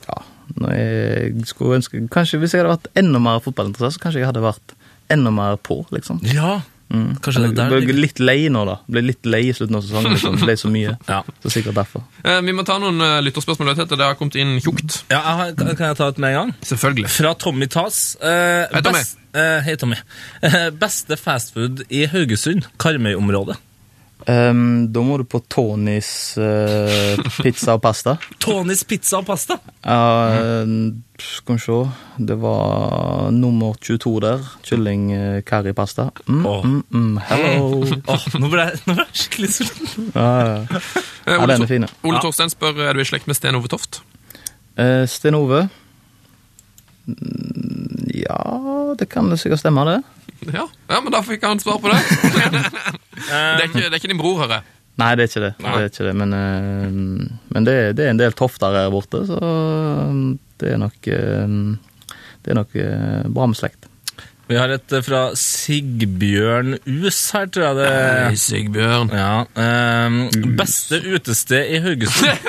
Ja, 0.07 0.17
når 0.61 0.73
jeg 0.79 1.45
skulle 1.49 1.77
ønske 1.81 2.01
Kanskje 2.13 2.39
hvis 2.41 2.55
jeg 2.55 2.63
hadde 2.63 2.73
vært 2.73 2.89
enda 2.97 3.21
mer 3.21 3.43
fotballinteressert, 3.45 3.99
så 3.99 4.05
kanskje 4.07 4.23
jeg 4.23 4.31
hadde 4.31 4.45
vært 4.45 4.75
enda 5.13 5.33
mer 5.33 5.59
på, 5.61 5.83
liksom. 5.93 6.23
Ja, 6.33 6.59
kanskje 6.91 7.41
det 7.47 7.55
der 7.57 7.71
ble 7.73 7.95
litt 7.97 8.19
lei 8.21 8.47
nå, 8.53 8.61
da. 8.67 8.75
Ble 8.91 9.01
litt 9.03 9.25
lei 9.25 9.41
i 9.49 9.53
slutten 9.57 9.75
av 9.79 9.83
sesongen. 9.85 10.13
Liksom. 10.15 10.37
Ble 10.43 10.55
så 10.59 10.69
mye. 10.71 10.95
Ja. 11.11 11.21
Så 11.43 11.51
sikkert 11.53 11.75
derfor. 11.77 12.03
Eh, 12.23 12.39
vi 12.45 12.53
må 12.55 12.63
ta 12.67 12.77
noen 12.81 13.01
uh, 13.01 13.17
lytterspørsmål. 13.25 13.73
Det 13.89 13.99
har 14.01 14.15
kommet 14.19 14.37
inn 14.41 14.55
tjukt. 14.63 15.01
Ja, 15.11 15.21
jeg 15.45 15.55
kan 15.59 15.73
kan 15.75 15.87
jeg 15.91 15.97
ta 15.99 16.07
et 16.13 16.21
med 16.21 16.33
en 16.33 16.39
gang? 16.39 16.53
Selvfølgelig. 16.65 17.09
Fra 17.17 17.33
Tommy 17.41 17.67
Tas. 17.71 17.99
Eh, 18.21 18.65
Hei, 18.71 18.81
Tommy. 18.85 18.99
best- 19.01 19.17
eh, 19.35 19.59
hei, 19.67 19.75
Tommy. 19.81 19.99
Eh, 20.45 20.69
beste 20.77 21.17
fastfood 21.17 21.83
i 21.89 22.05
Haugesund, 22.11 22.67
Karmøy-området. 22.81 23.57
Ehm, 24.25 24.87
da 24.93 25.01
må 25.05 25.17
du 25.19 25.25
på 25.29 25.39
Tonys 25.51 26.07
uh, 26.41 27.19
pizza 27.43 27.75
og 27.75 27.81
pasta. 27.83 28.15
Tonys 28.43 28.81
pizza 28.87 29.19
og 29.19 29.27
pasta. 29.27 29.59
Ja, 29.83 29.99
eh, 30.39 30.71
skal 31.21 31.59
vi 31.59 31.61
se 31.61 31.77
Det 32.29 32.37
var 32.41 33.29
nummer 33.35 33.75
22 33.81 34.15
der. 34.23 34.47
Kylling 34.65 35.11
eh, 35.13 35.41
currypasta. 35.45 36.09
Mm, 36.25 36.45
oh. 36.45 36.65
mm, 36.65 36.81
mm, 36.89 37.19
hello. 37.29 37.83
oh, 38.07 38.25
nå 38.39 38.49
ble 38.49 38.65
jeg, 38.71 38.81
nå 38.87 38.97
ble 38.97 39.05
jeg 39.05 39.21
skikkelig 39.21 39.51
sulten. 39.59 40.09
Ja, 40.15 40.27
ja. 40.41 40.81
Ja, 41.25 41.37
Ole, 41.41 41.53
den 41.53 41.67
er 41.67 41.71
fine. 41.75 41.91
Ole 42.05 42.21
Torstein 42.23 42.53
spør 42.53 42.81
er 42.87 42.97
du 42.97 43.01
i 43.01 43.07
slekt 43.07 43.29
med 43.29 43.37
Sten 43.37 43.57
Ove 43.57 43.69
Toft. 43.71 44.01
Eh, 44.81 45.03
Sten 45.09 45.37
Ove. 45.37 45.67
Mm, 47.05 48.05
Ja, 48.15 48.95
det 48.97 49.09
kan 49.11 49.29
det 49.29 49.37
sikkert 49.41 49.59
stemme, 49.61 49.83
det. 49.85 49.99
Ja. 50.45 50.65
ja, 50.89 50.99
men 51.01 51.11
da 51.13 51.21
fikk 51.25 51.43
han 51.47 51.61
svar 51.63 51.79
på 51.81 51.91
det. 51.91 51.99
det, 52.31 52.43
er 53.31 53.67
ikke, 53.67 53.85
det 53.85 53.91
er 53.93 53.99
ikke 53.99 54.11
din 54.11 54.21
bror, 54.21 54.37
hører 54.43 54.59
jeg. 54.59 54.71
Nei, 55.01 55.09
det 55.17 55.25
er 55.25 55.31
ikke 55.31 55.43
det. 55.43 55.53
Det, 55.59 55.71
er 55.73 55.89
ikke 55.89 56.07
det. 56.07 56.13
Men, 56.21 56.35
eh, 56.37 56.99
men 57.55 57.67
det, 57.67 57.75
det 57.97 58.05
er 58.05 58.13
en 58.13 58.21
del 58.21 58.35
tofter 58.37 58.75
her 58.77 58.93
borte, 58.93 59.25
så 59.27 59.39
eh, 59.41 60.21
det 60.61 60.71
er 60.71 60.79
nok 60.79 61.09
eh, 61.11 61.57
Det 62.45 62.53
er 62.53 62.59
nok 62.61 62.77
eh, 62.79 63.25
bra 63.35 63.49
med 63.51 63.59
slekt. 63.59 63.89
Vi 64.45 64.57
har 64.59 64.69
et 64.69 64.93
eh, 64.93 65.01
fra 65.01 65.21
Sigbjørn 65.39 66.75
Us 66.85 67.19
her, 67.33 67.49
tror 67.49 67.65
jeg 67.65 67.77
det 67.79 67.89
Hei, 67.89 68.37
Sigbjørn. 68.39 69.09
Ja. 69.09 69.31
ehm, 69.57 70.19
beste 70.57 71.01
utested 71.01 71.75
i 71.75 71.81
Haugesund? 71.85 72.37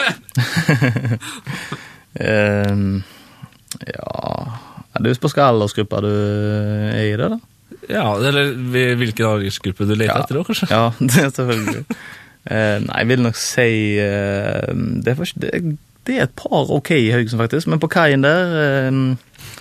Eh, 2.16 2.76
ja 3.92 4.20
Det 5.04 5.10
på 5.20 5.28
hvilken 5.28 5.42
aldersgruppe 5.44 5.98
du 6.00 6.08
er 6.08 7.02
i, 7.02 7.10
det, 7.20 7.26
da. 7.34 7.36
Ja, 7.88 8.06
eller 8.18 8.52
vi- 8.72 8.94
hvilken 9.00 9.26
aldersgruppe 9.30 9.86
du 9.88 9.94
leter 9.94 10.12
Ja. 10.14 10.22
etter 10.24 10.40
òg, 10.40 10.46
kanskje? 10.50 10.68
Ja, 10.70 10.92
det 11.00 11.18
er 11.24 11.30
selvfølgelig. 11.34 11.84
uh, 12.50 12.78
nei, 12.86 12.98
jeg 13.02 13.08
vil 13.12 13.22
nok 13.26 13.36
si 13.40 13.68
uh, 14.00 14.72
det, 15.02 15.12
er 15.12 15.18
først, 15.20 15.38
det, 15.42 15.52
det 16.06 16.16
er 16.18 16.26
et 16.28 16.34
par 16.38 16.70
ok 16.76 16.90
i 16.96 17.10
Haugesund, 17.14 17.40
faktisk. 17.42 17.66
Men 17.72 17.80
på 17.82 17.88
kaien 17.92 18.22
der 18.26 18.90
uh, 18.90 19.16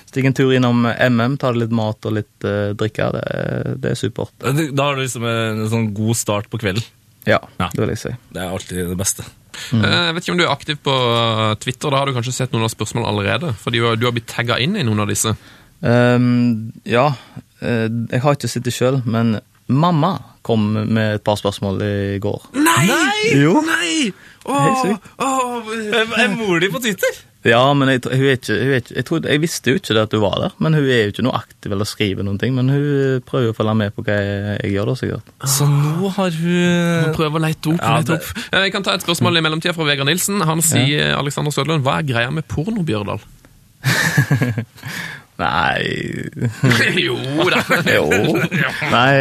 Stikk 0.09 0.30
en 0.30 0.36
tur 0.38 0.53
innom 0.55 0.86
MM, 0.88 1.34
ta 1.41 1.49
litt 1.51 1.73
mat 1.76 2.05
og 2.07 2.13
litt 2.15 2.45
uh, 2.47 2.71
drikke. 2.78 3.09
Det, 3.11 3.23
det 3.84 3.89
er 3.91 3.97
supert. 3.99 4.32
Da 4.39 4.86
har 4.86 4.95
du 4.95 5.01
liksom 5.03 5.26
en 5.28 5.65
sånn 5.67 5.89
god 5.97 6.15
start 6.15 6.47
på 6.53 6.59
kvelden. 6.61 6.86
Ja, 7.28 7.41
Ja. 7.59 7.67
det 7.73 7.82
vil 7.82 7.91
jeg 7.91 7.99
si. 7.99 8.11
Det 8.32 8.39
er 8.45 8.53
alltid 8.53 8.80
det 8.93 8.95
beste. 9.01 9.26
Mm. 9.73 9.84
Jeg 9.84 10.13
vet 10.15 10.23
ikke 10.23 10.34
om 10.36 10.39
du 10.39 10.43
er 10.45 10.53
aktiv 10.53 10.80
på 10.84 10.93
eh, 10.93 11.51
Twitter. 11.63 11.91
Da 11.91 11.99
har 11.99 12.07
du 12.07 12.13
kanskje 12.15 12.34
sett 12.38 12.51
noen 12.55 12.63
av 12.67 12.71
spørsmålene 12.71 13.11
allerede? 13.11 13.51
Fordi 13.59 13.82
du 13.82 14.05
har- 14.07 14.15
blitt 14.15 14.28
tagga 14.32 14.57
inn 14.63 14.76
i 14.80 14.84
noen 14.88 14.99
av 15.03 15.09
disse. 15.11 15.32
Um, 15.82 16.71
ja, 16.88 17.07
eh, 17.11 17.44
jeg 17.62 18.22
har 18.24 18.36
ikke 18.38 18.49
sittet 18.51 18.76
sjøl, 18.76 19.01
men 19.06 19.38
mamma 19.72 20.16
kom 20.45 20.68
med 20.76 21.16
et 21.18 21.24
par 21.26 21.39
spørsmål 21.39 21.80
i 21.82 22.20
går. 22.22 22.49
Nei! 22.53 22.89
Jo. 23.34 23.62
Nei! 23.66 24.12
Åh, 24.45 24.91
åh, 25.26 25.72
Er 26.22 26.36
mor 26.38 26.60
di 26.62 26.68
på 26.70 26.78
Twitter? 26.84 27.16
Ja, 27.45 27.62
men 27.78 27.89
jeg, 27.91 28.01
hun 28.10 28.24
er 28.26 28.38
ikke, 28.39 28.53
hun 28.58 28.72
er 28.74 28.80
ikke 28.82 28.93
jeg, 28.97 29.06
trodde, 29.06 29.30
jeg 29.30 29.41
visste 29.41 29.70
jo 29.74 29.78
ikke 29.78 29.93
det 29.93 30.03
at 30.08 30.14
hun 30.18 30.22
var 30.24 30.38
der. 30.41 30.53
Men 30.62 30.74
hun 30.78 30.86
er 30.89 31.03
jo 31.03 31.12
ikke 31.14 31.26
noe 31.26 31.38
aktiv 31.38 31.74
eller 31.76 31.86
skriver 31.89 32.26
noen 32.26 32.39
ting. 32.41 32.53
Men 32.58 32.70
hun 32.74 33.22
prøver 33.26 33.51
å 33.53 33.58
følge 33.58 33.76
med 33.82 33.93
på 33.93 34.06
hva 34.06 34.16
jeg, 34.18 34.56
jeg 34.64 34.74
gjør, 34.76 34.89
da 34.91 34.95
sikkert. 35.01 35.34
Så 35.56 35.68
nå 35.70 36.10
har 36.18 36.38
hun 36.41 37.12
prøver 37.18 37.38
å 37.38 37.43
lete 37.45 37.74
opp. 37.74 37.82
Ja, 37.82 37.91
lete 38.01 38.18
opp. 38.18 38.32
Eh, 38.49 38.66
Jeg 38.66 38.74
kan 38.74 38.86
ta 38.86 38.95
et 38.97 39.06
spørsmål 39.06 39.38
i 39.38 39.45
mellomtida 39.45 39.74
fra 39.78 39.86
Vegard 39.89 40.10
Nilsen. 40.10 40.41
Han 40.45 40.62
sier 40.66 41.14
Alexander 41.20 41.53
Sødlund, 41.53 41.86
hva 41.86 41.99
er 42.01 42.10
greia 42.10 42.34
med 42.34 42.45
porno, 42.49 42.82
Bjørdal? 42.86 43.22
Nei 45.41 46.29
jo 47.05 47.15
da. 47.51 47.61
Jo. 47.91 48.05
Nei, 48.91 49.15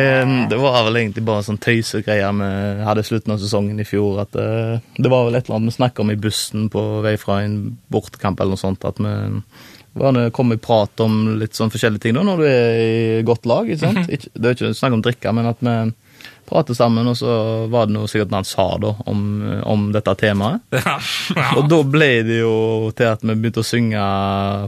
det 0.50 0.58
var 0.60 0.84
vel 0.86 1.00
egentlig 1.00 1.24
bare 1.26 1.44
sånn 1.46 1.58
greier 1.58 2.34
vi 2.38 2.50
hadde 2.86 3.02
i 3.02 3.08
slutten 3.08 3.34
av 3.34 3.42
sesongen 3.42 3.80
i 3.82 3.86
fjor. 3.88 4.20
At 4.22 4.38
eh, 4.38 4.78
det 4.96 5.10
var 5.10 5.26
vel 5.26 5.38
et 5.38 5.48
eller 5.48 5.58
annet 5.58 5.74
vi 5.74 5.78
snakka 5.80 6.04
om 6.04 6.12
i 6.14 6.18
bussen 6.20 6.68
på 6.72 6.84
vei 7.04 7.16
fra 7.20 7.42
en 7.42 7.58
bortekamp 7.92 8.40
eller 8.40 8.54
noe 8.54 8.62
sånt. 8.62 8.86
At 8.86 9.00
vi 9.02 9.14
var 10.00 10.30
kom 10.34 10.52
i 10.54 10.58
prat 10.58 11.00
om 11.04 11.36
litt 11.38 11.54
sånn 11.54 11.70
forskjellige 11.70 12.06
ting 12.06 12.16
da, 12.16 12.24
når 12.26 12.40
du 12.40 12.46
er 12.48 12.80
i 13.18 13.26
godt 13.26 13.46
lag. 13.46 13.68
ikke 13.68 13.82
sant? 13.82 14.08
Det 14.08 14.48
er 14.50 14.56
ikke 14.56 14.74
snakk 14.74 14.96
om 14.96 15.04
drikke, 15.04 15.34
men 15.34 15.50
at 15.50 15.62
vi 15.62 15.76
prate 16.48 16.74
sammen, 16.76 17.06
og 17.10 17.16
så 17.18 17.34
var 17.72 17.86
det 17.88 17.94
noe 17.96 18.08
sikkert 18.10 18.32
han 18.36 18.46
sa 18.48 18.66
da, 18.82 18.90
om, 19.10 19.20
om 19.64 19.86
dette 19.94 20.14
temaet. 20.20 20.60
Ja. 21.34 21.48
Og 21.58 21.66
da 21.70 21.78
ble 21.88 22.08
det 22.26 22.36
jo 22.42 22.90
til 22.94 23.08
at 23.08 23.22
vi 23.24 23.34
begynte 23.34 23.62
å 23.62 23.66
synge 23.66 24.02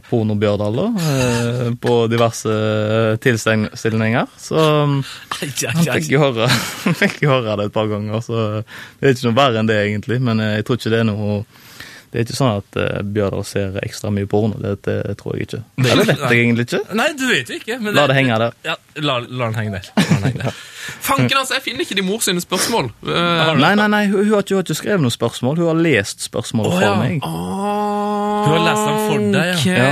Porno-Bjørdal, 0.08 0.78
da, 0.80 0.86
eh, 1.10 1.68
på 1.82 1.94
diverse 2.10 2.54
tilstelninger. 3.22 4.26
Så 4.40 4.56
um, 4.56 4.96
han 5.02 5.84
fikk 5.92 6.10
jo 6.14 6.22
høre, 6.24 6.48
fikk 7.02 7.20
jo 7.26 7.30
høre 7.34 7.56
det 7.60 7.68
et 7.70 7.74
par 7.76 7.90
ganger, 7.90 8.20
så 8.24 8.40
det 8.64 9.10
er 9.10 9.14
ikke 9.16 9.28
noe 9.28 9.38
verre 9.38 9.62
enn 9.62 9.70
det, 9.70 9.78
egentlig. 9.88 10.18
Men 10.24 10.42
eh, 10.42 10.56
jeg 10.58 10.66
tror 10.68 10.80
ikke 10.80 10.92
det 10.96 11.02
er 11.04 11.08
noe 11.12 11.38
Det 12.06 12.20
er 12.20 12.24
ikke 12.26 12.36
sånn 12.38 12.60
at 12.62 12.76
uh, 12.80 13.00
Bjørdal 13.02 13.42
ser 13.44 13.74
ekstra 13.82 14.10
mye 14.14 14.28
porno. 14.30 14.56
Det, 14.62 14.76
det 14.86 15.16
tror 15.20 15.36
jeg 15.36 15.48
ikke. 15.48 15.62
Det- 15.76 15.90
Ja, 15.90 15.96
vet 16.06 16.22
jeg 16.30 16.44
egentlig 16.46 16.66
ikke. 16.68 16.82
Nei, 16.96 17.08
du 17.18 17.26
vet 17.28 17.50
jo 17.52 17.58
ikke. 17.60 17.78
Men 17.82 17.94
La 17.98 18.06
det 18.08 18.16
henge 18.16 18.38
der. 18.40 18.54
Ja, 18.64 18.76
la, 19.02 19.18
la 19.26 19.48
den 19.50 19.58
henge 19.58 19.74
der. 19.76 19.90
La 19.98 20.06
den 20.14 20.26
henge 20.30 20.42
der. 20.46 20.56
Fanken, 20.86 21.36
altså, 21.38 21.56
jeg 21.56 21.64
finner 21.64 21.86
ikke 21.86 21.96
de 21.98 22.04
mor 22.06 22.22
sine 22.24 22.42
spørsmål. 22.42 22.90
Eh, 23.06 23.52
Nei, 23.56 23.72
nei, 23.78 23.86
nei, 23.90 24.02
hun, 24.10 24.20
hun, 24.22 24.32
har 24.34 24.44
ikke, 24.44 24.54
hun 24.54 24.60
har 24.60 24.66
ikke 24.66 24.78
skrevet 24.78 25.04
noe 25.04 25.14
spørsmål. 25.14 25.60
Hun 25.60 25.70
har 25.70 25.80
lest 25.86 26.24
spørsmålet 26.26 26.72
oh, 26.72 26.76
for 26.76 26.86
ja. 26.86 26.94
meg. 27.00 27.24
Hun 27.26 28.52
har 28.52 28.64
lest 28.66 28.84
dem 28.86 28.98
for 29.06 29.24
deg, 29.36 29.64
ja. 29.70 29.86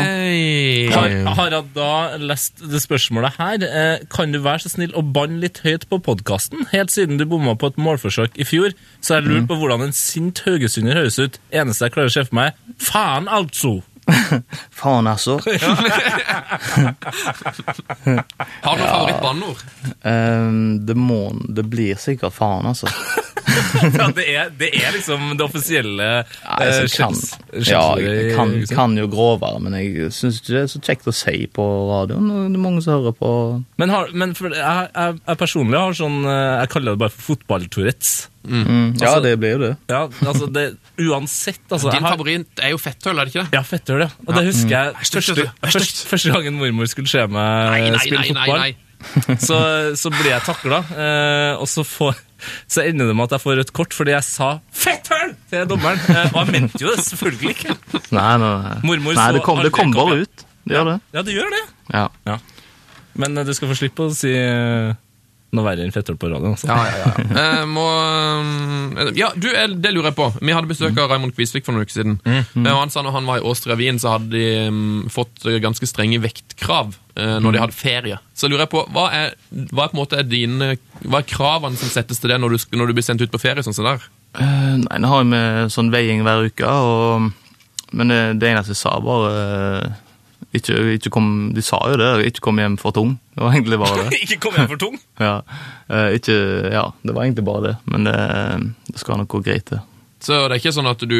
Har, 0.94 1.16
har 1.38 1.56
jeg 1.56 1.70
da 1.74 1.92
lest 2.22 2.62
det 2.72 2.82
spørsmålet 2.84 3.38
her? 3.38 3.66
Eh, 3.68 4.04
kan 4.12 4.34
du 4.34 4.40
være 4.44 4.66
så 4.66 4.74
snill 4.74 4.94
å 4.96 5.04
banne 5.04 5.40
litt 5.42 5.62
høyt 5.64 5.88
på 5.90 6.00
podkasten? 6.04 6.68
Helt 6.74 6.94
siden 6.94 7.20
du 7.20 7.26
bomma 7.28 7.56
på 7.58 7.72
et 7.72 7.80
målforsøk 7.80 8.38
i 8.40 8.46
fjor, 8.48 8.76
så 9.04 9.18
jeg 9.18 9.28
lurt 9.30 9.48
på 9.50 9.58
hvordan 9.60 9.88
en 9.88 9.96
sint 9.96 10.44
haugesunder 10.46 11.02
høres 11.02 11.18
ut. 11.18 11.40
Eneste 11.54 11.88
jeg 11.88 11.96
klarer 11.96 12.12
å 12.12 12.16
se 12.18 12.28
for 12.28 12.40
meg, 12.42 12.62
faen 12.92 13.30
altså! 13.30 13.80
Faen, 14.70 15.06
altså. 15.06 15.40
Har 18.62 18.76
du 18.76 18.82
favorittbanneord? 18.82 19.56
Um, 20.02 20.86
det 20.86 20.94
må 20.94 21.32
Det 21.48 21.62
blir 21.62 21.96
sikkert 21.96 22.34
faen, 22.34 22.66
altså. 22.66 22.86
Ja, 23.98 24.06
det 24.16 24.24
er, 24.32 24.50
det 24.58 24.68
er 24.78 24.92
liksom 24.94 25.34
det 25.38 25.44
offisielle 25.44 26.06
Nei, 26.24 26.58
eh, 26.64 26.86
så 26.88 27.04
kan, 27.04 27.16
ja, 27.66 27.82
jeg 28.00 28.34
kan, 28.36 28.52
kan 28.70 28.94
jo 28.98 29.06
grovere, 29.12 29.60
men 29.64 29.76
jeg 29.78 30.10
syns 30.14 30.38
ikke 30.40 30.54
det 30.54 30.62
er 30.62 30.70
så 30.72 30.80
kjekt 30.86 31.08
å 31.10 31.14
si 31.14 31.34
på 31.52 31.64
radioen. 31.90 32.28
Det 32.52 32.58
er 32.58 32.62
mange 32.64 32.82
som 32.84 32.96
hører 32.96 33.16
på. 33.18 33.30
Men, 33.80 33.92
har, 33.92 34.12
men 34.16 34.32
for, 34.38 34.54
jeg, 34.54 34.88
jeg, 34.94 35.18
jeg 35.26 35.40
personlig 35.40 35.80
har 35.80 35.96
sånn 35.98 36.20
eh, 36.24 36.54
Jeg 36.62 36.72
kaller 36.76 36.94
det 36.96 37.02
bare 37.04 37.14
for 37.14 37.34
fotball-tourettes. 37.34 38.14
Mm, 38.44 38.94
ja, 39.00 39.08
Altså- 39.08 39.22
det 39.24 39.34
blir 39.40 39.54
jo 39.54 39.60
det. 39.62 39.72
Ja, 39.88 40.02
altså 40.28 40.48
det, 40.52 40.64
uansett, 41.00 41.62
altså. 41.70 41.88
Din 41.90 42.00
jeg 42.00 42.04
har- 42.04 42.16
favoritt 42.16 42.60
er 42.64 42.74
jo 42.74 42.80
fetthull, 42.80 43.18
er 43.18 43.24
det 43.28 43.34
ikke 43.34 43.44
det? 43.46 43.56
Ja, 43.56 43.62
fetthull, 43.64 44.00
ja. 44.04 44.10
Og 44.26 44.34
det 44.36 44.46
husker 44.50 44.74
jeg 44.74 44.94
æsj, 45.00 45.12
første, 45.18 45.46
første, 45.64 46.08
første 46.12 46.34
gangen 46.34 46.58
mormor 46.60 46.90
skulle 46.92 47.08
se 47.08 47.24
meg 47.26 47.94
spille 48.00 48.26
fotball. 48.28 48.58
nei, 48.58 48.58
nei, 48.64 48.72
nei. 48.72 49.36
Så, 49.36 49.56
så 50.00 50.08
blir 50.12 50.30
jeg 50.30 50.44
takla, 50.46 50.78
eh, 50.96 51.54
og 51.60 51.66
så, 51.68 51.82
får, 51.84 52.16
så 52.70 52.84
ender 52.84 53.10
det 53.10 53.16
med 53.16 53.28
at 53.28 53.36
jeg 53.36 53.44
får 53.44 53.58
rødt 53.60 53.72
kort 53.76 53.94
fordi 53.96 54.14
jeg 54.14 54.24
sa 54.26 54.48
'fettøl' 54.72 55.34
til 55.50 55.68
dommeren. 55.70 56.00
Eh, 56.14 56.34
og 56.34 56.40
jeg 56.44 56.52
mente 56.54 56.82
jo 56.82 56.90
det 56.94 57.04
selvfølgelig 57.04 57.54
ikke. 57.56 57.76
Nei, 58.10 58.32
nei, 58.38 58.52
nei. 58.64 58.74
Mormor 58.84 59.16
nei 59.18 59.30
det 59.36 59.44
kom, 59.46 59.62
det 59.64 59.72
kom 59.74 59.94
bare 59.94 60.24
ut. 60.24 60.44
Det 60.64 60.76
gjør 60.76 60.90
det. 60.92 60.98
Ja, 61.12 61.22
det 61.22 61.34
gjør 61.36 61.50
det. 61.52 61.64
Ja. 61.92 62.38
Men 63.14 63.38
eh, 63.38 63.46
du 63.46 63.54
skal 63.54 63.70
få 63.70 63.78
slippe 63.78 64.08
å 64.08 64.14
si 64.16 64.32
eh, 64.34 64.94
noe 65.54 65.66
verre 65.66 65.84
enn 65.86 65.94
fetter 65.94 66.16
på 66.18 66.28
radioen. 66.30 66.54
Altså. 66.54 66.68
Ja, 66.70 66.78
ja, 66.88 67.04
ja. 67.04 67.12
Eh, 67.44 67.64
må, 67.68 67.84
um, 67.84 69.12
ja, 69.16 69.30
du, 69.36 69.48
eh, 69.52 69.68
det 69.70 69.92
lurer 69.94 70.10
jeg 70.10 70.18
på. 70.18 70.28
Vi 70.40 70.54
hadde 70.54 70.70
besøk 70.70 70.98
av 71.00 71.10
Raymond 71.10 71.34
Kvisvik 71.36 71.66
for 71.66 71.74
noen 71.74 71.86
uker 71.86 71.96
siden. 71.96 72.18
Mm, 72.24 72.66
og 72.66 72.80
han 72.80 72.92
sa 72.92 73.02
når 73.04 73.16
han 73.16 73.28
var 73.28 73.40
i 73.40 73.46
Åstria 73.50 73.76
Wien, 73.78 73.98
så 74.00 74.14
hadde 74.16 74.32
de 74.34 74.44
um, 74.70 75.04
fått 75.12 75.46
eh, 75.48 75.60
ganske 75.62 75.88
strenge 75.88 76.20
vektkrav 76.24 76.94
uh, 76.94 77.38
når 77.42 77.56
de 77.56 77.62
hadde 77.64 77.78
ferie. 77.78 78.18
Så 78.36 78.50
lurer 78.50 78.66
jeg 78.66 78.74
på, 78.74 78.84
hva 78.94 79.08
er, 79.14 79.34
hva 79.72 79.86
er 79.86 79.92
på 79.92 79.98
en 79.98 80.02
måte 80.02 80.26
dine, 80.28 80.74
hva 81.04 81.22
er 81.22 81.30
kravene 81.30 81.80
som 81.80 81.92
settes 81.92 82.22
til 82.22 82.34
det 82.34 82.40
når 82.42 82.56
du, 82.56 82.68
når 82.78 82.90
du 82.90 82.98
blir 82.98 83.06
sendt 83.06 83.24
ut 83.24 83.34
på 83.34 83.42
ferie? 83.42 83.64
sånn 83.66 83.76
som 83.76 83.88
der? 83.88 84.04
Uh, 84.34 84.82
nei, 84.82 85.00
nå 85.02 85.10
har 85.10 85.26
vi 85.30 85.42
sånn 85.74 85.92
veiing 85.94 86.24
hver 86.26 86.48
uke, 86.48 86.66
og, 86.66 87.30
men 87.94 88.10
det, 88.10 88.22
det 88.42 88.50
eneste 88.50 88.74
jeg 88.74 88.82
sa, 88.82 88.96
bare 89.02 89.30
eh, 89.34 90.00
ikke, 90.54 90.76
ikke 90.98 91.10
kom, 91.14 91.28
De 91.56 91.62
sa 91.64 91.78
jo 91.90 91.96
det, 92.00 92.10
ikke 92.30 92.44
kom 92.48 92.58
hjem 92.62 92.76
for 92.80 92.94
tung. 92.96 93.16
Det 93.34 93.42
var 93.42 93.52
egentlig 93.56 93.78
bare 93.82 94.04
det. 94.04 94.18
ikke 94.24 94.38
kom 94.44 94.54
hjem 94.58 94.70
for 94.74 94.80
tung! 94.84 94.98
Ja, 95.24 95.34
eh, 95.90 96.14
ikke, 96.18 96.36
ja 96.74 96.84
det 97.02 97.14
var 97.14 97.24
egentlig 97.26 97.44
bare 97.46 97.62
det, 97.68 97.74
men 97.90 98.06
det, 98.08 98.14
det 98.90 98.98
skal 99.02 99.18
nok 99.20 99.28
gå 99.34 99.42
greit, 99.46 99.70
det. 99.74 99.80
Så 100.24 100.38
det 100.48 100.54
er 100.56 100.60
ikke 100.62 100.72
sånn 100.72 100.88
at 100.88 101.02
du, 101.04 101.18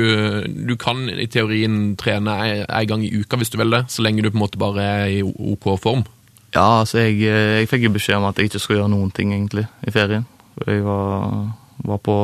du 0.64 0.74
kan 0.80 1.02
i 1.12 1.26
teorien 1.28 1.92
trene 2.00 2.34
en 2.64 2.86
gang 2.88 3.02
i 3.04 3.10
uka 3.12 3.36
hvis 3.36 3.50
du 3.52 3.58
vil 3.60 3.74
det, 3.74 3.82
så 3.92 4.00
lenge 4.06 4.22
du 4.24 4.30
på 4.30 4.38
en 4.38 4.44
måte 4.46 4.60
bare 4.62 4.86
er 5.04 5.10
i 5.18 5.18
OK 5.26 5.66
form. 5.82 6.06
Ja, 6.54 6.80
altså 6.84 7.02
jeg, 7.02 7.18
jeg 7.26 7.68
fikk 7.68 7.84
jo 7.84 7.92
beskjed 7.98 8.16
om 8.20 8.28
at 8.30 8.38
jeg 8.40 8.48
ikke 8.48 8.62
skulle 8.62 8.78
gjøre 8.80 8.92
noen 8.94 9.10
ting 9.12 9.34
egentlig 9.34 9.66
i 9.84 9.92
ferien. 9.92 10.24
Jeg 10.64 10.84
var, 10.86 11.50
var 11.84 12.00
på 12.06 12.16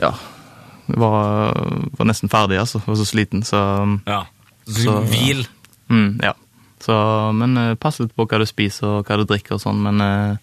Ja. 0.00 0.12
Var, 0.86 1.52
var 1.98 2.06
nesten 2.06 2.30
ferdig, 2.30 2.60
altså. 2.62 2.78
Jeg 2.78 2.92
var 2.92 2.98
så 3.00 3.06
sliten, 3.10 3.42
så 3.44 3.60
Ja. 4.06 4.22
Så, 4.66 4.82
Så- 4.82 5.00
hvil. 5.10 5.44
Mm, 5.90 6.20
Ja. 6.22 6.34
Så, 6.86 6.92
men 7.32 7.56
eh, 7.56 7.74
pass 7.80 7.96
litt 8.02 8.12
på 8.14 8.26
hva 8.28 8.38
du 8.38 8.44
spiser 8.46 8.98
og 8.98 9.06
hva 9.08 9.16
du 9.16 9.24
drikker 9.26 9.56
og 9.56 9.62
sånn, 9.62 9.78
men 9.82 10.00
eh, 10.04 10.36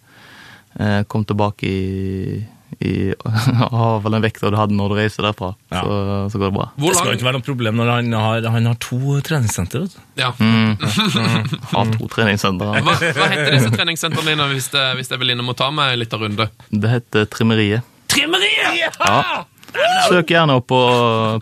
eh, 0.81 1.03
kom 1.07 1.21
tilbake 1.29 1.67
i, 1.69 2.39
i 2.81 2.93
ha 3.75 3.89
vel 4.01 4.15
den 4.17 4.23
vekta 4.25 4.49
du 4.49 4.57
hadde 4.57 4.73
når 4.75 4.89
du 4.89 4.95
reiser 4.97 5.27
derfra, 5.27 5.51
Ja. 5.69 5.83
så, 5.85 5.99
så 6.33 6.41
går 6.41 6.49
det 6.49 6.55
bra. 6.57 6.65
Hvor 6.81 6.89
Det 6.89 6.97
skal 6.97 7.11
jo 7.13 7.19
ikke 7.19 7.27
være 7.29 7.37
noe 7.37 7.45
problem 7.45 7.77
når 7.79 7.91
han 7.93 8.09
har, 8.17 8.47
han 8.55 8.65
har 8.71 8.79
to 8.81 9.19
treningssenter. 9.29 9.85
Ja. 10.19 10.31
Mm, 10.41 10.73
ja. 11.21 11.27
Har 11.75 11.93
to 11.93 12.09
treningssentre. 12.11 12.81
hva, 12.81 12.97
hva 12.97 13.29
heter 13.35 13.53
disse 13.59 13.71
treningssentrene 13.77 14.33
dine 14.33 14.49
hvis, 14.55 14.71
det, 14.73 14.83
hvis 14.97 15.13
jeg 15.13 15.21
vil 15.21 15.35
inn 15.35 15.45
og 15.45 15.55
ta 15.61 15.69
meg 15.71 15.93
en 15.93 16.01
liten 16.01 16.25
runde? 16.25 16.49
Det 16.73 16.95
heter 16.97 17.29
Trimmeriet. 17.37 17.85
Trimmeriet! 18.09 18.97
Ja. 18.99 19.45
Søk 20.09 20.29
gjerne 20.33 20.57
opp 20.59 20.67
på, 20.69 20.81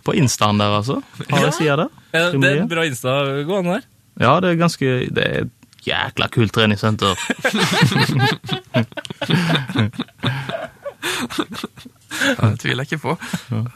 på 0.06 0.14
Instaen 0.20 0.60
der, 0.62 0.78
altså. 0.82 1.00
Har 1.32 1.48
jeg 1.48 1.56
sida 1.58 1.80
der? 1.86 1.90
Eh, 2.12 2.30
Det 2.36 2.52
er 2.52 2.62
en 2.66 2.70
bra 2.72 2.84
Insta 2.88 3.16
gående 3.48 3.80
der. 3.80 3.88
Ja, 4.22 4.36
det 4.44 4.52
er 4.54 4.60
ganske 4.62 4.92
Det 5.12 5.26
er 5.26 5.42
et 5.48 5.52
jækla 5.88 6.28
kult 6.30 6.54
treningssenter. 6.54 7.18
Ja, 12.22 12.50
det 12.52 12.60
tviler 12.62 12.84
jeg 12.84 12.92
ikke 12.92 13.02
på. 13.02 13.14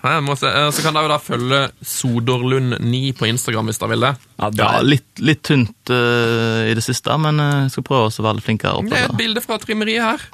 Jeg 0.04 0.24
må 0.26 0.36
se. 0.38 0.50
eh, 0.52 0.70
Så 0.76 0.84
kan 0.86 0.94
dere 0.98 1.10
da 1.16 1.18
følge 1.24 1.62
Sodorlund9 1.82 3.02
på 3.18 3.30
Instagram 3.30 3.72
hvis 3.72 3.80
dere 3.82 3.94
vil 3.96 4.06
det. 4.06 4.14
Ja, 4.38 4.50
det 4.54 4.66
er- 4.66 4.86
litt, 4.86 5.10
litt 5.24 5.44
tynt 5.48 5.90
uh, 5.94 6.62
i 6.70 6.74
det 6.78 6.84
siste, 6.86 7.16
men 7.22 7.40
eh, 7.42 7.64
jeg 7.66 7.72
skal 7.78 7.88
prøve 7.90 8.10
å 8.12 8.26
være 8.28 8.38
litt 8.40 8.48
flinkere 8.50 8.84
Det 8.90 9.00
er 9.00 9.10
et 9.10 9.18
bilde 9.18 9.42
fra 9.46 9.58
trimmeriet 9.62 10.04
her. 10.06 10.28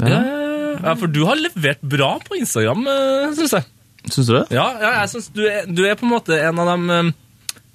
Ja, 0.00 0.94
for 0.98 1.06
du 1.08 1.22
har 1.28 1.36
levert 1.38 1.80
bra 1.86 2.16
på 2.24 2.36
Instagram, 2.40 2.84
syns 3.38 3.52
jeg. 3.54 3.64
Syns 4.10 4.26
du 4.28 4.34
det? 4.36 4.46
Ja, 4.52 4.66
ja 4.82 4.90
jeg 5.00 5.08
synes 5.14 5.28
du, 5.32 5.44
er, 5.48 5.64
du 5.70 5.84
er 5.88 5.94
på 5.96 6.04
en 6.04 6.12
måte 6.12 6.36
en 6.36 6.58
av 6.60 6.66
dem 6.74 7.14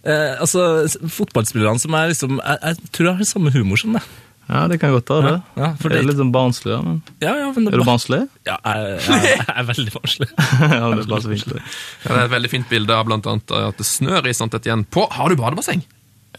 eh, 0.04 0.39
altså, 0.39 0.88
fotballspillerne 1.12 1.82
som 1.82 1.95
er 1.97 2.12
liksom 2.14 2.39
jeg, 2.39 2.60
jeg 2.64 2.91
tror 2.95 3.12
jeg 3.12 3.20
har 3.22 3.30
samme 3.30 3.54
humor 3.56 3.82
som 3.82 3.95
deg. 3.97 4.10
Ja, 4.50 4.64
det 4.66 4.80
kan 4.82 4.89
godt 4.95 5.10
være 5.14 5.28
det. 5.28 5.41
Ja, 5.62 5.68
for 5.78 5.93
det 5.93 6.00
er 6.00 6.08
litt 6.08 6.18
sånn 6.18 6.32
barnslig, 6.34 6.72
ja, 6.74 6.80
men 6.82 7.02
Ja, 7.22 7.36
ja, 7.38 7.52
men 7.54 7.68
det 7.68 7.74
Er 7.76 7.84
du 7.84 7.86
barnslig? 7.86 8.24
Ja, 8.50 8.56
jeg, 8.66 8.95
jeg, 9.06 9.36
jeg 9.36 9.45
er 9.54 9.68
veldig 9.68 9.93
barnslig. 9.93 10.30
ja, 10.64 10.80
det 10.89 11.04
er 11.04 11.12
bare 11.12 11.34
fint. 11.36 11.54
det. 11.54 11.62
Er 12.10 12.22
et 12.24 12.34
veldig 12.34 12.52
fint 12.56 12.70
bilde 12.72 12.97
av 12.97 13.06
blant 13.06 13.30
annet 13.30 13.54
at 13.60 13.78
det 13.78 13.86
snør 13.86 14.26
i 14.26 14.34
Sant 14.34 14.58
Etienne. 14.58 14.89
På 14.89 15.06
Har 15.14 15.30
du 15.30 15.38
badebasseng? 15.38 15.86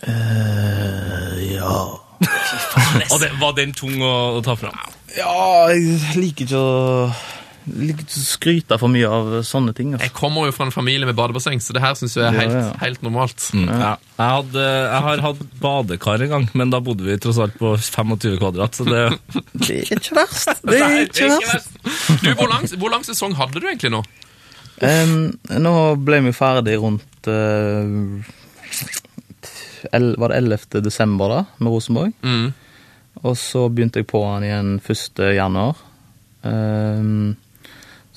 Uh, 0.00 1.36
ja 1.44 1.76
Og 3.12 3.18
det, 3.20 3.30
var 3.40 3.52
den 3.58 3.74
tung 3.76 4.00
å, 4.02 4.14
å 4.38 4.42
ta 4.44 4.56
fram? 4.58 4.74
Ja, 5.14 5.70
jeg 5.70 6.18
liker 6.18 6.48
ikke 6.48 6.60
å 6.60 6.80
skryte 8.10 8.76
for 8.80 8.92
mye 8.92 9.08
av 9.08 9.30
sånne 9.46 9.74
ting. 9.76 9.94
Altså. 9.94 10.06
Jeg 10.08 10.14
kommer 10.16 10.48
jo 10.48 10.54
fra 10.56 10.66
en 10.68 10.74
familie 10.74 11.08
med 11.08 11.16
badebasseng, 11.18 11.60
så 11.62 11.74
det 11.76 11.82
her 11.84 11.96
syns 11.98 12.16
jeg 12.18 12.26
er 12.26 12.36
helt, 12.36 12.56
ja. 12.56 12.70
helt 12.82 13.02
normalt. 13.06 13.48
Ja. 13.54 13.92
Jeg, 13.96 14.26
hadde, 14.26 14.64
jeg 14.64 15.04
har 15.06 15.24
hatt 15.26 15.42
badekar 15.62 16.24
en 16.26 16.32
gang, 16.34 16.48
men 16.58 16.72
da 16.74 16.82
bodde 16.84 17.06
vi 17.06 17.18
tross 17.22 17.40
alt 17.42 17.56
på 17.60 17.74
25 17.76 18.38
kvadrat. 18.40 18.78
Så 18.78 18.86
det, 18.88 19.04
Det 19.66 19.82
er 19.82 20.00
ikke 20.00 20.16
verst. 20.18 20.64
Det 20.66 20.80
er 20.80 20.96
ikke 21.04 21.30
verst. 21.36 21.76
Du, 22.24 22.32
Hvor 22.34 22.50
lang, 22.50 22.66
hvor 22.80 22.92
lang 22.92 23.06
sesong 23.06 23.36
hadde 23.38 23.62
du 23.62 23.68
egentlig 23.68 23.92
nå? 23.94 24.02
Um, 24.80 25.34
nå 25.60 25.74
ble 26.00 26.22
vi 26.24 26.32
ferdig 26.32 26.78
rundt 26.80 27.28
uh, 27.28 27.84
el, 29.92 30.14
Var 30.16 30.32
det 30.32 30.38
11. 30.40 30.80
desember, 30.80 31.34
da, 31.34 31.44
med 31.60 31.74
Rosenborg? 31.74 32.16
Mm. 32.24 32.50
Og 33.20 33.36
så 33.36 33.66
begynte 33.68 34.00
jeg 34.00 34.08
på 34.08 34.22
han 34.24 34.46
igjen 34.46 34.74
1. 34.80 35.22
januar. 35.36 35.80
Em, 36.46 37.36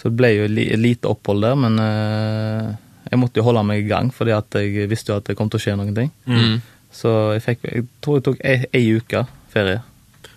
så 0.03 0.09
det 0.11 0.17
ble 0.19 0.29
jo 0.35 0.43
et 0.49 0.79
lite 0.83 1.07
opphold 1.07 1.45
der, 1.45 1.55
men 1.55 1.79
eh, 1.79 2.73
jeg 3.07 3.19
måtte 3.21 3.39
jo 3.39 3.45
holde 3.47 3.63
meg 3.63 3.85
i 3.85 3.87
gang, 3.87 4.09
fordi 4.11 4.33
at 4.35 4.57
jeg 4.59 4.89
visste 4.91 5.13
jo 5.13 5.21
at 5.21 5.29
det 5.29 5.37
kom 5.39 5.47
til 5.47 5.61
å 5.61 5.63
skje 5.63 5.75
noen 5.79 5.95
ting. 5.95 6.09
Mm. 6.27 6.57
Så 6.91 7.13
jeg, 7.37 7.43
fikk, 7.45 7.63
jeg 7.71 7.85
tror 8.03 8.19
jeg 8.19 8.25
tok 8.27 8.41
ei, 8.43 8.57
ei 8.75 8.83
uke 8.99 9.23
ferie. 9.53 9.79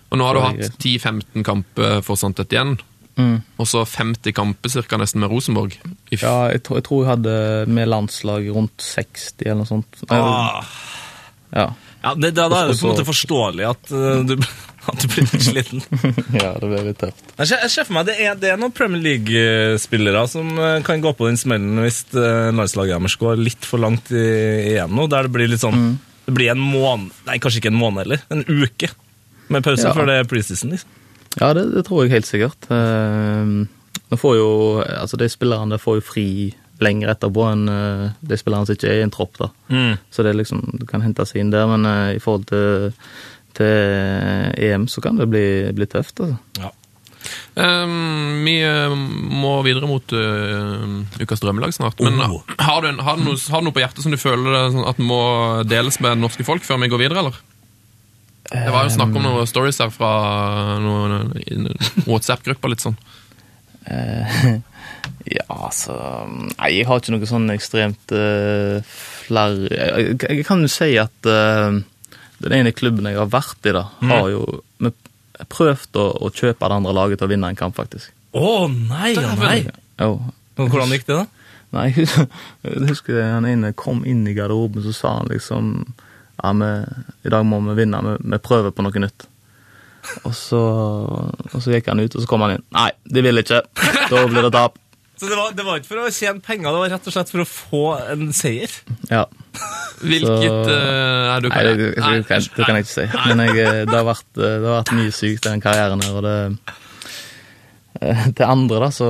Og 0.07 0.21
nå 0.21 0.23
har 0.29 0.37
du 0.37 0.45
hatt 0.45 0.77
10-15 0.79 1.43
kamper 1.43 1.99
for 2.07 2.15
Santet 2.19 2.55
igjen. 2.55 2.77
Mm. 3.17 3.39
og 3.57 3.65
så 3.65 3.79
50 3.81 4.29
kamper 4.37 4.69
cirka 4.69 4.97
nesten 5.01 5.23
med 5.23 5.31
Rosenborg. 5.31 5.73
If. 6.13 6.21
Ja, 6.21 6.51
jeg, 6.53 6.61
tror- 6.67 6.77
jeg 6.77 6.85
tror 6.85 6.99
jeg 7.01 7.09
hadde 7.09 7.33
med 7.73 7.89
landslag 7.89 8.45
rundt 8.53 8.77
60 8.85 9.41
eller 9.41 9.63
noe 9.63 9.69
sånt. 9.71 10.03
ah, 10.13 10.61
Ja. 11.49 11.65
ja, 12.03 12.13
det, 12.13 12.29
da, 12.37 12.45
det, 12.47 12.59
er 12.59 12.67
det 12.69 12.77
på 12.77 12.85
en 12.85 12.93
måte 12.93 13.07
forståelig 13.07 13.65
at, 13.71 13.89
uh, 13.89 14.21
du, 14.21 14.35
At 14.87 15.01
du 15.03 15.07
blir 15.11 15.25
litt 15.27 15.43
sliten. 15.43 15.81
ja, 16.41 16.53
det 16.61 16.67
blir 16.69 16.85
litt 16.87 16.99
tøft. 17.01 17.23
Jeg 17.37 17.49
ser, 17.51 17.63
jeg 17.65 17.73
ser 17.73 17.87
for 17.89 17.97
meg 17.97 18.07
det 18.09 18.15
er, 18.23 18.37
det 18.39 18.51
er 18.53 18.59
noen 18.61 18.73
Premier 18.75 19.01
League-spillere 19.03 20.21
som 20.31 20.53
eh, 20.57 20.77
kan 20.87 21.01
gå 21.03 21.11
på 21.17 21.27
den 21.27 21.39
smellen 21.39 21.81
hvis 21.83 22.03
eh, 22.15 22.49
landslaget 22.55 22.95
deres 22.97 23.17
går 23.19 23.41
litt 23.41 23.67
for 23.67 23.83
langt 23.83 24.11
i, 24.15 24.23
igjen 24.73 24.93
nå, 24.95 25.07
der 25.11 25.27
det 25.27 25.33
blir 25.35 25.51
litt 25.51 25.63
sånn 25.63 25.97
Det 26.27 26.33
blir 26.35 26.51
en 26.53 26.61
måned 26.63 27.11
Nei, 27.27 27.37
kanskje 27.43 27.61
ikke 27.61 27.71
en 27.73 27.79
måned 27.81 28.05
heller. 28.05 28.23
En 28.33 28.45
uke 28.47 28.89
med 29.51 29.63
pause 29.63 29.85
Ja. 29.87 29.93
før 29.95 30.07
det 30.09 30.15
er 30.21 30.27
preseason. 30.27 30.73
Liksom. 30.75 30.89
Ja, 31.39 31.53
det, 31.55 31.67
det 31.75 31.85
tror 31.87 32.03
jeg 32.03 32.11
helt 32.17 32.27
sikkert. 32.27 32.65
Uh, 32.67 33.63
nå 34.11 34.17
får 34.19 34.33
jo, 34.39 34.47
altså 34.83 35.19
De 35.19 35.27
spillerne 35.31 35.77
får 35.79 36.01
jo 36.01 36.03
fri 36.03 36.25
lenger 36.83 37.09
etterpå 37.13 37.41
enn 37.49 37.63
eh, 37.73 38.01
de 38.21 38.37
spillerne 38.37 38.67
som 38.69 38.75
ikke 38.77 38.89
er 38.91 38.99
i 38.99 39.05
en 39.07 39.09
tropp. 39.13 39.39
da. 39.39 39.47
Så 40.13 40.21
det 40.21 40.29
er 40.29 40.37
liksom, 40.37 40.59
du 40.77 40.83
kan 40.85 41.01
hente 41.01 41.23
seg 41.25 41.39
inn 41.41 41.49
der, 41.49 41.63
men 41.71 41.87
i 42.13 42.19
forhold 42.21 42.43
til, 42.51 42.91
til 43.57 44.67
EM 44.67 44.87
så 44.91 45.03
kan 45.03 45.19
det 45.19 45.29
bli, 45.31 45.47
bli 45.77 45.87
tøft. 45.89 46.21
altså. 46.23 46.37
Ja. 46.61 46.73
Um, 47.57 48.45
vi 48.45 48.59
eh, 48.63 48.93
må 48.93 49.57
videre 49.65 49.89
mot 49.89 50.13
uh, 50.13 50.85
ukas 51.19 51.41
drømmelag 51.43 51.73
snart. 51.75 51.99
Men 52.05 52.21
Oh. 52.21 52.39
har, 52.61 52.81
du 52.81 52.91
en, 52.91 53.01
har, 53.03 53.17
du 53.17 53.25
noe, 53.25 53.35
har 53.35 53.61
du 53.61 53.67
noe 53.67 53.75
på 53.75 53.81
hjertet 53.83 54.05
som 54.05 54.13
du 54.13 54.19
føler 54.21 54.69
sånn 54.71 54.87
at 54.87 55.01
må 55.01 55.19
deles 55.67 55.99
med 55.99 56.13
det 56.13 56.21
norske 56.21 56.45
folk 56.47 56.65
før 56.67 56.79
vi 56.83 56.91
går 56.93 57.03
videre, 57.07 57.25
eller? 57.25 57.41
Det 58.47 58.71
var 58.71 58.87
jo 58.87 58.93
snakk 58.95 59.11
om 59.17 59.25
noen 59.25 59.49
stories 59.49 59.81
her 59.83 59.91
fra 59.91 60.11
noen 60.79 61.67
WhatsApp-grupper. 62.07 62.71
litt 62.71 62.85
sånn. 62.85 62.95
Eh, 63.87 64.39
ja, 65.37 65.45
altså 65.47 65.97
Nei, 66.29 66.71
jeg 66.77 66.87
har 66.87 67.01
ikke 67.01 67.15
noe 67.15 67.29
sånn 67.29 67.51
ekstremt 67.53 68.11
uh, 68.15 68.79
flere 69.27 69.67
jeg, 69.71 70.17
jeg 70.23 70.47
kan 70.47 70.63
jo 70.63 70.71
si 70.71 70.89
at 70.99 71.27
eh, 71.27 71.77
den 72.43 72.53
ene 72.59 72.73
klubben 72.75 73.07
jeg 73.09 73.17
har 73.17 73.29
vært 73.33 73.65
i, 73.65 73.73
da, 73.75 73.87
har 74.11 74.29
jo 74.31 74.43
vi 74.83 74.91
prøvd 75.53 75.97
å, 76.01 76.05
å 76.25 76.31
kjøpe 76.33 76.65
det 76.65 76.77
andre 76.79 76.93
laget 76.97 77.21
til 77.21 77.27
å 77.27 77.31
vinne 77.31 77.51
en 77.51 77.59
kamp, 77.59 77.77
faktisk. 77.77 78.13
Å 78.37 78.67
nei, 78.71 79.13
ja, 79.15 79.33
nei! 79.39 79.59
Ja. 79.97 80.11
Hvordan 80.57 80.93
gikk 80.93 81.07
det, 81.09 81.19
da? 81.21 81.25
Nei, 81.77 81.87
jeg 82.63 82.83
husker 82.89 83.19
jeg 83.19 83.31
han 83.33 83.47
ene 83.49 83.73
kom 83.77 84.03
inn 84.07 84.25
i 84.29 84.35
garderoben, 84.37 84.83
så 84.85 84.93
sa 84.95 85.15
han 85.19 85.31
liksom 85.31 85.73
Ja, 86.37 86.53
vi, 86.53 86.71
i 87.27 87.33
dag 87.33 87.45
må 87.49 87.59
vi 87.69 87.77
vinne, 87.81 88.01
vi, 88.05 88.15
vi 88.33 88.41
prøver 88.43 88.73
på 88.73 88.85
noe 88.85 89.03
nytt. 89.03 89.27
Og 90.23 90.33
så, 90.37 90.59
og 91.51 91.57
så 91.59 91.73
gikk 91.73 91.89
han 91.91 91.99
ut, 91.99 92.13
og 92.13 92.23
så 92.23 92.29
kom 92.29 92.45
han 92.45 92.55
inn. 92.55 92.65
Nei, 92.77 92.91
de 93.09 93.23
vil 93.25 93.41
ikke. 93.41 93.63
Da 94.11 94.21
blir 94.29 94.45
det 94.47 94.53
tap. 94.55 94.77
Så 95.17 95.25
det 95.25 95.33
var, 95.33 95.49
det 95.57 95.63
var 95.65 95.79
ikke 95.79 95.89
for 95.89 95.99
å 96.03 96.09
tjene 96.13 96.43
penger, 96.45 96.67
det 96.69 96.77
var 96.83 96.91
rett 96.93 97.07
og 97.09 97.13
slett 97.15 97.31
for 97.33 97.41
å 97.41 97.45
få 97.49 97.79
en 98.13 98.27
seier? 98.37 98.69
Ja. 99.09 99.23
Hvilket 99.97 100.27
Så- 100.27 100.71
eh, 100.71 101.27
Nei, 101.27 101.37
du 101.41 101.47
Nei, 101.49 101.57
kan 101.57 101.65
det, 101.65 101.77
det, 101.77 101.87
det, 101.95 102.25
kan, 102.27 102.41
det 102.55 102.65
kan 102.65 102.75
jeg 102.77 102.85
ikke 102.85 102.93
si. 102.93 103.05
Men 103.27 103.39
jeg, 103.47 103.55
eh, 103.65 103.79
det, 103.85 103.95
har 103.95 104.05
vært, 104.05 104.27
det 104.37 104.51
har 104.51 104.75
vært 104.79 104.91
mye 104.97 105.13
sykt 105.15 105.45
i 105.45 105.49
den 105.49 105.63
karrieren 105.63 106.03
her, 106.05 106.19
og 106.19 106.27
det 106.27 106.35
eh, 108.01 108.27
Til 108.37 108.45
andre, 108.45 108.79
da, 108.83 108.91
så 108.93 109.07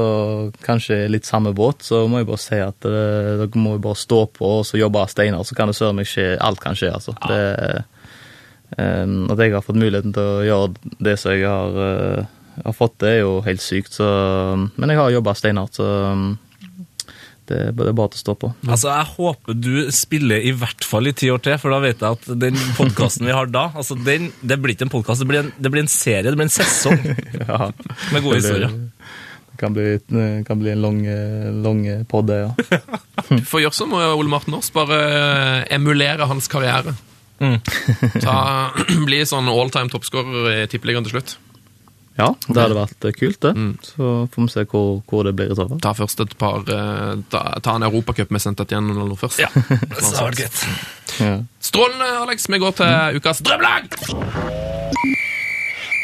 kanskje 0.63 1.01
litt 1.11 1.27
samme 1.27 1.51
båt, 1.55 1.83
så 1.83 2.05
må 2.07 2.21
jeg 2.21 2.29
bare 2.29 2.39
si 2.39 2.59
at 2.63 2.79
det, 2.87 3.03
dere 3.43 3.59
må 3.59 3.75
bare 3.83 3.99
stå 3.99 4.21
på 4.37 4.53
og 4.61 4.65
så 4.69 4.79
jobbe 4.79 5.03
steinar, 5.11 5.43
så 5.43 5.57
kan 5.59 5.67
det 5.67 5.75
søren 5.75 5.99
meg 5.99 6.07
skje. 6.07 6.29
Alt 6.39 6.61
kan 6.63 6.77
skje, 6.79 6.93
altså. 6.95 7.17
Det, 7.27 7.83
um, 8.79 9.27
at 9.33 9.43
jeg 9.43 9.53
har 9.57 9.65
fått 9.65 9.79
muligheten 9.79 10.15
til 10.15 10.23
å 10.37 10.45
gjøre 10.47 10.95
det 11.03 11.17
som 11.19 11.35
jeg 11.35 11.43
har, 11.51 11.75
uh, 11.75 12.63
har 12.63 12.75
fått, 12.79 12.95
det 13.03 13.11
er 13.17 13.19
jo 13.25 13.41
helt 13.43 13.61
sykt. 13.63 13.91
Så, 13.99 14.07
men 14.79 14.89
jeg 14.95 15.01
har 15.01 15.11
jobba 15.17 15.35
steinhardt, 15.35 15.75
så 15.81 15.91
det, 17.47 17.57
er- 17.63 17.93
bare 17.97 18.11
til 18.13 18.19
å 18.19 18.23
stå 18.25 18.35
på. 18.41 18.49
Altså, 18.67 18.89
Jeg 18.91 19.07
håper 19.17 19.57
du 19.57 19.91
spiller 19.95 20.43
i 20.43 20.51
hvert 20.55 20.83
fall 20.87 21.07
i 21.07 21.13
ti 21.17 21.29
år 21.33 21.39
til, 21.45 21.57
for 21.61 21.71
da 21.73 21.79
vet 21.83 22.03
jeg 22.03 22.17
at 22.17 22.27
den 22.43 22.57
podkasten 22.77 23.25
vi 23.27 23.35
har 23.35 23.47
da 23.51 23.69
altså 23.73 23.95
den, 24.03 24.29
Det 24.41 24.57
blir 24.61 24.75
ikke 24.75 24.87
en 24.89 24.93
podkast, 24.93 25.23
det, 25.23 25.27
blir 25.31 25.39
en- 25.45 25.53
det 25.57 25.71
blir 25.71 25.81
en 25.85 25.91
serie, 25.91 26.23
det 26.27 26.35
blir 26.35 26.49
en 26.49 26.53
sesong 26.57 26.99
Ja. 27.47 27.71
med 28.13 28.23
gode 28.23 28.41
historier. 28.41 28.71
Det 29.51 29.57
kan 29.63 29.73
bli, 29.73 30.43
kan 30.45 30.59
bli 30.61 30.69
en 30.75 30.81
lang, 30.83 30.99
lang 31.65 31.81
podd, 32.05 32.29
ja. 32.29 32.51
du 33.31 33.41
får 33.41 33.63
gjøre 33.63 33.73
som 33.73 33.95
Ole 33.97 34.29
Martin 34.29 34.53
Aas, 34.53 34.69
bare 34.75 34.99
eh, 35.07 35.75
emulere 35.79 36.27
hans 36.29 36.45
karriere. 36.51 36.93
Mm. 37.41 37.57
Ta, 38.21 38.35
bli 39.09 39.23
sånn 39.29 39.49
all 39.49 39.69
time 39.73 39.89
toppskårer 39.93 40.51
i 40.63 40.67
Tippeligaen 40.69 41.05
til 41.07 41.15
slutt. 41.17 41.35
Ja, 42.17 42.31
det 42.47 42.57
hadde 42.57 42.77
vært 42.77 43.05
eh, 43.05 43.13
kult, 43.13 43.39
det. 43.45 43.51
Så 43.85 44.11
får 44.33 44.47
vi 44.47 44.53
se 44.53 44.63
hvor, 44.71 45.01
hvor 45.09 45.27
det 45.27 45.35
blir 45.37 45.51
i 45.53 45.57
så 45.57 45.67
fall. 45.69 45.81
Ta 45.83 45.93
først 45.97 46.23
et 46.25 46.33
par 46.41 46.63
eh, 46.65 47.13
Ta, 47.29 47.41
ta 47.63 47.75
en 47.77 47.85
europacup 47.85 48.31
med 48.33 48.41
sendt 48.41 48.63
igjen 48.65 48.89
eller 48.93 49.05
noe 49.11 49.19
først. 49.19 49.41
Ja, 49.43 49.51
det 49.53 50.01
var 50.01 50.31
vært 50.31 50.41
greit. 50.41 50.63
Ja. 51.21 51.35
Strålende, 51.61 52.09
Alex. 52.23 52.49
Vi 52.49 52.61
går 52.63 52.77
til 52.81 53.21
ukas 53.21 53.43
drømmelag! 53.45 53.91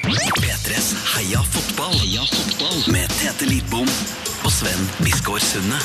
P3s 0.04 0.90
Heia 1.16 1.42
fotball. 1.48 1.96
Heia 2.04 2.26
fotball. 2.30 2.80
Med 2.94 3.10
Tete 3.18 3.48
Lidbom 3.50 3.88
og 4.44 4.52
Sven 4.52 4.90
Biskår 5.02 5.42
Sunde. 5.42 5.80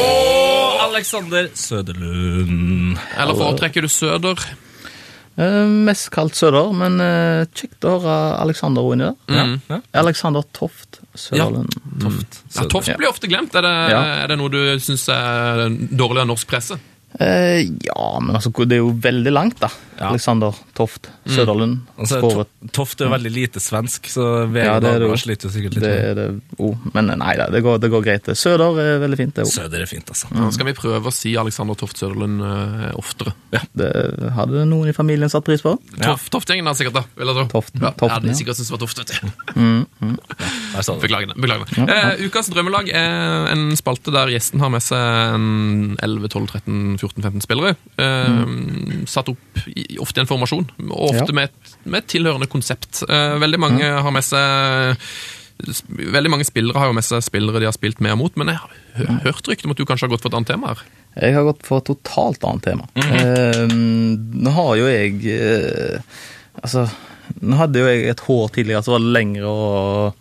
Og 0.00 0.84
Alexander 0.88 1.50
Søderlund. 1.54 2.96
Eller 3.16 3.36
foretrekker 3.36 3.84
du 3.84 3.88
Søder? 3.92 4.40
Eh, 5.36 5.66
mest 5.68 6.08
kalt 6.14 6.32
Søder, 6.38 6.70
men 6.72 6.94
eh, 7.04 7.42
kjekt 7.52 7.84
å 7.84 7.98
høre 7.98 8.16
Alexander 8.40 8.86
inni 8.94 9.10
der. 9.10 9.16
Mm. 9.50 9.56
Ja. 9.68 9.78
Alexander 10.00 10.46
Toft 10.56 11.00
Søderlund. 11.14 11.76
Toft. 12.00 12.38
Ja, 12.56 12.64
Toft 12.72 12.92
blir 12.96 13.10
ofte 13.10 13.28
glemt. 13.28 13.54
Er 13.54 13.66
det, 13.66 13.74
Ja. 13.92 14.00
er 14.24 14.28
det 14.32 14.38
noe 14.40 14.48
du 14.52 14.60
syns 14.80 15.04
er 15.12 15.66
dårlig 15.92 16.24
av 16.24 16.30
norsk 16.32 16.48
presse? 16.48 16.78
Eh, 17.20 17.62
ja, 17.84 18.06
men 18.20 18.34
altså, 18.36 18.50
det 18.64 18.76
er 18.78 18.82
jo 18.84 18.94
veldig 19.00 19.32
langt, 19.32 19.60
da. 19.60 19.68
Ja. 19.96 20.10
Alexander 20.10 20.54
Toft 20.76 21.08
Søderlund. 21.24 21.78
Altså, 21.96 22.18
Skåret 22.20 22.50
To- 22.60 22.68
Toft 22.76 23.00
er 23.00 23.08
veldig 23.08 23.30
lite 23.32 23.60
svensk, 23.62 24.08
så 24.12 24.26
VG 24.52 24.64
Ja, 24.66 24.74
det 24.82 24.90
er 24.90 25.00
det 25.00 25.08
jo. 25.08 25.16
Sliter 25.16 25.48
jo 25.48 25.52
sikkert 25.54 25.76
litt 25.78 25.84
det, 25.86 25.92
er 26.10 26.14
det 26.18 26.26
oh, 26.60 26.74
Men 26.92 27.08
nei 27.16 27.32
da, 27.38 27.46
det 27.52 27.62
går, 27.64 27.78
det 27.80 27.90
går 27.94 28.02
greit. 28.04 28.28
Søder 28.36 28.80
er 28.82 28.98
veldig 29.00 29.18
fint, 29.20 29.34
det 29.38 29.46
òg. 29.46 29.52
Søder 29.54 29.84
er 29.86 29.88
fint, 29.90 30.10
altså. 30.12 30.28
Nå 30.36 30.50
skal 30.52 30.68
vi 30.68 30.74
prøve 30.76 31.08
å 31.08 31.14
si 31.14 31.32
Alexander 31.40 31.78
Toft 31.80 31.96
Søderlund 32.02 32.42
uh, 32.44 32.90
oftere. 33.00 33.32
Det 33.72 33.90
hadde 34.36 34.66
noen 34.68 34.90
i 34.92 34.94
familien 34.96 35.32
satt 35.32 35.46
pris 35.46 35.64
på. 35.64 35.72
Ja. 35.96 36.12
Toft, 36.12 36.28
Toftgjengen 36.34 36.68
har 36.68 36.76
sikkert 36.78 36.98
det, 37.00 37.04
vil 37.16 37.32
jeg 37.32 37.38
tro. 37.40 37.46
Toft, 37.56 37.74
Ja, 37.80 37.92
Toften, 37.96 38.12
ja, 38.12 38.20
de 38.26 38.34
ja. 38.34 38.38
sikkert 38.42 38.60
syntes 38.60 38.68
det 38.72 38.76
var 38.76 38.82
Toft, 38.84 39.00
vet 39.00 39.14
du. 39.14 39.16
Mm, 39.56 39.86
mm. 40.02 40.16
du. 40.76 40.92
Beklager 41.06 41.32
det. 41.32 41.38
beklager 41.40 41.72
det. 41.72 41.88
Eh, 41.96 42.26
ukas 42.28 42.52
drømmelag 42.52 42.92
er 42.92 43.50
en 43.54 43.66
spalte 43.78 44.12
der 44.14 44.34
gjesten 44.34 44.60
har 44.60 44.72
med 44.74 44.84
seg 44.84 45.40
11-12-13-14-15 46.04 47.44
spillere. 47.46 47.74
Eh, 47.96 49.06
Satt 49.08 49.30
opp 49.32 49.62
i, 49.72 49.85
ofte 50.02 50.18
i 50.20 50.24
en 50.24 50.28
formasjon, 50.30 50.66
og 50.90 51.10
ofte 51.12 51.30
Ja. 51.30 51.34
med, 51.38 51.50
et, 51.50 51.74
med 51.84 51.98
et 52.02 52.08
tilhørende 52.12 52.48
konsept. 52.50 53.02
Eh, 53.08 53.38
veldig 53.42 53.58
mange 53.62 53.82
har 54.02 54.10
med 54.14 54.24
seg 54.26 54.96
Veldig 55.88 56.28
mange 56.28 56.44
spillere 56.44 56.76
har 56.76 56.90
jo 56.90 56.92
med 56.98 57.04
seg 57.06 57.22
spillere 57.24 57.62
de 57.62 57.64
har 57.64 57.72
spilt 57.72 58.00
med 58.04 58.12
og 58.12 58.18
mot, 58.20 58.34
men 58.36 58.50
jeg 58.52 58.58
har 58.60 59.22
hørt 59.24 59.46
rykter 59.48 59.64
om 59.64 59.72
at 59.72 59.78
du 59.80 59.86
kanskje 59.88 60.04
har 60.04 60.12
gått 60.12 60.20
for 60.20 60.28
et 60.28 60.36
annet 60.36 60.50
tema 60.50 60.68
her. 60.74 60.82
Jeg 61.16 61.32
har 61.32 61.46
gått 61.48 61.62
for 61.64 61.80
et 61.80 61.86
totalt 61.88 62.44
annet 62.44 62.66
tema. 62.66 62.84
eh, 63.00 63.62
nå 63.72 64.52
har 64.52 64.74
jo 64.76 64.90
jeg 64.90 65.14
eh, 65.32 66.00
Altså, 66.60 66.84
nå 67.40 67.56
hadde 67.56 67.80
jo 67.80 67.88
jeg 67.88 68.04
et 68.12 68.20
hår 68.26 68.52
tidligere 68.52 68.84
som 68.84 68.98
var 68.98 69.06
lengre, 69.16 69.48
og, 69.48 70.14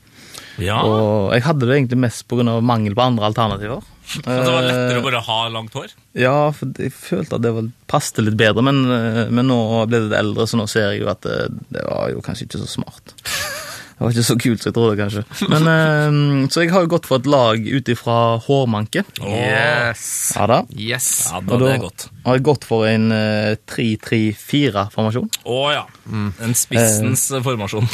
Ja, 0.63 0.77
og 0.87 1.33
jeg 1.35 1.43
hadde 1.49 1.67
det 1.67 1.75
egentlig 1.81 1.99
mest 2.05 2.23
pga. 2.31 2.61
mangel 2.63 2.95
på 2.95 3.03
andre 3.03 3.27
alternativer. 3.27 3.83
det 4.25 4.39
var 4.45 4.65
lettere 4.65 4.97
Eh, 4.97 5.01
å 5.01 5.05
bare 5.05 5.23
ha 5.27 5.39
langt 5.51 5.75
hår? 5.75 5.93
Ja, 6.17 6.35
for 6.55 6.71
jeg 6.79 6.93
følte 6.95 7.39
at 7.39 7.45
det 7.45 7.53
passet 7.91 8.23
litt 8.23 8.37
bedre, 8.39 8.63
men, 8.65 8.83
eh, 8.91 9.21
men 9.33 9.49
nå 9.49 9.59
ble 9.89 10.05
det 10.09 10.19
eldre, 10.19 10.47
så 10.49 10.59
nå 10.59 10.67
ser 10.71 10.91
jeg 10.91 11.03
jo 11.03 11.11
at 11.11 11.25
det, 11.25 11.39
det 11.73 11.85
var 11.87 12.11
jo 12.13 12.23
kanskje 12.25 12.47
ikke 12.49 12.61
så 12.63 12.69
smart. 12.77 13.15
Det 13.95 14.03
var 14.03 14.11
ikke 14.11 14.23
så 14.27 14.35
kult 14.43 14.59
som 14.59 14.67
jeg 14.69 14.75
trodde, 14.75 14.95
kanskje. 14.99 15.21
Men, 15.47 15.67
eh, 15.71 16.47
så 16.51 16.61
jeg 16.65 16.71
har 16.73 16.81
jo 16.83 16.89
gått 16.91 17.05
for 17.07 17.21
et 17.21 17.29
lag 17.31 17.61
ut 17.63 17.91
ifra 17.93 18.15
hårmanke. 18.43 19.05
Yes! 19.23 20.33
Ja 20.35 20.47
da. 20.51 20.57
Yes. 20.75 21.07
Ja, 21.31 21.39
da, 21.39 21.53
Og 21.55 21.61
det 21.63 21.69
er 21.77 21.79
godt. 21.85 22.07
har 22.25 22.35
jeg 22.35 22.43
gått 22.43 22.67
for 22.67 22.83
en 22.89 23.05
eh, 23.15 23.55
3-3-4-formasjon. 23.71 25.29
Å 25.47 25.59
ja. 25.73 25.85
En 26.11 26.53
spissens 26.57 27.29
Eh. 27.31 27.41
formasjon. 27.45 27.87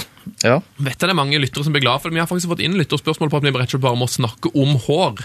Ja. 0.46 0.60
Vet 0.78 0.98
jeg 0.98 1.06
det 1.10 1.14
er 1.14 1.18
mange 1.18 1.40
lyttere 1.42 1.64
som 1.66 1.74
blir 1.74 1.82
glad 1.86 2.02
for 2.02 2.10
det. 2.10 2.14
men 2.14 2.22
jeg 2.22 2.28
har 2.28 2.32
faktisk 2.34 2.50
fått 2.52 2.62
inn 2.66 2.78
lytterspørsmål 2.78 3.30
på 3.32 3.38
at 3.38 3.44
vi 3.46 3.52
rett 3.52 3.62
og 3.70 3.70
slett 3.76 3.82
bare 3.86 3.98
må 4.02 4.08
snakke 4.10 4.52
om 4.58 4.76
hår. 4.88 5.22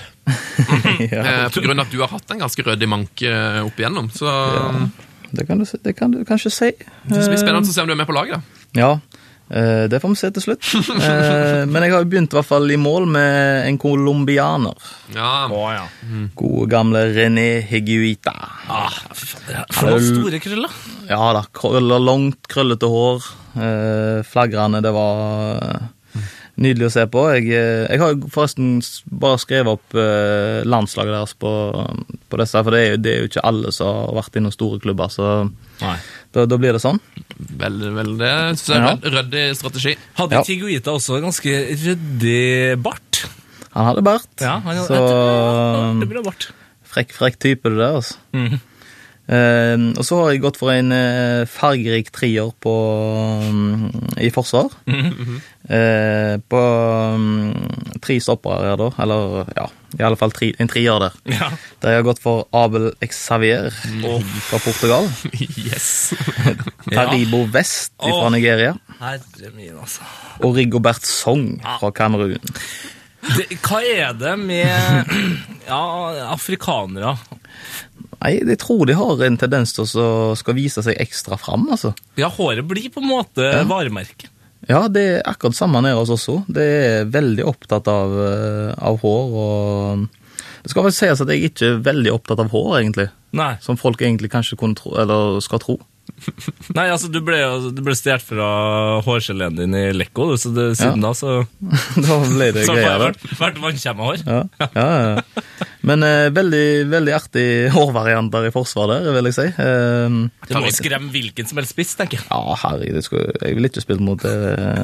ja. 1.13 1.23
Eh, 1.25 1.49
på 1.53 1.65
grunn 1.65 1.81
av 1.81 1.87
at 1.87 1.93
du 1.93 1.99
har 2.01 2.09
hatt 2.13 2.31
en 2.31 2.41
ganske 2.45 2.63
ryddig 2.69 2.89
manke 2.89 3.29
eh, 3.33 3.61
opp 3.65 3.77
igjennom. 3.81 4.11
Så 4.13 4.29
Det, 5.33 5.47
kan 5.49 5.59
du, 5.59 5.65
si- 5.67 5.81
det 5.83 5.97
kan 5.99 6.11
du 6.13 6.25
kanskje 6.25 6.51
si. 6.53 6.71
det 7.09 7.25
blir 7.25 7.37
spennende 7.41 7.65
å 7.69 7.73
se 7.73 7.81
om 7.83 7.89
du 7.89 7.93
er 7.93 8.01
med 8.05 8.07
på 8.09 8.15
laget. 8.17 8.41
da. 8.41 8.43
Ja, 8.77 8.91
eh, 8.93 9.16
det 9.49 10.01
får 10.03 10.11
vi 10.11 10.19
se 10.19 10.31
til 10.35 10.43
slutt. 10.43 10.69
Eh, 11.07 11.63
men 11.71 11.85
jeg 11.85 11.93
har 11.95 12.03
jo 12.03 12.09
begynt 12.11 12.33
i 12.35 12.39
hvert 12.39 12.49
fall 12.49 12.71
i 12.73 12.79
mål 12.81 13.07
med 13.15 13.69
en 13.69 13.79
colombianer. 13.79 14.89
Ja, 15.15 15.47
Oh, 15.47 15.69
ja. 15.71 15.85
Gode 16.35 16.67
gamle 16.73 17.05
René 17.15 17.61
Higuita. 17.69 18.35
Ah, 18.69 18.91
for 19.15 19.93
noen 19.93 20.07
store 20.09 20.41
krøller. 20.43 20.79
Ja 21.07 21.21
da, 21.37 21.45
krøller, 21.55 22.03
langt, 22.03 22.49
krøllete 22.51 22.91
hår. 22.91 23.29
Eh, 23.57 24.25
flagrende, 24.27 24.83
det 24.85 24.93
var 24.97 25.93
Nydelig 26.57 26.87
å 26.89 26.93
se 26.95 27.03
på. 27.13 27.23
Jeg, 27.37 27.51
eh, 27.53 27.85
jeg 27.93 28.01
har 28.01 28.15
forresten 28.33 28.79
bare 29.21 29.37
skrevet 29.43 29.77
opp 29.77 29.97
eh, 30.01 30.63
landslaget 30.65 31.13
deres 31.13 31.35
på, 31.37 31.51
på 32.33 32.39
disse, 32.41 32.63
for 32.65 32.73
det 32.73 32.81
er, 32.81 32.87
jo, 32.95 33.01
det 33.05 33.13
er 33.13 33.19
jo 33.21 33.29
ikke 33.29 33.45
alle 33.51 33.73
som 33.77 33.91
har 33.93 34.17
vært 34.23 34.39
innom 34.41 34.55
store 34.55 34.81
klubber, 34.81 35.13
så 35.13 35.27
Nei. 35.83 35.99
Da, 36.37 36.45
da 36.53 36.59
blir 36.61 36.77
det 36.77 36.83
sånn. 36.85 37.01
Vel, 37.61 37.79
vel, 37.97 38.13
det 38.21 38.29
jeg 38.29 38.59
er 38.77 38.85
Ja. 38.85 38.95
ryddig 39.17 39.45
strategi. 39.59 39.97
Hadde 40.21 40.37
Ja. 40.39 40.43
Tiguita 40.47 40.93
også 40.95 41.19
ganske 41.25 41.53
ryddig 41.81 42.77
bart? 42.85 43.25
Han 43.77 43.85
hadde 43.91 44.03
bart, 44.05 44.29
Ja, 44.41 44.59
han 44.61 44.77
hadde 44.77 44.87
så 44.89 46.01
det 46.01 46.09
bra 46.13 46.23
bart. 46.25 46.47
frekk, 46.93 47.13
frekk 47.13 47.39
type 47.43 47.69
det 47.69 47.77
der, 47.81 47.97
altså. 48.01 48.17
Mhm. 48.33 48.61
Eh, 49.27 49.75
og 49.99 50.05
så 50.07 50.21
har 50.21 50.33
jeg 50.33 50.43
gått 50.45 50.59
for 50.61 50.71
en 50.71 50.93
uh, 50.95 51.43
fargerik 51.51 52.13
trier 52.15 52.53
på, 52.63 52.75
um, 53.43 53.91
i 54.19 54.31
forsvar. 54.31 54.71
Mm 54.87 55.13
-hmm. 55.13 55.41
uh, 55.71 56.41
på 56.49 56.61
um, 57.15 57.69
tre 58.01 58.21
stoppere 58.21 58.77
da. 58.77 58.91
Eller 59.03 59.47
ja, 59.57 59.67
i 59.99 60.03
alle 60.03 60.17
fall 60.17 60.31
tri, 60.31 60.55
en 60.59 60.69
trier 60.69 60.99
der. 61.01 61.13
Ja. 61.25 61.51
Der 61.83 61.91
jeg 61.91 61.99
har 61.99 62.03
gått 62.03 62.23
for 62.23 62.47
Abel 62.53 62.93
Xavier 63.03 63.71
fra 64.49 64.59
Portugal. 64.59 65.11
Yes. 65.67 66.15
Taribo 66.95 67.47
West 67.53 67.93
fra 67.99 68.27
oh. 68.27 68.31
Nigeria. 68.33 68.75
Min, 69.55 69.79
altså. 69.81 70.01
Og 70.41 70.57
Rigobert 70.57 71.07
Song 71.07 71.61
fra 71.81 71.91
Kamerun. 71.91 72.39
Hva 73.63 73.81
er 73.83 74.13
det 74.13 74.39
med 74.39 74.67
ja, 75.71 75.83
afrikanere? 76.33 77.17
Nei, 78.27 78.41
jeg 78.43 78.59
tror 78.59 78.89
de 78.89 78.97
har 78.99 79.21
en 79.23 79.37
tendens 79.39 79.71
til 79.77 79.87
å 80.03 80.35
skal 80.39 80.57
vise 80.59 80.83
seg 80.83 80.99
ekstra 80.99 81.39
fram, 81.39 81.69
altså. 81.71 81.93
Ja, 82.19 82.27
håret 82.33 82.67
blir 82.67 82.89
på 82.91 82.99
en 82.99 83.13
måte 83.13 83.53
varemerke. 83.71 84.33
Ja, 84.67 84.87
det 84.91 85.05
er 85.07 85.29
akkurat 85.31 85.55
samme 85.55 85.79
nede 85.85 86.01
hos 86.01 86.11
oss 86.11 86.25
også. 86.27 86.41
Det 86.51 86.65
er 86.65 87.11
veldig 87.13 87.45
opptatt 87.47 87.87
av, 87.93 88.15
eh, 88.27 88.73
av 88.75 88.99
hår 89.03 89.37
og 89.43 90.09
Det 90.67 90.73
skal 90.73 90.83
vel 90.83 90.93
sies 90.97 91.21
at 91.23 91.29
jeg 91.31 91.47
ikke 91.47 91.67
er 91.69 91.83
veldig 91.87 92.11
opptatt 92.11 92.41
av 92.43 92.49
hår, 92.51 92.73
egentlig. 92.81 93.07
Nei, 93.37 93.53
Som 93.65 93.77
folk 93.81 94.01
egentlig 94.03 94.31
kanskje 94.33 94.57
kunne 94.61 94.79
tro, 94.79 94.95
eller 94.99 95.39
skal 95.45 95.61
tro. 95.63 95.79
Nei 96.77 96.85
altså, 96.95 97.09
du 97.11 97.19
ble, 97.27 97.37
du 97.75 97.81
ble 97.85 97.93
stjålet 97.99 98.23
fra 98.23 98.45
hårgeleen 99.03 99.57
din 99.59 99.75
i 99.75 99.81
Lekko, 99.93 100.29
du, 100.31 100.37
så 100.39 100.53
det, 100.55 100.69
siden 100.79 101.03
da 101.03 101.11
så, 101.19 101.33
da 102.07 102.19
ble 102.23 102.47
det 102.55 102.63
greia 102.63 102.77
greier, 102.79 103.03
da. 103.19 103.33
vært, 103.41 103.59
vannkjemma 103.61 104.07
hår. 104.07 104.23
Ja, 104.23 104.39
ja, 104.63 104.87
ja. 105.19 105.43
Men 105.87 106.03
eh, 106.07 106.29
veldig, 106.35 106.63
veldig 106.95 107.13
artig 107.15 107.45
hårvarianter 107.75 108.47
i 108.49 108.53
forsvar 108.55 108.89
der, 108.95 109.11
vil 109.19 109.29
jeg 109.33 109.37
si. 109.37 109.49
Eh, 109.67 110.17
Det 110.47 110.63
må 110.63 110.71
skremme 110.75 111.11
hvilken 111.15 111.51
som 111.51 111.59
helst 111.61 111.75
spiss, 111.75 111.93
tenker 111.99 112.21
jeg. 112.23 112.27
ja, 112.31 112.57
herregud, 112.63 113.01
jeg, 113.03 113.07
skulle, 113.11 113.37
jeg 113.43 113.59
vil 113.59 113.69
ikke 113.71 113.85
spille 113.85 114.07
mot 114.07 114.23
det, 114.23 114.35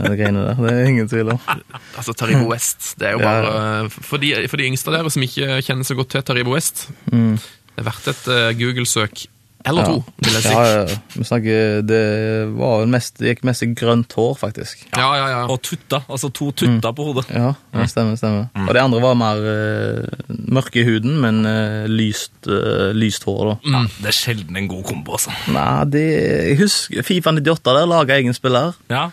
det 0.09 0.13
greiene 0.21 0.45
der. 0.51 0.61
Det 0.67 0.75
er 0.75 0.91
ingen 0.93 1.11
tvil 1.11 1.33
om. 1.37 1.41
Altså, 2.03 2.15
Taribo 2.19 2.51
West. 2.51 2.95
Det 2.99 3.09
er 3.13 3.17
jo 3.17 3.23
Ja. 3.23 3.31
bare 3.31 3.89
for 3.95 4.19
de, 4.23 4.35
for 4.51 4.59
de 4.59 4.67
yngste 4.73 4.91
av 4.91 4.99
dere 4.99 5.11
som 5.15 5.23
ikke 5.23 5.59
kjenner 5.63 5.87
så 5.87 5.95
godt 5.99 6.15
til 6.17 6.23
Taribo 6.27 6.55
West. 6.59 6.89
Mm. 7.15 7.37
Det 7.73 7.83
er 7.83 7.89
verdt 7.89 8.11
et 8.13 8.27
uh, 8.29 8.49
Google-søk. 8.59 9.27
Eller 9.63 9.87
to, 9.87 9.99
vil 10.19 10.35
jeg 10.35 10.43
si. 10.43 10.51
Ja, 10.51 10.63
ja, 10.67 10.79
ja. 10.89 10.97
Vi 11.15 11.25
snakker, 11.27 11.83
det 11.87 12.01
var 12.57 12.83
mest, 12.91 13.21
det 13.21 13.31
gikk 13.31 13.45
mest 13.47 13.63
i 13.63 13.69
grønt 13.79 14.15
hår, 14.19 14.33
faktisk. 14.41 14.83
Ja, 14.91 15.13
ja, 15.15 15.29
ja. 15.31 15.43
Og 15.47 15.61
tutta, 15.63 16.01
altså 16.11 16.33
to 16.35 16.51
tutter 16.51 16.95
på 16.97 17.07
hodet. 17.07 17.29
Ja, 17.31 17.53
det 17.77 17.87
stemmer, 17.93 18.19
stemmer. 18.19 18.49
Og 18.65 18.73
det 18.75 18.83
andre 18.83 19.03
var 19.05 19.15
mer 19.21 19.45
uh, 19.47 20.25
mørke 20.59 20.83
i 20.83 20.87
huden, 20.89 21.21
men 21.23 21.45
uh, 21.47 21.87
lyst, 21.91 22.35
uh, 22.51 22.91
lyst 22.97 23.27
hår, 23.29 23.53
da. 23.53 23.57
Ja, 23.77 23.85
det 24.03 24.11
er 24.11 24.19
sjelden 24.19 24.59
en 24.59 24.71
god 24.73 24.83
kombo, 24.91 25.15
altså. 25.21 25.35
Nei, 25.55 25.69
det, 25.95 26.07
jeg 26.51 26.59
husker 26.65 27.07
Fifa 27.07 27.35
98 27.39 27.63
der, 27.71 27.85
laget 27.95 28.17
egen 28.19 28.39
spiller. 28.39 28.75
Ja. 28.91 29.11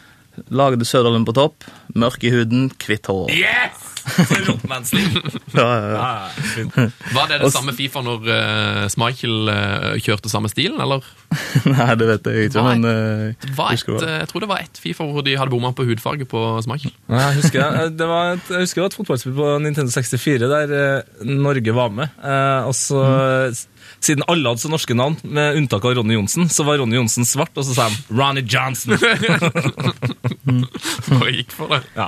Lagde 0.49 0.87
Søderlund 0.87 1.29
på 1.29 1.37
topp. 1.37 1.69
Mørk 1.93 2.25
i 2.25 2.33
huden, 2.33 2.71
hvitt 2.87 3.11
hår. 3.11 3.29
Yes! 3.37 3.88
Ja, 5.59 5.65
ja, 5.65 5.87
ja. 5.95 6.85
Var 7.15 7.29
det 7.31 7.39
det 7.41 7.49
samme 7.53 7.73
Fifa 7.77 8.01
når 8.05 8.27
uh, 8.29 8.83
Schmeichel 8.91 9.49
uh, 9.49 9.95
kjørte 10.01 10.29
samme 10.31 10.49
stilen, 10.51 10.79
eller? 10.83 11.05
Nei, 11.73 11.89
det 11.99 12.07
vet 12.09 12.29
jeg 12.29 12.49
ikke, 12.49 12.63
men 12.65 12.85
uh, 12.85 13.49
var 13.57 13.73
et, 13.73 13.83
eh, 14.07 14.15
jeg 14.23 14.29
tror 14.31 14.45
det 14.45 14.49
var 14.51 14.63
ett 14.63 14.81
Fifa 14.81 15.07
hvor 15.09 15.25
de 15.25 15.35
hadde 15.39 15.53
bomma 15.53 15.71
på 15.77 15.85
hudfarge 15.89 16.27
på 16.29 16.43
Schmeichel. 16.65 16.93
Nei, 17.11 17.23
Jeg 17.29 17.41
husker 17.41 17.65
det. 17.79 17.89
Det 17.99 18.07
var 18.09 18.35
et, 18.37 18.53
jeg 18.53 18.65
husker 18.67 18.81
det 18.81 18.85
var 18.87 18.93
et 18.93 18.99
fotballspill 19.01 19.35
på 19.39 19.49
Nintendo 19.65 19.91
64 19.93 20.49
der 20.53 20.75
eh, 20.83 21.25
Norge 21.29 21.75
var 21.75 21.89
med. 21.93 22.15
Eh, 22.23 22.69
og 22.69 22.75
så, 22.77 23.03
s- 23.53 23.67
Siden 23.99 24.23
alle 24.31 24.47
hadde 24.49 24.61
så 24.63 24.69
norske 24.71 24.95
navn, 24.95 25.17
med 25.23 25.57
unntak 25.59 25.83
av 25.85 25.93
Ronny 25.97 26.13
Johnsen, 26.15 26.47
så 26.49 26.63
var 26.67 26.77
Ronny 26.79 26.95
Johnsen 26.95 27.25
svart, 27.27 27.51
og 27.59 27.65
så 27.67 27.73
sa 27.75 27.89
de 27.91 27.97
Ronny 28.15 28.43
Johnson. 28.47 28.95
Bare 31.09 31.33
gikk 31.35 31.51
for 31.55 31.67
det. 31.73 31.81
Ja, 31.97 32.07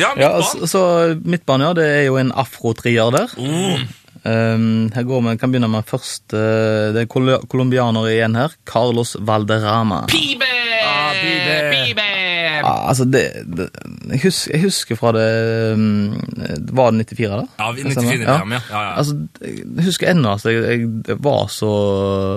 ja 0.00 0.10
Ja, 0.16 0.30
så, 0.42 0.66
så 0.70 0.82
midtbanen, 1.22 1.66
ja, 1.68 1.74
det 1.76 1.86
er 1.98 2.04
jo 2.08 2.16
en 2.20 2.32
afrotrier 2.32 3.12
der. 3.14 3.28
Mm. 3.36 3.86
Um, 4.26 4.88
her 4.90 5.04
går 5.06 5.20
vi, 5.22 5.36
kan 5.38 5.52
begynne 5.52 5.68
med 5.70 5.84
først 5.86 6.32
uh, 6.34 6.88
Det 6.96 7.04
er 7.04 7.08
colo- 7.12 7.44
colombianer 7.46 8.08
igjen 8.10 8.34
her. 8.34 8.56
Carlos 8.66 9.12
Valderrama. 9.22 10.00
Pibe! 10.10 10.48
Ja, 12.66 12.72
altså 12.90 13.04
det, 13.06 13.20
det 13.46 13.68
jeg, 14.10 14.20
husker, 14.24 14.54
jeg 14.56 14.62
husker 14.64 14.98
fra 14.98 15.12
det 15.14 15.26
um, 15.78 16.16
Var 16.74 16.96
det 16.96 17.04
94, 17.12 17.28
da? 17.30 17.44
Ja, 17.60 17.68
vi- 17.76 17.84
Det 17.86 17.92
stemmer. 17.94 18.16
94-VM, 18.16 18.54
ja. 18.56 18.60
Ja, 18.72 18.80
ja. 18.88 18.94
Altså, 18.98 19.14
jeg 19.46 19.86
husker 19.86 20.10
ennå 20.10 20.32
altså, 20.34 20.50
jeg, 20.50 20.88
jeg, 21.06 21.18
var 21.22 21.46
så 21.52 21.70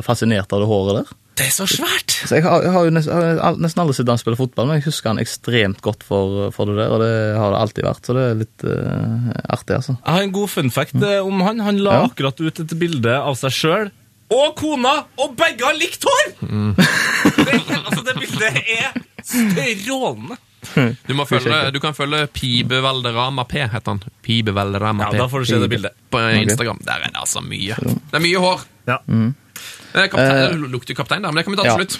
fascinert 0.06 0.54
av 0.54 0.62
det 0.62 0.70
håret 0.70 1.00
der. 1.02 1.16
Det 1.40 1.46
er 1.48 1.54
så 1.56 1.66
svært! 1.72 2.12
Så 2.28 2.36
jeg 2.36 2.44
har, 2.44 2.66
jeg 2.66 2.74
har 2.76 2.86
jo 2.86 2.92
nesten, 2.92 3.16
har 3.40 3.60
nesten 3.64 3.82
aldri 3.82 3.96
sett 3.96 4.10
han 4.12 4.20
spille 4.20 4.38
fotball, 4.40 4.68
men 4.68 4.82
jeg 4.82 4.90
husker 4.90 5.14
han 5.14 5.22
ekstremt 5.24 5.80
godt 5.86 6.04
for, 6.04 6.50
for 6.52 6.68
det 6.68 6.76
der, 6.82 6.92
og 6.92 7.00
det 7.00 7.14
har 7.40 7.54
det 7.56 7.62
alltid 7.64 7.88
vært, 7.88 8.02
så 8.10 8.16
det 8.18 8.26
er 8.26 8.42
litt 8.42 8.66
uh, 8.68 9.30
artig, 9.56 9.78
altså. 9.78 9.96
Jeg 10.04 10.18
har 10.18 10.26
en 10.28 10.36
god 10.36 10.52
fun 10.52 10.74
fact 10.76 11.00
eh, 11.00 11.22
om 11.24 11.40
han. 11.48 11.64
Han 11.64 11.80
la 11.86 12.02
akkurat 12.10 12.44
ut 12.44 12.60
et 12.66 12.76
bilde 12.82 13.16
av 13.16 13.40
seg 13.40 13.56
sjøl 13.56 13.90
og 14.30 14.56
kona, 14.60 14.92
og 15.18 15.34
begge 15.40 15.66
har 15.66 15.74
likt 15.80 16.04
hår! 16.06 16.28
Det, 16.40 17.48
er- 17.50 17.82
altså, 17.86 18.04
det 18.06 18.16
bildet 18.20 18.62
er 18.78 18.94
strålende. 19.24 20.38
Du, 21.08 21.14
må 21.16 21.24
følge, 21.26 21.72
du 21.72 21.80
kan 21.82 21.96
følge 21.96 22.28
Pibevelderama 22.36 23.44
P, 23.50 23.62
heter 23.64 23.94
han. 23.96 24.02
Pibevelderama 24.22 25.08
P. 25.10 25.14
Ja, 25.16 25.24
da 25.24 25.28
får 25.32 25.40
du 25.40 25.46
se 25.50 25.60
det 25.64 25.70
bildet. 25.72 25.96
På 26.12 26.20
Instagram. 26.30 26.82
Der 26.86 27.00
er 27.00 27.14
det 27.14 27.22
altså 27.22 27.42
mye. 27.42 27.78
Det 27.80 28.20
er 28.20 28.26
mye 28.26 28.42
hår. 28.44 28.66
Ja. 28.90 28.98
Eh, 29.90 30.06
Kaptein, 30.12 30.62
det 30.62 30.70
lukter 30.70 30.94
kaptein 30.94 31.24
der, 31.24 31.32
men 31.34 31.40
det 31.40 31.46
kan 31.48 31.56
vi 31.56 31.58
ta 31.58 31.64
til 31.66 31.72
ja. 31.72 31.78
slutt. 31.80 31.96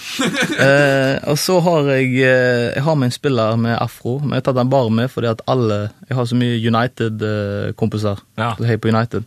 uh, 0.60 1.30
og 1.32 1.40
så 1.42 1.56
har 1.66 1.88
jeg 1.96 2.12
eh, 2.22 2.68
Jeg 2.76 2.84
har 2.86 2.96
med 3.02 3.10
en 3.10 3.16
spiller 3.16 3.56
med 3.58 3.74
afro, 3.82 4.20
men 4.20 4.36
jeg 4.36 4.44
har 4.44 4.46
tatt 4.52 4.60
den 4.60 4.70
bare 4.70 4.92
med 4.94 5.10
fordi 5.10 5.32
at 5.32 5.42
alle 5.50 5.80
Jeg 6.10 6.20
har 6.20 6.28
så 6.30 6.38
mye 6.38 6.60
United-kompiser 6.70 8.22
Ja. 8.38 8.52
som 8.56 8.66
heier 8.70 8.78
på 8.78 8.92
United. 8.94 9.26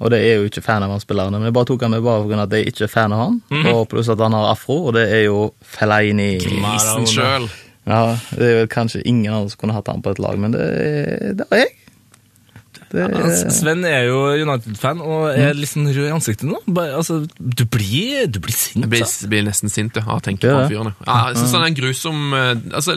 Og 0.00 0.10
det 0.12 0.20
er 0.24 0.38
jo 0.40 0.48
ikke 0.48 0.62
fan 0.64 0.82
av 0.82 0.94
han 0.94 1.02
spillerne, 1.02 1.36
men 1.36 1.50
jeg 1.50 1.56
bare 1.58 1.68
tok 1.68 1.82
han 1.84 1.92
med 1.92 2.04
bare 2.06 2.24
pga. 2.24 2.42
at 2.46 2.54
jeg 2.56 2.70
ikke 2.72 2.86
er 2.86 2.92
fan 2.92 3.12
av 3.12 3.18
han. 3.20 3.40
Og 3.74 3.82
pluss 3.92 4.08
at 4.08 4.20
han 4.24 4.32
har 4.32 4.48
afro, 4.54 4.78
og 4.88 4.94
det 4.96 5.06
er 5.12 5.26
jo 5.26 5.50
Fellaini. 5.60 6.38
Grisen 6.40 7.06
sjøl. 7.10 7.50
Ja, 7.88 8.16
det 8.36 8.46
er 8.46 8.56
vel 8.62 8.70
kanskje 8.70 9.02
ingen 9.08 9.32
andre 9.32 9.50
som 9.52 9.60
kunne 9.60 9.74
hatt 9.76 9.88
han 9.88 10.02
på 10.04 10.12
et 10.14 10.20
lag, 10.22 10.38
men 10.40 10.52
det, 10.56 10.66
det 11.40 11.46
har 11.50 11.64
jeg. 11.64 11.74
Det, 12.90 13.04
Altså, 13.06 13.50
Sven 13.54 13.84
er 13.86 14.08
jo 14.08 14.16
United-fan 14.42 14.98
og 15.04 15.28
er 15.30 15.52
litt 15.54 15.70
sånn 15.70 15.86
rød 15.86 16.08
i 16.08 16.14
ansiktet 16.14 16.48
nå. 16.48 16.56
Bare, 16.66 16.96
altså, 16.98 17.20
du 17.38 17.62
blir, 17.70 18.24
du 18.26 18.40
blir 18.42 18.56
sint. 18.56 18.82
Jeg 18.82 18.90
blir, 18.90 19.04
altså. 19.06 19.28
blir 19.30 19.44
nesten 19.46 19.70
sint 19.70 19.94
ja, 20.00 20.02
av 20.08 20.18
å 20.18 20.24
tenke 20.26 20.48
Ja. 20.48 20.56
på 20.56 20.64
han 20.64 20.72
fyren. 20.72 20.90
Ja, 21.06 21.18
jeg 21.30 21.38
synes 21.38 21.54
han 21.54 21.62
er 21.62 21.70
en 21.70 21.78
grusom 21.78 22.34
eh, 22.34 22.50
Altså, 22.80 22.96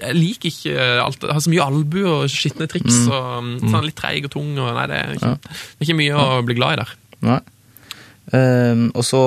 jeg 0.00 0.16
liker 0.18 0.50
ikke 0.50 0.88
alt 1.04 1.28
Har 1.30 1.38
så 1.44 1.52
mye 1.52 1.68
albu 1.68 2.00
og 2.16 2.24
skitne 2.34 2.66
triks. 2.70 3.04
Og, 3.06 3.28
mm, 3.46 3.52
så 3.62 3.70
han 3.70 3.78
er 3.82 3.86
litt 3.92 3.98
treig 4.02 4.26
og 4.26 4.34
tung. 4.34 4.50
Og, 4.58 4.72
nei, 4.74 4.88
det 4.90 4.98
er, 5.04 5.14
ikke, 5.20 5.32
det 5.46 5.78
er 5.78 5.86
ikke 5.88 5.98
mye 6.02 6.18
å 6.26 6.42
bli 6.50 6.58
glad 6.58 6.74
i 6.74 6.82
der. 6.82 6.92
Nei. 7.30 7.38
Um, 8.28 8.82
og 8.92 9.04
så 9.08 9.18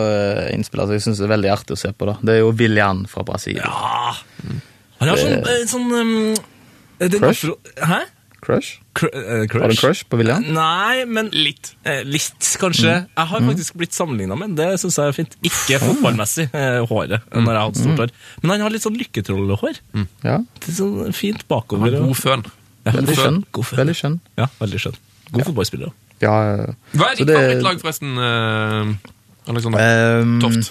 eh, 0.00 0.54
en 0.54 0.62
spiller 0.64 0.86
som 0.88 0.94
jeg 0.96 1.02
syns 1.04 1.18
er 1.20 1.28
veldig 1.28 1.50
artig 1.52 1.74
å 1.74 1.80
se 1.82 1.90
på, 1.92 2.06
da. 2.08 2.14
Det 2.24 2.38
er 2.38 2.44
jo 2.44 2.54
William 2.56 3.02
fra 3.10 3.26
Brasil. 3.28 3.58
Ja. 3.60 4.14
Han 5.02 5.10
har 5.10 5.18
sånn, 5.20 5.42
eh, 5.42 5.64
sånn 5.68 5.90
um, 5.92 6.14
Crush? 6.96 7.50
afro- 7.50 7.58
Hæ? 7.90 7.98
Crush? 8.46 8.76
Cr 8.94 9.08
eh, 9.10 9.46
crush? 9.50 9.62
Har 9.64 9.72
du 9.72 9.78
crush 9.80 10.04
på 10.08 10.18
William? 10.20 10.44
Nei, 10.54 11.04
men 11.10 11.28
Litt. 11.34 11.72
eh, 11.84 12.04
litt, 12.06 12.36
kanskje. 12.62 12.92
Jeg 13.10 13.26
har 13.32 13.40
faktisk 13.48 13.74
blitt 13.80 13.96
sammenligna 13.96 14.36
med 14.38 14.54
det 14.58 14.68
syns 14.78 14.96
jeg 15.00 15.10
er 15.10 15.16
fint. 15.16 15.34
Ikke 15.42 15.80
fotballmessig, 15.82 16.46
eh, 16.54 16.78
håret, 16.86 17.26
når 17.34 17.50
jeg 17.50 17.58
har 17.58 17.64
hatt 17.66 17.80
stort 17.80 18.02
hår. 18.04 18.14
Men 18.44 18.50
han 18.54 18.60
har 18.68 18.70
litt 18.76 18.86
sånn 18.86 18.96
lykketrollhår. 19.00 19.80
Ja. 20.22 20.38
Det 20.62 20.70
er 20.70 20.78
sånn 20.78 21.12
fint 21.12 21.42
bakover. 21.50 21.90
og- 21.98 22.06
god 22.12 22.16
føn. 22.22 22.46
Ja, 22.86 22.92
Veldig 22.92 23.06
god 23.06 23.16
skjønn. 23.24 23.42
God 23.52 23.64
føn. 23.66 23.78
Veldig 23.82 23.96
skjønn. 23.98 24.20
Ja, 24.38 24.46
veldig 24.62 24.78
skjønn. 24.86 24.96
God. 25.32 25.38
Ja, 25.42 25.44
fotballspiller. 25.50 25.92
ja. 26.22 26.30
Hva 26.94 27.10
er 27.10 27.16
Så 27.16 27.16
ditt 27.18 27.26
det- 27.26 27.36
favorittlag, 27.36 27.80
forresten, 27.82 28.18
eh, 28.22 29.50
Alexander? 29.50 30.22
um, 30.22 30.40
Toft. 30.40 30.70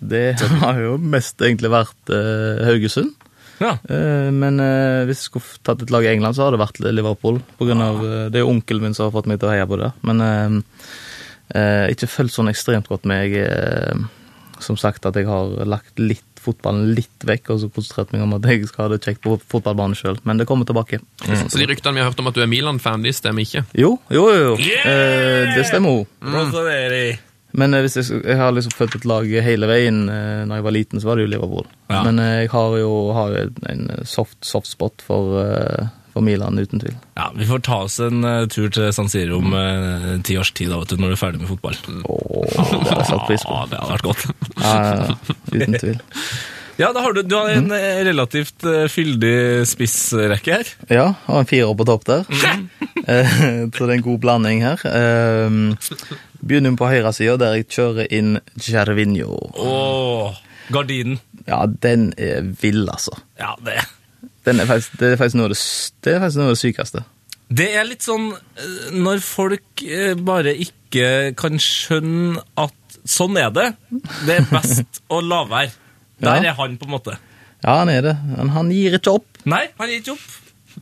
Det 0.00 0.40
har 0.62 0.78
jo 0.80 0.96
mest 0.98 1.36
egentlig 1.38 1.68
vært 1.70 2.08
uh, 2.14 2.64
Haugesund. 2.64 3.12
Ja. 3.60 3.74
Eh, 3.84 4.30
men 4.32 4.60
eh, 4.64 5.04
hvis 5.08 5.24
jeg 5.24 5.28
skulle 5.30 5.60
tatt 5.66 5.84
et 5.84 5.92
lag 5.92 6.06
i 6.06 6.12
England, 6.14 6.36
så 6.36 6.46
hadde 6.46 6.56
det 6.56 6.64
vært 6.64 6.80
Liverpool. 6.96 7.42
På 7.58 7.68
grunn 7.68 7.84
av, 7.84 8.00
eh, 8.00 8.26
det 8.32 8.40
er 8.40 8.46
jo 8.46 8.54
onkelen 8.54 8.88
min 8.88 8.96
som 8.96 9.08
har 9.08 9.14
fått 9.16 9.28
meg 9.30 9.40
til 9.40 9.50
å 9.50 9.54
heie 9.54 9.68
på 9.68 9.78
det. 9.80 9.92
Men 10.08 10.24
eh, 10.24 10.56
eh, 11.60 11.84
ikke 11.92 12.10
følt 12.10 12.34
sånn 12.34 12.50
ekstremt 12.52 12.90
godt 12.90 13.06
med. 13.08 13.28
Jeg, 13.28 13.44
eh, 13.44 14.08
som 14.64 14.80
sagt 14.80 15.06
at 15.08 15.16
jeg 15.16 15.28
har 15.28 15.54
lagt 15.68 16.00
litt 16.00 16.24
fotballen 16.40 16.94
litt 16.96 17.24
vekk 17.28 17.52
og 17.52 17.58
så 17.60 17.68
konsentrert 17.72 18.12
meg 18.14 18.24
om 18.24 18.34
at 18.38 18.46
jeg 18.48 18.64
skal 18.68 18.86
ha 18.86 18.94
det 18.94 19.02
kjekt 19.04 19.22
på 19.24 19.36
fotballbanen 19.52 19.96
sjøl. 19.98 20.20
Men 20.24 20.40
det 20.40 20.48
kommer 20.48 20.68
tilbake. 20.68 21.02
Så 21.20 21.60
de 21.60 21.68
ryktene 21.68 21.98
vi 21.98 22.04
har 22.04 22.08
hørt 22.08 22.20
om 22.22 22.30
at 22.32 22.36
du 22.36 22.44
er 22.44 22.48
Milan-fan, 22.50 23.04
de 23.04 23.12
stemmer 23.16 23.44
ikke? 23.44 23.66
Jo, 23.76 23.98
jo, 24.08 24.28
jo. 24.32 24.38
jo. 24.46 24.54
Yeah! 24.64 24.86
Eh, 24.88 25.58
det 25.58 25.66
stemmer 25.68 26.00
jo. 26.00 26.06
Rosaneri. 26.24 27.18
Men 27.52 27.74
eh, 27.74 27.84
hvis 27.84 27.96
jeg, 27.98 28.20
jeg 28.24 28.36
har 28.38 28.52
liksom 28.54 28.74
født 28.76 28.98
et 29.00 29.06
lag 29.08 29.30
hele 29.46 29.68
veien. 29.70 30.04
Eh, 30.08 30.42
når 30.46 30.60
jeg 30.60 30.66
var 30.66 30.76
liten, 30.76 31.00
så 31.02 31.10
var 31.10 31.18
det 31.18 31.26
jo 31.26 31.32
Liverpool. 31.32 31.66
Ja. 31.90 32.02
Men 32.06 32.20
eh, 32.22 32.36
jeg 32.44 32.52
har 32.52 32.76
jo, 32.78 32.92
har 33.16 33.34
jo 33.34 33.48
en 33.72 33.88
soft, 34.06 34.38
soft 34.46 34.70
spot 34.70 35.02
for, 35.06 35.40
for 36.14 36.26
Milan, 36.26 36.58
uten 36.58 36.82
tvil. 36.82 36.94
Ja, 37.18 37.30
Vi 37.36 37.48
får 37.48 37.64
ta 37.66 37.82
oss 37.88 37.98
en 38.04 38.22
tur 38.52 38.70
til 38.70 38.92
San 38.94 39.10
Siro 39.12 39.40
om 39.42 39.56
eh, 39.58 40.14
ti 40.26 40.38
års 40.38 40.52
tid, 40.54 40.70
da, 40.70 40.80
vet 40.84 40.94
du, 40.94 41.00
når 41.02 41.12
du 41.12 41.18
er 41.18 41.24
ferdig 41.24 41.42
med 41.42 41.50
fotball. 41.50 41.76
Åh, 42.04 42.54
det 42.54 42.88
har 42.92 43.02
jeg 43.02 43.10
satt 43.12 43.28
pris 43.28 43.44
på. 43.48 43.58
Ja, 43.60 43.66
det 43.72 43.82
hadde 43.82 43.92
vært 43.98 44.08
godt. 44.08 44.24
Ja, 44.62 45.20
uten 45.58 45.78
tvil. 45.82 46.00
Ja, 46.80 46.94
da 46.96 47.02
har 47.04 47.12
du, 47.12 47.20
du 47.22 47.34
har 47.36 47.50
en 47.52 47.68
eh, 47.76 48.00
relativt 48.06 48.64
eh, 48.64 48.86
fyldig 48.88 49.66
spissrekke 49.68 50.54
her. 50.54 50.70
Ja, 50.88 51.06
og 51.28 51.42
en 51.42 51.48
firer 51.50 51.74
på 51.76 51.84
topp 51.88 52.06
der. 52.08 52.24
Mm. 52.30 52.68
Så 53.76 53.84
det 53.84 53.90
er 53.90 53.96
en 53.98 54.04
god 54.06 54.20
blanding 54.22 54.62
her. 54.64 54.80
Begynner 54.80 55.98
Begynner 56.40 56.76
på 56.80 56.88
høyre 56.88 57.12
side, 57.12 57.36
der 57.42 57.58
jeg 57.58 57.66
kjører 57.74 58.08
inn 58.16 58.38
Gervinho. 58.56 59.36
Åh, 59.60 60.38
gardinen. 60.72 61.20
Ja, 61.44 61.66
den 61.68 62.14
er 62.16 62.48
vill, 62.62 62.86
altså. 62.88 63.18
Ja, 63.40 63.52
det 63.66 63.82
Den 64.48 64.60
er 64.60 64.68
faktisk, 64.70 64.96
det, 65.00 65.12
er 65.12 65.20
faktisk 65.20 65.36
noe 65.36 65.50
av 65.50 65.52
det, 65.52 65.64
det 66.04 66.14
er 66.14 66.22
faktisk 66.22 66.40
noe 66.40 66.48
av 66.48 66.54
det 66.54 66.62
sykeste. 66.62 67.04
Det 67.50 67.66
er 67.76 67.84
litt 67.88 68.06
sånn 68.06 68.30
eh, 68.32 68.90
når 68.96 69.20
folk 69.26 69.84
eh, 69.84 70.14
bare 70.16 70.54
ikke 70.64 71.34
kan 71.36 71.60
skjønne 71.60 72.40
at 72.62 73.00
sånn 73.04 73.36
er 73.40 73.52
det. 73.52 73.68
Det 74.24 74.38
er 74.38 74.48
best 74.48 75.02
å 75.12 75.20
la 75.24 75.42
være. 75.50 75.74
Der 76.20 76.42
Ja. 76.42 76.50
er 76.52 76.58
han, 76.58 76.76
på 76.80 76.84
en 76.88 76.94
måte. 76.94 77.16
Ja, 77.64 77.78
han 77.82 77.88
er 77.92 78.02
det. 78.02 78.16
Men 78.36 78.48
han 78.54 78.70
gir 78.72 78.96
ikke 78.98 79.14
opp. 79.20 79.26
Nei, 79.48 79.66
han 79.78 79.88
gir 79.88 80.00
ikke 80.02 80.14
opp. 80.16 80.28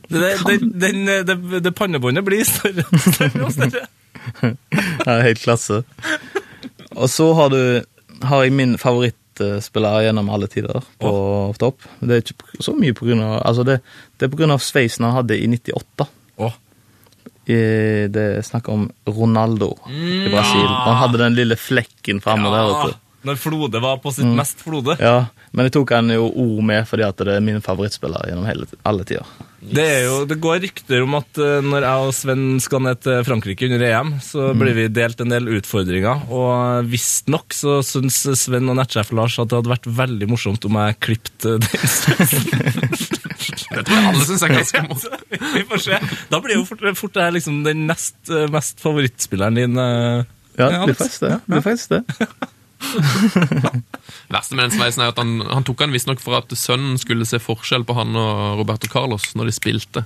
Det, 0.09 0.19
det, 0.45 0.57
den, 0.79 1.05
det, 1.27 1.35
det 1.65 1.71
pannebåndet 1.75 2.23
blir 2.27 2.43
større 2.47 2.83
større 2.99 3.45
og 3.47 3.51
større. 3.55 3.85
Det 4.69 5.07
er 5.07 5.23
helt 5.25 5.41
klasse. 5.41 5.81
Og 6.95 7.07
så 7.09 7.29
har 7.37 7.49
du 7.53 7.59
har 8.27 8.43
jeg 8.43 8.51
min 8.53 8.73
favorittspiller 8.77 10.03
gjennom 10.05 10.29
alle 10.33 10.47
tider 10.51 10.83
på 10.99 11.11
topp. 11.59 11.85
Det 12.03 12.17
er 12.17 12.23
ikke 12.23 12.63
så 12.63 12.73
mye 12.77 12.93
på 12.97 13.07
grunn 13.07 13.21
av 13.23 13.37
Altså, 13.47 13.63
det, 13.67 13.77
det 14.19 14.27
er 14.27 14.33
på 14.33 14.39
grunn 14.41 14.51
av 14.55 14.59
sveisen 14.63 15.07
han 15.07 15.15
hadde 15.21 15.37
i 15.39 15.47
98. 15.47 16.07
Oh. 16.43 16.53
I, 17.49 17.59
det 18.11 18.25
er 18.37 18.45
snakk 18.45 18.67
om 18.69 18.89
Ronaldo 19.07 19.71
i 19.89 20.27
Brasil. 20.29 20.67
Han 20.67 20.99
hadde 21.01 21.21
den 21.23 21.37
lille 21.39 21.55
flekken 21.57 22.19
framme 22.21 22.51
der. 22.53 22.67
vet 22.69 22.91
du. 22.91 22.99
Når 23.27 23.35
Flode 23.41 23.81
var 23.83 23.97
på 23.99 24.13
sitt 24.15 24.29
mest 24.37 24.61
Flode. 24.63 24.95
Ja, 25.01 25.25
men 25.51 25.67
jeg 25.67 25.73
tok 25.75 25.91
han 25.91 26.07
jo 26.13 26.29
ord 26.29 26.63
med 26.63 26.85
fordi 26.87 27.03
at 27.03 27.17
det 27.19 27.33
er 27.35 27.43
min 27.43 27.59
favorittspiller 27.63 28.29
gjennom 28.29 28.45
hele, 28.47 28.67
alle 28.87 29.03
tider. 29.03 29.27
Det, 29.59 29.83
er 29.83 30.05
jo, 30.05 30.21
det 30.23 30.37
går 30.39 30.61
rykter 30.63 31.01
om 31.03 31.17
at 31.17 31.39
eh, 31.43 31.57
når 31.65 31.83
jeg 31.83 32.05
og 32.07 32.13
Sven 32.15 32.43
skal 32.63 32.83
ned 32.85 33.01
til 33.03 33.25
Frankrike 33.27 33.67
under 33.67 33.83
EM, 33.89 34.13
så 34.23 34.53
blir 34.55 34.77
vi 34.77 34.85
delt 34.95 35.19
en 35.19 35.33
del 35.33 35.49
utfordringer. 35.57 36.21
Og 36.31 36.87
visstnok 36.87 37.51
så 37.57 37.81
syns 37.83 38.21
Sven 38.39 38.71
og 38.71 38.77
nettsjef 38.79 39.11
Lars 39.19 39.35
at 39.43 39.51
det 39.51 39.59
hadde 39.59 39.73
vært 39.73 39.89
veldig 39.99 40.29
morsomt 40.31 40.63
om 40.69 40.79
jeg 40.79 40.99
klippet 41.03 41.49
eh, 41.49 41.59
den 41.59 42.89
Det 43.69 43.83
tror 43.85 43.95
jeg 43.99 44.07
alle 44.09 44.23
syns 44.25 44.43
er 44.47 44.53
ganske 44.53 44.81
morsomt. 44.87 45.25
Vi 45.57 45.65
får 45.69 45.83
se. 45.83 45.99
Da 46.31 46.39
blir 46.43 46.55
jo 46.59 46.63
fort, 46.67 46.81
fort 46.97 47.13
det 47.17 47.25
her 47.27 47.35
liksom 47.35 47.59
den 47.67 47.83
nest, 47.89 48.15
eh, 48.31 48.47
mest 48.53 48.79
favorittspilleren 48.83 49.59
din. 49.59 49.75
eh. 49.77 50.23
Ja, 50.59 50.71
Ja, 50.71 50.79
det 50.79 50.85
blir 50.89 50.97
faktisk 50.99 51.21
det. 51.23 51.29
det, 51.35 51.51
blir 51.53 51.67
faktisk 51.67 51.93
det. 52.79 53.83
verste 54.33 54.57
med 54.57 54.67
den 54.67 54.75
sveisen 54.77 55.03
er 55.03 55.13
at 55.13 55.21
han, 55.21 55.39
han 55.45 55.65
tok 55.67 55.85
han 55.85 55.93
visstnok 55.93 56.21
for 56.23 56.37
at 56.39 56.53
sønnen 56.57 56.99
skulle 57.01 57.27
se 57.29 57.41
forskjell 57.41 57.85
på 57.87 57.95
han 57.97 58.17
og 58.19 58.59
Roberto 58.61 58.89
Carlos 58.91 59.31
når 59.37 59.49
de 59.49 59.55
spilte. 59.55 60.05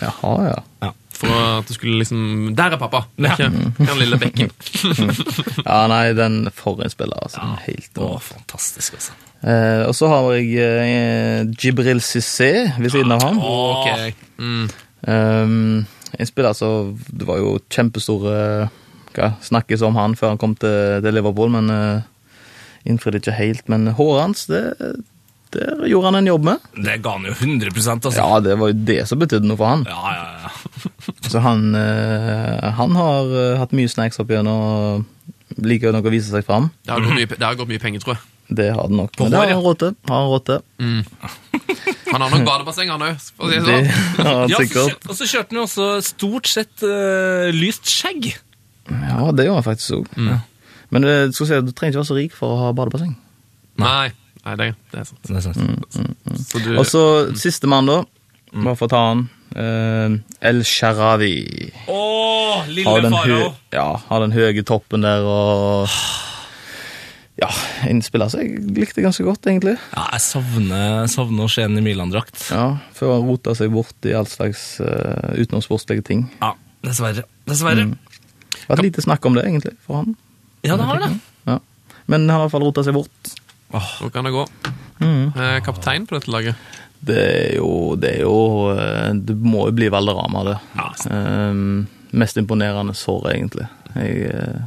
Jaha, 0.00 0.34
ja. 0.82 0.92
For 1.14 1.30
at 1.30 1.68
det 1.68 1.76
skulle 1.76 2.00
liksom 2.00 2.54
Der 2.58 2.74
er 2.74 2.80
pappa! 2.80 3.04
Ikke 3.18 3.46
den 3.46 4.00
lille 4.00 4.18
bekken. 4.18 4.50
Ja, 5.68 5.84
nei, 5.90 6.12
den 6.16 6.48
for 6.54 6.82
en 6.82 6.90
spiller, 6.90 7.18
altså. 7.22 7.44
Helt 7.68 8.00
Å, 8.02 8.16
fantastisk, 8.22 8.98
altså. 8.98 9.14
Eh, 9.44 9.84
og 9.86 9.94
så 9.96 10.08
har 10.10 10.30
jeg 10.34 10.56
eh, 10.64 11.44
Jibril 11.60 12.00
Cissé 12.02 12.50
ved 12.78 12.90
siden 12.90 13.14
av 13.14 13.22
ham. 13.22 13.38
Ok. 13.44 14.22
Mm. 14.38 14.66
Um, 15.04 15.84
en 16.16 16.28
spiller 16.28 16.54
som 16.56 16.94
Det 17.12 17.26
var 17.28 17.36
jo 17.42 17.58
kjempestore 17.68 18.36
hva, 19.14 19.28
snakkes 19.44 19.82
om 19.84 19.98
han 19.98 20.16
før 20.18 20.32
han 20.32 20.40
kom 20.40 20.56
til, 20.58 21.02
til 21.04 21.14
Liverpool, 21.14 21.52
men 21.54 21.70
uh, 21.70 22.06
innfridde 22.88 23.20
ikke 23.22 23.36
helt. 23.36 23.66
Men 23.72 23.88
håret 23.98 24.22
hans, 24.22 24.46
det, 24.50 24.62
det 25.54 25.68
gjorde 25.90 26.10
han 26.10 26.20
en 26.20 26.30
jobb 26.32 26.48
med. 26.50 26.68
Det 26.76 26.98
ga 27.04 27.16
han 27.16 27.26
jo 27.28 27.34
100 27.36 27.72
altså. 27.94 28.14
Ja, 28.18 28.40
det 28.44 28.58
var 28.60 28.72
jo 28.72 28.78
det 28.90 29.00
som 29.10 29.22
betydde 29.22 29.48
noe 29.48 29.60
for 29.60 29.70
han. 29.70 29.86
Ja, 29.88 30.14
ja, 30.16 30.28
ja. 30.44 30.52
Så 31.30 31.40
han, 31.44 31.72
eh, 31.78 32.70
han 32.78 32.94
har 32.98 33.34
eh, 33.40 33.56
hatt 33.60 33.74
mye 33.76 33.90
snacks 33.90 34.20
opp 34.22 34.30
igjennom 34.32 34.60
og 34.68 35.58
liker 35.64 35.94
nok 35.94 36.08
å 36.08 36.12
vise 36.14 36.32
seg 36.32 36.46
fram. 36.46 36.70
Det 36.84 36.94
har 36.94 37.04
gått 37.04 37.18
mye, 37.18 37.30
det 37.34 37.46
har 37.46 37.58
gått 37.58 37.70
mye 37.70 37.82
penger, 37.82 38.04
tror 38.04 38.16
jeg. 38.16 38.24
Det 38.54 38.66
har 38.74 38.82
han 38.82 38.96
nok. 38.98 39.14
Men 39.18 39.32
det 39.32 39.40
har 39.40 39.52
han 39.54 39.62
råd 39.64 39.78
til. 39.80 39.94
Har 40.10 40.18
han 40.20 40.32
råd 40.32 40.46
til. 40.50 40.64
Han 42.12 42.24
har 42.24 42.32
nok 42.34 42.46
badebasseng, 42.50 42.90
han 42.92 43.04
òg. 43.06 43.22
For 43.38 43.46
å 43.46 43.52
si 43.52 43.60
det 43.64 43.78
Det 43.78 43.94
sånn. 44.18 44.50
Ja, 44.52 45.04
og 45.08 45.16
så 45.16 45.28
kjørte 45.30 45.54
han 45.54 45.60
jo 45.62 45.64
også 45.68 45.86
stort 46.04 46.50
sett 46.50 46.84
uh, 46.84 47.48
lyst 47.54 47.88
skjegg. 47.88 48.34
Ja, 48.90 49.30
det 49.32 49.46
gjorde 49.48 49.62
han 49.62 49.66
faktisk 49.70 50.02
òg. 50.02 50.18
Men 50.94 51.02
du, 51.06 51.12
skal 51.34 51.48
si, 51.50 51.60
du 51.66 51.72
trenger 51.74 51.96
ikke 51.96 52.02
være 52.04 52.10
så 52.12 52.18
rik 52.18 52.34
for 52.38 52.54
å 52.54 52.58
ha 52.62 52.72
badebasseng. 52.76 53.14
Nei, 53.82 54.12
nei 54.44 54.58
det, 54.60 54.68
det 54.92 55.00
er 55.02 55.08
sant. 55.08 55.22
Det 55.26 55.38
er 55.40 55.46
sant. 55.48 55.96
Så 56.46 56.60
du, 56.62 56.74
Og 56.78 56.86
så 56.86 57.02
sistemann, 57.38 57.90
da. 57.90 58.02
Bare 58.54 58.76
for 58.78 58.86
å 58.86 58.92
ta 58.92 59.00
han. 59.10 59.24
Uh, 59.54 60.14
El 60.42 60.62
Sharawi. 60.66 61.34
Å, 61.90 61.98
Har 62.60 62.70
lille 62.70 63.10
farao! 63.10 63.48
ja, 63.74 63.88
har 64.08 64.22
den 64.24 64.34
høye 64.34 64.64
toppen 64.66 65.04
der 65.06 65.26
og 65.26 65.90
Ja, 67.38 67.48
innspiller 67.90 68.30
seg 68.30 68.56
likte 68.74 69.02
ganske 69.02 69.26
godt, 69.26 69.46
egentlig. 69.50 69.74
Ja, 69.94 70.06
jeg 70.14 70.22
savner, 70.22 71.06
savner 71.10 71.48
å 71.48 71.50
se 71.50 71.66
ham 71.66 71.74
i 71.78 71.82
Milan-drakt. 71.82 72.38
Ja, 72.54 72.68
Før 72.94 73.16
han 73.16 73.26
rota 73.26 73.54
seg 73.58 73.74
bort 73.74 74.06
i 74.06 74.14
all 74.14 74.30
slags 74.30 74.76
uh, 74.78 75.34
utenomsportslige 75.34 76.06
ting. 76.06 76.28
Ja, 76.38 76.54
dessverre. 76.86 77.26
Dessverre. 77.50 77.88
Det 78.54 78.68
var 78.68 78.78
et 78.78 78.86
lite 78.86 79.02
snakk 79.02 79.26
om 79.26 79.34
det, 79.34 79.48
egentlig, 79.50 79.74
for 79.82 80.02
han. 80.02 80.14
Ja, 80.64 80.76
det 80.80 80.88
har 80.88 81.02
det. 81.02 81.10
Ja. 81.44 81.58
Men 82.06 82.24
han 82.28 82.30
har 82.34 82.42
i 82.42 82.46
hvert 82.46 82.54
fall 82.56 82.64
rota 82.66 82.84
seg 82.86 82.96
bort. 82.96 83.34
så 83.98 84.10
kan 84.12 84.24
det 84.24 84.32
gå. 84.34 84.46
Mm. 85.00 85.32
Eh, 85.36 85.58
Kaptein 85.66 86.06
på 86.06 86.16
dette 86.16 86.30
laget. 86.30 86.56
Det 87.04 87.18
er 87.20 87.56
jo 87.58 87.96
Det, 88.00 88.14
er 88.16 88.22
jo, 88.22 88.70
eh, 88.72 89.12
det 89.12 89.36
må 89.36 89.66
jo 89.68 89.76
bli 89.76 89.90
Valderrama, 89.92 90.44
det. 90.48 90.58
Eh, 91.10 91.54
mest 92.16 92.36
imponerende 92.40 92.94
sår, 92.96 93.30
egentlig. 93.34 93.66
Jeg 93.94 94.30
er 94.30 94.60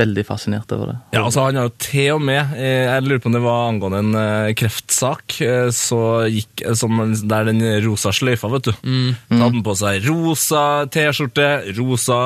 veldig 0.00 0.24
fascinert 0.28 0.72
over 0.74 0.90
det. 0.90 0.96
Ja, 1.14 1.22
altså 1.26 1.44
Han 1.46 1.58
har 1.60 1.68
jo 1.68 1.72
til 1.82 2.08
og 2.16 2.22
med 2.24 2.54
eh, 2.56 2.86
Jeg 2.88 3.04
lurer 3.06 3.20
på 3.22 3.30
om 3.30 3.36
det 3.36 3.42
var 3.44 3.60
angående 3.68 4.00
en 4.02 4.18
eh, 4.20 4.52
kreftsak 4.58 5.36
eh, 5.46 5.68
så 5.76 6.00
gikk, 6.32 6.64
som, 6.78 7.00
Der 7.30 7.48
den 7.50 7.62
rosa 7.86 8.12
sløyfa, 8.16 8.50
vet 8.56 8.70
du. 8.70 8.72
Så 8.72 9.36
hadde 9.36 9.50
han 9.50 9.66
på 9.66 9.76
seg 9.80 10.08
rosa 10.08 10.64
T-skjorte, 10.92 11.50
rosa 11.78 12.18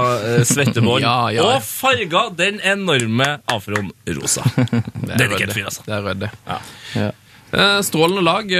svettebånd 0.46 1.04
Ja, 1.08 1.16
ja, 1.34 1.42
ja. 1.42 1.58
og 1.58 1.66
farga 1.66 2.28
den 2.38 2.62
enorme 2.64 3.34
afroen 3.50 3.90
rosa. 4.16 4.46
Det 4.54 5.18
er 5.18 5.28
ryddig. 5.34 5.50
helt 5.52 5.68
altså. 5.68 5.84
Det 5.84 6.30
er. 6.30 6.70
Ja. 6.96 7.10
Eh, 7.54 7.76
Strålende 7.86 8.24
lag. 8.24 8.50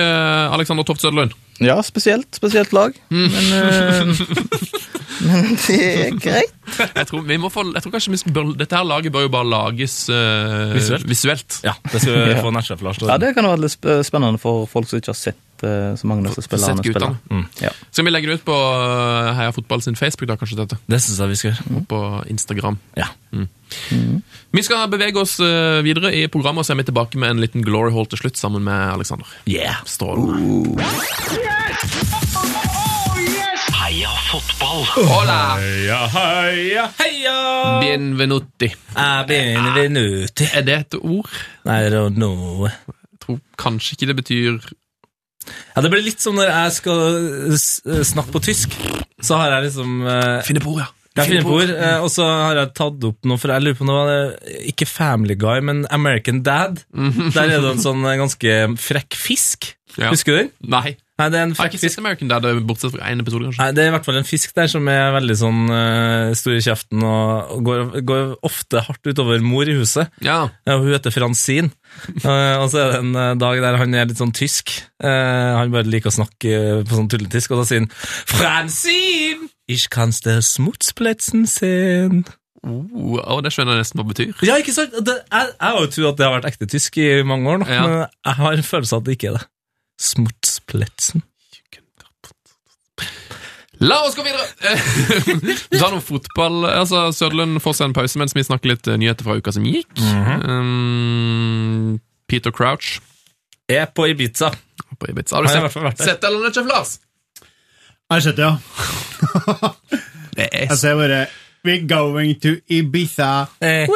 Alexander 0.55 0.86
Toft 0.86 1.03
Søderlund. 1.05 1.35
Ja, 1.59 1.82
spesielt. 1.82 2.35
Spesielt 2.35 2.73
lag. 2.73 2.93
Men, 3.09 3.31
eh, 3.31 4.07
men 5.24 5.55
det 5.66 5.78
er 5.80 6.16
greit. 6.24 6.52
Jeg 6.96 7.06
tror, 7.10 7.22
vi 7.28 7.36
må 7.40 7.51
få, 7.52 7.64
jeg 7.74 7.82
tror 7.84 7.92
kanskje 7.92 8.12
vi 8.14 8.32
bør, 8.32 8.52
Dette 8.56 8.76
her 8.78 8.86
laget 8.88 9.12
bør 9.12 9.26
jo 9.26 9.30
bare 9.34 9.48
lages 9.51 9.96
uh, 10.09 10.72
Visuelt. 10.74 11.09
visuelt. 11.09 11.59
Ja, 11.66 11.74
det 11.92 12.01
skal 12.02 12.16
vi 12.30 12.36
få 12.46 12.52
nettsjef 12.55 12.84
Lars 12.84 13.01
til. 13.02 13.10
Ja, 13.12 13.18
Det 13.20 13.34
kan 13.36 13.44
være 13.48 13.64
litt 13.66 13.88
spennende 14.09 14.40
for 14.42 14.64
folk 14.70 14.88
som 14.88 15.01
ikke 15.01 15.12
har 15.12 15.18
sett 15.18 15.64
eh, 15.64 15.92
så 16.01 16.09
mange 16.09 16.24
av 16.24 16.32
disse 16.32 16.46
spillerne 16.48 16.84
spiller. 16.84 17.16
Mm. 17.30 17.44
Ja. 17.62 17.72
Skal 17.90 18.09
vi 18.09 18.14
legge 18.14 18.30
det 18.32 18.38
ut 18.40 18.46
på 18.48 18.56
eh, 18.56 19.30
Heia 19.38 19.52
Fotball 19.56 19.84
sin 19.84 19.96
Facebook, 20.01 20.28
da, 20.32 20.38
kanskje 20.40 20.59
dette? 20.62 20.80
Det 20.88 21.01
syns 21.05 21.20
jeg 21.20 21.32
vi 21.34 21.38
skal. 21.42 21.60
Og 21.76 21.84
på 21.92 22.01
Instagram. 22.32 22.80
Ja. 22.98 23.10
Vi 24.55 24.62
skal 24.64 24.88
bevege 24.92 25.20
oss 25.20 25.36
videre 25.84 26.14
i 26.16 26.24
programmet, 26.32 26.62
og 26.64 26.68
så 26.68 26.74
er 26.76 26.80
vi 26.80 26.88
tilbake 26.88 27.20
med 27.20 27.34
en 27.36 27.44
liten 27.44 27.64
glory 27.66 27.92
hall 27.96 28.09
til 28.12 28.24
slutt, 28.24 28.40
sammen 28.40 28.64
med 28.66 28.94
Alexander. 28.96 29.28
Yeah. 29.51 29.80
Strålende. 29.88 30.78
Heia 30.84 32.14
fotball! 34.35 34.82
Hola! 35.06 35.40
Heia, 35.61 35.98
heia, 36.11 36.85
heia! 36.98 37.35
Bienvenuti. 37.82 38.70
Benvenuti. 39.28 40.48
Er 40.59 40.65
det 40.66 40.78
et 40.81 40.97
ord? 40.98 41.31
Nei, 41.69 41.77
det 41.86 42.01
er 42.01 42.16
noe. 42.19 42.73
Jeg 42.73 43.20
tror 43.23 43.39
kanskje 43.61 43.94
ikke 43.94 44.09
det 44.11 44.16
betyr 44.19 44.56
Ja, 45.77 45.85
Det 45.85 45.93
blir 45.93 46.02
litt 46.02 46.24
som 46.24 46.35
når 46.39 46.51
jeg 46.51 46.74
skal 46.81 47.55
snakke 48.11 48.35
på 48.35 48.43
tysk. 48.48 48.74
Så 49.23 49.39
har 49.39 49.55
jeg 49.55 49.69
liksom 49.69 50.02
eh, 50.02 50.43
Finne 50.48 50.65
på 50.65 50.74
ord, 50.74 50.82
ja. 50.82 50.90
Jeg 51.15 51.31
finner 51.31 51.47
på 51.47 51.55
ord, 51.61 51.70
eh, 51.70 51.97
og 52.02 52.11
så 52.11 52.27
har 52.27 52.59
jeg 52.59 52.73
tatt 52.74 53.05
opp 53.06 53.31
noe, 53.31 53.39
for 53.39 53.55
jeg 53.55 53.62
lurer 53.62 53.78
på 53.78 53.86
noe, 53.86 54.05
eh, 54.35 54.62
ikke 54.73 54.89
Family 54.90 55.36
Guy, 55.39 55.62
men 55.62 55.85
American 55.94 56.43
Dad. 56.43 56.82
Der 56.90 57.44
er 57.44 57.61
det 57.62 57.70
en 57.77 57.85
sånn 57.85 58.02
eh, 58.02 58.19
ganske 58.19 58.56
frekk 58.82 59.15
fisk. 59.15 59.70
Ja. 59.94 60.11
Husker 60.11 60.35
du 60.35 60.40
den? 60.43 60.55
Nei. 60.74 60.97
Nei, 61.15 61.28
det 61.31 61.39
er 61.39 61.45
en 61.47 61.53
Jeg 61.53 61.61
har 61.61 61.69
ikke 61.70 61.78
sett 61.78 62.01
American 62.01 62.31
Dad, 62.32 62.47
bortsett 62.66 62.91
fra 62.91 63.07
én 63.12 63.20
episode, 63.23 63.47
kanskje. 63.47 63.61
Nei, 63.62 63.74
det 63.77 63.82
er 63.85 63.91
i 63.91 63.95
hvert 63.95 64.07
fall 64.09 64.16
en 64.19 64.27
fisk 64.27 64.55
der 64.57 64.66
som 64.73 64.89
er 64.91 65.12
veldig 65.15 65.36
sånn 65.39 65.61
uh, 65.70 66.32
stor 66.35 66.57
i 66.57 66.62
kjeften 66.65 67.05
og 67.07 67.53
og 67.55 67.61
går, 67.69 67.82
går 68.09 68.24
ofte 68.49 68.82
hardt 68.82 69.07
utover 69.07 69.39
mor 69.47 69.69
i 69.70 69.77
huset. 69.78 70.11
Ja. 70.27 70.41
Ja, 70.66 70.77
hun 70.81 70.91
heter 70.91 71.15
Francine. 71.15 71.70
uh, 72.24 72.59
og 72.65 72.66
så 72.73 72.82
er 72.82 72.93
det 72.97 72.99
en 73.05 73.15
eh, 73.15 73.31
dag 73.39 73.62
der 73.62 73.78
han 73.78 73.95
er 73.95 74.11
litt 74.11 74.19
sånn 74.19 74.35
tysk. 74.35 74.74
Uh, 74.99 75.55
han 75.61 75.70
bare 75.74 75.86
liker 75.86 76.11
å 76.11 76.16
snakke 76.19 76.59
på 76.89 76.99
sånn 76.99 77.11
tulletysk, 77.15 77.55
og 77.55 77.62
da 77.62 77.69
sier 77.70 77.85
han 77.85 77.91
Francine! 77.95 79.51
Ich 79.70 79.86
kanns 79.95 80.19
der 80.20 80.43
Smutzplätzen 80.43 81.47
sehen. 81.47 82.24
Oh, 82.65 83.16
oh, 83.20 83.41
det 83.45 83.53
skjønner 83.53 83.77
jeg 83.77 83.85
nesten 83.85 84.01
hva 84.01 84.05
det 84.09 84.15
betyr. 84.15 84.45
Ja, 84.49 84.57
ikke 84.61 84.73
sant? 84.74 84.95
Det, 85.05 85.15
jeg, 85.31 85.51
jeg 85.53 85.74
har 85.74 85.81
jo 85.85 85.91
trodd 85.93 86.11
at 86.15 86.19
det 86.20 86.27
har 86.27 86.35
vært 86.39 86.47
ekte 86.51 86.69
tysk 86.74 86.97
i 87.01 87.09
mange 87.28 87.51
år, 87.53 87.61
nå, 87.61 87.69
Ja. 87.70 87.82
men 87.86 87.99
jeg 88.09 88.39
har 88.41 88.57
en 88.57 88.66
følelse 88.66 88.97
av 88.97 89.03
at 89.05 89.09
det 89.09 89.16
ikke 89.19 89.31
er 89.31 89.39
det. 89.39 89.45
Smutzplätzen. 90.00 91.22
La 93.84 93.96
oss 94.06 94.14
gå 94.16 94.22
videre! 94.22 94.44
Vi 95.70 95.78
tar 95.80 95.90
noe 95.92 96.00
fotball. 96.04 96.64
Altså, 96.70 97.08
Søderlund 97.12 97.58
får 97.62 97.72
seg 97.76 97.84
en 97.90 97.94
pause 97.96 98.18
mens 98.22 98.34
vi 98.36 98.44
snakker 98.46 98.68
litt 98.70 98.86
eh, 98.88 98.96
nyheter 99.00 99.24
fra 99.26 99.34
uka 99.40 99.50
som 99.52 99.64
gikk. 99.66 99.90
um, 99.98 101.98
Peter 102.30 102.52
Crouch 102.54 103.00
Er 103.68 103.86
på 103.90 104.06
Ibiza. 104.12 104.50
på 105.00 105.06
Ibiza. 105.10 105.36
Har 105.36 105.42
du 105.44 105.48
Har 105.50 105.68
sett, 105.96 106.04
sett 106.06 106.24
eller 106.24 106.48
ikke, 106.52 106.62
Lars? 106.70 106.90
Jeg 107.42 108.14
har 108.14 108.20
sett 108.28 108.38
det, 108.38 108.46
ja. 108.46 108.54
Det 110.38 110.46
er 110.52 110.66
Jeg 110.70 110.78
ser 110.80 110.94
bare 110.98 111.20
We're 111.64 111.86
going 111.88 112.34
to 112.44 112.50
Ibiza. 112.68 113.46
Eh. 113.60 113.86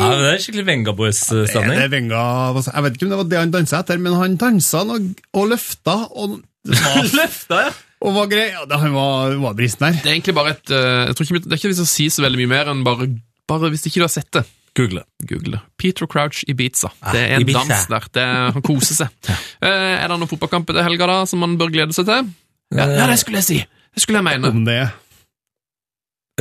Ja, 0.00 0.08
det 0.18 0.28
er 0.34 0.42
skikkelig 0.42 0.64
Venga 0.66 0.90
Det 0.92 0.96
Boys-stemning. 0.98 1.78
er 1.84 1.88
Venga 1.92 2.20
Jeg 2.66 2.82
vet 2.86 2.96
ikke 2.96 3.06
om 3.06 3.12
det 3.14 3.18
var 3.20 3.28
det 3.30 3.38
han 3.42 3.52
dansa 3.54 3.80
etter, 3.84 3.98
men 4.02 4.16
han 4.18 4.36
dansa 4.40 4.82
og, 4.84 5.10
og 5.34 5.48
løfta 5.52 5.94
og, 6.10 6.38
var, 6.64 7.08
Løfta, 7.14 7.60
ja. 7.66 7.70
og 8.02 8.14
var 8.16 8.26
grei. 8.32 8.46
Ja, 8.54 8.64
han 8.80 8.94
var, 8.96 9.34
var 9.42 9.54
bristen 9.58 9.84
der. 9.86 9.98
Det 10.02 10.10
er 10.10 10.16
egentlig 10.16 10.34
bare 10.38 10.54
et 10.56 10.70
eh, 10.72 11.06
Jeg 11.10 11.16
tror 11.18 11.28
ikke, 11.28 11.42
Det 11.44 11.52
er 11.52 11.60
ikke 11.62 11.72
vits 11.74 11.82
å 11.84 11.88
si 11.88 12.06
så 12.10 12.24
veldig 12.24 12.40
mye 12.42 12.52
mer 12.54 12.70
enn 12.72 12.84
bare, 12.86 13.08
bare 13.50 13.70
hvis 13.74 13.84
ikke 13.90 14.00
du 14.02 14.06
har 14.08 14.12
sett 14.14 14.30
det. 14.38 14.44
Google. 14.74 15.04
Google. 15.30 15.60
Peter 15.78 16.08
Crouch 16.10 16.40
Ibiza. 16.50 16.88
Det 17.12 17.20
er 17.20 17.36
en 17.36 17.42
Ah, 17.42 17.44
Ibiza. 17.44 17.60
dans 17.68 17.86
der. 17.92 18.08
Det 18.16 18.24
han 18.56 18.64
koser 18.66 18.96
seg. 19.04 19.12
ja. 19.30 19.36
er 19.70 20.08
det 20.08 20.16
noen 20.18 20.30
fotballkamp 20.32 20.66
til 20.72 20.82
helga 20.82 21.06
da 21.12 21.18
som 21.30 21.44
man 21.44 21.54
bør 21.60 21.70
glede 21.76 21.94
seg 21.94 22.08
til? 22.10 22.32
Ja, 22.74 22.88
ja 22.90 23.06
det 23.06 23.20
skulle 23.22 23.38
jeg 23.38 23.46
si! 23.46 23.60
Det 23.94 24.02
skulle 24.02 24.18
jeg 24.18 24.26
mene. 24.26 24.50
Om 24.50 24.64
det 24.66 24.80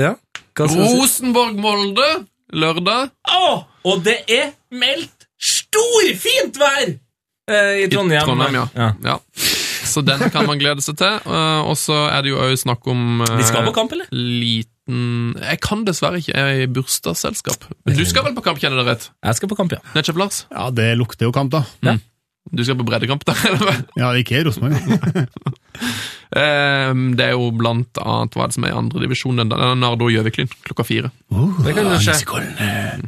Ja. 0.01 0.15
Hva 0.57 0.65
skal? 0.71 0.87
Rosenborg-Molde 0.97 2.07
lørdag. 2.53 3.11
Oh, 3.33 3.65
og 3.89 4.03
det 4.05 4.19
er 4.31 4.53
meldt 4.73 5.27
storfint 5.43 6.57
vær 6.61 6.85
eh, 6.87 7.83
i 7.83 7.89
Trondheim. 7.91 8.23
Trondheim, 8.27 8.61
ja. 8.61 8.93
ja. 9.03 9.17
Så 9.83 10.01
den 10.05 10.21
kan 10.33 10.47
man 10.47 10.61
glede 10.61 10.83
seg 10.85 10.97
til. 11.01 11.19
Uh, 11.27 11.65
og 11.67 11.75
så 11.77 12.05
er 12.09 12.23
det 12.23 12.33
jo 12.33 12.39
òg 12.41 12.55
snakk 12.59 12.87
om 12.89 13.21
uh, 13.21 13.35
Vi 13.37 13.45
skal 13.45 13.67
på 13.67 13.75
kamp, 13.75 13.93
eller? 13.93 14.07
Liten 14.13 15.35
Jeg 15.37 15.59
kan 15.63 15.83
dessverre 15.87 16.19
ikke, 16.19 16.33
jeg 16.33 16.55
er 16.55 16.63
i 16.65 16.71
bursdagsselskap. 16.71 17.67
Men 17.85 17.99
du 17.99 18.05
skal 18.07 18.25
vel 18.27 18.37
på 18.37 18.45
kamp, 18.45 18.61
kjenner 18.63 18.81
du 18.81 18.85
det 18.85 18.95
rett? 18.95 19.11
Jeg 19.23 19.39
skal 19.39 19.51
på 19.51 19.59
kamp, 19.59 19.75
ja. 19.75 19.83
Nettkjøp 19.93 20.23
Lars? 20.23 20.43
Ja, 20.51 20.69
det 20.75 20.89
lukter 20.99 21.29
jo 21.29 21.35
kamp, 21.35 21.53
da. 21.53 21.65
Du 22.51 22.63
skal 22.63 22.77
på 22.79 22.85
breddekamp, 22.87 23.23
da? 23.27 23.35
eller 23.47 23.63
hva? 23.63 23.75
Ja, 24.01 24.11
ikke 24.19 24.43
Rosenborg. 24.47 24.75
Eh, 26.33 26.91
det 27.13 27.25
er 27.27 27.35
jo 27.35 27.51
blant 27.53 27.99
annet 28.01 28.33
hva 28.33 28.47
er 28.47 28.49
det 28.49 28.55
som 28.55 28.63
er 28.65 28.71
i 28.71 28.77
andre 28.77 29.01
divisjon. 29.03 29.37
Den 29.37 29.51
den 29.51 29.61
er 29.61 29.75
Nardo 29.77 30.07
Gjøviklyn 30.09 30.49
klokka 30.65 30.85
fire. 30.87 31.11
Det 31.29 31.75
kan 31.77 31.91
jo 31.91 31.99
skje. 32.01 32.15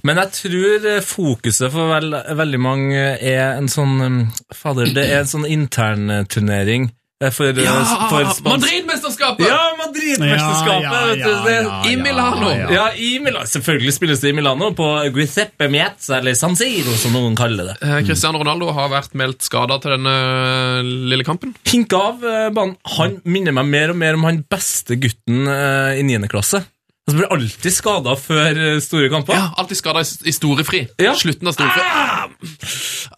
Men 0.05 0.21
jeg 0.21 0.33
tror 0.35 0.85
eh, 0.91 0.99
fokuset 1.01 1.73
for 1.73 1.89
veld, 1.89 2.13
veldig 2.37 2.59
mange 2.61 2.99
er 3.17 3.55
en 3.55 3.71
sånn 3.71 3.95
um, 3.97 4.19
Fader, 4.53 4.93
det 4.93 5.07
er 5.07 5.23
en 5.23 5.31
sånn 5.31 5.47
internturnering 5.49 6.85
eh, 6.91 6.93
for, 7.31 7.47
ja, 7.47 7.73
for 8.09 8.25
Madrid-mesterskapet! 8.43 9.47
Ja, 9.47 9.59
Madrid-mesterskapet! 9.79 11.19
Ja, 11.23 11.61
ja, 11.61 11.77
I 11.87 11.95
Milano. 11.95 12.49
ja, 12.51 12.71
Ja, 12.73 12.93
i 12.93 13.19
Milano. 13.23 13.47
Selvfølgelig 13.47 13.93
spilles 13.95 14.19
det 14.19 14.33
i 14.33 14.35
Milano, 14.35 14.73
på 14.75 14.89
Guiseppe 15.15 15.69
Mietz, 15.71 16.09
eller 16.11 16.35
San 16.35 16.57
Siro, 16.59 16.91
som 16.99 17.15
noen 17.15 17.37
kaller 17.39 17.71
det. 17.71 17.77
Eh, 17.87 18.01
Cristiano 18.03 18.41
Ronaldo 18.43 18.67
har 18.75 18.91
vært 18.91 19.15
meldt 19.15 19.47
skada 19.47 19.79
til 19.79 19.95
denne 19.95 20.11
eh, 20.11 20.91
lille 21.13 21.23
kampen. 21.23 21.55
Hinka 21.71 22.01
av 22.11 22.27
eh, 22.27 22.49
banen. 22.51 22.75
Han 22.97 23.21
minner 23.23 23.55
meg 23.55 23.71
mer 23.71 23.95
og 23.95 24.01
mer 24.03 24.19
om 24.19 24.27
han 24.27 24.43
beste 24.51 24.99
gutten 24.99 25.47
eh, 25.47 26.01
i 26.01 26.03
9. 26.03 26.27
klasse. 26.35 26.65
Han 27.05 27.13
så 27.13 27.19
blir 27.19 27.33
alltid 27.35 27.73
skada 27.75 28.15
før 28.17 28.57
eh, 28.57 28.77
store 28.81 29.11
kamper. 29.13 29.35
Ja, 29.37 29.49
Alltid 29.61 29.77
skada 29.77 30.01
i, 30.01 30.07
i 30.25 30.33
storefri. 30.33 30.79
Ja. 30.97 31.11
Slutten 31.19 31.51
av 31.51 31.53
storefri. 31.53 31.83
Ah, 31.85 32.23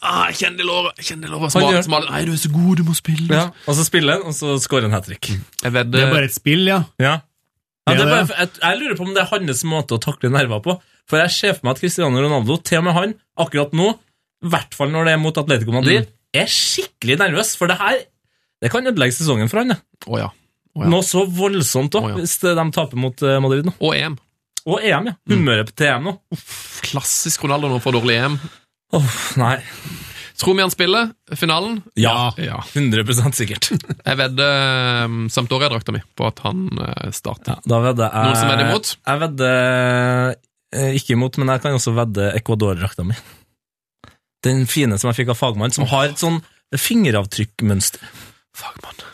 Ah, 0.03 0.27
kjenn 0.35 0.57
det 0.59 0.65
låret. 0.67 0.97
Jeg 0.99 1.21
det 1.21 1.29
låret. 1.31 1.53
Smal, 1.53 1.77
smal. 1.85 2.03
Nei, 2.11 2.19
du 2.27 2.33
er 2.33 2.41
så 2.41 2.51
god, 2.51 2.81
du 2.81 2.83
må 2.87 2.95
spille. 2.97 3.27
Ja, 3.31 3.45
Og 3.65 3.77
så 3.77 3.85
spiller 3.87 4.17
han, 4.19 4.27
og 4.27 4.35
så 4.35 4.57
skårer 4.61 4.89
han 4.89 4.95
hat 4.97 5.07
trick. 5.07 5.29
Jeg 5.31 5.71
Det 5.71 6.01
er 6.03 6.11
bare 6.11 6.27
et 6.27 6.35
spill, 6.35 6.67
ja. 6.67 6.81
Ja. 6.99 7.13
Ja, 7.87 7.93
det 7.95 8.03
Det 8.03 8.09
bare, 8.11 8.27
jeg, 8.41 8.49
jeg 8.61 8.79
lurer 8.81 8.97
på 8.99 9.05
om 9.07 9.13
det 9.15 9.23
er 9.23 9.29
hans 9.31 9.63
måte 9.63 9.95
å 9.95 10.01
takle 10.03 10.29
nerver 10.35 10.59
på. 10.65 10.75
For 11.07 11.21
jeg 11.23 11.31
ser 11.31 11.55
for 11.55 11.63
meg 11.69 11.77
at 11.77 11.79
Cristiano 11.85 12.19
Ronaldo, 12.19 12.57
til 12.67 12.81
og 12.81 12.83
med 12.89 12.97
han, 12.97 13.13
akkurat 13.39 13.71
nå, 13.71 13.93
i 14.43 14.51
hvert 14.51 14.75
fall 14.75 14.91
når 14.91 15.07
det 15.07 15.13
er 15.15 15.21
mot 15.23 15.39
Atletico 15.39 15.71
Madrid, 15.71 16.09
er 16.35 16.51
skikkelig 16.51 17.15
nervøs. 17.23 17.55
For 17.55 17.71
det 17.71 17.79
her 17.79 18.03
det 18.61 18.71
kan 18.73 18.89
ødelegge 18.89 19.15
sesongen 19.15 19.47
for 19.47 19.63
han. 19.63 19.71
Ja. 19.71 19.79
Oh, 20.11 20.19
ja. 20.19 20.27
Å 20.77 20.85
ja. 20.85 20.91
Noe 20.93 21.05
så 21.05 21.23
voldsomt 21.25 21.95
da, 21.95 22.03
oh, 22.03 22.11
ja. 22.13 22.19
hvis 22.21 22.37
de 22.43 22.53
taper 22.75 23.01
mot 23.01 23.23
eh, 23.25 23.39
Madrid 23.43 23.65
nå. 23.67 23.73
Og 23.81 23.95
EM. 23.97 24.17
Og 24.67 24.83
EM, 24.83 25.09
ja. 25.09 25.15
Humøret 25.31 25.71
til 25.73 25.89
EM 25.89 26.09
nå. 26.09 26.13
Uff, 26.35 26.81
Klassisk 26.85 27.47
Ronaldo 27.47 27.71
nå 27.71 27.79
for 27.83 27.97
dårlig 27.97 28.19
EM. 28.19 28.37
Oh, 28.95 29.15
nei. 29.41 29.57
Tror 30.37 30.53
vi 30.53 30.61
han 30.61 30.71
spiller 30.71 31.09
finalen? 31.35 31.79
Ja. 31.97 32.33
Ja. 32.37 32.59
100% 32.73 33.39
sikkert. 33.39 33.71
Jeg 34.05 34.19
vedder 34.19 35.07
um, 35.07 35.23
Sampdoria-drakta 35.33 35.95
mi 35.95 36.03
på 36.13 36.27
at 36.29 36.43
han 36.45 36.67
eh, 36.77 37.09
starter. 37.15 37.57
Da 37.65 37.81
vedder 37.81 38.13
jeg 38.13 38.29
Noen 38.29 38.37
som 38.37 38.53
er 38.53 38.63
imot? 38.67 38.93
Jeg 39.01 39.23
vedder 39.23 39.57
eh, 40.77 40.93
ikke 40.99 41.17
imot, 41.17 41.41
men 41.41 41.55
jeg 41.55 41.65
kan 41.65 41.79
også 41.79 41.95
vedde 41.97 42.29
Ecuador-drakta 42.37 43.07
mi. 43.07 43.17
Den 44.45 44.67
fine 44.69 45.01
som 45.01 45.09
jeg 45.09 45.23
fikk 45.23 45.33
av 45.33 45.41
fagmann, 45.41 45.73
som 45.73 45.89
har 45.89 46.11
et 46.11 46.21
sånn 46.21 46.37
fingeravtrykkmønster. 46.77 48.05
Fagmann. 48.57 49.07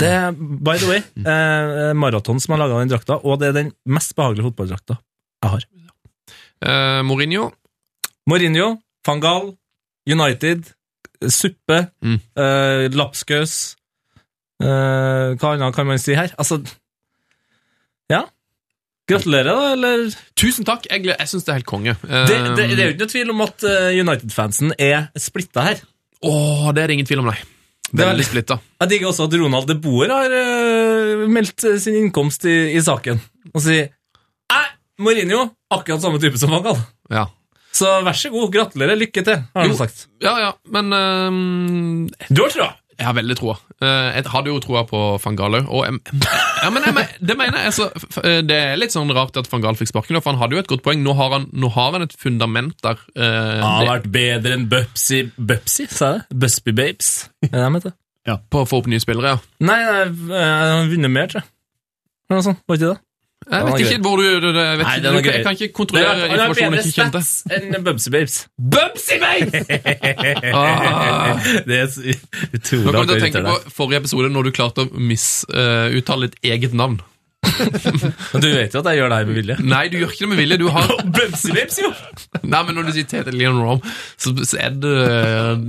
Det 0.00 0.08
er, 0.08 0.32
by 0.32 0.76
the 0.80 0.88
way, 0.88 1.00
eh, 1.20 1.92
Maraton 1.94 2.40
som 2.40 2.54
har 2.54 2.62
laga 2.62 2.78
den 2.80 2.88
drakta, 2.88 3.18
og 3.24 3.38
det 3.42 3.48
er 3.50 3.56
den 3.58 3.72
mest 3.86 4.14
behagelige 4.16 4.46
fotballdrakta 4.48 4.96
jeg 5.42 5.50
har. 5.52 5.64
Eh, 6.64 7.02
Mourinho. 7.04 7.50
Mourinho, 8.28 8.78
Fangal, 9.04 9.54
United, 10.08 10.64
Suppe, 11.28 11.90
Mm. 12.02 12.16
eh, 12.36 12.88
Lapskaus 12.96 13.76
eh, 14.62 15.36
Hva 15.36 15.52
annet 15.54 15.74
kan 15.76 15.86
man 15.86 15.98
si 16.00 16.14
her? 16.16 16.32
Altså 16.38 16.62
Ja. 18.10 18.24
Gratulerer, 19.10 19.44
da, 19.52 19.72
eller? 19.74 20.10
Tusen 20.38 20.64
takk. 20.64 20.86
Jeg, 20.90 21.04
jeg 21.04 21.28
syns 21.28 21.44
det 21.44 21.52
er 21.52 21.58
helt 21.60 21.66
konge. 21.68 21.90
Eh, 22.08 22.26
Det, 22.26 22.36
det, 22.56 22.66
det 22.76 22.80
er 22.80 22.86
jo 22.88 22.92
ikke 22.94 23.04
noe 23.04 23.12
tvil 23.14 23.30
om 23.34 23.40
at 23.44 23.64
eh, 23.68 24.00
United-fansen 24.00 24.72
er 24.78 25.08
splitta 25.18 25.64
her. 25.66 25.80
Åh, 26.22 26.68
det 26.72 26.82
er 26.82 26.86
det 26.92 26.94
ingen 26.98 27.08
tvil 27.08 27.22
om, 27.24 27.30
nei. 27.32 27.38
Det 27.90 28.04
er 28.04 28.10
Veldig 28.12 28.26
splitta. 28.28 28.56
Jeg 28.82 28.90
digger 28.92 29.10
også 29.10 29.26
at 29.26 29.34
Ronald 29.40 29.66
de 29.66 29.74
Boer 29.82 30.12
har 30.14 30.30
uh, 30.34 31.24
meldt 31.30 31.64
eh, 31.66 31.78
sin 31.82 31.96
innkomst 32.04 32.44
i, 32.46 32.56
i 32.76 32.82
saken. 32.86 33.18
Og 33.54 33.64
sier 33.64 33.90
Æ, 34.50 34.60
Mourinho, 35.02 35.48
akkurat 35.74 36.02
samme 36.02 36.20
type 36.22 36.38
som 36.38 36.52
Fangal. 36.54 36.78
Ja. 37.10 37.26
Så 37.74 37.90
vær 38.06 38.16
så 38.18 38.30
god, 38.34 38.48
gratulerer, 38.54 38.98
lykke 38.98 39.22
til, 39.26 39.42
har 39.54 39.66
han 39.66 39.76
sagt. 39.78 40.06
ja, 40.22 40.32
ja, 40.42 40.52
men 40.74 40.90
um, 40.94 42.08
Du 42.28 42.42
har 42.42 42.50
trua! 42.54 42.70
Jeg 43.00 43.06
har 43.08 43.14
veldig 43.16 43.34
troa. 43.38 43.54
Eh, 43.80 44.08
Jeg 44.18 44.26
hadde 44.28 44.50
jo 44.52 44.58
troa 44.60 44.82
på 44.84 44.98
van 45.24 45.36
Gaal 45.38 45.56
òg. 45.62 46.00
Ja, 46.60 46.68
men 46.68 46.84
jeg, 46.84 47.06
det 47.24 47.36
mener 47.40 47.56
jeg. 47.56 47.70
Altså, 47.70 47.86
f- 47.96 48.18
det 48.44 48.56
er 48.60 48.76
litt 48.76 48.92
sånn 48.92 49.08
rart 49.16 49.38
at 49.40 49.46
van 49.48 49.62
Gaal 49.64 49.78
fikk 49.80 49.88
sparken, 49.88 50.18
for 50.20 50.34
han 50.34 50.40
hadde 50.42 50.58
jo 50.58 50.60
et 50.60 50.68
godt 50.68 50.82
poeng. 50.84 51.00
Nå 51.00 51.14
har 51.16 51.32
han, 51.32 51.46
nå 51.56 51.70
har 51.72 51.94
han 51.96 52.04
et 52.04 52.12
fundament 52.20 52.76
der. 52.84 53.00
eh, 53.16 53.24
Han 53.62 53.64
har 53.64 53.80
det, 53.80 53.88
vært 53.94 54.10
bedre 54.12 54.52
enn 54.58 54.66
Bupsy 54.68 55.22
Bupsy, 55.38 55.86
sa 55.88 56.10
jeg 56.12 56.20
det? 56.28 56.40
Busby 56.44 56.74
Babes. 56.76 57.12
Er 57.48 57.64
heter? 57.78 57.96
på 58.52 58.60
å 58.62 58.68
få 58.68 58.82
opp 58.82 58.90
nye 58.92 59.00
spillere, 59.00 59.32
ja. 59.32 59.38
Nei, 59.64 59.78
nei, 59.88 60.02
eh, 60.04 60.44
han 60.44 60.74
har 60.84 60.90
vunnet 60.92 61.10
mer, 61.16 61.30
tror 61.32 61.40
jeg. 61.40 61.48
Eller 62.28 62.42
noe 62.42 62.46
sånt, 62.50 62.60
var 62.68 62.76
ikke 62.78 62.90
det? 62.92 63.00
Jeg 63.40 63.64
vet 63.66 63.72
er 63.72 63.84
ikke 63.86 64.02
hvor 64.04 64.20
du, 64.20 64.24
du, 64.40 64.48
du 64.52 64.58
jeg, 64.60 64.78
vet 64.78 64.84
Nei, 64.84 64.96
ikke, 64.96 65.00
det 65.00 65.08
er 65.08 65.10
du, 65.10 65.28
jeg 65.30 65.44
kan 65.44 65.54
ikke 65.56 65.64
Det 65.64 65.70
er, 65.70 65.72
kontrollere 65.78 66.10
det, 66.12 66.20
har 66.20 66.34
informasjon 66.36 66.74
bedre 66.74 66.76
jeg 66.76 66.90
ikke 66.90 67.00
kjente. 67.00 67.22
stats 67.24 67.44
enn 67.56 67.84
Bubsy 67.86 68.10
Babes. 68.14 68.36
Bubsy 68.74 69.16
Babes! 69.22 69.54
Ah. 70.60 71.40
Det 71.66 71.78
er 71.78 71.86
så 71.88 72.02
Nå 72.04 72.12
utrolig 72.58 72.84
kommer 72.84 73.00
jeg 73.00 73.08
til 73.08 73.16
å 73.16 73.24
tenke 73.24 73.42
på 73.46 73.72
forrige 73.78 74.02
episode 74.04 74.28
når 74.34 74.42
du 74.48 74.52
klarte 74.60 74.84
å 74.84 74.90
misuttale 75.10 76.28
ditt 76.28 76.52
eget 76.52 76.76
navn. 76.76 77.00
Men 78.32 78.42
du 78.44 78.48
vet 78.54 78.74
jo 78.74 78.80
at 78.82 78.88
jeg 78.90 79.00
gjør 79.00 79.12
det 79.12 79.18
her 79.20 79.28
med 79.30 79.36
vilje. 79.40 79.56
Nei, 79.66 79.82
du 79.92 79.96
gjør 80.00 80.12
ikke 80.14 80.24
det 80.24 80.30
med 80.32 80.40
vilje. 80.42 80.58
Du 80.60 80.68
har 80.74 80.92
Bubsy 81.16 81.54
jo! 81.82 81.90
Nei, 82.42 82.60
men 82.66 82.74
når 82.78 82.86
du 82.88 82.92
sier 82.94 83.08
Tete 83.10 83.32
Leon 83.34 83.58
Rom, 83.62 83.80
så, 84.20 84.32
så 84.46 84.58
er 84.62 84.76
det 84.80 84.92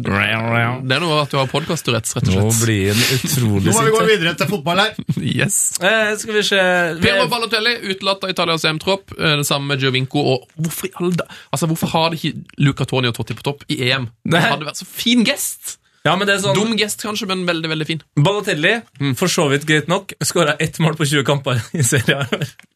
Det 0.05 0.95
er 0.95 1.01
noe 1.03 1.17
at 1.23 1.31
du 1.33 1.37
har 1.39 1.49
podkast-tourettes, 1.51 2.13
rett 2.17 2.29
og 2.31 2.37
Nå 2.37 2.51
blir 2.61 2.91
en 2.93 3.01
utrolig 3.17 3.65
Nå 3.71 3.75
må 3.75 3.85
vi 3.87 3.93
gå 3.95 4.03
videre 4.09 4.33
til 4.39 4.49
fotball 4.51 4.83
her. 4.85 4.95
Yes. 5.41 5.57
Eh, 5.81 6.11
skal 6.19 6.35
vi 6.35 6.41
se 6.45 6.59
Pirlo 7.01 7.27
Balotelli, 7.31 7.75
utelatt 7.93 8.23
av 8.25 8.31
Italias 8.33 8.65
EM-tropp. 8.67 9.13
eh, 9.17 9.35
Det 9.41 9.45
samme 9.47 9.71
med 9.73 9.81
Giovinco. 9.83 10.23
Og 10.35 10.47
hvorfor 10.59 10.89
i 10.89 10.93
all 11.01 11.13
da- 11.19 11.27
Altså, 11.51 11.69
hvorfor 11.71 11.91
har 11.93 12.09
det 12.13 12.19
ikke 12.21 12.63
Luca 12.65 12.85
Toni 12.89 13.07
og 13.11 13.15
Totti 13.17 13.37
på 13.37 13.45
topp 13.45 13.63
i 13.71 13.79
EM? 13.89 14.09
Det 14.25 14.41
hadde 14.43 14.67
vært 14.67 14.81
så 14.81 14.87
fin 14.89 15.23
gest. 15.27 15.77
Ja, 16.01 16.15
men 16.17 16.25
det 16.25 16.33
er 16.33 16.39
sånn 16.41 16.55
Dum 16.57 16.71
gest, 16.79 17.03
kanskje, 17.05 17.27
men 17.29 17.43
veldig, 17.45 17.69
veldig 17.69 17.85
fin. 17.85 17.99
Balotelli, 18.17 18.71
for 19.19 19.29
så 19.29 19.43
vidt 19.51 19.67
greit 19.69 19.87
nok, 19.91 20.15
skåra 20.25 20.55
ett 20.59 20.79
mål 20.81 20.95
på 20.97 21.05
20 21.05 21.23
kamper 21.27 21.59
i 21.77 21.83
serien. 21.85 22.25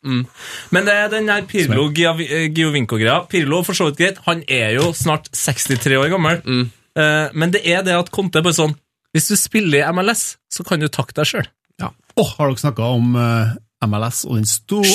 Mm. 0.05 0.21
Men 0.75 0.85
det 0.85 0.93
er 0.93 1.09
den 1.09 1.31
der 1.31 1.41
Pirlo 1.49 1.87
Giavi- 1.89 2.29
eh, 2.29 2.45
Giovinco-greia. 2.53 3.23
Pirlo, 3.31 3.63
for 3.65 3.73
så 3.77 3.87
vidt 3.89 3.97
greit, 4.03 4.21
han 4.27 4.43
er 4.47 4.75
jo 4.77 4.91
snart 4.93 5.31
63 5.33 5.97
år 5.97 6.11
gammel. 6.13 6.43
Eh, 6.95 7.27
men 7.33 7.51
det 7.55 7.63
er 7.65 7.81
det 7.87 7.97
at 7.97 8.11
Conte 8.13 8.39
bare 8.45 8.55
sånn 8.55 8.77
Hvis 9.15 9.27
du 9.31 9.35
spiller 9.39 9.81
i 9.81 9.91
MLS, 9.95 10.35
så 10.51 10.63
kan 10.67 10.79
du 10.79 10.87
takke 10.91 11.15
deg 11.17 11.27
sjøl. 11.27 11.49
Åh, 11.81 12.29
har 12.37 12.47
dere 12.47 12.61
snakka 12.61 12.93
om 12.95 13.15
eh, 13.19 13.55
MLS 13.89 14.21
og 14.29 14.37
den 14.37 14.45
store 14.47 14.87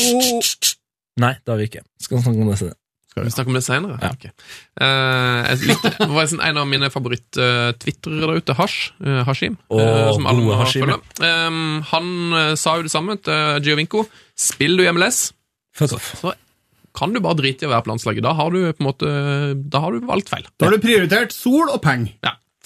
Nei, 1.20 1.34
det 1.36 1.50
har 1.52 1.58
vi 1.60 1.66
ikke. 1.68 1.82
Skal 2.00 2.22
snakke 2.24 2.40
om 2.40 2.48
det 2.48 2.56
senere. 2.62 2.79
Skal 3.10 3.24
vi 3.26 3.32
snakke 3.34 3.50
om 3.50 3.56
det 3.58 3.64
senere? 3.66 3.96
Ja. 3.98 4.10
Okay. 4.14 4.30
Uh, 4.78 5.48
likte, 5.66 5.90
det 5.98 6.10
var 6.14 6.28
sånn 6.30 6.42
en 6.46 6.60
av 6.62 6.68
mine 6.70 6.90
favoritt-twittere 6.94 8.20
der 8.22 8.38
ute, 8.38 8.54
Hash, 8.54 8.92
uh, 9.02 9.22
Hashim. 9.26 9.56
oh, 9.68 9.80
uh, 9.82 10.12
som 10.14 10.28
alle 10.30 10.44
må 10.46 10.54
Hashim, 10.60 10.84
følge. 10.86 11.00
Eh, 11.26 11.56
han 11.90 12.12
sa 12.60 12.76
jo 12.78 12.86
det 12.86 12.92
samme 12.94 13.16
til 13.18 13.66
Giovinco. 13.66 14.04
Spiller 14.38 14.78
du 14.78 14.86
i 14.86 14.92
MLS, 14.94 15.32
Fuck 15.76 15.96
off. 15.98 16.12
så 16.20 16.34
kan 16.96 17.12
du 17.14 17.20
bare 17.22 17.38
drite 17.38 17.66
i 17.66 17.68
å 17.68 17.72
være 17.72 17.84
på 17.86 17.92
landslaget. 17.92 18.24
Da 18.26 18.32
har 18.38 18.50
du 18.54 18.60
på 18.72 18.82
en 18.82 18.88
måte 18.88 19.10
Da 19.70 19.82
har 19.84 19.94
du 19.94 20.06
valgt 20.06 20.30
feil. 20.32 20.46
Da 20.58 20.66
har 20.66 20.74
du 20.74 20.82
prioritert 20.82 21.34
sol 21.34 21.70
og 21.70 21.78
penger. 21.84 22.14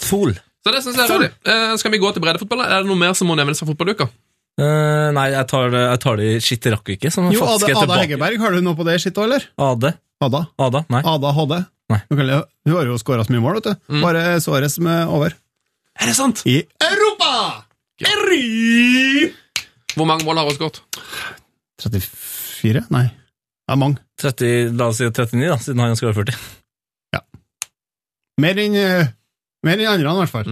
Sol. 0.01 0.33
Så 0.65 0.73
det 0.73 0.81
synes 0.81 0.97
jeg 0.97 1.25
er. 1.27 1.33
Eh, 1.45 1.75
skal 1.77 1.93
vi 1.93 1.99
gå 2.01 2.09
til 2.13 2.23
breddefotball? 2.23 2.63
Er 2.65 2.81
det 2.81 2.89
noe 2.89 2.97
mer 2.97 3.13
som 3.17 3.29
må 3.29 3.35
nevnes 3.37 3.61
fra 3.61 3.67
fotballuka? 3.69 4.07
Uh, 4.55 5.11
nei, 5.11 5.27
jeg 5.33 5.45
tar 5.51 5.67
det, 5.73 5.81
jeg 5.83 5.99
tar 5.99 6.15
det 6.17 6.27
i 6.31 6.35
Shit, 6.39 6.61
det 6.63 6.71
rakk 6.71 6.89
ikke. 6.93 7.09
Sånn, 7.11 7.25
Jo, 7.35 7.41
Ade, 7.43 7.57
Ada, 7.59 7.65
Ada 7.67 7.81
tilbake. 7.83 8.01
Heggeberg, 8.05 8.37
har 8.39 8.55
du 8.55 8.61
noe 8.63 8.77
på 8.79 8.85
det 8.87 8.95
skittet, 9.03 9.19
òg, 9.19 9.25
eller? 9.27 9.47
Ade? 9.59 9.91
Ada? 10.23 10.45
Ada? 10.61 10.83
Nei. 10.89 11.01
Ada 11.03 11.31
HD? 11.35 11.57
Nei. 11.91 11.99
Hun, 12.09 12.17
kan, 12.17 12.29
hun 12.65 12.75
har 12.77 12.87
jo 12.89 12.95
skåra 13.01 13.25
så 13.27 13.33
mye 13.35 13.43
mål, 13.43 13.59
vet 13.59 13.67
du. 13.75 13.99
Bare 14.01 14.21
Suárez 14.41 14.77
som 14.79 14.87
er 14.89 15.09
over. 15.11 15.35
Er 15.99 16.09
det 16.09 16.15
sant? 16.17 16.41
I 16.49 16.61
Europa! 16.83 17.33
Hvor 19.95 20.07
mange 20.09 20.25
mål 20.27 20.39
har 20.41 20.49
hun 20.49 20.57
skåret? 20.57 20.81
34? 21.83 22.85
Nei. 22.91 23.05
det 23.11 23.75
er 23.75 23.79
mange. 23.79 24.01
30, 24.21 24.73
la 24.79 24.89
oss 24.91 24.99
si 25.01 25.07
39, 25.07 25.45
da, 25.51 25.57
siden 25.61 25.81
han 25.83 25.93
har 25.93 25.99
skåret 25.99 26.17
40. 26.17 26.39
Mer 28.43 28.57
enn 28.59 28.73
eh, 28.75 29.07
mer 29.63 29.79
enn 29.79 29.87
andre, 29.87 30.11
i 30.11 30.19
hvert 30.25 30.33
fall. 30.33 30.49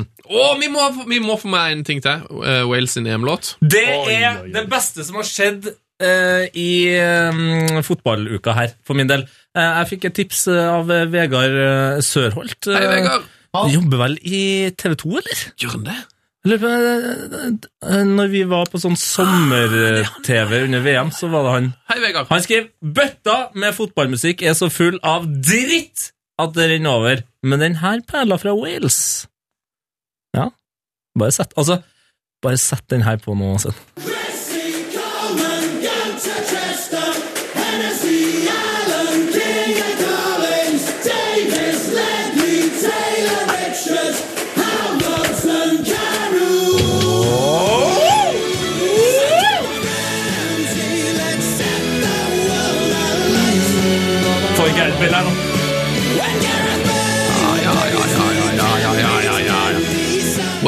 Vi, 0.61 0.69
må, 0.71 0.85
få- 0.95 1.07
vi 1.09 1.17
må 1.19 1.35
få 1.39 1.49
med 1.51 1.73
en 1.77 1.81
ting 1.87 1.99
til. 2.03 2.21
Uh, 2.31 2.63
Wales 2.69 2.93
sin 2.95 3.07
EM-låt. 3.11 3.57
Det 3.59 3.83
Oi, 3.83 4.13
er 4.15 4.29
oi, 4.29 4.45
oi. 4.45 4.51
det 4.55 4.63
beste 4.71 5.03
som 5.03 5.19
har 5.19 5.27
skjedd 5.27 5.67
uh, 5.67 6.45
i 6.55 6.69
um, 6.95 7.81
fotballuka 7.83 8.55
her, 8.55 8.71
for 8.87 8.95
min 8.99 9.11
del. 9.11 9.25
Eh, 9.53 9.69
jeg 9.77 9.89
fikk 9.91 10.07
et 10.09 10.15
tips 10.17 10.47
eh, 10.49 10.65
av 10.65 10.89
eh, 10.89 11.05
Vegard 11.13 11.55
Sørholt. 12.05 12.69
Hei, 12.73 12.87
Vegard! 12.89 13.27
Han 13.53 13.69
Jobber 13.69 13.99
vel 14.01 14.15
i 14.25 14.41
TV 14.81 14.95
2, 14.97 15.11
eller? 15.21 15.43
Gjør 15.61 15.75
han 15.77 15.87
det? 15.91 15.99
når 16.43 18.31
vi 18.33 18.41
var 18.51 18.67
på 18.67 18.79
sånn 18.81 18.97
sommer-TV 18.99 20.57
under 20.65 20.81
VM, 20.83 21.11
så 21.15 21.29
var 21.31 21.45
det 21.45 21.53
han. 21.53 21.69
Hei, 21.87 21.99
Vegard. 22.03 22.27
Han 22.33 22.43
skrev 22.43 22.65
'Bøtta 22.83 23.37
med 23.55 23.77
fotballmusikk 23.77 24.43
er 24.43 24.57
så 24.57 24.67
full 24.73 24.97
av 25.07 25.23
dritt 25.29 26.09
at 26.41 26.51
det 26.57 26.67
renner 26.73 26.97
over', 26.97 27.23
men 27.47 27.63
den 27.63 27.79
her 27.79 28.01
perla 28.03 28.35
fra 28.41 28.57
Wales 28.57 28.99
Ja, 30.35 30.49
bare 31.15 31.31
sett 31.31 31.55
Altså, 31.55 31.79
bare 32.43 32.59
sett 32.59 32.89
den 32.89 33.07
her 33.07 33.21
på 33.23 33.37
nå, 33.39 33.53
Sven. 33.63 33.79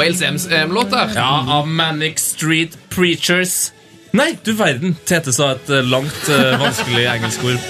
Wales 0.05 0.47
EM-låt 0.51 0.91
der. 0.91 1.11
Ja, 1.15 1.45
av 1.49 1.67
Manic 1.67 2.19
Street 2.19 2.77
Preachers. 2.89 3.71
Nei, 4.13 4.35
du 4.43 4.51
verden. 4.53 4.93
Tete 5.01 5.31
sa 5.33 5.47
et 5.55 5.69
eh, 5.73 5.81
langt, 5.81 6.27
eh, 6.29 6.51
vanskelig 6.61 7.07
engelsk 7.09 7.45
ord. 7.49 7.63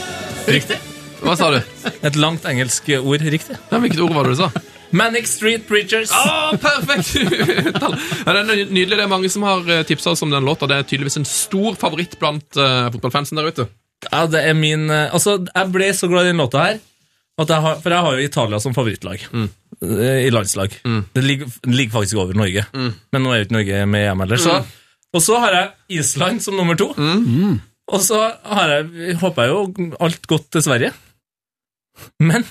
Riktig. 0.51 0.75
Hva 1.21 1.37
sa 1.39 1.47
du? 1.53 1.61
Et 2.03 2.17
langt 2.19 2.43
engelsk 2.43 2.89
ord 2.97 3.23
riktig. 3.23 3.55
Ja, 3.71 3.79
hvilket 3.79 4.03
ord 4.03 4.17
var 4.17 4.27
det 4.27 4.35
du 4.35 4.41
sa? 4.41 4.49
Manic 4.91 5.31
Street 5.31 5.63
Preachers. 5.69 6.11
Å, 6.11 6.57
perfekt! 6.59 7.13
Ja, 8.25 8.35
det 8.35 8.43
er 8.43 8.51
nydelig. 8.67 8.97
Det 8.97 9.05
er 9.05 9.13
mange 9.15 9.31
som 9.31 9.47
har 9.47 9.71
tipsa 9.87 10.11
oss 10.11 10.25
om 10.27 10.35
den 10.35 10.43
låta. 10.43 10.67
Det 10.67 10.81
er 10.81 10.89
tydeligvis 10.91 11.21
en 11.21 11.29
stor 11.29 11.79
favoritt 11.79 12.19
blant 12.19 12.59
uh, 12.59 12.91
fotballfansen 12.91 13.39
der 13.39 13.47
ute. 13.47 13.69
Ja, 14.09 14.25
det 14.27 14.43
er 14.43 14.59
min 14.59 14.89
Uh, 14.91 15.07
Altså, 15.15 15.39
jeg 15.39 15.71
ble 15.71 15.87
så 15.95 16.11
glad 16.11 16.27
i 16.27 16.33
den 16.33 16.43
låta 16.43 16.67
her. 16.67 16.83
At 17.41 17.51
jeg 17.51 17.63
har, 17.65 17.79
for 17.83 17.91
jeg 17.91 18.05
har 18.05 18.15
jo 18.15 18.25
Italia 18.29 18.59
som 18.63 18.73
favorittlag. 18.75 19.25
mm. 19.31 19.47
I 19.85 20.29
landslag. 20.31 20.71
Det, 21.13 21.21
ligger, 21.21 21.49
ligger 21.67 21.91
faktisk 21.97 22.15
over 22.21 22.33
Norge. 22.33 22.63
Men 22.71 23.21
nå 23.25 23.31
er 23.33 23.41
jo 23.41 23.45
ikke 23.49 23.57
Norge 23.57 23.79
med 23.91 24.05
EM 24.07 24.21
heller. 24.23 24.39
Så. 24.39 24.53
Og 25.15 25.21
så 25.21 25.39
har 25.43 25.51
jeg 25.57 25.99
Island 25.99 26.39
som 26.41 26.55
nummer 26.55 26.77
to. 26.79 26.93
Og 27.91 28.01
så 28.01 28.21
har 28.55 28.71
jeg, 28.71 29.17
håper 29.19 29.43
jeg 29.43 29.51
jo 29.51 29.89
alt 29.99 30.23
godt 30.31 30.47
til 30.55 30.63
Sverige. 30.63 30.93
Men 32.23 32.47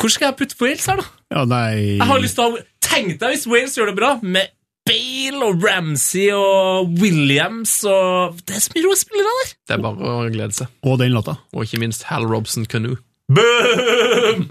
hvor 0.00 0.08
skal 0.14 0.30
jeg 0.30 0.38
putte 0.38 0.56
Wales 0.62 0.86
her, 0.88 1.02
da? 1.02 1.04
Ja, 1.34 1.42
nei 1.44 1.98
Jeg 1.98 2.06
har 2.08 2.22
lyst 2.22 2.38
til 2.38 2.46
å 2.56 2.62
Tenk 2.90 3.18
deg 3.20 3.34
hvis 3.36 3.44
Wales 3.46 3.76
gjør 3.78 3.90
det 3.92 3.98
bra, 4.00 4.14
med 4.22 4.48
Bale 4.88 5.44
og 5.50 5.62
Ramsey 5.62 6.30
og 6.34 6.88
Williams 6.98 7.76
og 7.86 8.40
Det 8.48 8.56
er 8.56 8.64
så 8.64 8.72
mye 8.74 8.86
rå 8.88 8.94
spillere 8.98 9.34
der! 9.42 9.52
Det 9.68 9.76
er 9.76 9.84
bare 9.84 10.14
å 10.16 10.24
glede 10.32 10.56
seg. 10.56 10.72
Og 10.82 10.96
den 11.02 11.12
låta. 11.14 11.36
Og 11.54 11.66
ikke 11.66 11.82
minst 11.84 12.06
Hal 12.08 12.26
Robson 12.26 12.66
Canoe. 12.66 12.98
Boom! 13.30 14.44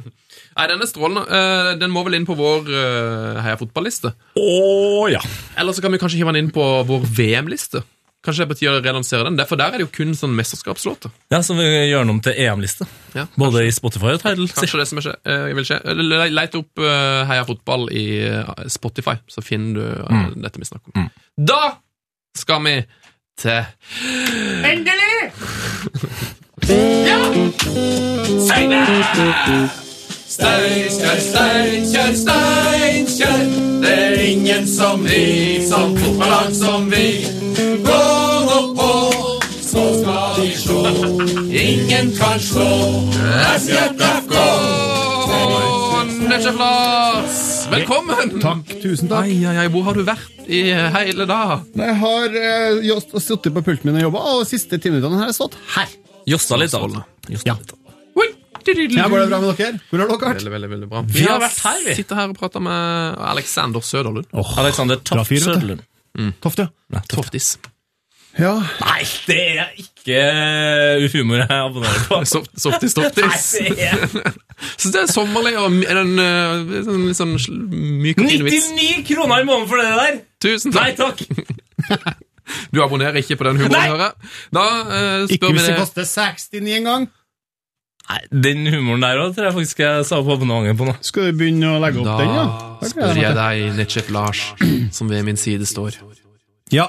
Nei, 0.60 0.66
den 0.68 0.82
er 0.84 0.90
strålende. 0.90 1.24
Eh, 1.28 1.70
den 1.80 1.92
må 1.94 2.04
vel 2.08 2.18
inn 2.18 2.28
på 2.28 2.36
vår 2.36 2.68
uh, 2.68 3.40
Heia 3.44 3.60
fotball-liste. 3.60 4.12
Å 4.40 5.06
ja. 5.12 5.22
Eller 5.60 5.76
så 5.76 5.84
kan 5.84 5.94
vi 5.94 6.00
kanskje 6.02 6.20
hive 6.20 6.34
den 6.34 6.48
inn 6.48 6.54
på 6.56 6.66
vår 6.88 7.06
VM-liste. 7.16 7.84
Kanskje 8.20 8.44
det 8.44 8.48
er 8.48 8.52
på 8.52 8.58
tide 8.60 8.72
å 8.76 8.84
relansere 8.84 9.24
den. 9.30 9.40
For 9.48 9.60
der 9.60 9.72
er 9.72 9.80
det 9.80 9.86
jo 9.86 9.92
kun 9.96 10.12
sånn 10.18 10.34
mesterskapslåter. 10.36 11.14
Ja, 11.32 11.40
Så 11.46 11.56
vi 11.56 11.64
gjør 11.64 12.04
den 12.04 12.18
om 12.18 12.20
til 12.24 12.36
EM-liste. 12.36 12.88
Ja, 13.16 13.30
Både 13.40 13.64
i 13.64 13.72
Spotify 13.72 14.18
og 14.18 14.24
Tidal. 14.24 14.50
Kanskje 14.52 14.82
det 14.82 14.88
som 14.90 15.00
er 15.00 15.08
skje, 15.08 15.14
eh, 15.24 15.46
vil 15.56 15.68
skje. 15.70 15.80
Lete 16.36 16.60
opp 16.60 16.84
eh, 16.84 17.22
Heia 17.32 17.46
fotball 17.48 17.88
i 17.96 18.08
eh, 18.28 18.66
Spotify, 18.68 19.16
så 19.32 19.44
finner 19.46 19.80
du 19.80 19.86
mm. 20.12 20.36
dette 20.44 20.60
vi 20.60 20.68
snakker 20.68 21.00
om. 21.00 21.08
Da 21.40 21.62
skal 22.36 22.60
vi 22.68 22.76
til 23.40 23.64
Endelig! 24.68 25.32
Steinkjer, 30.30 31.18
Steinkjer, 31.20 32.12
Steinkjer. 32.14 33.40
Det 33.82 33.94
er 33.94 34.20
ingen 34.22 34.68
som 34.70 35.02
vi, 35.02 35.66
som 35.66 35.98
fotballag 35.98 36.54
som 36.54 36.86
vi. 36.92 37.26
Gå 37.82 38.02
nå 38.46 38.60
på, 38.78 38.92
så 39.66 39.86
skal 39.98 40.38
de 40.38 40.50
slå. 40.62 40.84
Ingen 41.50 42.12
kan 42.20 42.38
slå 42.40 42.70
SJFK. 43.58 44.36
Netchef 46.30 46.60
Lars, 46.62 47.40
velkommen. 47.72 48.36
Takk, 48.44 48.76
tusen 48.84 49.10
takk. 49.10 49.26
Ai, 49.26 49.40
ai, 49.50 49.56
ai, 49.64 49.72
hvor 49.74 49.90
har 49.90 49.98
du 49.98 50.06
vært 50.06 50.46
i 50.46 50.68
hele 50.70 51.26
dag? 51.26 51.66
Jeg 51.82 51.98
har 52.04 52.38
uh, 52.38 53.18
sittet 53.18 53.58
på 53.58 53.66
pulten 53.66 53.90
min 53.90 53.98
og 54.04 54.12
jobba, 54.12 54.22
og 54.36 54.46
de 54.46 54.52
siste 54.54 54.78
ti 54.78 54.94
minuttene 54.94 55.18
har 55.24 55.34
jeg 55.34 55.40
stått 55.42 55.58
her. 55.74 55.99
Josta 56.28 56.58
litt, 56.58 56.72
da. 56.72 57.04
Josta 57.30 57.48
Ja. 57.48 57.56
litt, 57.56 57.76
Ja, 58.94 59.08
Går 59.10 59.20
det 59.20 59.30
bra 59.30 59.40
med 59.42 59.58
dere? 59.58 59.80
Hvor 59.90 60.00
har 60.00 60.08
dere 60.08 60.18
vært? 60.20 60.44
Veldig, 60.44 60.52
veldig, 60.52 60.70
veldig 60.70 60.90
bra. 60.90 61.02
Vi 61.08 61.24
har 61.26 61.40
vært 61.40 61.60
her, 61.64 61.84
vi. 61.86 61.96
sitter 61.96 62.16
her 62.16 62.30
og 62.30 62.38
prater 62.38 62.62
med 62.62 63.18
Alexander 63.32 63.80
Søderlund. 63.82 64.26
Alexander 64.58 64.96
Toft 64.98 65.30
Søderlund. 65.30 65.82
Mm. 66.18 66.34
Toft, 66.42 66.60
ja. 66.60 66.68
Nei, 66.92 67.02
Toft. 67.08 67.32
Toftis. 67.32 67.58
Ja, 68.38 68.54
Nei, 68.60 69.02
det 69.26 69.40
er 69.58 69.72
ikke 69.82 71.10
humor 71.16 71.42
jeg 71.42 71.50
abonnerer 71.50 72.04
på. 72.08 72.20
Soft, 72.30 72.52
softis, 72.62 72.96
Nei, 72.96 73.10
toftis. 73.10 73.48
det 73.58 73.88
er 73.90 74.34
Så 74.78 74.92
det 74.94 75.02
er 75.02 75.10
sommerlig 75.12 75.56
og 75.58 75.74
er 75.88 75.98
den, 75.98 76.14
uh, 76.20 76.84
sånn, 76.86 77.06
litt 77.08 77.18
sånn 77.18 77.34
myk 78.04 78.22
og 78.22 78.30
fin 78.30 78.46
vits. 78.46 78.70
99 78.76 79.08
kroner 79.10 79.42
i 79.42 79.48
måneden 79.48 79.70
for 79.72 79.82
det 79.82 79.90
der! 79.98 80.20
Tusen 80.44 80.76
takk! 80.76 80.86
Nei 80.86 80.96
takk. 81.00 82.20
Du 82.74 82.82
abonnerer 82.84 83.20
ikke 83.22 83.36
på 83.40 83.48
den 83.50 83.58
humoren, 83.62 83.90
hører 83.94 84.04
jeg. 84.10 84.30
Da 84.56 84.66
eh, 84.66 85.24
Ikke 85.28 85.40
spør 85.40 85.50
Ikke 85.50 85.56
hvis 85.58 85.68
det 85.70 85.78
koster 85.80 86.08
69 86.10 86.76
en 86.80 86.88
gang. 86.90 87.08
Nei, 88.10 88.20
Den 88.48 88.64
humoren 88.74 89.04
der 89.06 89.20
òg 89.22 89.36
tror 89.38 89.50
jeg 89.50 89.56
faktisk 89.60 89.82
jeg 89.84 90.06
sa 90.10 90.18
på 90.26 90.34
abonnementet 90.38 90.80
på 90.80 90.88
nå. 90.88 90.96
Skal 91.06 91.30
du 91.30 91.38
begynne 91.44 91.76
å 91.76 91.82
legge 91.84 92.02
opp 92.02 92.08
Da 92.10 92.16
den, 92.24 92.32
ja? 92.40 92.46
Da 92.80 92.90
spør 92.94 93.20
jeg 93.22 93.36
deg, 93.38 93.66
Netchef 93.78 94.10
Lars, 94.16 94.42
som 94.96 95.12
ved 95.12 95.28
min 95.28 95.38
side 95.38 95.68
står. 95.70 96.00
Ja, 96.74 96.88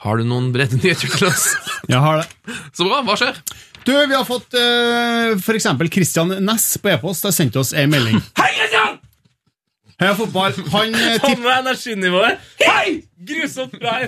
Har 0.00 0.16
du 0.16 0.24
noen 0.24 0.52
breddenyheter 0.54 1.10
til 1.18 1.26
oss? 1.28 1.48
jeg 1.90 1.98
har 2.00 2.22
det. 2.22 2.54
Så 2.72 2.86
bra, 2.86 3.02
hva 3.04 3.18
skjer? 3.20 3.42
Du, 3.84 3.90
vi 3.96 4.14
har 4.14 4.24
fått 4.28 4.54
uh, 4.54 5.34
for 5.40 5.56
eksempel 5.56 5.88
Christian 5.92 6.30
Næss 6.44 6.74
på 6.80 6.92
e-post. 6.92 7.24
har 7.26 7.34
sendt 7.34 7.56
oss 7.60 7.72
en 7.74 7.90
melding. 7.92 8.20
Hei, 8.40 8.50
Christian! 8.58 8.98
Heia 10.00 10.14
fotball. 10.16 10.54
Han 10.72 10.94
tipper 10.94 11.18
Samme 11.26 11.42
med 11.44 11.58
energinivået. 11.58 12.46
Hei! 12.62 13.00
Grusomt 13.28 13.74
bra. 13.80 13.98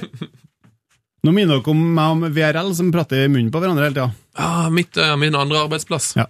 Nå 1.22 1.30
minner 1.30 1.60
dere 1.60 1.70
om 1.70 1.82
meg 1.94 2.12
om 2.16 2.22
VRL, 2.34 2.72
som 2.74 2.88
prater 2.94 3.24
i 3.24 3.30
munnen 3.30 3.52
på 3.54 3.60
hverandre 3.62 3.86
hele 3.86 3.94
tida. 3.94 4.08
Ah, 4.34 4.66
mitt, 4.74 4.96
eh, 4.96 5.14
min 5.16 5.36
andre 5.38 5.60
arbeidsplass. 5.68 6.16
Ja. 6.18 6.26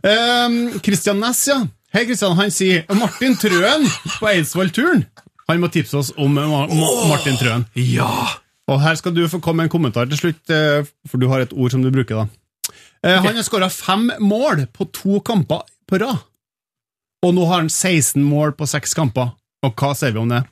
Um, 0.00 0.80
Christian 0.80 1.20
Næss, 1.20 1.42
ja. 1.50 1.58
Hei, 1.92 2.04
Christian. 2.04 2.36
Han 2.38 2.50
sier 2.50 2.86
Martin 2.96 3.36
Trøen 3.36 3.84
på 4.18 4.30
Eidsvoll-turen. 4.30 5.04
Han 5.50 5.60
må 5.60 5.68
tipse 5.72 5.98
oss 6.00 6.14
om 6.16 6.32
Ma 6.32 6.46
Ma 6.48 6.64
Martin 7.10 7.36
Trøen. 7.36 7.66
Ja! 7.76 8.08
Og 8.66 8.80
her 8.82 8.96
skal 8.98 9.14
du 9.14 9.22
få 9.30 9.38
komme 9.38 9.62
med 9.62 9.68
en 9.68 9.74
kommentar 9.76 10.08
til 10.08 10.18
slutt, 10.18 10.50
eh, 10.50 10.88
for 11.06 11.20
du 11.20 11.28
har 11.28 11.44
et 11.44 11.52
ord 11.52 11.76
som 11.76 11.84
du 11.84 11.92
bruker, 11.92 12.24
da. 12.24 12.72
Okay. 13.04 13.20
Han 13.28 13.36
har 13.36 13.46
skåra 13.46 13.68
fem 13.70 14.10
mål 14.18 14.64
på 14.72 14.88
to 14.96 15.20
kamper 15.20 15.68
på 15.86 16.00
rad. 16.00 16.24
Og 17.22 17.34
nå 17.36 17.44
har 17.46 17.62
han 17.62 17.70
16 17.70 18.24
mål 18.24 18.56
på 18.56 18.66
seks 18.66 18.96
kamper. 18.96 19.36
Og 19.62 19.76
hva 19.76 19.92
sier 19.94 20.16
vi 20.16 20.24
om 20.24 20.32
det? 20.32 20.42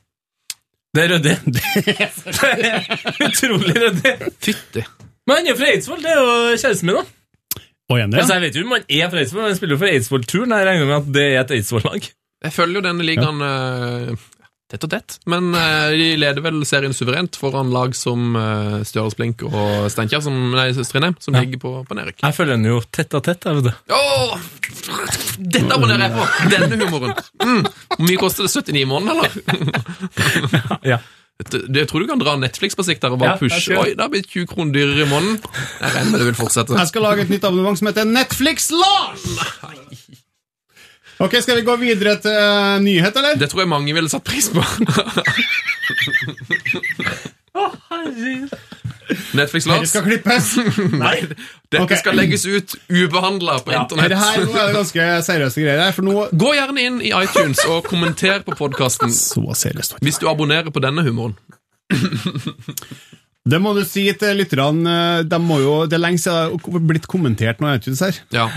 Det 0.95 1.03
er 1.03 1.11
ryddig. 1.15 1.35
Utrolig 3.27 3.75
ryddig. 3.83 4.13
Fytti. 4.45 4.83
Men 5.25 5.39
han 5.41 5.49
er 5.51 5.57
fra 5.59 5.69
Eidsvoll, 5.73 6.03
det 6.05 6.11
er 6.13 6.19
jo 6.21 6.33
kjæresten 6.61 6.89
min, 6.91 6.99
da. 7.01 7.63
Og 7.89 7.99
igjen 7.99 8.13
det, 8.13 8.19
Altså, 8.21 8.37
jeg 8.37 8.43
vet 8.45 8.55
jo 8.57 8.63
om 8.65 8.75
han 8.75 8.85
er 8.99 9.09
fra 9.11 9.21
Eidsvoll, 9.21 9.41
men 9.43 9.51
han 9.51 9.57
spiller 9.59 9.75
jo 9.75 9.81
for 9.81 9.91
Eidsvoll-turen. 9.91 10.53
Jeg 10.55 10.67
regner 10.69 10.87
med 10.89 10.95
at 10.97 11.09
det 11.17 11.25
er 11.31 11.41
et 11.43 11.53
Eidsvoll-lag. 11.59 12.07
Jeg 12.45 12.53
følger 12.53 12.79
jo 12.79 12.85
denne 12.85 13.05
ligaen 13.07 13.41
eh, 13.45 14.25
tett 14.71 14.85
og 14.87 14.91
tett, 14.91 15.17
men 15.29 15.51
uh, 15.53 15.91
de 15.93 16.07
leder 16.17 16.41
vel 16.41 16.63
serien 16.65 16.93
suverent 16.95 17.37
foran 17.37 17.69
lag 17.73 17.93
som 17.97 18.33
uh, 18.33 18.79
Stjørdals-Blink 18.81 19.43
og 19.45 19.89
Steinkjer, 19.93 20.23
som, 20.25 20.39
nei, 20.55 20.71
Strindheim, 20.77 21.17
som 21.21 21.37
ligger 21.37 21.61
på, 21.61 21.73
på 21.85 21.97
nedrykk. 21.97 22.23
Jeg 22.23 22.37
følger 22.37 22.57
den 22.57 22.69
jo 22.71 22.79
tett 22.89 23.13
og 23.17 23.25
tett. 23.27 23.45
Jeg 23.45 23.59
vet 23.59 23.69
du. 23.69 23.93
Oh! 23.93 24.33
Dette 25.37 25.69
abonnerer 25.69 26.07
jeg 26.07 26.15
på! 26.15 26.25
Denne 26.55 26.79
humoren. 26.81 27.13
Mm. 27.43 27.61
Hvor 27.93 28.09
mye 28.09 28.21
koster 28.21 28.47
det? 28.47 28.55
79 28.55 28.81
i 28.81 28.89
måneden, 28.89 29.21
eller? 29.21 29.29
Ja. 30.95 30.99
Det, 31.35 31.65
jeg 31.75 31.87
tror 31.91 31.99
du 31.99 32.07
kan 32.07 32.21
dra 32.21 32.37
Netflix 32.39 32.77
på 32.79 32.83
sikt 32.87 33.03
der 33.03 33.11
og 33.11 33.19
bare 33.19 33.33
Ja, 33.35 33.39
pushe. 33.41 33.75
Oi, 33.75 33.91
det 33.91 33.99
har 33.99 34.11
blitt 34.13 34.29
20 34.31 34.47
kroner 34.53 34.71
dyrere 34.71 35.03
i 35.03 35.09
måneden. 35.09 35.41
Jeg 35.81 35.91
regner 35.97 36.13
med 36.13 36.23
det 36.23 36.29
vil 36.29 36.37
fortsette. 36.39 36.77
Jeg 36.79 36.91
skal 36.93 37.03
lage 37.03 37.25
et 37.25 37.33
nytt 37.33 37.43
abonnement 37.43 37.79
som 37.79 37.91
heter 37.91 38.07
Netflix 38.07 38.69
Lars! 38.71 40.23
Ok, 41.23 41.37
Skal 41.41 41.55
vi 41.61 41.65
gå 41.67 41.75
videre 41.79 42.17
til 42.19 42.31
uh, 42.35 42.81
nyhet, 42.83 43.15
eller? 43.15 43.37
Det 43.39 43.49
tror 43.51 43.63
jeg 43.63 43.71
mange 43.71 43.93
ville 43.95 44.11
satt 44.11 44.23
pris 44.27 44.49
på. 44.51 44.63
Netflix 49.35 49.67
Dette 49.69 49.87
skal 49.87 50.03
klippes. 50.05 50.49
Nei, 50.95 51.15
dette 51.69 51.83
okay. 51.83 51.99
skal 51.99 52.17
legges 52.17 52.45
ut 52.47 52.75
ubehandla 52.89 53.59
på 53.63 53.75
ja. 53.75 53.83
internett. 53.83 54.15
her, 54.17 54.43
er 54.43 54.69
det 54.71 54.75
ganske 54.75 55.07
seriøse 55.27 55.63
greier 55.63 55.83
her, 55.85 55.95
for 55.95 56.07
nå 56.07 56.27
Gå 56.33 56.53
gjerne 56.57 56.87
inn 56.89 57.01
i 57.03 57.11
iTunes 57.15 57.61
og 57.69 57.85
kommenter 57.89 58.43
på 58.45 58.57
podkasten 58.57 59.13
hvis 60.05 60.19
du 60.21 60.29
abonnerer 60.31 60.71
på 60.73 60.83
denne 60.83 61.05
humoren. 61.05 61.37
Det 63.45 63.59
må 63.61 63.75
du 63.77 63.83
si 63.85 64.07
til 64.17 64.39
lytterne. 64.39 65.21
De 65.21 65.37
det 65.37 65.93
er 65.93 66.01
lenge 66.01 66.17
siden 66.17 66.55
det 66.57 66.71
har 66.73 66.85
blitt 66.89 67.05
kommentert 67.05 67.59
noe 67.61 67.75
iTunes 67.77 68.01
her. 68.01 68.17
Ja. 68.33 68.47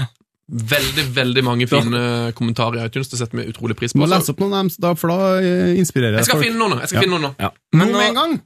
Veldig, 0.49 1.05
veldig 1.13 1.43
mange 1.45 1.67
fine 1.69 2.03
kommentarer 2.37 2.81
i 2.81 2.87
iTunes. 2.89 3.11
Det 3.13 3.19
setter 3.21 3.37
vi 3.37 3.49
utrolig 3.51 3.77
pris 3.77 3.93
på. 3.93 4.01
må 4.01 4.09
lese 4.09 4.33
opp 4.33 4.39
noen 4.41 4.55
av 4.57 4.71
dem, 4.81 4.97
for 4.97 5.13
da 5.13 5.33
eh, 5.45 5.75
inspirerer 5.77 6.17
Jeg 6.17 6.25
jeg 6.25 6.31
skal 6.31 6.39
folk. 6.39 6.47
finne 6.49 6.63
noen 6.63 6.73
nå. 6.73 6.79
Jeg 6.81 6.93
skal 6.93 7.05
finne 7.05 7.19
noen 7.19 7.27
nå. 7.29 7.35
Ja. 7.43 7.51
Nå 7.77 7.89
med 7.93 8.07
en 8.07 8.23
gang! 8.23 8.39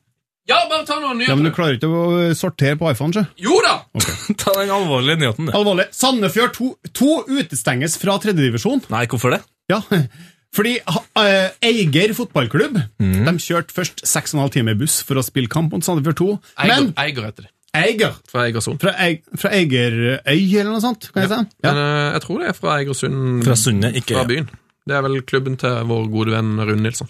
Ja, 0.51 0.57
bare 0.66 0.83
ta 0.83 0.97
noen 0.99 1.20
nyheter. 1.20 1.31
Ja, 1.31 1.39
men 1.39 1.47
Du 1.47 1.55
klarer 1.55 1.79
ikke 1.79 1.87
å 1.87 2.33
sortere 2.35 2.74
på 2.81 2.91
iPhone, 2.91 3.15
Ikke? 3.15 3.45
Jo 3.47 3.61
da! 3.62 3.77
ta 4.43 4.55
den 4.59 4.74
alvorlige 4.74 5.20
nyheten. 5.23 5.47
det 5.47 5.55
Alvorlig. 5.55 5.87
Sandefjord 5.95 6.57
2, 6.59 6.70
2 6.99 7.12
utestenges 7.39 7.95
fra 8.03 8.19
tredjedivisjon. 8.24 8.83
Nei, 8.91 9.05
hvorfor 9.12 9.37
det? 9.37 9.43
Ja, 9.70 9.79
fordi 10.57 10.74
uh, 10.83 11.49
Eiger 11.65 12.12
fotballklubb 12.19 12.74
mm. 13.01 13.23
De 13.24 13.33
kjørte 13.41 13.73
først 13.73 14.03
6,5 14.03 14.43
timer 14.59 14.74
buss 14.77 14.99
for 15.07 15.16
å 15.20 15.24
spille 15.24 15.49
kamp 15.53 15.73
mot 15.73 15.87
Sandefjord 15.87 16.19
2. 16.19 16.31
Eiger, 16.66 16.74
Men 16.74 16.91
Eiger 16.99 17.31
heter 17.31 17.47
det. 17.47 17.53
Eiger 17.73 18.12
Fra 18.28 18.43
Eigersund. 18.47 18.81
fra, 18.82 18.93
Eig, 19.01 19.23
fra 19.40 19.49
Eigerøy, 19.57 20.19
eller 20.28 20.69
noe 20.74 20.82
sånt, 20.85 21.07
kan 21.12 21.23
jeg 21.24 21.31
si. 21.31 21.39
Ja. 21.65 21.70
Men 21.73 21.78
eh, 21.81 22.09
jeg 22.19 22.24
tror 22.27 22.43
det 22.43 22.49
er 22.51 22.59
fra 22.59 22.74
Eigersund. 22.78 23.44
Fra 23.47 23.57
Sunne, 23.57 23.93
ikke 23.97 24.19
Fra 24.19 24.24
byen. 24.28 24.51
Det 24.89 24.97
er 24.99 25.05
vel 25.07 25.20
klubben 25.24 25.57
til 25.61 25.78
vår 25.89 26.09
gode 26.12 26.35
venn 26.35 26.51
Rune 26.61 26.82
Nilsson. 26.85 27.09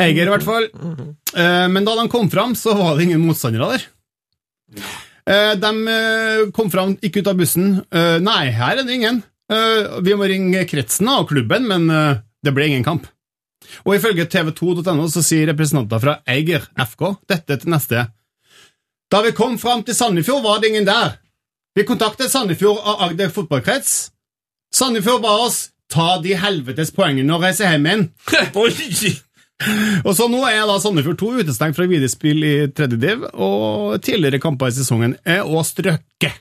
Eiger, 0.00 0.28
i 0.28 0.32
hvert 0.32 0.46
fall. 0.46 0.68
Eh, 1.36 1.66
men 1.72 1.84
da 1.88 1.96
de 1.98 2.06
kom 2.12 2.30
fram, 2.32 2.54
så 2.56 2.72
var 2.78 2.96
det 2.96 3.08
ingen 3.08 3.24
motstandere 3.26 3.74
der. 3.74 3.86
Eh, 5.26 5.52
de 5.60 6.50
kom 6.56 6.70
fram, 6.72 6.94
gikk 7.02 7.20
ut 7.20 7.30
av 7.32 7.36
bussen. 7.40 7.68
Eh, 7.90 8.16
nei, 8.22 8.46
her 8.54 8.78
er 8.80 8.86
det 8.86 8.96
ingen. 8.96 9.20
Eh, 9.52 9.98
vi 10.06 10.14
må 10.18 10.28
ringe 10.30 10.64
kretsen 10.70 11.10
og 11.12 11.28
klubben, 11.32 11.66
men 11.68 11.88
det 12.42 12.54
ble 12.54 12.70
ingen 12.70 12.86
kamp. 12.86 13.08
Og 13.84 13.96
ifølge 13.96 14.28
tv2.no 14.30 15.08
så 15.10 15.22
sier 15.26 15.48
representanter 15.50 16.00
fra 16.02 16.20
Eiger 16.30 16.68
FK 16.78 17.16
dette 17.28 17.56
til 17.60 17.72
neste. 17.74 18.06
Da 19.12 19.22
vi 19.22 19.32
kom 19.32 19.58
fram 19.58 19.84
til 19.86 19.94
Sandefjord, 19.94 20.42
var 20.42 20.60
det 20.60 20.72
ingen 20.72 20.86
der. 20.86 21.16
Vi 21.76 21.84
kontaktet 21.86 22.32
Sandefjord 22.32 22.80
og 22.82 23.04
Agder 23.06 23.30
fotballkrets. 23.30 24.10
Sandefjord 24.74 25.22
ba 25.22 25.36
oss 25.44 25.68
ta 25.92 26.16
de 26.22 26.34
helvetes 26.34 26.90
poengene 26.94 27.36
og 27.36 27.44
reise 27.46 27.68
hjem 27.68 27.86
igjen. 27.86 28.08
Og 30.06 30.10
så 30.12 30.26
nå 30.28 30.42
er 30.44 30.66
da 30.68 30.74
Sandefjord 30.82 31.16
2 31.22 31.28
utestengt 31.44 31.78
fra 31.78 31.86
viderespill 31.88 32.42
i 32.44 32.56
tredje 32.76 32.98
div, 33.00 33.22
og 33.32 33.94
tidligere 34.04 34.42
kamper 34.42 34.68
i 34.68 34.74
sesongen 34.76 35.14
er 35.24 35.48
å 35.48 35.62
strøkke. 35.64 36.32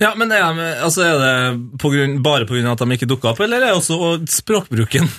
Ja, 0.00 0.14
men 0.16 0.32
er, 0.32 0.46
de, 0.56 0.68
altså, 0.86 1.04
er 1.04 1.18
det 1.20 1.34
på 1.82 1.90
grunn, 1.92 2.22
bare 2.24 2.46
pga. 2.48 2.62
at 2.72 2.80
de 2.80 2.96
ikke 2.96 3.10
dukka 3.10 3.34
opp, 3.34 3.42
eller 3.44 3.60
er 3.60 3.74
det 3.74 3.76
også 3.76 4.22
språkbruken? 4.38 5.10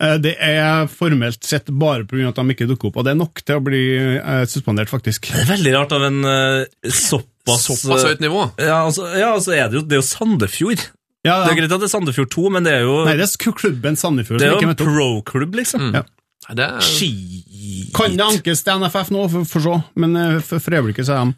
Eh, 0.00 0.16
Det 0.22 0.36
er 0.40 0.86
formelt 0.88 1.44
sett 1.44 1.68
bare 1.70 2.06
pga. 2.08 2.28
at 2.30 2.38
de 2.40 2.54
ikke 2.54 2.68
dukker 2.70 2.88
opp, 2.90 3.00
og 3.00 3.04
det 3.04 3.12
er 3.14 3.20
nok 3.20 3.42
til 3.44 3.58
å 3.60 3.64
bli 3.64 3.82
eh, 4.18 4.44
suspendert, 4.48 4.88
faktisk. 4.92 5.28
Det 5.32 5.42
er 5.44 5.50
veldig 5.56 5.74
rart 5.76 5.92
av 5.96 6.06
en 6.08 6.22
eh, 6.24 6.64
såpass 6.88 7.66
Såpass 7.66 8.06
høyt 8.06 8.22
nivå. 8.22 8.46
Ja, 8.60 8.84
altså, 8.86 9.08
ja, 9.18 9.32
altså 9.34 9.52
er 9.56 9.68
det 9.68 9.80
jo, 9.80 9.84
det 9.88 9.98
er 9.98 10.02
jo 10.02 10.06
Sandefjord. 10.08 10.86
Ja, 11.26 11.42
Det 11.44 11.52
er 11.52 11.58
greit 11.58 11.72
at 11.74 11.82
det 11.82 11.88
er 11.90 11.92
Sandefjord 11.92 12.30
2, 12.32 12.46
men 12.54 12.64
det 12.64 12.72
er 12.78 12.86
jo, 12.86 12.94
Nei, 13.04 13.16
det 13.20 13.26
er 13.28 13.52
klubben 13.52 13.98
Sandefjord 14.00 14.40
det 14.40 14.48
er 14.48 14.54
jo 14.56 14.70
en 14.70 14.78
pro-klubb, 14.78 15.58
liksom. 15.58 15.90
Ja. 15.92 16.04
Nei, 16.48 16.54
Det 16.56 16.64
er 16.64 16.80
Shit. 16.86 17.90
Kan 17.96 18.16
det 18.16 18.24
ankes 18.24 18.62
til 18.64 18.80
NFF 18.80 19.10
nå, 19.12 19.26
for, 19.28 19.44
for 19.50 19.66
så, 19.66 19.74
men 20.00 20.16
eh, 20.16 20.38
for, 20.40 20.62
for 20.62 20.78
øyeblikket 20.78 21.08
så 21.10 21.18
er 21.18 21.28
de 21.28 21.36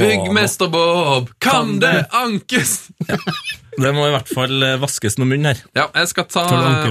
Byggmester 0.00 0.70
Bob, 0.72 1.30
kan 1.42 1.76
det 1.82 2.06
ankes? 2.16 2.90
Det 3.76 3.90
må 3.96 4.06
i 4.08 4.12
hvert 4.14 4.28
fall 4.28 4.62
eh, 4.64 4.78
vaskes 4.80 5.18
noe 5.20 5.28
munn 5.30 5.48
her. 5.48 5.60
Ja, 5.76 5.86
jeg 5.96 6.10
skal 6.10 6.26
ta 6.28 6.42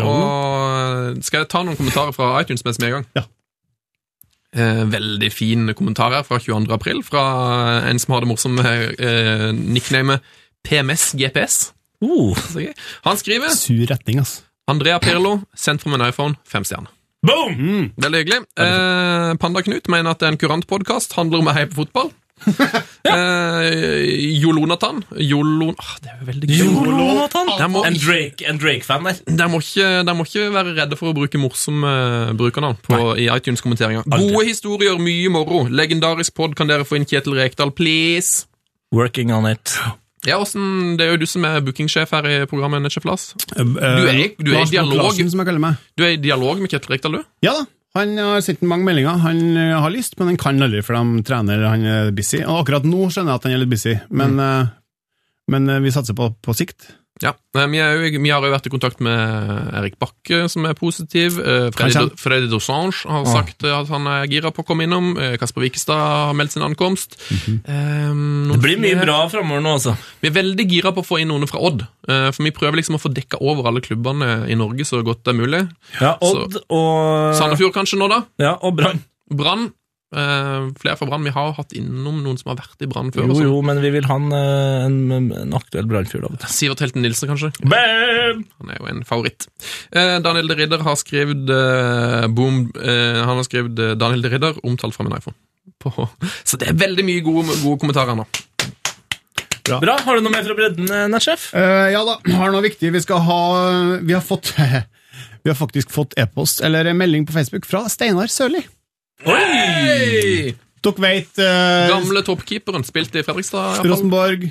og 0.02 1.19
Skal 1.26 1.44
jeg 1.44 1.49
ta 1.52 1.61
noen 1.65 1.78
kommentarer 1.78 2.14
fra 2.15 2.32
iTunes 2.41 2.65
mens 2.65 2.80
vi 2.82 2.88
er 2.88 2.91
i 2.91 2.95
gang? 2.99 3.07
Ja. 3.18 3.26
Eh, 4.52 4.82
veldig 4.91 5.30
fin 5.32 5.69
kommentar 5.78 6.11
her 6.11 6.26
fra 6.28 6.40
22. 6.41 6.72
april, 6.76 7.03
fra 7.07 7.22
en 7.88 8.02
som 8.02 8.15
har 8.15 8.26
det 8.26 8.32
morsomme 8.34 8.65
eh, 8.98 9.49
nicknamet 9.56 10.26
PMS 10.68 11.11
GPS. 11.18 11.60
Uh, 12.02 12.34
Han 13.06 13.18
skriver 13.18 13.53
sur 13.56 13.86
retning, 13.90 14.19
altså. 14.23 14.41
Andrea 14.68 14.99
Pirlo, 15.02 15.40
sendt 15.57 15.84
fra 15.84 15.91
min 15.94 16.03
iPhone, 16.07 16.36
fem 16.48 16.64
stjerner. 16.65 16.90
boom! 17.26 17.91
Veldig 18.02 18.19
hyggelig. 18.23 18.40
Eh, 18.57 19.34
Panda 19.38 19.61
Knut 19.61 19.90
mener 19.91 20.11
at 20.14 20.22
det 20.22 20.28
er 20.28 20.34
en 20.34 20.40
kurant 20.41 20.65
podkast, 20.69 21.14
handler 21.18 21.41
om 21.44 21.49
å 21.52 21.53
heie 21.53 21.69
på 21.69 21.82
fotball. 21.84 22.10
eh, 23.12 24.40
Jolonatan 24.42 25.02
Jolon... 25.18 25.76
Ah, 25.80 25.94
det 26.02 26.12
er 26.12 26.20
jo 26.22 26.28
veldig 26.30 26.50
gøy. 26.50 26.58
Jonathan! 26.62 27.52
Må, 27.72 27.84
En 27.88 27.98
Drake-fan 28.00 28.60
Drake-fan 28.62 29.08
der. 29.08 29.22
De 29.28 29.48
må 29.52 29.62
må 30.18 30.26
ikke 30.28 30.48
være 30.54 30.76
redde 30.78 30.98
for 31.00 31.12
å 31.12 31.16
bruke 31.18 31.40
morsomme 31.42 31.88
eh, 31.92 32.34
brukernavn 32.38 32.78
i 33.22 33.28
iTunes-kommenteringer. 33.34 34.06
Gode 34.12 34.46
historier, 34.50 34.98
mye 35.02 35.32
moro. 35.34 35.64
Legendarisk 35.70 36.36
pod, 36.38 36.56
kan 36.60 36.70
dere 36.72 36.86
få 36.88 37.00
inn 37.00 37.08
Kjetil 37.10 37.38
Rekdal, 37.40 37.74
please? 37.78 38.46
Working 38.96 39.32
on 39.34 39.48
it. 39.50 39.78
Ja, 40.28 40.36
Åssen 40.38 40.98
Det 41.00 41.06
er 41.08 41.16
jo 41.16 41.22
du 41.24 41.26
som 41.26 41.46
er 41.50 41.64
bookingsjef 41.66 42.12
her 42.14 42.28
i 42.30 42.34
programmet, 42.50 42.84
Netchef 42.86 43.08
Lars. 43.10 43.32
Du 43.56 43.78
er 43.80 44.20
i- 44.28 44.36
du 44.38 44.52
er 44.54 44.62
i 44.62 44.70
dialog. 44.70 45.16
Du 45.98 46.04
er 46.06 46.12
i 46.14 46.20
dialog 46.22 46.60
med 46.62 46.70
Kjetil 46.70 46.94
Rekdal, 46.94 47.18
du? 47.18 47.24
Ja 47.48 47.56
da. 47.58 47.66
Han 47.98 48.14
har 48.18 48.40
sendt 48.46 48.62
mange 48.64 48.86
meldinger. 48.88 49.18
Han 49.20 49.42
eh, 49.60 49.74
har 49.84 49.92
lyst, 49.92 50.14
men 50.20 50.30
han 50.32 50.38
kan 50.40 50.62
aldri, 50.64 50.80
for 50.86 50.96
de 50.96 51.24
trener 51.28 51.66
han 51.68 51.84
er 51.84 52.12
busy. 52.16 52.40
Og 52.46 52.62
akkurat 52.62 52.86
nå 52.88 53.10
skjønner 53.12 53.34
jeg 53.34 53.42
at 53.42 53.48
han 53.50 53.56
er 53.58 53.64
litt 53.66 53.74
busy, 53.74 53.98
men, 54.10 54.38
Mm. 54.38 54.46
eh, 54.46 54.68
men 55.52 55.70
eh, 55.70 55.82
vi 55.84 55.92
satser 55.92 56.16
på, 56.16 56.30
på 56.42 56.56
sikt. 56.56 56.92
Ja, 57.22 57.34
eh, 57.56 57.68
vi, 57.69 57.77
er 57.81 57.93
jo, 57.99 58.22
vi 58.23 58.31
har 58.34 58.41
jo 58.41 58.52
vært 58.53 58.65
i 58.65 58.72
kontakt 58.73 59.02
med 59.03 59.73
Erik 59.77 59.98
Bakke, 60.02 60.48
som 60.49 60.65
er 60.65 60.73
positiv. 60.77 61.38
Eh, 61.38 61.68
Freddy, 61.76 62.07
Freddy 62.18 62.49
Dosange 62.49 63.03
har 63.06 63.27
sagt 63.30 63.65
eh, 63.68 63.73
at 63.76 63.91
han 63.93 64.07
er 64.10 64.26
gira 64.31 64.49
på 64.56 64.64
å 64.64 64.68
komme 64.68 64.88
innom. 64.88 65.11
Eh, 65.22 65.35
Kasper 65.41 65.61
Wikestad 65.65 66.02
har 66.02 66.34
meldt 66.38 66.56
sin 66.56 66.65
ankomst. 66.65 67.19
Eh, 67.31 68.10
noen 68.11 68.56
Det 68.56 68.61
blir 68.64 68.81
mye 68.81 68.98
bra 69.02 69.19
framover 69.31 69.61
nå, 69.65 69.76
altså. 69.77 69.93
Vi 70.23 70.31
er 70.31 70.38
veldig 70.39 70.68
gira 70.72 70.93
på 70.95 71.03
å 71.06 71.07
få 71.07 71.22
inn 71.22 71.30
noen 71.34 71.45
fra 71.49 71.61
Odd, 71.61 71.85
eh, 72.10 72.30
for 72.34 72.48
vi 72.48 72.53
prøver 72.57 72.81
liksom 72.81 72.98
å 72.98 73.03
få 73.03 73.14
dekka 73.14 73.41
over 73.41 73.69
alle 73.69 73.84
klubbene 73.85 74.41
i 74.49 74.57
Norge 74.57 74.88
så 74.88 75.03
godt 75.06 75.23
det 75.27 75.35
er 75.35 75.39
mulig. 75.41 75.61
Ja, 76.02 76.15
Odd 76.26 76.57
og 76.68 77.38
Sandefjord 77.38 77.76
kanskje 77.77 78.02
nå, 78.02 78.10
da. 78.11 78.23
Ja, 78.41 78.56
og 78.61 78.76
Brann. 78.81 79.03
Brann. 79.31 79.69
Eh, 80.12 80.66
flere 80.76 80.98
fra 81.00 81.08
Brann. 81.08 81.24
Vi 81.24 81.32
har 81.32 81.54
hatt 81.56 81.72
innom 81.78 82.18
noen 82.20 82.36
som 82.40 82.52
har 82.52 82.58
vært 82.60 82.84
i 82.84 82.88
Brann 82.92 83.14
før. 83.16 83.30
Jo, 83.32 83.46
jo, 83.48 83.60
men 83.64 83.80
vi 83.80 83.94
vil 83.94 84.08
ha 84.10 84.18
en, 84.20 84.28
eh, 84.36 84.88
en, 84.90 85.30
en 85.32 85.56
aktuell 85.56 85.88
Brannfyr. 85.88 86.26
Sivert 86.52 86.84
Helten 86.84 87.06
Nilsen, 87.06 87.32
kanskje. 87.32 87.54
Bam! 87.64 88.44
Han 88.60 88.74
er 88.74 88.82
jo 88.82 88.90
en 88.92 89.06
favoritt. 89.08 89.48
Eh, 89.96 90.18
Daniel 90.26 90.52
de 90.52 90.58
Ridder 90.60 90.84
har 90.84 91.00
skrevet 91.00 91.54
boom, 92.36 92.66
eh, 92.76 93.22
Han 93.24 93.40
har 93.40 93.48
skrevet 93.48 93.80
Daniel 94.00 94.28
de 94.28 94.34
Ridder, 94.34 94.60
omtalt 94.68 94.98
fra 94.98 95.08
min 95.08 95.16
iPhone. 95.16 95.38
På, 95.80 96.10
så 96.48 96.60
det 96.60 96.68
er 96.74 96.76
veldig 96.82 97.08
mye 97.08 97.24
gode, 97.24 97.56
gode 97.64 97.80
kommentarer 97.80 98.20
nå. 98.20 98.28
Bra. 99.72 99.96
Har 100.04 100.18
du 100.18 100.26
noe 100.26 100.34
mer 100.34 100.44
fra 100.44 100.58
bredden, 100.58 100.90
nettsjef? 101.14 101.54
Uh, 101.56 101.88
ja 101.94 102.02
da, 102.04 102.18
har 102.36 102.52
noe 102.52 102.66
viktig. 102.66 102.90
Vi 102.92 103.00
skal 103.06 103.22
ha 103.24 103.42
Vi 104.04 104.12
har 104.12 104.24
fått 104.26 104.52
Vi 105.46 105.48
har 105.48 105.56
faktisk 105.56 105.94
fått 105.94 106.18
e-post, 106.20 106.60
eller 106.66 106.92
melding 106.98 107.24
på 107.30 107.38
Facebook, 107.38 107.64
fra 107.70 107.86
Steinar 107.90 108.28
Sørli. 108.28 108.66
Hei! 109.26 110.53
Dere 110.81 110.98
vet 111.03 111.38
uh, 111.38 111.91
Gamle 111.91 112.23
toppkeeperen 112.26 112.81
spilte 112.88 113.22
i 113.22 113.26
Fredrikstad. 113.26 113.60
i 113.61 113.68
hvert 113.69 113.84
fall. 113.84 113.91
Rosenborg, 113.91 114.48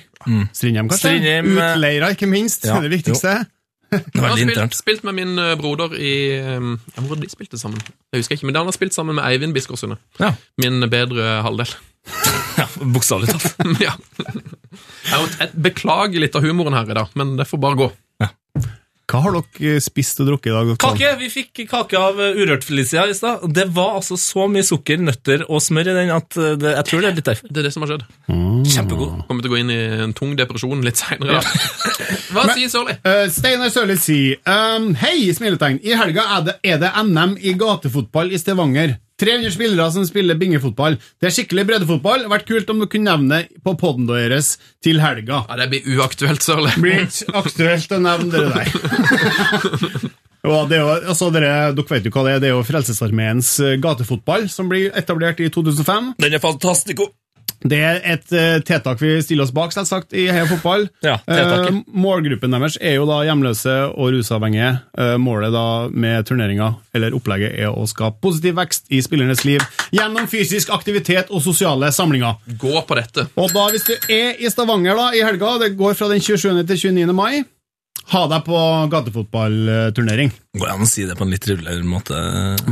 Strindheim, 0.55 0.91
kanskje? 0.93 1.01
Strindheim, 1.09 1.49
eh, 1.59 1.73
Utleira, 1.75 2.11
ikke 2.15 2.29
minst. 2.31 2.69
ja, 2.69 2.77
det 2.85 2.93
viktigste. 2.93 3.33
Han 3.91 4.05
har 4.23 4.29
Veldig 4.29 4.37
spilt, 4.45 4.53
internt. 4.55 4.77
spilt 4.79 5.03
med 5.09 5.17
min 5.19 5.33
eh, 5.43 5.57
broder 5.59 5.97
i 5.99 6.13
eh, 6.39 6.53
ja, 6.95 7.01
Hvor 7.03 7.17
har 7.17 7.23
de 7.25 7.31
spilt 7.33 7.51
det 7.51 7.59
sammen? 7.59 7.81
Jeg 8.15 8.23
husker 8.23 8.37
ikke, 8.39 8.47
men 8.47 8.55
Han 8.61 8.71
har 8.71 8.77
spilt 8.77 8.95
sammen 8.95 9.19
med 9.19 9.27
Eivind 9.27 9.57
Biskårsundet. 9.57 9.99
Ja. 10.23 10.31
Min 10.63 10.79
bedre 10.93 11.41
halvdel. 11.47 11.75
Ja, 12.61 12.65
Bokstavelig 12.93 13.31
talt. 13.31 13.55
ja. 13.87 13.93
Jeg, 14.29 15.27
jeg 15.41 15.51
beklager 15.65 16.21
litt 16.23 16.35
av 16.37 16.45
humoren 16.45 16.75
her 16.77 16.91
i 16.93 16.97
dag, 16.99 17.11
men 17.17 17.35
det 17.39 17.47
får 17.49 17.61
bare 17.63 17.79
gå. 17.79 17.87
Hva 19.11 19.21
har 19.25 19.35
dere 19.35 19.75
eh, 19.75 19.81
spist 19.83 20.21
og 20.23 20.29
drukket 20.29 20.53
i 20.53 20.55
dag? 20.55 20.69
dere? 20.71 20.79
Kake! 20.85 21.11
Vi 21.19 21.31
fikk 21.33 21.63
kake 21.71 21.99
av 21.99 22.21
eh, 22.23 22.39
Urørt-Felicia 22.39 23.09
i 23.11 23.17
stad. 23.17 23.43
Det 23.51 23.67
var 23.75 23.97
altså 23.99 24.19
så 24.21 24.47
mye 24.51 24.63
sukker, 24.67 25.01
nøtter 25.03 25.43
og 25.49 25.63
smør 25.65 25.91
i 25.91 25.97
den 25.97 26.13
at 26.15 26.39
eh, 26.39 26.55
det, 26.61 26.77
jeg 26.77 26.89
tror 26.91 27.03
det 27.03 27.11
er 27.11 27.19
litt 27.19 27.31
derfor. 27.31 27.51
Det 27.51 27.63
er 27.63 27.67
det 27.67 27.75
som 27.75 27.87
har 27.87 27.93
skjedd. 27.93 28.07
Kjempegod. 28.71 29.19
Kommer 29.27 29.47
til 29.47 29.51
å 29.51 29.55
gå 29.57 29.61
inn 29.65 29.75
i 29.75 29.81
en 30.07 30.15
tung 30.17 30.37
depresjon 30.39 30.87
litt 30.87 31.01
seinere. 31.01 31.43
Hva 32.35 32.47
sier 32.55 32.71
Sørli? 32.71 32.95
Uh, 33.03 33.27
Steinar 33.33 33.75
Sørli 33.75 33.99
sier 33.99 34.39
um, 34.47 34.93
Hei, 35.01 35.31
smiletegn. 35.35 35.83
I 35.83 35.99
helga 35.99 36.29
er 36.37 36.47
det, 36.47 36.59
er 36.63 36.83
det 36.83 36.95
NM 37.11 37.35
i 37.43 37.57
gatefotball 37.59 38.31
i 38.31 38.39
Stavanger. 38.39 38.95
300 39.21 39.53
spillere 39.55 39.89
som 39.95 40.07
spiller 40.09 40.39
bingefotball. 40.41 40.97
Det 41.21 41.29
er 41.29 41.35
skikkelig 41.37 41.67
breddefotball. 41.69 42.25
Vært 42.33 42.49
kult 42.49 42.73
om 42.73 42.81
du 42.83 42.89
kunne 42.91 43.13
nevne 43.13 43.43
det 43.45 43.61
på 43.67 43.75
poden 43.81 44.09
deres 44.09 44.55
til 44.85 45.01
helga. 45.03 45.45
Ja, 45.49 45.59
Det 45.61 45.69
blir 45.75 46.01
uaktuelt, 46.01 46.43
Sørli. 46.45 46.73
Blir 46.81 47.05
ikke 47.05 47.37
aktuelt 47.45 47.93
å 47.97 48.01
nevne 48.01 48.33
det 48.33 48.49
der. 48.57 50.11
Ja, 50.41 50.63
det 50.65 50.79
er 50.79 50.81
jo, 50.81 50.93
altså 51.13 51.27
dere, 51.35 51.49
dere 51.77 51.91
vet 51.91 52.07
jo 52.09 52.13
hva 52.15 52.23
det 52.25 52.31
er. 52.33 52.39
Det 52.41 52.49
er 52.49 52.55
jo 52.55 52.63
Frelsesarmeens 52.65 53.51
gatefotball 53.85 54.47
som 54.49 54.71
blir 54.73 54.89
etablert 54.97 55.43
i 55.45 55.51
2005. 55.53 56.15
Den 56.17 56.37
er 56.39 56.41
fantastico. 56.41 57.11
Det 57.61 57.79
er 57.85 57.99
et 58.09 58.33
uh, 58.33 58.61
tiltak 58.65 59.01
vi 59.03 59.13
stiller 59.25 59.45
oss 59.45 59.53
bak, 59.53 59.75
selvsagt, 59.75 60.15
i 60.17 60.27
Heia 60.33 60.47
Fotball. 60.49 60.87
Ja. 61.05 61.19
Eh, 61.29 61.69
målgruppen 61.93 62.55
deres 62.55 62.79
er 62.81 62.97
jo 62.97 63.07
da 63.09 63.21
hjemløse 63.29 63.75
og 63.91 64.15
rusavhengige. 64.15 64.73
Uh, 64.97 65.17
målet 65.21 65.53
da 65.53 65.67
med 65.93 66.27
turneringa, 66.29 66.73
eller 66.97 67.17
opplegget, 67.17 67.59
er 67.61 67.69
å 67.73 67.87
skape 67.91 68.21
positiv 68.25 68.57
vekst 68.61 68.89
i 68.89 69.03
spillernes 69.05 69.45
liv 69.45 69.65
gjennom 69.93 70.29
fysisk 70.31 70.73
aktivitet 70.75 71.33
og 71.35 71.45
sosiale 71.45 71.93
samlinger. 71.93 72.41
Gå 72.61 72.81
på 72.87 72.99
dette. 72.99 73.29
Og 73.37 73.53
da, 73.53 73.69
hvis 73.75 73.89
du 73.89 74.13
er 74.13 74.41
i 74.41 74.51
Stavanger 74.53 74.97
da, 74.97 75.11
i 75.17 75.25
helga, 75.27 75.59
det 75.61 75.75
går 75.79 75.99
fra 75.99 76.09
den 76.13 76.23
27. 76.25 76.65
til 76.65 76.85
29. 76.97 77.17
mai, 77.17 77.43
ha 78.11 78.25
deg 78.27 78.43
på 78.47 78.61
gatefotballturnering. 78.91 80.33
Går 80.59 80.67
det 80.67 80.73
an 80.75 80.83
å 80.83 80.89
si 80.91 81.05
det 81.07 81.15
på 81.19 81.23
en 81.27 81.31
litt 81.31 81.45
triveligere 81.45 81.87
måte? 81.87 82.17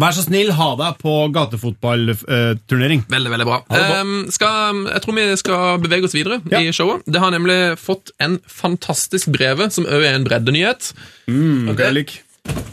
Vær 0.02 0.16
så 0.16 0.24
snill, 0.24 0.50
ha 0.58 0.68
deg 0.80 0.98
på 0.98 1.14
gatefotballturnering. 1.34 3.04
Veldig, 3.12 3.32
veldig 3.34 3.46
bra. 3.46 3.60
bra. 3.68 4.00
Um, 4.00 4.16
skal, 4.34 4.82
jeg 4.88 5.04
tror 5.04 5.18
vi 5.20 5.26
skal 5.38 5.78
bevege 5.84 6.10
oss 6.10 6.16
videre 6.16 6.40
Ja. 6.50 6.58
i 6.58 6.74
showet. 6.74 7.06
Det 7.06 7.22
har 7.22 7.34
nemlig 7.34 7.78
fått 7.78 8.10
en 8.18 8.40
fantastisk 8.50 9.30
breve, 9.34 9.70
som 9.70 9.86
òg 9.86 10.02
er 10.02 10.18
en 10.18 10.26
breddenyhet. 10.26 10.92
Mm, 11.30 11.70
okay. 11.74 11.92
Like. 11.94 12.22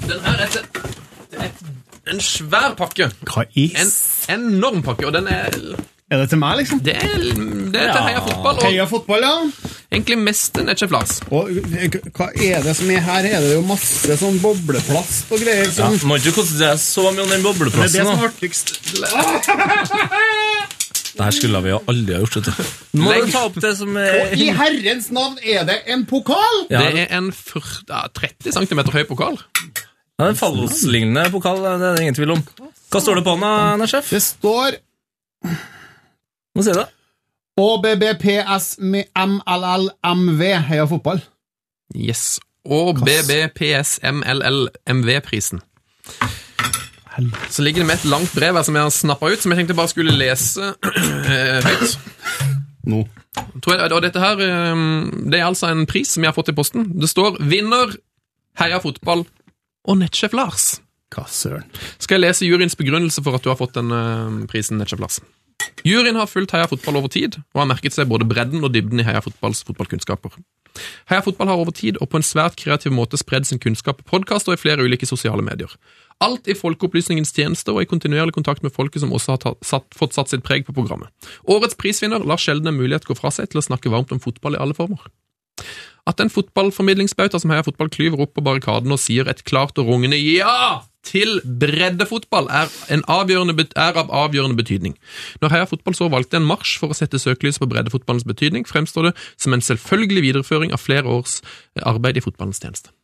Den 0.08 0.26
er 0.26 0.46
et, 0.48 0.62
et, 1.46 1.66
en 2.10 2.24
svær 2.24 2.74
pakke. 2.80 3.12
Hva 3.30 3.46
is? 3.54 4.26
En 4.32 4.50
enorm 4.56 4.82
pakke, 4.86 5.06
og 5.06 5.14
den 5.14 5.30
er 5.30 5.54
Er 6.14 6.20
det 6.22 6.28
til 6.30 6.38
meg, 6.38 6.60
liksom? 6.60 6.80
Det 6.86 6.94
er, 7.02 7.14
det 7.74 7.80
er 7.82 7.88
til 7.96 8.04
Heia 8.06 8.20
Fotball, 8.22 8.60
og 8.60 8.66
Heia 8.68 8.84
fotball, 8.86 9.24
ja. 9.26 9.32
egentlig 9.96 10.18
mest 10.22 10.60
Netchef 10.62 10.92
Lars. 10.94 11.16
Og 11.34 11.50
eh, 11.50 11.96
hva 12.14 12.28
er 12.46 12.62
det 12.62 12.76
som 12.78 12.92
er 12.94 13.02
her? 13.08 13.26
Er 13.26 13.42
det 13.42 13.56
jo 13.56 13.64
masse 13.66 14.18
sånn 14.22 14.38
bobleplast 14.44 15.34
og 15.34 15.42
greier? 15.42 15.66
Ja, 15.74 15.88
må 16.06 16.20
ikke 16.22 16.36
konsentrere 16.38 16.76
deg 16.76 16.84
så 16.84 17.08
mye 17.10 17.26
om 17.26 17.34
den 17.34 17.34
det 17.34 17.34
er 17.34 17.42
det 17.42 17.48
bobleplassen. 17.50 18.06
som 18.06 18.12
da. 18.12 18.22
er 18.22 18.30
artigst. 18.30 18.68
Det 21.16 21.24
her 21.24 21.32
skulle 21.40 21.62
vi 21.66 21.72
jo 21.74 21.82
aldri 21.90 22.14
ha 22.14 22.22
gjort. 22.22 22.38
vet 22.38 22.48
du. 22.52 22.72
Nå 23.00 23.06
må 23.08 23.12
Legg- 23.16 23.26
du 23.26 23.34
ta 23.34 23.44
opp 23.50 23.60
det 23.66 23.74
som 23.82 23.98
er 23.98 24.34
i 24.38 24.50
herrens 24.62 25.10
navn 25.16 25.38
er 25.42 25.66
det 25.66 25.82
en 25.90 26.06
pokal! 26.10 26.58
ja, 26.70 26.86
Det 26.86 27.06
er 27.08 27.18
en 27.18 27.32
40, 27.34 27.86
ja, 27.90 28.06
30 28.14 28.54
cm 28.60 28.82
høy 28.94 29.04
pokal. 29.10 29.40
ja, 30.22 30.28
en 30.30 30.38
falloslignende 30.38 31.32
pokal, 31.34 31.64
det 31.66 31.72
er 31.80 31.96
det 31.98 32.06
ingen 32.06 32.18
tvil 32.20 32.36
om. 32.38 32.44
Hva 32.94 33.02
står 33.02 33.24
det 33.24 33.26
på 33.26 33.40
den, 33.40 33.80
da, 33.82 33.88
sjef? 33.90 34.12
Det 34.14 34.22
står 34.22 34.78
Må 36.56 36.64
si 36.64 36.72
det. 36.76 36.88
ÅBBPSMLLMV 37.60 40.42
Heia 40.70 40.86
fotball. 40.88 41.20
Yes. 41.96 42.40
Og 42.66 42.96
BBPSMLLMV-prisen. 43.06 45.62
Så 47.50 47.62
ligger 47.64 47.82
det 47.82 47.88
med 47.88 47.96
et 47.96 48.06
langt 48.12 48.36
brev 48.36 48.56
her 48.58 48.64
som 48.68 48.76
jeg 48.76 48.84
har 48.84 48.90
snappa 48.92 49.26
ut, 49.32 49.42
som 49.42 49.52
jeg 49.52 49.58
tenkte 49.62 49.78
bare 49.78 49.92
skulle 49.92 50.18
lese 50.18 50.62
eh, 51.32 51.64
høyt. 51.64 52.00
Nå. 52.92 53.00
Jeg, 53.68 53.92
og 53.92 54.02
dette 54.04 54.20
her, 54.20 54.36
eh, 54.44 54.76
det 55.32 55.40
er 55.40 55.48
altså 55.48 55.68
en 55.72 55.86
pris 55.88 56.10
som 56.12 56.24
jeg 56.24 56.30
har 56.34 56.36
fått 56.36 56.52
i 56.52 56.58
posten. 56.58 56.82
Det 57.00 57.10
står 57.10 57.38
'Vinner 57.40 57.88
Heia 58.60 58.80
fotball' 58.84 59.26
og 59.86 59.98
Nettsjef 59.98 60.34
Lars. 60.34 60.82
Hva 61.16 61.24
søren. 61.30 61.64
Skal 62.00 62.20
jeg 62.20 62.28
lese 62.28 62.46
juryens 62.46 62.76
begrunnelse 62.76 63.24
for 63.24 63.36
at 63.36 63.44
du 63.44 63.50
har 63.50 63.60
fått 63.60 63.78
den 63.78 63.92
eh, 63.92 64.48
prisen, 64.52 64.78
Nettsjef 64.78 65.00
Lars? 65.00 65.20
Juryen 65.86 66.18
har 66.18 66.26
fulgt 66.26 66.56
Heia 66.56 66.66
Fotball 66.66 66.98
over 66.98 67.12
tid, 67.14 67.36
og 67.54 67.62
har 67.62 67.68
merket 67.70 67.94
seg 67.94 68.10
både 68.10 68.26
bredden 68.26 68.64
og 68.66 68.72
dybden 68.74 69.04
i 69.04 69.06
Heia 69.06 69.22
Fotballs 69.22 69.62
fotballkunnskaper. 69.68 70.34
Heia 71.12 71.22
Fotball 71.22 71.52
har 71.52 71.62
over 71.62 71.76
tid 71.78 72.00
og 72.02 72.10
på 72.10 72.18
en 72.18 72.26
svært 72.26 72.58
kreativ 72.58 72.96
måte 72.96 73.20
spredd 73.22 73.46
sin 73.46 73.62
kunnskap 73.62 74.02
på 74.02 74.08
podkast 74.16 74.50
og 74.50 74.58
i 74.58 74.62
flere 74.64 74.82
ulike 74.82 75.06
sosiale 75.06 75.46
medier. 75.46 75.70
Alt 76.26 76.50
i 76.50 76.56
folkeopplysningens 76.58 77.36
tjeneste 77.36 77.76
og 77.76 77.84
i 77.84 77.90
kontinuerlig 77.92 78.34
kontakt 78.34 78.66
med 78.66 78.74
folket 78.74 79.04
som 79.04 79.14
også 79.14 79.36
har 79.36 79.44
tatt, 79.44 79.62
satt, 79.68 79.86
fått 79.94 80.18
satt 80.18 80.34
sitt 80.34 80.46
preg 80.48 80.66
på 80.66 80.74
programmet. 80.74 81.14
Årets 81.46 81.78
prisvinner 81.78 82.26
lar 82.26 82.42
sjelden 82.42 82.72
en 82.72 82.80
mulighet 82.80 83.06
gå 83.06 83.18
fra 83.20 83.30
seg 83.36 83.52
til 83.52 83.62
å 83.62 83.68
snakke 83.68 83.94
varmt 83.94 84.16
om 84.16 84.24
fotball 84.24 84.58
i 84.58 84.64
alle 84.66 84.74
former. 84.74 85.06
At 86.06 86.22
en 86.22 86.30
fotballformidlingsbauta 86.30 87.40
som 87.42 87.54
Heia 87.54 87.66
Fotball 87.66 87.90
klyver 87.94 88.22
opp 88.22 88.36
på 88.38 88.44
barrikaden 88.46 88.94
og 88.94 89.02
sier 89.02 89.30
et 89.32 89.42
klart 89.48 89.80
og 89.82 89.90
rungende 89.90 90.20
ja 90.22 90.84
til 91.06 91.38
breddefotball, 91.62 92.48
er, 92.50 92.72
en 92.90 93.04
avgjørende, 93.12 93.68
er 93.78 94.00
av 94.02 94.10
avgjørende 94.10 94.58
betydning. 94.58 94.96
Når 95.42 95.54
Heia 95.54 95.70
Fotball 95.70 95.98
så 95.98 96.10
valgte 96.10 96.40
en 96.42 96.48
marsj 96.50 96.80
for 96.82 96.90
å 96.90 96.98
sette 96.98 97.22
søkelyset 97.22 97.62
på 97.62 97.70
breddefotballens 97.70 98.26
betydning, 98.26 98.66
fremstår 98.66 99.12
det 99.12 99.16
som 99.38 99.54
en 99.54 99.66
selvfølgelig 99.66 100.26
videreføring 100.32 100.74
av 100.74 100.82
flere 100.82 101.06
års 101.06 101.42
arbeid 101.86 102.18
i 102.18 102.26
fotballens 102.26 102.64
tjeneste. 102.64 102.95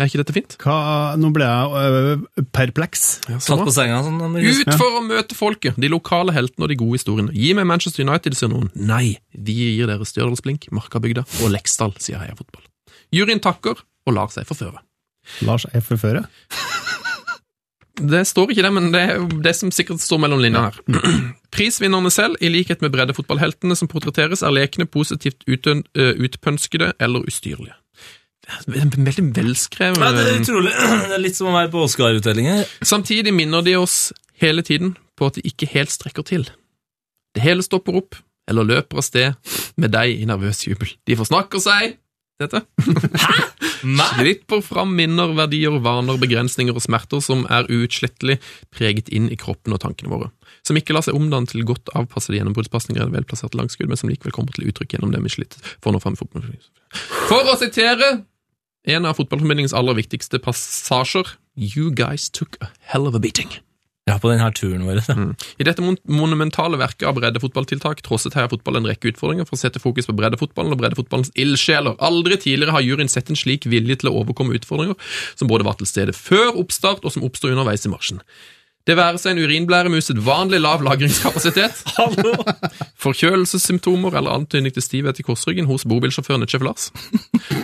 Er 0.00 0.08
ikke 0.08 0.22
dette 0.22 0.32
fint? 0.32 0.54
Hva, 0.62 0.74
nå 1.20 1.28
ble 1.36 1.44
jeg 1.44 1.96
uh, 2.16 2.44
perpleks. 2.56 3.02
Satt 3.28 3.60
på 3.60 3.74
senga 3.74 3.98
sånn. 4.06 4.22
Ut 4.40 4.70
for 4.80 4.96
å 4.96 5.02
møte 5.04 5.36
folket, 5.36 5.76
de 5.76 5.90
lokale 5.92 6.32
heltene 6.32 6.64
og 6.64 6.72
de 6.72 6.78
gode 6.80 6.96
historiene. 6.96 7.34
Gi 7.36 7.52
meg 7.58 7.68
Manchester 7.68 8.06
United, 8.06 8.38
sier 8.38 8.48
noen. 8.52 8.70
Nei, 8.72 9.18
vi 9.36 9.58
gir 9.76 9.90
dere 9.90 10.08
Stjørdalsblink, 10.08 10.70
Markabygda 10.72 11.26
og 11.42 11.52
Leksdal, 11.52 11.92
sier 12.00 12.22
Heia 12.22 12.38
Fotball. 12.38 12.64
Juryen 13.12 13.42
takker 13.44 13.84
og 13.84 14.16
lar 14.16 14.32
seg 14.32 14.48
forføre. 14.48 14.80
Lar 15.44 15.60
seg 15.60 15.84
forføre. 15.84 16.24
Det 18.02 18.22
står 18.24 18.50
ikke 18.50 18.62
det, 18.64 18.70
men 18.72 18.86
det 18.88 19.00
er 19.04 19.18
det 19.44 19.52
som 19.54 19.70
sikkert 19.70 20.00
står 20.00 20.22
mellom 20.24 20.40
linjene 20.40 20.70
her. 20.70 20.78
Prisvinnerne 21.54 22.10
selv, 22.10 22.40
i 22.40 22.48
likhet 22.48 22.80
med 22.82 22.90
breddefotballheltene 22.94 23.76
som 23.78 23.90
portretteres, 23.92 24.40
er 24.42 24.54
lekne, 24.54 24.88
positivt 24.88 25.44
øh, 25.46 26.14
utpønskede 26.16 26.94
eller 26.98 27.28
ustyrlige. 27.28 27.76
Veldig 28.66 29.28
velskrevet 29.36 30.00
Ja, 30.02 30.10
det 30.16 30.26
er 30.26 30.40
utrolig. 30.40 30.72
Det 30.72 31.16
er 31.16 31.22
litt 31.22 31.38
som 31.38 31.50
å 31.50 31.54
være 31.56 31.70
på 31.72 31.84
Oscar-utdelinger. 31.86 32.66
Samtidig 32.86 33.34
minner 33.36 33.64
de 33.66 33.76
oss 33.80 34.12
hele 34.42 34.64
tiden 34.66 34.96
på 35.18 35.30
at 35.30 35.38
de 35.38 35.46
ikke 35.48 35.70
helt 35.72 35.92
strekker 35.94 36.26
til. 36.26 36.46
Det 37.32 37.42
hele 37.44 37.64
stopper 37.64 37.96
opp, 38.02 38.18
eller 38.50 38.66
løper 38.68 39.00
av 39.00 39.06
sted, 39.06 39.52
med 39.80 39.94
deg 39.94 40.18
i 40.18 40.28
nervøs 40.28 40.64
jubel. 40.66 40.90
De 41.08 41.16
forsnakker 41.16 41.62
seg, 41.62 41.96
dette. 42.42 42.62
Slipper 43.82 44.62
fram 44.64 44.92
minner, 44.98 45.32
verdier, 45.36 45.74
vaner, 45.82 46.18
begrensninger 46.20 46.76
og 46.76 46.84
smerter 46.84 47.22
som 47.24 47.44
er 47.50 47.68
uutslettelig 47.70 48.38
preget 48.74 49.10
inn 49.14 49.28
i 49.32 49.38
kroppen 49.38 49.74
og 49.74 49.82
tankene 49.82 50.12
våre. 50.12 50.30
Som 50.66 50.78
ikke 50.78 50.94
lar 50.94 51.04
seg 51.06 51.18
omdanne 51.18 51.50
til 51.50 51.64
godt 51.66 51.90
avpassede 51.98 52.38
gjennombruddspasninger 52.38 53.02
eller 53.02 53.16
velplasserte 53.16 53.58
langskudd, 53.58 53.90
men 53.90 53.98
som 53.98 54.10
likevel 54.12 54.34
kommer 54.34 54.54
til 54.54 54.68
uttrykk 54.70 54.96
gjennom 54.96 55.14
det 55.14 55.22
vi 55.24 55.34
sliter 55.34 55.62
for 55.74 55.90
å 55.90 55.96
nå 55.96 56.02
fram. 56.02 56.18
For 56.18 57.50
å 57.50 57.56
sitere 57.58 58.12
en 58.86 59.06
av 59.06 59.18
fotballformidlingens 59.18 59.74
aller 59.76 59.94
viktigste 59.98 60.40
passasjer 60.42 61.36
You 61.54 61.90
guys 61.92 62.30
took 62.30 62.56
a 62.60 62.70
hell 62.80 63.06
of 63.06 63.14
a 63.14 63.20
beating. 63.20 63.52
Ja, 64.08 64.16
på 64.18 64.32
denne 64.32 64.48
turen 64.56 64.82
vår. 64.82 64.98
Ja. 65.06 65.14
I 65.62 65.66
dette 65.68 65.82
monumentale 66.10 66.78
verket 66.80 67.04
av 67.06 67.14
breddefotballtiltak 67.20 68.00
trosset 68.02 68.34
Heia 68.34 68.50
Fotball 68.50 68.80
en 68.80 68.88
rekke 68.90 69.12
utfordringer 69.12 69.46
for 69.46 69.54
å 69.54 69.60
sette 69.60 69.82
fokus 69.82 70.08
på 70.08 70.16
breddefotballen 70.18 70.74
og 70.74 70.80
breddefotballens 70.80 71.30
ildsjeler. 71.38 71.94
Aldri 72.02 72.40
tidligere 72.42 72.74
har 72.74 72.82
juryen 72.82 73.12
sett 73.12 73.30
en 73.30 73.38
slik 73.38 73.68
vilje 73.70 74.00
til 74.00 74.10
å 74.10 74.16
overkomme 74.24 74.56
utfordringer 74.58 74.98
som 75.36 75.52
både 75.52 75.68
var 75.68 75.78
til 75.78 75.86
stede 75.86 76.16
før 76.18 76.58
oppstart 76.64 77.06
og 77.06 77.14
som 77.14 77.28
oppstår 77.28 77.54
underveis 77.54 77.86
i 77.86 77.92
marsjen. 77.92 78.24
Det 78.82 78.96
være 78.98 79.18
seg 79.22 79.36
en 79.36 79.44
urinblære 79.44 79.90
med 79.92 80.02
usedvanlig 80.02 80.58
lav 80.58 80.82
lagringskapasitet, 80.82 81.84
forkjølelsessymptomer 83.04 84.16
eller 84.18 84.34
antydning 84.34 84.74
til 84.74 84.82
stivhet 84.82 85.20
i 85.22 85.26
korsryggen 85.26 85.68
hos 85.70 85.84
bobilsjåfør 85.86 86.40
Netchef 86.42 86.64
Lars. 86.66 86.88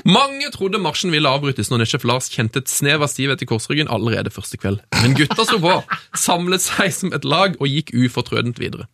Mange 0.07 0.53
trodde 0.55 0.78
marsjen 0.78 1.11
ville 1.11 1.31
avbrytes 1.31 1.73
når 1.73 1.82
Netchef 1.82 2.07
Lars 2.07 2.31
kjente 2.31 2.62
et 2.62 2.70
snev 2.70 3.03
av 3.03 3.11
stivhet 3.11 3.43
i 3.43 3.49
korsryggen 3.51 3.90
allerede 3.90 4.31
første 4.31 4.61
kveld. 4.62 4.78
Men 5.03 5.19
gutta 5.19 5.43
sto 5.43 5.59
på, 5.62 5.74
samlet 6.15 6.62
seg 6.62 6.95
som 6.95 7.11
et 7.16 7.27
lag 7.27 7.59
og 7.59 7.66
gikk 7.66 7.90
ufortrødent 7.99 8.62
videre. 8.62 8.86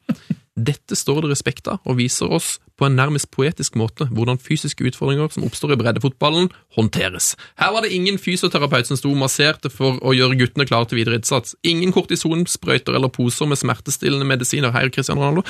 Dette 0.55 0.95
står 0.95 1.25
det 1.25 1.33
respekt 1.33 1.67
av, 1.67 1.81
og 1.83 1.97
viser 1.99 2.31
oss 2.31 2.61
på 2.79 2.87
en 2.87 2.95
nærmest 2.95 3.27
poetisk 3.35 3.75
måte 3.79 4.07
hvordan 4.15 4.39
fysiske 4.39 4.87
utfordringer 4.87 5.33
som 5.35 5.47
oppstår 5.47 5.75
i 5.75 5.79
breddefotballen, 5.81 6.47
håndteres. 6.77 7.33
Her 7.59 7.73
var 7.75 7.83
det 7.83 7.91
ingen 7.95 8.21
fysioterapeut 8.23 8.87
som 8.87 8.99
sto 8.99 9.11
og 9.11 9.19
masserte 9.19 9.71
for 9.71 9.99
å 9.99 10.15
gjøre 10.15 10.39
guttene 10.39 10.67
klare 10.69 10.87
til 10.91 11.01
videre 11.01 11.19
innsats. 11.19 11.57
Ingen 11.67 11.95
kortisonsprøyter 11.95 12.95
eller 12.95 13.11
poser 13.15 13.51
med 13.51 13.59
smertestillende 13.59 14.29
medisiner. 14.31 14.71
Hei, 14.75 14.87
Cristiano 14.95 15.25
Ronaldo. 15.25 15.43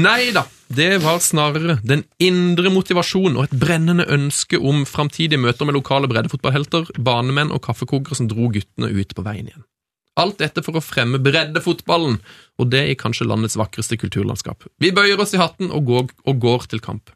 Nei 0.00 0.32
da, 0.36 0.46
det 0.72 1.02
var 1.04 1.20
snarere 1.24 1.76
den 1.84 2.06
indre 2.22 2.72
motivasjon 2.72 3.36
og 3.36 3.44
et 3.44 3.58
brennende 3.60 4.08
ønske 4.08 4.56
om 4.56 4.86
framtidige 4.88 5.40
møter 5.40 5.68
med 5.68 5.76
lokale 5.76 6.08
breddefotballhelter, 6.08 6.88
banemenn 6.96 7.52
og 7.52 7.60
kaffekokere 7.68 8.16
som 8.16 8.30
dro 8.30 8.48
guttene 8.52 8.88
ut 8.88 9.12
på 9.16 9.26
veien 9.26 9.52
igjen. 9.52 9.68
Alt 10.18 10.40
dette 10.42 10.62
for 10.66 10.76
å 10.76 10.82
fremme 10.82 11.20
breddefotballen, 11.22 12.18
og 12.58 12.70
det 12.72 12.82
i 12.90 12.98
kanskje 12.98 13.28
landets 13.28 13.56
vakreste 13.60 13.98
kulturlandskap. 14.00 14.66
Vi 14.82 14.90
bøyer 14.94 15.20
oss 15.22 15.34
i 15.36 15.40
hatten 15.40 15.70
og 15.70 15.86
går, 15.86 16.10
og 16.26 16.40
går 16.42 16.66
til 16.72 16.82
kamp. 16.84 17.12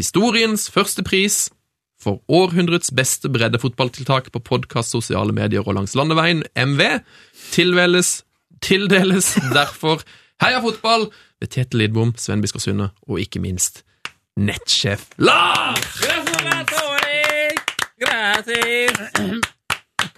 Historiens 0.00 0.66
første 0.72 1.04
pris 1.06 1.46
for 2.02 2.18
århundrets 2.26 2.90
beste 2.94 3.30
breddefotballtiltak 3.30 4.32
på 4.34 4.42
podkast, 4.42 4.96
sosiale 4.96 5.34
medier 5.36 5.62
og 5.62 5.76
langs 5.78 5.94
landeveien, 5.98 6.42
MV, 6.58 6.82
tildeles, 7.54 8.22
tildeles 8.64 9.34
derfor 9.58 10.02
Heia 10.42 10.58
Fotball 10.64 11.06
ved 11.38 11.54
Tete 11.54 11.78
Lidbom, 11.78 12.16
Sven 12.18 12.42
Biskår 12.42 12.64
Sunde 12.64 12.90
og 13.06 13.22
ikke 13.22 13.42
minst 13.42 13.84
nettsjef 14.40 15.06
Lars! 15.22 15.92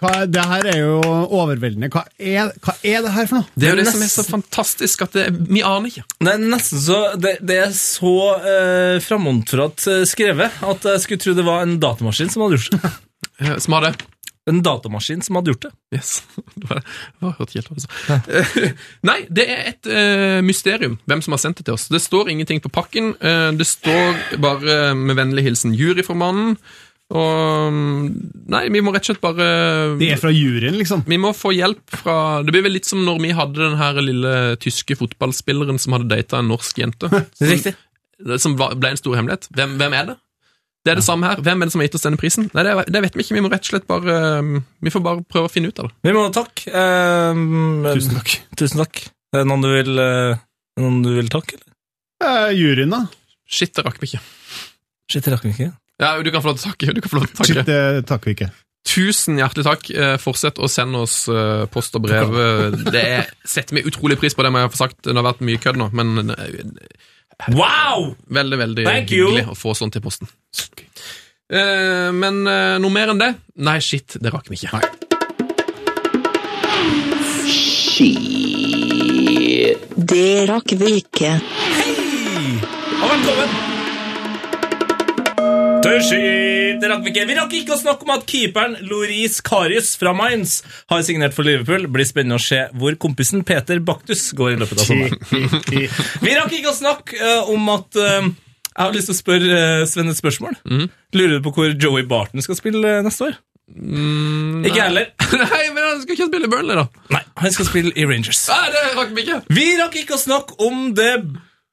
Hva, 0.05 0.13
det 0.29 0.45
her 0.51 0.67
er 0.69 0.79
jo 0.83 0.99
overveldende. 1.33 1.89
Hva 1.95 2.05
er, 2.21 2.51
hva 2.65 2.75
er 2.85 3.05
det 3.07 3.13
her 3.15 3.29
for 3.31 3.41
noe? 3.41 3.49
Det 3.57 3.69
er 3.71 3.73
jo 3.73 3.81
det 3.81 3.89
som 3.89 4.05
er 4.05 4.11
så 4.13 4.25
fantastisk, 4.27 5.05
at 5.07 5.17
det, 5.17 5.27
vi 5.49 5.63
aner 5.65 5.89
ikke. 5.91 6.05
Det 6.21 6.35
er 6.35 6.43
nesten 6.45 6.83
så 6.85 6.99
Det, 7.21 7.39
det 7.41 7.61
er 7.67 7.73
så 7.79 8.15
uh, 8.45 8.97
framontfratt 9.05 9.87
eh, 9.91 10.03
skrevet 10.09 10.63
at 10.65 10.89
jeg 10.93 11.05
skulle 11.05 11.25
tro 11.25 11.35
det 11.39 11.47
var 11.47 11.65
en 11.65 11.79
datamaskin 11.81 12.33
som 12.33 12.45
hadde 12.47 12.61
gjort 12.61 12.77
det. 12.77 12.93
Eh, 13.43 13.57
Som 13.59 13.75
hadde? 13.75 13.89
En 14.47 14.61
datamaskin 14.63 15.23
som 15.25 15.35
hadde 15.41 15.51
gjort 15.51 15.65
det. 15.65 15.71
Yes. 15.97 16.21
Det 16.55 16.69
var, 16.71 16.83
det 16.85 17.25
var 17.25 17.33
hørte 17.39 17.57
helt. 17.59 18.29
Eh, 18.29 18.69
Nei, 19.09 19.17
det 19.33 19.47
er 19.51 19.63
et 19.73 19.89
uh, 19.91 20.39
mysterium 20.45 20.99
hvem 21.09 21.23
som 21.25 21.35
har 21.35 21.41
sendt 21.43 21.59
det 21.59 21.67
til 21.67 21.75
oss. 21.75 21.89
Det 21.91 21.99
står 22.05 22.31
ingenting 22.31 22.61
på 22.63 22.71
pakken. 22.71 23.15
Uh, 23.19 23.51
det 23.57 23.67
står 23.67 24.37
bare 24.45 24.93
med 24.95 25.17
vennlig 25.19 25.47
hilsen 25.49 25.75
juryformannen. 25.75 26.55
Og 27.15 27.71
mm, 27.71 28.07
Nei, 28.51 28.65
vi 28.75 28.83
må 28.85 28.93
rett 28.93 29.07
og 29.07 29.13
slett 29.13 29.23
bare 29.23 29.45
De 30.01 30.09
er 30.11 30.19
fra 30.21 30.33
juryen, 30.35 30.75
liksom. 30.81 31.05
Vi 31.07 31.19
må 31.21 31.31
få 31.37 31.53
hjelp 31.55 31.95
fra 32.03 32.17
Det 32.45 32.53
blir 32.55 32.65
vel 32.67 32.75
litt 32.77 32.89
som 32.89 33.05
når 33.07 33.23
vi 33.23 33.31
hadde 33.39 33.61
den 33.61 33.79
her 33.79 34.01
lille 34.03 34.35
tyske 34.63 34.97
fotballspilleren 34.99 35.79
som 35.81 35.97
hadde 35.97 36.11
data 36.11 36.43
en 36.43 36.51
norsk 36.53 36.83
jente. 36.83 37.11
Som, 38.15 38.39
som 38.39 38.53
ble 38.55 38.93
en 38.93 38.99
stor 38.99 39.17
hemmelighet. 39.19 39.49
Hvem, 39.59 39.73
hvem 39.81 39.95
er 39.99 40.05
det? 40.13 40.15
Det 40.87 40.93
er 40.93 41.01
det 41.01 41.05
samme 41.07 41.27
her. 41.27 41.41
Hvem 41.43 41.65
er 41.65 41.67
det 41.67 41.73
som 41.75 41.81
har 41.83 41.89
gitt 41.89 41.97
oss 41.99 42.05
denne 42.05 42.21
prisen? 42.21 42.47
Nei, 42.55 42.63
det, 42.67 42.75
det 42.95 43.01
vet 43.07 43.17
vi 43.17 43.25
ikke. 43.25 43.35
Vi 43.35 43.43
må 43.43 43.51
rett 43.51 43.65
og 43.67 43.71
slett 43.73 43.87
bare 43.91 44.17
Vi 44.85 44.93
får 44.95 45.03
bare 45.05 45.25
prøve 45.27 45.49
å 45.49 45.53
finne 45.53 45.73
ut 45.73 45.81
av 45.83 45.89
det. 45.89 45.97
Vi 46.07 46.15
må 46.15 46.23
takk. 46.35 46.63
Um, 46.71 47.87
Tusen 47.89 48.19
takk. 48.21 48.35
Tusen 48.61 48.83
takk. 48.85 49.01
Er 49.35 49.43
det 49.43 49.49
noen 49.51 49.65
du 49.65 49.71
vil, 49.73 49.97
eh, 49.99 50.43
noen 50.79 51.01
du 51.03 51.11
vil 51.17 51.31
takke, 51.33 51.57
eller? 51.59 51.73
Eh, 52.23 52.51
juryen, 52.55 52.93
da? 52.95 53.01
Shit, 53.51 53.73
det 53.75 53.83
rakk 53.87 53.99
vi 54.03 54.13
ikke. 54.13 54.21
Shit, 55.11 55.25
det 55.27 55.33
rakk 55.35 55.49
vi 55.49 55.55
ikke. 55.57 55.73
Ja, 56.03 56.17
du 56.23 56.31
kan 56.35 56.43
få 56.43 56.51
lov 56.51 56.59
til 56.59 56.67
å 56.67 56.73
takke. 56.73 56.93
Du 56.97 57.01
kan 57.05 57.11
få 57.13 57.21
lov 57.21 57.27
til 57.31 57.35
å 57.35 57.47
Shit, 57.47 57.57
takke. 57.61 57.67
det 57.71 58.07
takker 58.11 58.31
vi 58.31 58.35
ikke. 58.39 58.49
Tusen 58.85 59.39
hjertelig 59.41 59.65
takk. 59.65 59.87
Eh, 59.95 60.17
Fortsett 60.21 60.59
å 60.61 60.69
sende 60.69 60.99
oss 61.07 61.21
eh, 61.33 61.65
post 61.73 61.95
og 61.97 62.03
brev. 62.05 62.35
Det 62.93 63.01
er, 63.21 63.31
setter 63.49 63.79
vi 63.79 63.85
utrolig 63.89 64.19
pris 64.21 64.35
på 64.37 64.45
det 64.45 64.51
må 64.53 64.61
jeg 64.65 64.73
få 64.75 64.81
sagt. 64.83 64.99
Det 65.07 65.15
har 65.17 65.25
vært 65.25 65.41
mye 65.47 65.61
kødd 65.63 65.79
nå, 65.81 65.87
men 65.97 66.35
eh, 66.35 66.59
Wow! 67.55 68.13
veldig, 68.31 68.59
veldig 68.61 68.85
Thank 68.87 69.11
you. 69.15 69.31
hyggelig 69.33 69.49
å 69.51 69.57
få 69.59 69.73
sånt 69.79 69.95
til 69.97 70.03
posten. 70.05 70.29
Eh, 71.51 72.11
men 72.15 72.43
eh, 72.51 72.77
noe 72.83 72.93
mer 72.95 73.11
enn 73.15 73.23
det? 73.23 73.33
Nei, 73.65 73.79
shit, 73.85 74.19
det 74.23 74.31
rakk 74.35 74.51
vi 74.53 74.59
ikke. 74.61 74.83
Shit 78.05 79.79
Det 80.13 80.29
rakk 80.51 80.75
vi 80.79 80.97
ikke. 81.01 81.37
Hei! 81.79 81.95
Og 83.01 83.09
velkommen! 83.11 83.74
Tørrskit, 85.85 86.79
det 86.81 86.89
rakk 86.89 87.03
vi 87.05 87.11
ikke. 87.13 87.25
Vi 87.29 87.35
rakk 87.37 87.55
ikke 87.59 87.75
å 87.75 87.81
snakke 87.81 88.07
om 88.07 88.13
at 88.15 88.23
keeperen 88.29 88.77
Loris 88.89 89.37
Karius 89.45 89.91
fra 90.01 90.15
Mainz 90.17 90.63
har 90.89 91.03
signert 91.05 91.37
for 91.37 91.45
Liverpool. 91.45 91.85
Blir 91.93 92.09
spennende 92.09 92.39
å 92.39 92.43
se 92.43 92.63
hvor 92.81 92.97
kompisen 93.01 93.45
Peter 93.45 93.83
Baktus 93.85 94.31
går 94.39 94.55
i 94.55 94.59
løpet 94.63 94.81
av 94.81 94.89
sommeren. 94.89 95.21
Vi 96.25 96.39
rakk 96.39 96.57
ikke 96.57 96.73
å 96.73 96.79
snakke 96.79 97.21
eh, 97.21 97.53
om 97.53 97.69
at 97.75 98.01
eh, 98.01 98.31
Jeg 98.31 98.81
har 98.81 98.97
lyst 98.97 99.13
til 99.13 99.17
å 99.19 99.21
spørre 99.21 99.61
eh, 99.61 99.85
Sven 99.91 100.09
et 100.09 100.21
spørsmål. 100.23 100.57
Lurer 101.19 101.37
du 101.37 101.45
på 101.45 101.53
hvor 101.59 101.77
Joey 101.77 102.09
Barton 102.09 102.45
skal 102.45 102.61
spille 102.63 103.03
neste 103.05 103.29
år? 103.29 103.41
ikke 103.75 104.77
jeg 104.77 104.89
heller. 104.89 105.09
Nei, 105.41 105.63
men 105.73 105.85
han 105.85 106.01
skal 106.03 106.17
ikke 106.17 106.29
spille 106.29 106.49
i 106.49 106.53
Burnley, 106.53 106.77
da. 106.81 107.05
Nei, 107.13 107.25
han 107.41 107.55
skal 107.57 107.69
spille 107.69 107.93
i 107.97 108.05
Rangers. 108.09 108.43
Nei, 108.53 108.67
det 108.73 108.83
rakk 108.97 109.17
vi 109.17 109.25
ikke. 109.25 109.41
Vi 109.57 109.73
rakk 109.81 109.97
ikke 110.01 110.17
å 110.17 110.21
snakke 110.21 110.57
om 110.65 110.93
the 110.97 111.17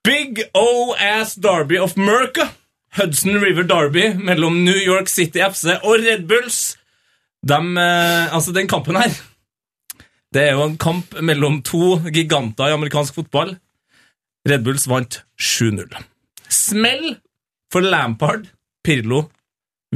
big 0.08 0.44
O-ass 0.58 1.36
derby 1.40 1.80
of 1.80 1.96
Merca. 2.00 2.52
Hudson 2.98 3.40
River 3.40 3.64
Derby 3.64 4.10
mellom 4.20 4.64
New 4.66 4.76
York 4.76 5.10
City 5.10 5.40
FC 5.40 5.78
og 5.80 6.02
Red 6.04 6.28
Bulls. 6.28 6.78
Dem, 7.48 7.78
eh, 7.78 8.34
altså, 8.34 8.52
den 8.54 8.68
kampen 8.70 9.00
her 9.00 9.10
Det 10.32 10.44
er 10.44 10.52
jo 10.54 10.64
en 10.64 10.78
kamp 10.78 11.16
mellom 11.22 11.62
to 11.66 11.98
giganter 12.14 12.70
i 12.70 12.76
amerikansk 12.76 13.16
fotball. 13.18 13.56
Red 14.48 14.64
Bulls 14.64 14.88
vant 14.88 15.22
7-0. 15.40 15.90
Smell 16.48 17.18
for 17.72 17.84
Lampard, 17.84 18.48
Pirlo, 18.84 19.26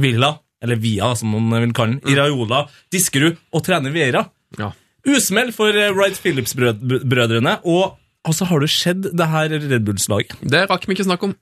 Villa, 0.00 0.34
eller 0.62 0.76
Via, 0.76 1.14
som 1.16 1.32
man 1.32 1.62
vil 1.62 1.72
kalle 1.76 1.96
den, 1.96 2.12
Iraola, 2.12 2.66
Diskerud 2.92 3.38
og 3.52 3.64
trener 3.64 3.94
Vieira. 3.94 4.26
Ja. 4.58 4.72
Usmell 5.06 5.52
for 5.54 5.72
eh, 5.72 5.92
Wright 5.94 6.18
Phillips-brødrene. 6.20 7.58
Og 7.64 7.96
altså, 8.24 8.48
har 8.50 8.60
det 8.60 8.70
skjedd, 8.72 9.10
det 9.16 9.30
her 9.32 9.56
Red 9.56 9.84
Bulls-laget? 9.88 10.36
Det 10.42 10.66
rakk 10.70 10.88
vi 10.88 10.96
ikke 10.96 11.08
snakke 11.08 11.30
om. 11.30 11.36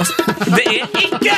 Altså, 0.00 0.14
det 0.56 0.64
er 0.64 0.86
ikke 1.04 1.36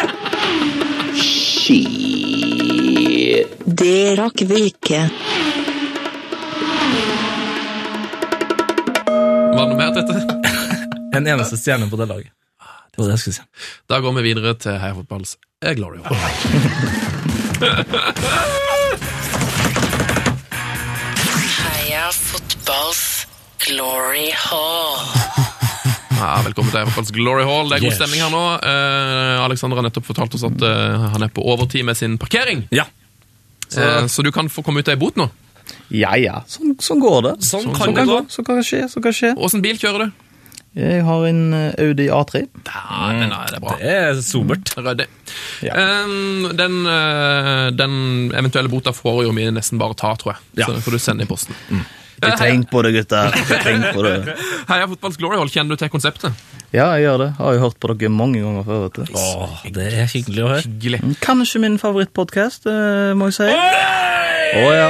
Det 3.83 4.19
rakk 4.19 4.43
vi 4.47 4.59
ikke. 4.69 5.01
Var 9.53 9.59
det 9.59 9.71
noe 9.73 9.79
mer 9.81 9.91
til 9.97 10.05
dette? 10.07 10.23
en 11.19 11.27
eneste 11.27 11.57
stjerne 11.59 11.91
på 11.91 11.99
det 11.99 12.07
laget. 12.13 12.31
Det 12.93 12.99
var 13.01 13.05
det 13.09 13.15
jeg 13.17 13.23
skulle 13.25 13.39
si. 13.41 13.45
Da 13.91 13.95
går 14.05 14.13
vi 14.21 14.23
videre 14.29 14.55
til 14.61 14.75
Heia 14.79 14.95
Fotballs 14.95 15.33
eh, 15.65 15.75
Glory 15.75 15.99
Hall. 16.07 16.17
Heia 21.63 22.07
fotballs 22.13 23.27
glory 23.67 24.31
hall. 24.35 25.49
Ja, 26.23 26.39
velkommen 26.45 26.71
til 26.71 26.85
Fotballs 26.87 27.11
Glory 27.17 27.43
Hall. 27.49 27.67
Det 27.71 27.81
er 27.81 27.83
god 27.83 27.91
Yes. 27.91 27.97
stemning 27.99 28.21
her 28.23 28.31
nå. 28.31 28.43
Uh, 28.63 29.43
Alexander 29.43 29.81
har 29.81 29.87
nettopp 29.89 30.07
fortalt 30.07 30.35
oss 30.39 30.45
at 30.47 30.63
uh, 30.63 31.09
han 31.17 31.25
er 31.27 31.33
på 31.35 31.43
overtid 31.43 31.83
med 31.89 31.99
sin 31.99 32.15
parkering. 32.21 32.69
Ja. 32.71 32.85
Så, 33.67 33.81
så 34.13 34.23
du 34.23 34.31
kan 34.31 34.51
få 34.53 34.63
komme 34.63 34.85
ut 34.85 34.89
av 34.89 34.95
ei 34.95 35.01
bot 35.01 35.17
nå. 35.19 35.27
Ja, 35.91 36.13
ja. 36.21 36.43
Sånn, 36.47 36.77
sånn 36.79 37.01
går 37.03 37.23
det. 37.27 37.33
Sånn 37.43 37.65
sånn 37.67 37.75
kan 37.75 37.95
kan 37.97 37.99
det 37.99 38.05
gå. 38.13 38.19
Sånn 38.31 38.47
kan 38.47 38.61
skje. 38.63 38.85
Sånn 38.93 39.03
kan 39.03 39.17
skje. 39.17 39.33
Åssen 39.35 39.65
bil 39.65 39.81
kjører 39.81 40.05
du? 40.07 40.29
Jeg 40.79 41.03
har 41.05 41.25
en 41.29 41.41
eh, 41.57 41.85
Audi 41.85 42.07
A3. 42.09 42.45
Da, 42.65 42.83
den 43.13 43.33
er, 43.35 43.51
det 43.51 43.59
er 43.59 43.65
bra. 43.65 43.75
Det 43.81 43.97
er 43.97 44.21
sobert. 44.25 44.71
Ryddig. 44.79 45.09
Ja. 45.67 45.75
Um, 46.07 46.47
den, 46.57 46.79
uh, 46.89 47.67
den 47.77 47.97
eventuelle 48.37 48.71
bota 48.73 48.95
får 48.97 49.25
jo 49.27 49.35
vi 49.37 49.49
nesten 49.53 49.81
bare 49.83 49.97
ta, 49.99 50.15
tror 50.21 50.37
jeg. 50.37 50.47
Ja. 50.63 50.69
Så 50.71 50.77
den 50.79 50.87
får 50.87 50.97
du 50.97 51.03
sende 51.03 51.27
i 51.27 51.29
posten. 51.33 51.59
Ikke 52.23 52.39
tenk 52.39 52.69
på 52.71 52.83
det, 52.87 52.93
gutter. 52.97 53.35
Ikke 53.43 53.59
tenk 53.67 53.89
på 53.97 54.05
det. 54.07 54.37
Heia 54.71 54.89
Fotballs 54.91 55.19
Glory 55.19 55.41
Hall, 55.41 55.51
kjenner 55.53 55.75
du 55.75 55.83
til 55.83 55.91
konseptet? 55.93 56.45
Ja, 56.73 56.91
jeg 56.97 57.07
gjør 57.07 57.19
det. 57.21 57.31
Har 57.39 57.57
jo 57.57 57.65
hørt 57.67 57.79
på 57.81 57.93
dere 57.93 58.13
mange 58.13 58.41
ganger 58.41 58.65
før. 58.69 58.87
vet 58.87 59.01
du. 59.01 59.19
Åh, 59.21 59.65
det 59.77 59.89
er 59.93 60.09
hyggelig 60.09 60.45
å 60.45 60.53
høre. 60.55 60.65
Hyggelig. 60.67 61.03
Kanskje 61.25 61.65
min 61.65 61.79
favorittpodkast, 61.83 62.71
må 63.19 63.29
jeg 63.29 63.39
si. 63.43 63.51
Å 64.53 64.69
ja. 64.77 64.89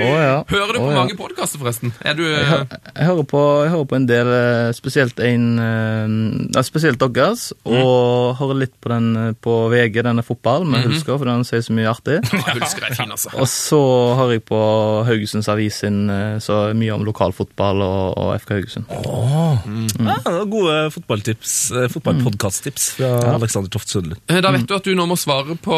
Å 0.00 0.10
ja. 0.20 0.34
Hører 0.48 0.76
du 0.76 0.78
på 0.78 0.90
ja. 0.90 0.96
mange 0.96 1.16
podkaster, 1.18 1.60
forresten? 1.60 1.92
Er 2.06 2.16
du 2.18 2.22
Jeg, 2.24 2.44
uh, 2.46 2.76
jeg, 2.94 3.06
hører 3.08 3.26
på, 3.28 3.40
jeg 3.64 3.72
hører 3.72 3.88
på 3.90 3.98
en 3.98 4.06
del, 4.08 4.30
eh, 4.36 4.70
spesielt 4.76 5.20
en 5.24 5.46
eh, 5.64 6.14
ja, 6.54 6.62
Spesielt 6.66 7.00
deres, 7.00 7.48
og 7.66 8.36
hører 8.38 8.60
litt 8.62 8.74
på 8.82 8.92
den 8.92 9.08
eh, 9.18 9.32
på 9.34 9.54
VG, 9.72 10.02
denne 10.06 10.22
fotball, 10.26 10.66
med 10.68 10.84
Hulsker, 10.86 11.16
for 11.16 11.26
den 11.26 11.42
sier 11.48 11.64
så 11.64 11.74
mye 11.74 11.90
artig. 11.90 12.20
Hulsker 12.54 12.86
er 12.86 12.96
fin, 12.96 13.10
altså. 13.10 13.32
Og 13.34 13.48
så 13.50 13.80
hører 14.18 14.36
jeg 14.36 14.44
på 14.50 14.60
Haugesunds 15.08 15.50
Avis 15.50 15.80
sin, 15.82 16.04
eh, 16.12 16.36
så 16.44 16.62
mye 16.76 16.94
om 16.94 17.06
lokalfotball 17.08 17.82
og, 17.86 18.04
og 18.20 18.32
FK 18.44 18.54
Haugesund. 18.58 18.90
Ja, 18.92 20.18
det 20.20 20.36
var 20.36 20.50
gode 20.52 20.78
fotballtips, 21.20 21.70
eh, 21.70 21.88
fotballpodkast-tips 21.88 22.90
fra 22.96 23.34
Alexander 23.34 23.70
Toft 23.70 23.88
Sundlund. 23.88 24.20
Eh, 24.28 24.40
Da 24.40 24.50
vet 24.50 24.66
du 24.66 24.74
at 24.74 24.84
du 24.84 24.94
nå 24.94 25.06
må 25.06 25.16
svare 25.18 25.56
på, 25.56 25.76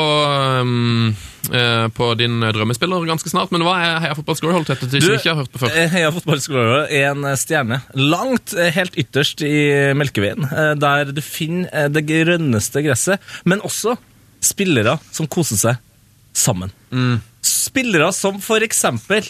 um, 0.60 1.16
eh, 1.52 1.88
på 1.88 2.16
din 2.16 2.40
drømmespiller 2.40 3.06
ganske 3.06 3.28
snart. 3.28 3.50
Men 3.50 3.62
hva 3.62 3.76
er 3.80 4.00
Heia 4.00 4.14
Fotball 4.14 4.64
Tete, 4.64 4.88
til 4.88 5.00
de 5.00 5.00
som 5.00 5.14
ikke 5.14 5.34
har 5.34 5.36
hørt 5.42 5.52
på 5.52 5.58
før? 5.58 5.68
Heia 5.88 6.10
Fotball 6.10 6.38
fotballskoler 6.38 6.90
er 6.90 7.10
en 7.10 7.24
stjerne 7.36 7.82
langt, 7.94 8.54
helt 8.54 8.94
ytterst 8.96 9.42
i 9.42 9.92
Melkeveien, 9.94 10.48
der 10.78 11.12
du 11.12 11.20
finner 11.20 11.88
det 11.88 12.06
grønneste 12.06 12.82
gresset, 12.84 13.18
men 13.44 13.60
også 13.60 13.96
spillere 14.40 14.98
som 15.10 15.26
koser 15.26 15.56
seg 15.56 15.76
sammen. 16.32 16.70
Spillere 17.42 18.12
som 18.12 18.40
for 18.40 18.60
eksempel 18.62 19.26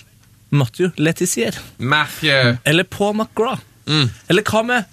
Matthew 0.50 0.90
Letizier, 0.96 1.56
Matthew. 1.78 2.58
eller 2.64 2.84
Paul 2.84 3.14
McGraw, 3.16 3.58
eller 4.28 4.42
hva 4.42 4.62
med 4.62 4.84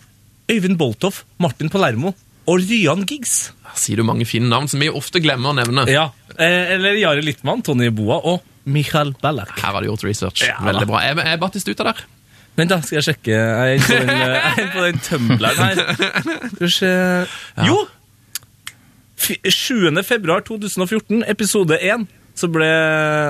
Øyvind 0.50 0.78
Boltoff, 0.80 1.24
Martin 1.40 1.70
Palermo 1.70 2.14
og 2.50 2.64
Ryan 2.66 3.04
Giggs? 3.06 3.52
Sier 3.78 4.00
du 4.02 4.04
mange 4.08 4.26
fine 4.26 4.50
navn 4.50 4.68
som 4.72 4.82
vi 4.82 4.90
ofte 4.90 5.22
glemmer 5.22 5.52
å 5.52 5.58
nevne. 5.60 5.84
Ja, 5.92 6.08
eh, 6.38 6.74
eller 6.76 6.98
Jari 6.98 7.22
Littmann, 7.22 7.62
Tony 7.64 7.92
Boa 7.94 8.18
og 8.26 8.42
Michael 8.70 9.14
Ballack. 9.22 9.54
Her 9.62 9.76
har 9.78 9.82
du 9.86 9.90
gjort 9.92 10.04
research. 10.08 10.42
Ja. 10.48 10.58
Veldig 10.66 10.88
bra. 10.90 11.04
Er, 11.06 11.20
er 11.22 11.38
Batistuta 11.42 11.86
der? 11.92 12.02
Vent, 12.58 12.74
da 12.74 12.82
skal 12.82 12.98
jeg 13.00 13.06
sjekke. 13.12 13.38
Jeg 13.38 13.78
er 13.78 13.86
på 13.86 14.00
den, 14.02 14.10
eh, 14.18 14.36
jeg 14.36 14.66
er 14.66 14.74
på 14.74 14.84
den 14.88 15.00
tumbleren 15.06 15.62
her. 15.64 15.84
Skal 16.50 16.66
vi 16.66 16.72
se 16.74 16.92
Jo! 17.70 17.78
F- 19.20 19.52
7. 19.52 20.02
februar 20.08 20.42
2014, 20.48 21.24
episode 21.28 21.78
1, 21.84 22.06
så 22.40 22.48
ble 22.52 22.68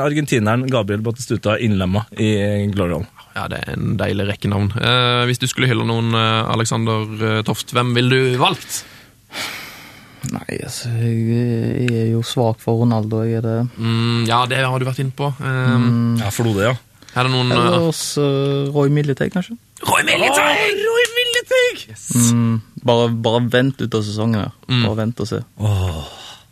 argentineren 0.06 0.68
Gabriel 0.70 1.02
Batistuta 1.06 1.56
innlemma 1.60 2.04
i 2.14 2.68
Glorion. 2.74 3.08
Ja, 3.36 3.46
det 3.52 3.62
er 3.62 3.74
en 3.76 3.96
deilig 4.00 4.26
rekkenavn. 4.32 4.72
Eh, 4.80 5.24
hvis 5.30 5.40
du 5.42 5.48
skulle 5.50 5.70
hylle 5.70 5.86
noen, 5.88 6.12
eh, 6.18 6.52
Alexander 6.54 7.06
eh, 7.20 7.42
Toft, 7.48 7.74
hvem 7.76 7.94
ville 7.98 8.10
du 8.10 8.38
valgt? 8.42 8.84
Nei, 10.34 10.58
altså, 10.66 10.90
jeg, 11.00 11.88
er 11.96 12.10
jo 12.12 12.22
svak 12.28 12.60
for 12.60 12.82
Ronaldo, 12.82 13.22
jeg 13.24 13.40
er 13.40 13.46
det. 13.46 13.58
Mm, 13.78 14.26
ja, 14.28 14.42
det 14.50 14.60
har 14.66 14.82
du 14.82 14.88
vært 14.90 15.02
inne 15.04 15.16
på. 15.16 15.32
Eh, 15.40 15.90
Ja, 16.20 16.32
Flode, 16.36 16.66
ja. 16.72 16.76
Er 17.18 17.26
det 17.26 17.34
noen 17.34 17.50
Eller 17.50 17.74
Ellers 17.80 18.04
uh, 18.22 18.70
Roy 18.70 18.92
Milleteg, 18.94 19.32
kanskje? 19.34 19.56
Roy 19.88 20.04
Military! 20.06 20.76
Roy 20.78 21.06
Milleteg! 21.16 21.86
Mm, 22.36 22.60
bare, 22.86 23.08
bare 23.26 23.42
vent 23.50 23.82
ut 23.82 23.98
av 23.98 24.04
sesongen 24.06 24.44
her. 24.44 24.52
Bare 24.70 24.98
vent 25.00 25.24
og 25.26 25.32
se. 25.32 25.42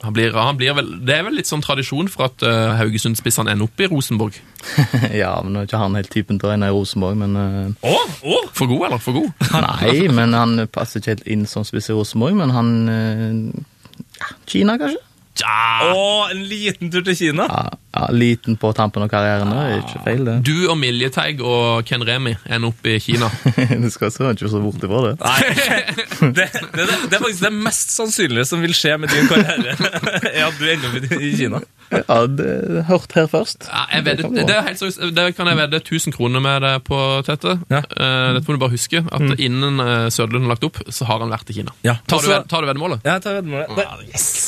Han 0.06 0.14
blir, 0.14 0.34
han 0.34 0.58
blir 0.60 0.76
vel, 0.78 0.92
det 1.08 1.16
er 1.16 1.24
vel 1.26 1.40
litt 1.40 1.50
sånn 1.50 1.64
tradisjon 1.66 2.10
for 2.14 2.28
at 2.28 2.44
uh, 2.46 2.76
Haugesund-spissene 2.78 3.50
ender 3.50 3.66
opp 3.66 3.82
i 3.82 3.88
Rosenborg. 3.90 4.36
ja, 5.22 5.32
men 5.42 5.56
nå 5.56 5.64
er 5.64 5.70
ikke 5.70 5.82
han 5.82 5.98
helt 5.98 6.12
typen 6.14 6.38
til 6.38 6.52
å 6.52 6.54
ende 6.54 6.70
i 6.70 6.76
Rosenborg, 6.76 7.18
men 7.18 7.34
uh, 7.34 7.88
oh, 7.88 8.14
oh, 8.22 8.46
For 8.54 8.70
god, 8.70 8.92
eller? 8.92 9.02
For 9.02 9.18
god? 9.18 9.48
Nei, 9.66 10.06
men 10.14 10.38
han 10.38 10.68
passer 10.70 11.02
ikke 11.02 11.16
helt 11.16 11.28
inn 11.34 11.48
som 11.50 11.66
spiss 11.66 11.90
i 11.90 11.98
Rosenborg, 11.98 12.38
men 12.38 12.54
han 12.54 12.72
uh, 12.86 14.00
ja, 14.22 14.32
Kina, 14.46 14.78
kanskje? 14.78 15.02
Ja. 15.42 15.90
Å, 15.90 16.06
en 16.34 16.46
liten 16.50 16.94
tur 16.94 17.06
til 17.06 17.18
Kina! 17.18 17.50
Ja, 17.50 17.77
Liten 18.14 18.58
på 18.60 18.72
tampen 18.78 19.04
av 19.04 19.10
karrieren, 19.12 19.52
det 19.52 19.64
er 19.64 19.82
ikke 19.82 20.04
feil, 20.06 20.24
det. 20.28 20.36
Du 20.48 20.68
og 20.72 20.78
Miljeteig 20.80 21.42
og 21.44 21.86
Ken 21.88 22.06
Remi 22.08 22.36
ender 22.46 22.72
opp 22.72 22.88
i 22.88 22.98
Kina. 23.04 23.30
du 23.84 23.90
skal 23.94 24.14
så 24.14 24.32
ikke 24.34 24.52
så 24.52 24.62
bort 24.64 24.84
ifra 24.84 25.04
det. 25.08 25.16
Nei, 25.24 25.40
det, 25.52 25.68
det, 26.38 26.48
det, 26.76 26.88
det 27.10 27.20
er 27.20 27.24
faktisk 27.24 27.44
det 27.48 27.54
mest 27.56 27.96
sannsynlige 27.96 28.48
som 28.50 28.64
vil 28.64 28.76
skje 28.78 28.96
med 29.02 29.14
din 29.14 29.30
karriere. 29.32 29.76
er 30.38 30.48
at 30.48 30.60
du 30.60 30.70
ender 30.72 30.98
opp 31.02 31.18
i 31.20 31.34
Kina. 31.38 31.64
Ja, 31.92 32.18
det 32.28 32.84
hørt 32.90 33.14
her 33.16 33.28
først. 33.32 33.68
Ja, 33.72 33.86
jeg 33.96 34.04
vedder, 34.06 34.28
det, 34.36 34.56
er 34.56 34.66
helt 34.68 34.80
seriøst, 34.82 35.00
det 35.16 35.28
kan 35.38 35.48
jeg 35.48 35.56
vedde 35.62 35.80
1000 35.80 36.16
kroner 36.18 36.42
med 36.44 36.62
det 36.66 36.74
på, 36.88 36.98
Tete. 37.28 37.54
Ja. 37.72 37.80
Uh, 37.96 38.34
dette 38.36 38.44
må 38.50 38.58
du 38.58 38.62
bare 38.66 38.74
huske, 38.76 39.00
at 39.08 39.40
innen 39.40 39.80
uh, 39.80 40.08
Søderlund 40.12 40.48
har 40.50 40.56
lagt 40.58 40.66
opp, 40.68 40.82
så 40.92 41.08
har 41.08 41.24
han 41.24 41.32
vært 41.32 41.54
i 41.54 41.58
Kina. 41.62 41.72
Ja. 41.88 41.96
Tar, 42.08 42.20
du, 42.26 42.28
Altså- 42.34 42.48
tar 42.52 42.66
du 42.66 42.70
veddemålet? 42.72 43.06
Ja, 43.08 43.16
jeg 43.18 43.24
tar 43.24 43.38
veddemålet. 43.40 43.72
Det- 43.78 43.88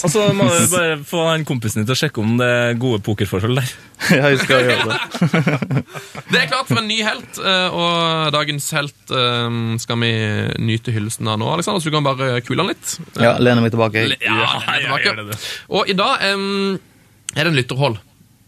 Og 0.03 0.11
så 0.13 0.25
må 0.35 0.49
du 0.51 0.67
bare 0.73 0.97
få 1.07 1.23
han 1.29 1.45
kompisen 1.47 1.81
din 1.81 1.87
til 1.89 1.95
å 1.95 1.99
sjekke 2.03 2.21
om 2.23 2.35
det 2.39 2.49
er 2.49 2.73
gode 2.79 2.99
pokerforhold 3.07 3.61
der. 3.61 3.71
Ja, 4.15 4.29
jeg 4.31 4.39
skal 4.39 4.63
gjøre 4.63 4.85
det. 4.89 4.99
Det 6.31 6.37
er 6.39 6.45
klart 6.51 6.69
for 6.69 6.79
en 6.79 6.87
ny 6.87 6.99
helt, 7.03 7.39
eh, 7.43 7.73
og 7.75 8.29
dagens 8.35 8.69
helt 8.75 9.11
eh, 9.11 9.57
skal 9.83 9.99
vi 9.99 10.11
nyte 10.63 10.93
hyllesten 10.95 11.27
av 11.27 11.39
nå, 11.41 11.49
Alexander, 11.51 11.81
så 11.83 11.91
du 11.91 11.95
kan 11.97 12.05
bare 12.07 12.39
kule 12.47 12.63
han 12.63 12.71
litt. 12.71 12.93
Ja, 13.19 13.33
lene 13.41 13.63
meg 13.65 13.73
tilbake. 13.73 14.05
jeg. 14.05 14.19
Ja, 14.23 14.37
det 14.39 14.39
ja, 14.39 14.77
tilbake. 14.85 15.03
gjør 15.07 15.19
det 15.19 15.25
det. 15.33 15.39
Og 15.75 15.91
i 15.91 15.97
dag 15.99 16.23
em, 16.29 16.45
er 17.35 17.43
det 17.43 17.51
en 17.51 17.59
lytterhold. 17.59 17.99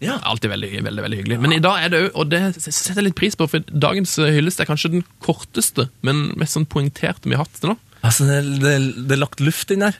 Ja. 0.02 0.16
Alltid 0.26 0.50
veldig, 0.50 0.70
veldig, 0.82 1.02
veldig 1.04 1.18
hyggelig. 1.20 1.38
Men 1.44 1.54
i 1.54 1.62
dag 1.62 1.84
er 1.84 1.92
det 1.92 2.00
òg, 2.02 2.08
og 2.18 2.30
det 2.32 2.40
setter 2.58 2.98
jeg 2.98 3.06
litt 3.06 3.18
pris 3.18 3.38
på, 3.38 3.46
for 3.50 3.62
dagens 3.70 4.16
eh, 4.18 4.32
hyllest 4.34 4.62
er 4.62 4.66
kanskje 4.66 4.90
den 4.96 5.04
korteste, 5.22 5.86
men 6.02 6.32
mest 6.40 6.58
sånn 6.58 6.66
poengterte 6.66 7.30
vi 7.30 7.38
har 7.38 7.44
hatt 7.44 7.60
til 7.60 7.72
nå. 7.72 7.76
Altså, 8.02 8.26
det, 8.26 8.40
det, 8.64 8.72
det 9.06 9.14
er 9.14 9.22
lagt 9.22 9.42
luft 9.44 9.70
inn 9.70 9.84
der. 9.86 9.98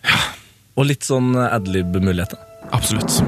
Og 0.75 0.89
litt 0.89 1.07
sånn 1.07 1.37
adlib-muligheter. 1.37 2.41
Absolutt. 2.75 3.21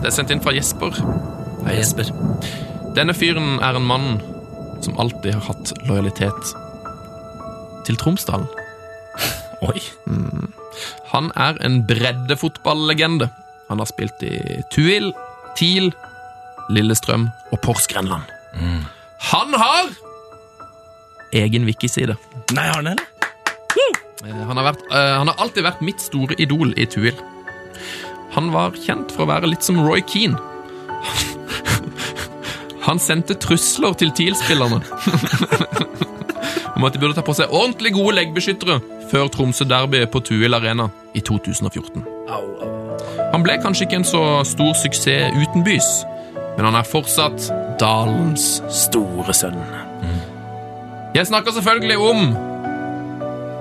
Det 0.00 0.08
er 0.08 0.14
sendt 0.16 0.32
inn 0.34 0.42
fra 0.42 0.54
Jesper. 0.56 0.98
Hei, 1.66 1.76
Jesper. 1.78 2.10
Denne 2.96 3.14
fyren 3.14 3.60
er 3.60 3.76
en 3.78 3.86
mann 3.86 4.16
som 4.82 4.96
alltid 4.98 5.36
har 5.36 5.44
hatt 5.50 5.74
lojalitet 5.86 6.54
til 7.86 7.98
Tromsdalen. 8.00 8.48
Oi. 9.66 9.78
Han 11.12 11.30
er 11.38 11.60
en 11.64 11.82
breddefotballegende. 11.88 13.28
Han 13.68 13.78
har 13.82 13.88
spilt 13.90 14.22
i 14.22 14.62
Tuil, 14.72 15.12
TIL, 15.58 15.90
Lillestrøm 16.70 17.28
og 17.52 17.60
Porsgrennland. 17.64 18.22
Han 19.30 19.54
har 19.54 19.90
egen 21.36 21.66
wikiside. 21.66 22.16
Nei, 22.54 22.66
har 22.66 22.74
han 22.80 22.86
heller? 22.92 23.06
Eh, 24.24 24.46
Han 24.48 24.56
har, 24.56 24.64
vært, 24.72 24.82
uh, 24.90 25.18
han 25.20 25.28
har 25.28 25.36
alltid 25.42 25.62
vært 25.66 25.82
mitt 25.84 26.00
store 26.00 26.34
idol 26.42 26.72
i 26.80 26.86
Tuil. 26.88 27.14
Han 28.36 28.48
var 28.54 28.76
kjent 28.78 29.12
for 29.12 29.22
å 29.26 29.30
være 29.30 29.50
litt 29.50 29.64
som 29.66 29.80
Roy 29.84 30.00
Keane. 30.08 30.38
Han 32.86 33.00
sendte 33.02 33.34
trusler 33.42 33.96
til 33.98 34.12
TIL-spillerne 34.14 34.78
om 36.76 36.84
at 36.86 36.94
de 36.94 37.00
burde 37.02 37.16
ta 37.16 37.24
på 37.26 37.34
seg 37.34 37.50
ordentlig 37.50 37.90
gode 37.96 38.14
leggbeskyttere 38.20 38.76
før 39.10 39.26
Tromsø-derbyet 39.34 40.12
på 40.12 40.22
Tuil 40.28 40.54
Arena 40.54 40.86
i 41.16 41.20
2014. 41.24 42.04
Han 42.26 43.44
ble 43.44 43.56
kanskje 43.62 43.86
ikke 43.86 44.00
en 44.00 44.08
så 44.08 44.22
stor 44.48 44.74
suksess 44.78 45.34
utenbys, 45.36 45.88
men 46.56 46.68
han 46.68 46.78
er 46.78 46.86
fortsatt 46.88 47.50
dalens 47.80 48.60
store 48.72 49.34
sønn. 49.36 49.58
Jeg 51.16 51.28
snakker 51.30 51.54
selvfølgelig 51.56 51.98
om 52.02 52.30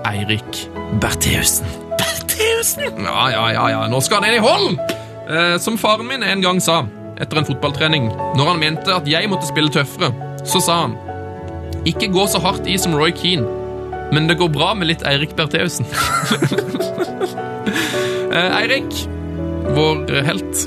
Eirik 0.05 0.61
Bertheussen. 1.01 1.67
Bertheussen? 1.99 3.05
Ja, 3.05 3.25
ja, 3.31 3.45
ja, 3.55 3.65
ja. 3.71 3.81
Nå 3.91 4.01
skal 4.03 4.21
han 4.21 4.29
inn 4.29 4.39
i 4.39 4.43
hold! 4.43 4.75
Eh, 5.25 5.55
som 5.61 5.77
faren 5.81 6.07
min 6.07 6.23
en 6.23 6.43
gang 6.43 6.59
sa 6.61 6.83
etter 7.21 7.39
en 7.39 7.47
fotballtrening, 7.47 8.09
når 8.37 8.51
han 8.51 8.61
mente 8.61 8.93
at 8.93 9.07
jeg 9.09 9.29
måtte 9.31 9.47
spille 9.47 9.71
tøffere, 9.71 10.11
så 10.45 10.59
sa 10.61 10.81
han 10.83 10.97
ikke 11.87 12.11
gå 12.13 12.25
så 12.29 12.41
hardt 12.43 12.67
i 12.67 12.75
som 12.81 12.95
Roy 12.97 13.13
Keane, 13.15 13.47
men 14.13 14.27
det 14.29 14.37
går 14.41 14.51
bra 14.53 14.73
med 14.77 14.91
litt 14.91 15.05
Eirik 15.07 15.35
Bertheussen. 15.37 15.87
eh, 18.31 18.57
Eirik, 18.61 19.01
vår 19.75 20.05
helt, 20.27 20.65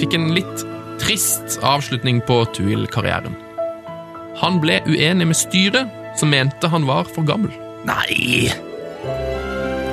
fikk 0.00 0.14
en 0.18 0.30
litt 0.36 0.66
trist 1.02 1.58
avslutning 1.66 2.20
på 2.26 2.42
Tuil-karrieren. 2.56 3.34
Han 4.42 4.60
ble 4.62 4.80
uenig 4.88 5.28
med 5.30 5.38
styret, 5.38 5.90
som 6.18 6.32
mente 6.32 6.68
han 6.68 6.86
var 6.88 7.08
for 7.08 7.26
gammel. 7.26 7.52
Nei! 7.88 8.50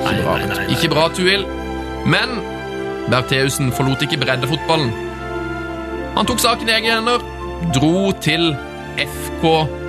Ikke 0.00 0.22
bra, 0.22 0.36
ikke 0.72 0.90
bra 0.92 1.06
Tuil. 1.14 1.44
Men 2.08 2.40
Bertheussen 3.10 3.72
forlot 3.74 4.02
ikke 4.04 4.20
breddefotballen. 4.22 4.92
Han 6.16 6.28
tok 6.28 6.42
saken 6.42 6.68
i 6.70 6.74
egne 6.76 6.96
hender, 6.98 7.24
dro 7.74 8.10
til 8.22 8.52
FK 9.00 9.44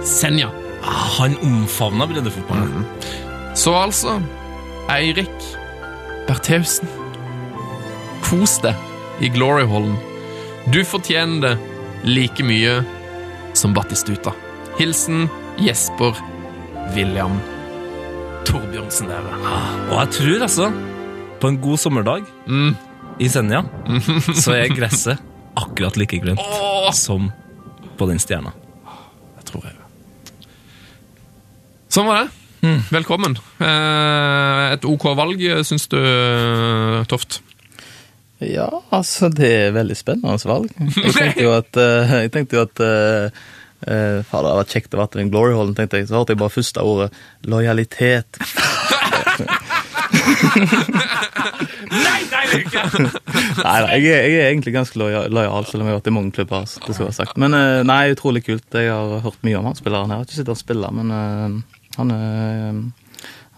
Senja. 0.08 0.50
Ah, 0.82 1.08
Han 1.20 1.38
omfavna 1.46 2.08
breddefotballen. 2.10 2.86
Så 3.58 3.74
altså, 3.78 4.20
Eirik 4.90 5.48
Bertheussen, 6.28 6.90
kos 8.32 8.60
deg 8.64 8.78
i 9.22 9.28
Gloryhallen. 9.34 9.98
Du 10.72 10.80
fortjener 10.88 11.42
det 11.44 12.08
like 12.08 12.44
mye 12.46 12.78
som 13.58 13.74
Battistuta. 13.76 14.32
Hilsen 14.80 15.28
Jesper 15.62 16.16
William 16.96 17.36
Torbjørnsen, 18.48 19.12
dere. 19.12 19.36
Og 19.92 19.98
jeg 20.00 20.14
tror 20.16 20.46
altså, 20.48 20.70
på 21.42 21.52
en 21.52 21.60
god 21.62 21.78
sommerdag 21.82 22.24
Mm. 22.48 22.72
i 23.20 23.28
Senja, 23.30 23.62
så 24.34 24.56
er 24.56 24.72
gresset 24.74 25.20
akkurat 25.60 25.98
like 26.00 26.18
grønt 26.24 26.40
oh. 26.42 26.88
som 26.96 27.28
på 28.00 28.08
den 28.10 28.18
stjerna. 28.24 28.54
det 29.38 29.46
tror 29.52 29.68
jeg. 29.68 29.76
Sånn 31.92 32.08
var 32.08 32.24
det. 32.24 32.74
Velkommen. 32.94 33.36
Eh, 33.60 34.66
Et 34.74 34.86
OK 34.88 35.04
valg, 35.18 35.42
syns 35.68 35.90
du, 35.92 36.00
Toft? 37.12 37.42
Ja, 38.42 38.68
altså, 38.90 39.30
det 39.30 39.50
er 39.54 39.74
veldig 39.76 39.98
spennende 39.98 40.38
valg. 40.50 40.72
Jeg 40.80 41.14
tenkte 41.14 41.44
jo 41.46 41.52
at, 41.54 41.78
eh, 41.78 42.16
jeg 42.26 42.32
tenkte 42.34 42.58
jo 42.58 42.68
at 42.68 42.86
Uh, 43.82 44.22
Fader, 44.30 44.46
det 44.46 44.50
hadde 44.52 44.58
vært 44.60 44.74
kjekt 44.76 44.94
å 44.94 44.98
være 45.00 45.18
i 45.18 45.24
en 45.24 45.32
glory 45.34 45.56
hallen, 45.58 45.74
tenkte 45.74 45.98
jeg. 45.98 46.06
Så 46.06 46.20
hørte 46.20 46.36
jeg 46.36 46.38
bare 46.38 46.54
første 46.54 46.84
ordet 46.86 47.08
lojalitet. 47.50 48.38
Nei, 51.92 52.20
nei, 52.30 52.44
ikke 52.60 52.84
Nei, 53.02 53.78
nei 53.82 53.98
jeg, 53.98 54.12
er, 54.12 54.28
jeg 54.28 54.38
er 54.38 54.50
egentlig 54.52 54.76
ganske 54.76 55.02
lojal, 55.02 55.32
lojal, 55.34 55.66
selv 55.66 55.82
om 55.82 55.90
jeg 55.90 55.96
har 55.96 56.00
vært 56.00 56.12
i 56.12 56.14
mange 56.14 56.36
klubber. 56.36 56.62
altså, 56.62 56.82
det 56.86 56.94
skal 56.94 57.08
være 57.08 57.18
sagt. 57.18 57.42
Men 57.42 57.58
uh, 57.58 57.82
nei, 57.88 58.02
utrolig 58.14 58.46
kult. 58.46 58.68
Jeg 58.78 58.92
har 58.94 59.26
hørt 59.26 59.42
mye 59.48 59.58
om 59.60 59.72
han 59.72 59.80
spilleren 59.80 60.14
her. 60.14 60.22
Jeg 60.22 60.22
har 60.22 60.30
ikke 60.30 60.40
sittet 60.40 60.54
og 60.54 60.62
spilt, 60.62 60.90
men 61.00 61.08
uh, 61.10 61.88
han 61.98 62.14
er 62.20 62.82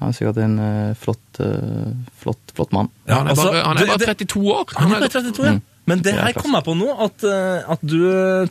han 0.03 0.11
er 0.11 0.17
sikkert 0.17 0.39
en 0.43 0.55
uh, 0.59 0.95
flott, 0.99 1.39
uh, 1.39 1.93
flott, 2.19 2.51
flott 2.57 2.73
mann. 2.75 2.89
Ja, 3.07 3.21
han 3.21 3.29
er 3.29 3.35
altså, 3.37 3.45
bare, 3.49 3.61
han 3.69 3.79
er 3.79 3.91
bare 3.93 4.01
det- 4.03 4.27
32 4.27 4.51
år. 4.51 4.73
Han 4.79 4.91
er 4.91 5.05
bare 5.05 5.13
32, 5.15 5.47
ja. 5.47 5.59
Men 5.89 6.03
det 6.03 6.13
her 6.15 6.35
kommer 6.35 6.43
kom 6.43 6.53
jeg 6.55 6.65
på 6.67 6.73
nå, 6.79 6.91
at, 7.03 7.23
eh, 7.27 7.71
at 7.73 7.81
du, 7.83 7.97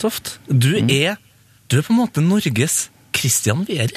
Toft, 0.03 0.35
du 0.49 0.75
er 0.83 1.15
Du 1.73 1.79
er 1.79 1.87
på 1.87 1.95
en 1.95 2.03
måte 2.03 2.21
Norges 2.25 2.91
Christian 3.17 3.63
Vieri. 3.69 3.97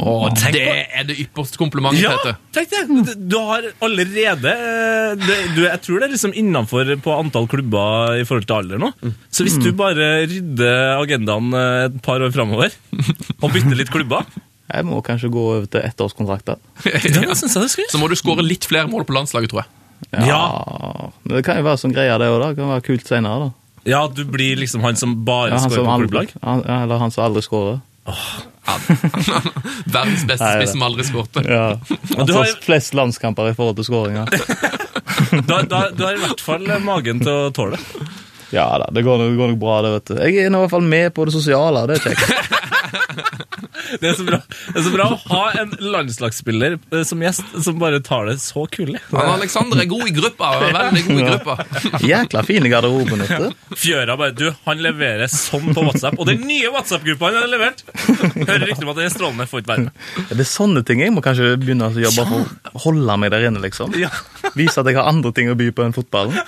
Åh, 0.00 0.30
det 0.32 0.62
er 0.64 1.04
det 1.04 1.16
ypperste 1.20 1.58
komplimentet, 1.60 2.00
Ja, 2.00 2.14
Tete. 2.22 2.38
tenk 2.54 2.70
det! 2.72 3.16
Du 3.28 3.36
har 3.44 3.66
allerede 3.84 4.54
det, 5.20 5.36
du, 5.52 5.60
Jeg 5.66 5.82
tror 5.84 6.00
det 6.00 6.06
er 6.08 6.14
liksom 6.14 6.32
innenfor 6.32 6.94
på 7.04 7.12
antall 7.18 7.48
klubber 7.50 8.16
i 8.16 8.24
forhold 8.24 8.48
til 8.48 8.56
alder 8.62 8.80
nå. 8.80 8.92
Så 9.28 9.44
hvis 9.44 9.58
du 9.60 9.72
bare 9.76 10.24
rydder 10.30 10.94
agendaen 11.02 11.52
et 11.58 12.00
par 12.06 12.24
år 12.24 12.32
framover, 12.32 12.72
og 13.42 13.52
bytter 13.52 13.76
litt 13.82 13.92
klubber 13.92 14.24
Jeg 14.72 14.86
må 14.88 15.00
kanskje 15.04 15.28
gå 15.32 15.42
over 15.50 15.66
til 15.68 15.82
ettårskontrakter. 15.84 16.56
Ja, 17.24 17.34
Så 17.36 17.98
må 18.00 18.08
du 18.08 18.16
skåre 18.16 18.44
litt 18.46 18.64
flere 18.68 18.88
mål 18.88 19.04
på 19.08 19.12
landslaget, 19.16 19.50
tror 19.52 19.64
jeg. 19.64 19.70
Ja. 20.12 20.24
ja. 20.28 21.10
det 21.30 21.44
kan 21.46 21.58
jo 21.60 21.64
være 21.66 21.80
sånn 21.80 21.94
greie, 21.94 22.14
det 22.20 22.28
òg. 22.32 22.40
Det 22.44 22.56
kan 22.62 22.72
være 22.74 22.84
kult 22.86 23.06
senere, 23.08 23.46
da. 23.46 23.52
Ja, 23.84 24.00
du 24.08 24.22
blir 24.24 24.56
liksom 24.56 24.80
han 24.84 24.96
som 24.96 25.12
bare 25.26 25.52
Ja, 25.52 25.58
han 25.60 25.68
skårer 25.70 25.84
som 25.84 25.90
på 25.92 25.98
klubblag? 26.06 26.32
ja, 26.40 26.82
eller 26.86 27.02
han 27.02 27.12
som 27.12 27.24
aldri 27.26 27.42
skårer. 27.44 27.80
Verdens 29.84 30.24
beste 30.28 30.48
spiss 30.56 30.72
som 30.74 30.82
aldri 30.86 31.04
skårte. 31.08 31.42
Ja. 31.44 31.66
Han 32.16 32.28
har- 32.32 32.56
flest 32.64 32.94
landskamper 32.96 33.50
i 33.50 33.54
forhold 33.56 33.76
til 33.80 33.88
skåringer. 33.90 34.28
Da, 35.46 35.60
da, 35.62 35.78
du 35.94 36.02
har 36.04 36.14
i 36.16 36.20
hvert 36.20 36.40
fall 36.42 36.64
magen 36.82 37.20
til 37.22 37.30
å 37.30 37.50
tåle 37.54 37.76
det. 37.78 38.06
Ja 38.54 38.64
da, 38.80 38.86
det 38.94 39.02
går, 39.06 39.18
nok- 39.20 39.30
det 39.30 39.38
går 39.38 39.50
nok 39.52 39.58
bra, 39.62 39.76
det, 39.84 39.90
vet 39.94 40.06
du. 40.10 40.14
Jeg 40.20 40.36
er 40.42 40.48
i 40.48 40.54
hvert 40.58 40.72
fall 40.72 40.84
med 40.90 41.14
på 41.14 41.24
det 41.28 41.34
sosiale, 41.34 41.84
det 41.90 41.96
er 41.98 42.02
kjekt. 42.08 42.24
Det 44.00 44.08
er 44.08 44.14
så 44.16 44.24
bra, 44.26 44.38
det 44.46 44.78
er 44.80 44.84
så 44.86 44.90
bra 44.94 45.06
å 45.12 45.16
ha 45.28 45.42
en 45.60 45.72
landslagsspiller 45.92 46.76
eh, 46.78 47.02
som 47.06 47.20
gjest 47.22 47.56
som 47.64 47.78
bare 47.80 48.00
tar 48.04 48.28
det 48.30 48.36
så 48.42 48.64
kulig. 48.70 49.00
Han 49.12 49.32
Alexander 49.34 49.82
er 49.82 49.88
god 49.90 50.08
i 50.08 50.14
gruppa. 50.16 50.50
Veldig 50.62 51.02
god 51.08 51.20
i 51.20 51.26
gruppa. 51.28 51.56
Jækla 52.12 52.44
fin 52.46 52.66
i 52.66 52.72
garderoben. 52.72 53.24
Fjøra 53.84 54.16
bare 54.20 54.34
Du, 54.36 54.46
han 54.66 54.82
leverer 54.84 55.30
sånn 55.32 55.70
på 55.76 55.84
WhatsApp. 55.86 56.18
Og 56.18 56.28
den 56.30 56.44
nye 56.48 56.70
WhatsApp-gruppa 56.74 57.30
han 57.30 57.40
har 57.42 57.50
levert! 57.50 57.84
Hører 57.94 58.66
rykter 58.68 58.86
om 58.86 58.94
at 58.94 59.00
det 59.02 59.08
er 59.08 59.14
strålende. 59.14 59.48
Får 59.50 59.64
ikke 59.64 59.72
være 59.74 59.86
med. 59.88 60.04
Det 60.32 60.40
er 60.46 60.50
sånne 60.50 60.84
ting 60.86 61.04
jeg 61.04 61.14
må 61.14 61.24
kanskje 61.24 61.54
begynne 61.60 61.90
å 61.90 62.04
jobbe 62.06 62.28
for 62.30 62.72
å 62.74 62.84
holde 62.86 63.18
meg 63.20 63.34
der 63.34 63.48
inne, 63.50 63.62
liksom. 63.64 63.94
Ja. 64.00 64.10
Vise 64.58 64.82
at 64.82 64.90
jeg 64.90 64.98
har 64.98 65.10
andre 65.10 65.34
ting 65.36 65.52
å 65.52 65.58
by 65.58 65.70
på 65.74 65.86
enn 65.86 65.96
fotballen. 65.96 66.38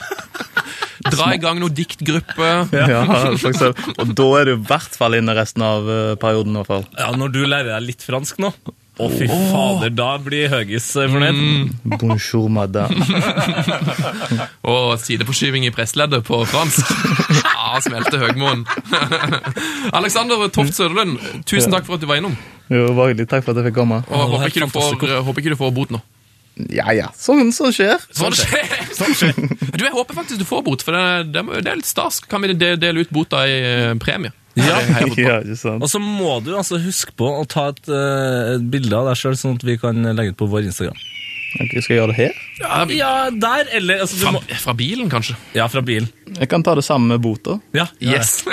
Dra 1.15 1.29
i 1.35 1.39
gang 1.43 1.61
noen 1.63 1.75
diktgruppe. 1.77 2.49
Ja, 2.75 3.03
faktisk. 3.07 3.85
Og 4.01 4.11
da 4.19 4.27
er 4.41 4.51
du 4.51 4.55
i 4.57 4.59
hvert 4.71 4.97
fall 4.99 5.19
inne 5.19 5.35
resten 5.37 5.63
av 5.67 5.87
eh, 5.91 6.15
perioden, 6.21 6.57
i 6.57 6.63
hvert 6.63 6.73
fall. 6.73 6.89
ja, 6.99 7.13
Når 7.17 7.33
du 7.37 7.41
lærer 7.47 7.73
deg 7.77 7.87
litt 7.93 8.03
fransk 8.07 8.39
nå 8.43 8.51
Å, 8.97 9.07
fy 9.13 9.27
fader, 9.29 9.91
da 9.93 10.15
blir 10.25 10.49
Høgis 10.49 10.87
fornøyd. 10.97 11.37
Mm. 11.37 11.97
Bonjour, 12.01 12.47
madame. 12.49 12.97
Og 14.73 14.95
sideforskyving 15.03 15.67
i 15.69 15.73
pressleddet 15.75 16.25
på 16.27 16.41
fransk. 16.49 16.81
Ja, 17.67 17.81
smelte 17.83 18.17
Høgmoen. 18.23 18.63
Alexander 19.99 20.47
Toft 20.55 20.73
Søderlund, 20.79 21.19
tusen 21.45 21.75
takk 21.75 21.85
for 21.89 21.99
at 21.99 22.05
du 22.05 22.07
var 22.09 22.21
innom. 22.23 22.37
Jo, 22.73 22.87
bare 22.97 23.11
hyggelig. 23.13 23.27
Takk 23.31 23.45
for 23.45 23.53
at 23.53 23.61
jeg 23.61 23.69
fikk 23.69 23.77
komme. 23.83 23.99
Og 24.07 24.17
det 24.17 24.29
håper 24.33 24.53
ikke, 24.55 24.69
du 24.71 24.73
får, 24.79 25.21
håper 25.27 25.43
ikke 25.45 25.53
du 25.53 25.59
får 25.61 25.75
bot 25.77 25.93
nå. 25.97 26.01
Ja 26.73 26.89
ja, 26.97 27.11
sånn, 27.21 27.51
sånn 27.53 27.75
skjer. 27.75 28.01
Sånn 28.17 28.33
skjer! 28.33 29.35
Du, 29.77 29.83
Jeg 29.85 29.93
håper 29.93 30.17
faktisk 30.17 30.41
du 30.41 30.47
får 30.49 30.63
bot, 30.65 30.85
for 30.87 30.97
det, 30.97 31.33
det, 31.35 31.43
det 31.61 31.73
er 31.73 31.81
litt 31.83 31.89
stas. 31.89 32.23
Kan 32.25 32.47
vi 32.47 32.55
dele 32.57 33.05
ut 33.05 33.13
bota 33.13 33.43
i 33.45 33.59
eh, 33.61 33.93
premie? 34.01 34.33
Ja. 34.57 34.79
Ja, 35.21 35.37
ikke 35.45 35.59
sant. 35.61 35.85
Og 35.85 35.91
så 35.93 36.01
må 36.01 36.39
du 36.45 36.55
altså 36.57 36.81
huske 36.81 37.13
på 37.17 37.29
å 37.29 37.45
ta 37.49 37.69
et, 37.75 37.83
eh, 37.93 38.55
et 38.55 38.65
bilde 38.73 38.97
av 38.97 39.11
deg 39.11 39.21
sjøl, 39.21 39.37
sånn 39.37 39.59
at 39.61 39.67
vi 39.69 39.77
kan 39.81 40.01
legge 40.17 40.33
ut 40.33 40.41
på 40.41 40.49
vår 40.49 40.71
Instagram. 40.71 40.97
Ok, 41.57 41.73
skal 41.81 41.95
jeg 41.95 42.01
gjøre 42.01 42.13
det 42.13 42.19
her? 42.19 42.39
Ja, 42.61 42.85
Ja, 42.93 43.11
der, 43.33 43.71
eller 43.79 44.05
altså, 44.05 44.19
fra, 44.21 44.33
må, 44.37 44.43
fra 44.63 44.75
bilen, 44.77 45.11
kanskje? 45.13 45.37
Ja, 45.57 45.67
fra 45.73 45.83
bilen. 45.85 46.09
Jeg 46.37 46.51
kan 46.53 46.65
ta 46.67 46.75
det 46.77 46.85
samme 46.85 47.15
med 47.15 47.23
bota. 47.25 47.59
Ja, 47.77 47.89
Yes! 48.01 48.45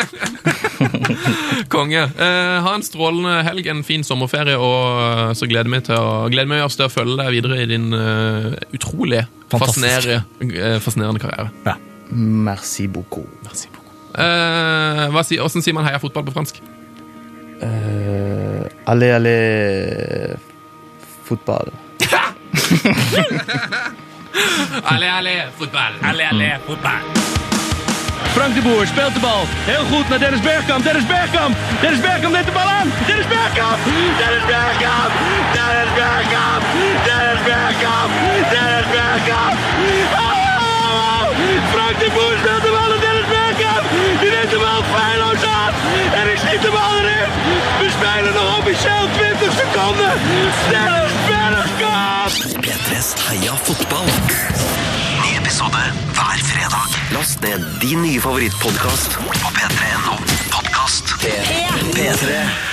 Konge. 1.74 2.04
Eh, 2.04 2.58
ha 2.66 2.74
en 2.76 2.84
strålende 2.86 3.44
helg, 3.48 3.68
en 3.72 3.84
fin 3.88 4.04
sommerferie, 4.08 4.58
og 4.60 5.04
eh, 5.04 5.32
så 5.38 5.48
gleder 5.50 5.72
vi 5.72 5.82
til 5.88 6.00
å, 6.00 6.28
gleder 6.32 6.52
vi 6.52 6.64
oss 6.66 6.80
til 6.80 6.88
å 6.88 6.92
følge 6.94 7.20
deg 7.22 7.32
videre 7.36 7.62
i 7.64 7.70
din 7.70 7.90
uh, 7.96 8.52
utrolig 8.76 9.24
fascinerende, 9.54 10.24
uh, 10.50 10.78
fascinerende 10.84 11.24
karriere. 11.24 11.50
Ja. 11.68 11.78
Merci 12.14 12.88
beaucoup. 12.88 13.30
Merci 13.44 13.70
beaucoup. 13.72 13.84
Eh, 14.14 15.08
hva 15.10 15.24
hvordan 15.26 15.64
sier 15.66 15.74
man 15.74 15.88
heia 15.88 16.02
fotball 16.02 16.28
på 16.28 16.36
fransk? 16.36 16.60
Uh, 17.64 18.68
allez, 18.92 19.16
allez 19.18 20.38
fotball. 21.26 21.74
Allez, 24.94 25.10
allez, 25.10 25.44
fotball! 25.58 25.94
Allez, 26.02 26.28
allez, 26.32 26.58
fotball. 26.66 27.02
Frank 28.34 28.56
de 28.56 28.62
Boer 28.62 28.88
speelt 28.88 29.14
de 29.14 29.20
bal. 29.20 29.44
Heel 29.72 29.86
goed 29.92 30.10
naar 30.10 30.20
Dennis 30.20 30.40
Bergkamp. 30.40 30.84
Dennis 30.84 31.06
Bergkamp. 31.06 31.56
Dennis 31.82 32.00
Bergkamp 32.00 32.34
neemt 32.34 32.46
de 32.46 32.52
bal 32.52 32.70
aan. 32.80 32.88
Dennis 33.08 33.28
Bergkamp. 33.28 33.78
Dennis 34.22 34.46
Bergkamp. 34.52 35.12
Dennis 35.56 35.92
Bergkamp. 36.00 36.64
Dennis 37.08 37.42
Bergkamp. 37.50 38.12
Dennis 38.54 38.88
Bergkamp. 38.96 39.56
Oh! 40.24 41.22
Frank 41.74 41.96
de 42.00 42.08
Boer 42.16 42.36
speelt 42.42 42.64
de 42.66 42.72
bal 42.78 43.13
naar 44.30 44.32
Dennis 44.32 44.32
Bergkamp. 44.32 44.32
Die 44.32 44.32
neemt 44.32 44.50
de 44.50 44.58
bal 44.58 44.84
feilloos 44.96 45.44
aan. 45.44 45.74
En 46.14 46.32
ik 46.32 46.38
schiet 46.38 46.62
de 46.62 46.72
bal 46.72 46.98
erin. 46.98 47.30
We 47.80 47.88
spelen 47.98 48.34
nog 48.34 48.58
officieel 48.58 49.08
20 49.18 49.52
seconden. 49.62 50.12
Dennis 50.70 51.12
Bergkamp. 51.28 52.32
P3s 52.66 53.10
Heia 53.28 53.56
fotball. 53.56 54.06
Ny 55.22 55.38
episode 55.38 55.78
hver 56.14 56.40
fredag. 56.44 56.88
Last 57.12 57.40
ned 57.40 57.80
din 57.80 58.02
nye 58.02 58.20
favorittpodkast 58.20 59.18
på 59.42 59.50
p3.no 59.58 60.16
podkast. 60.50 61.16
P3. 61.96 62.73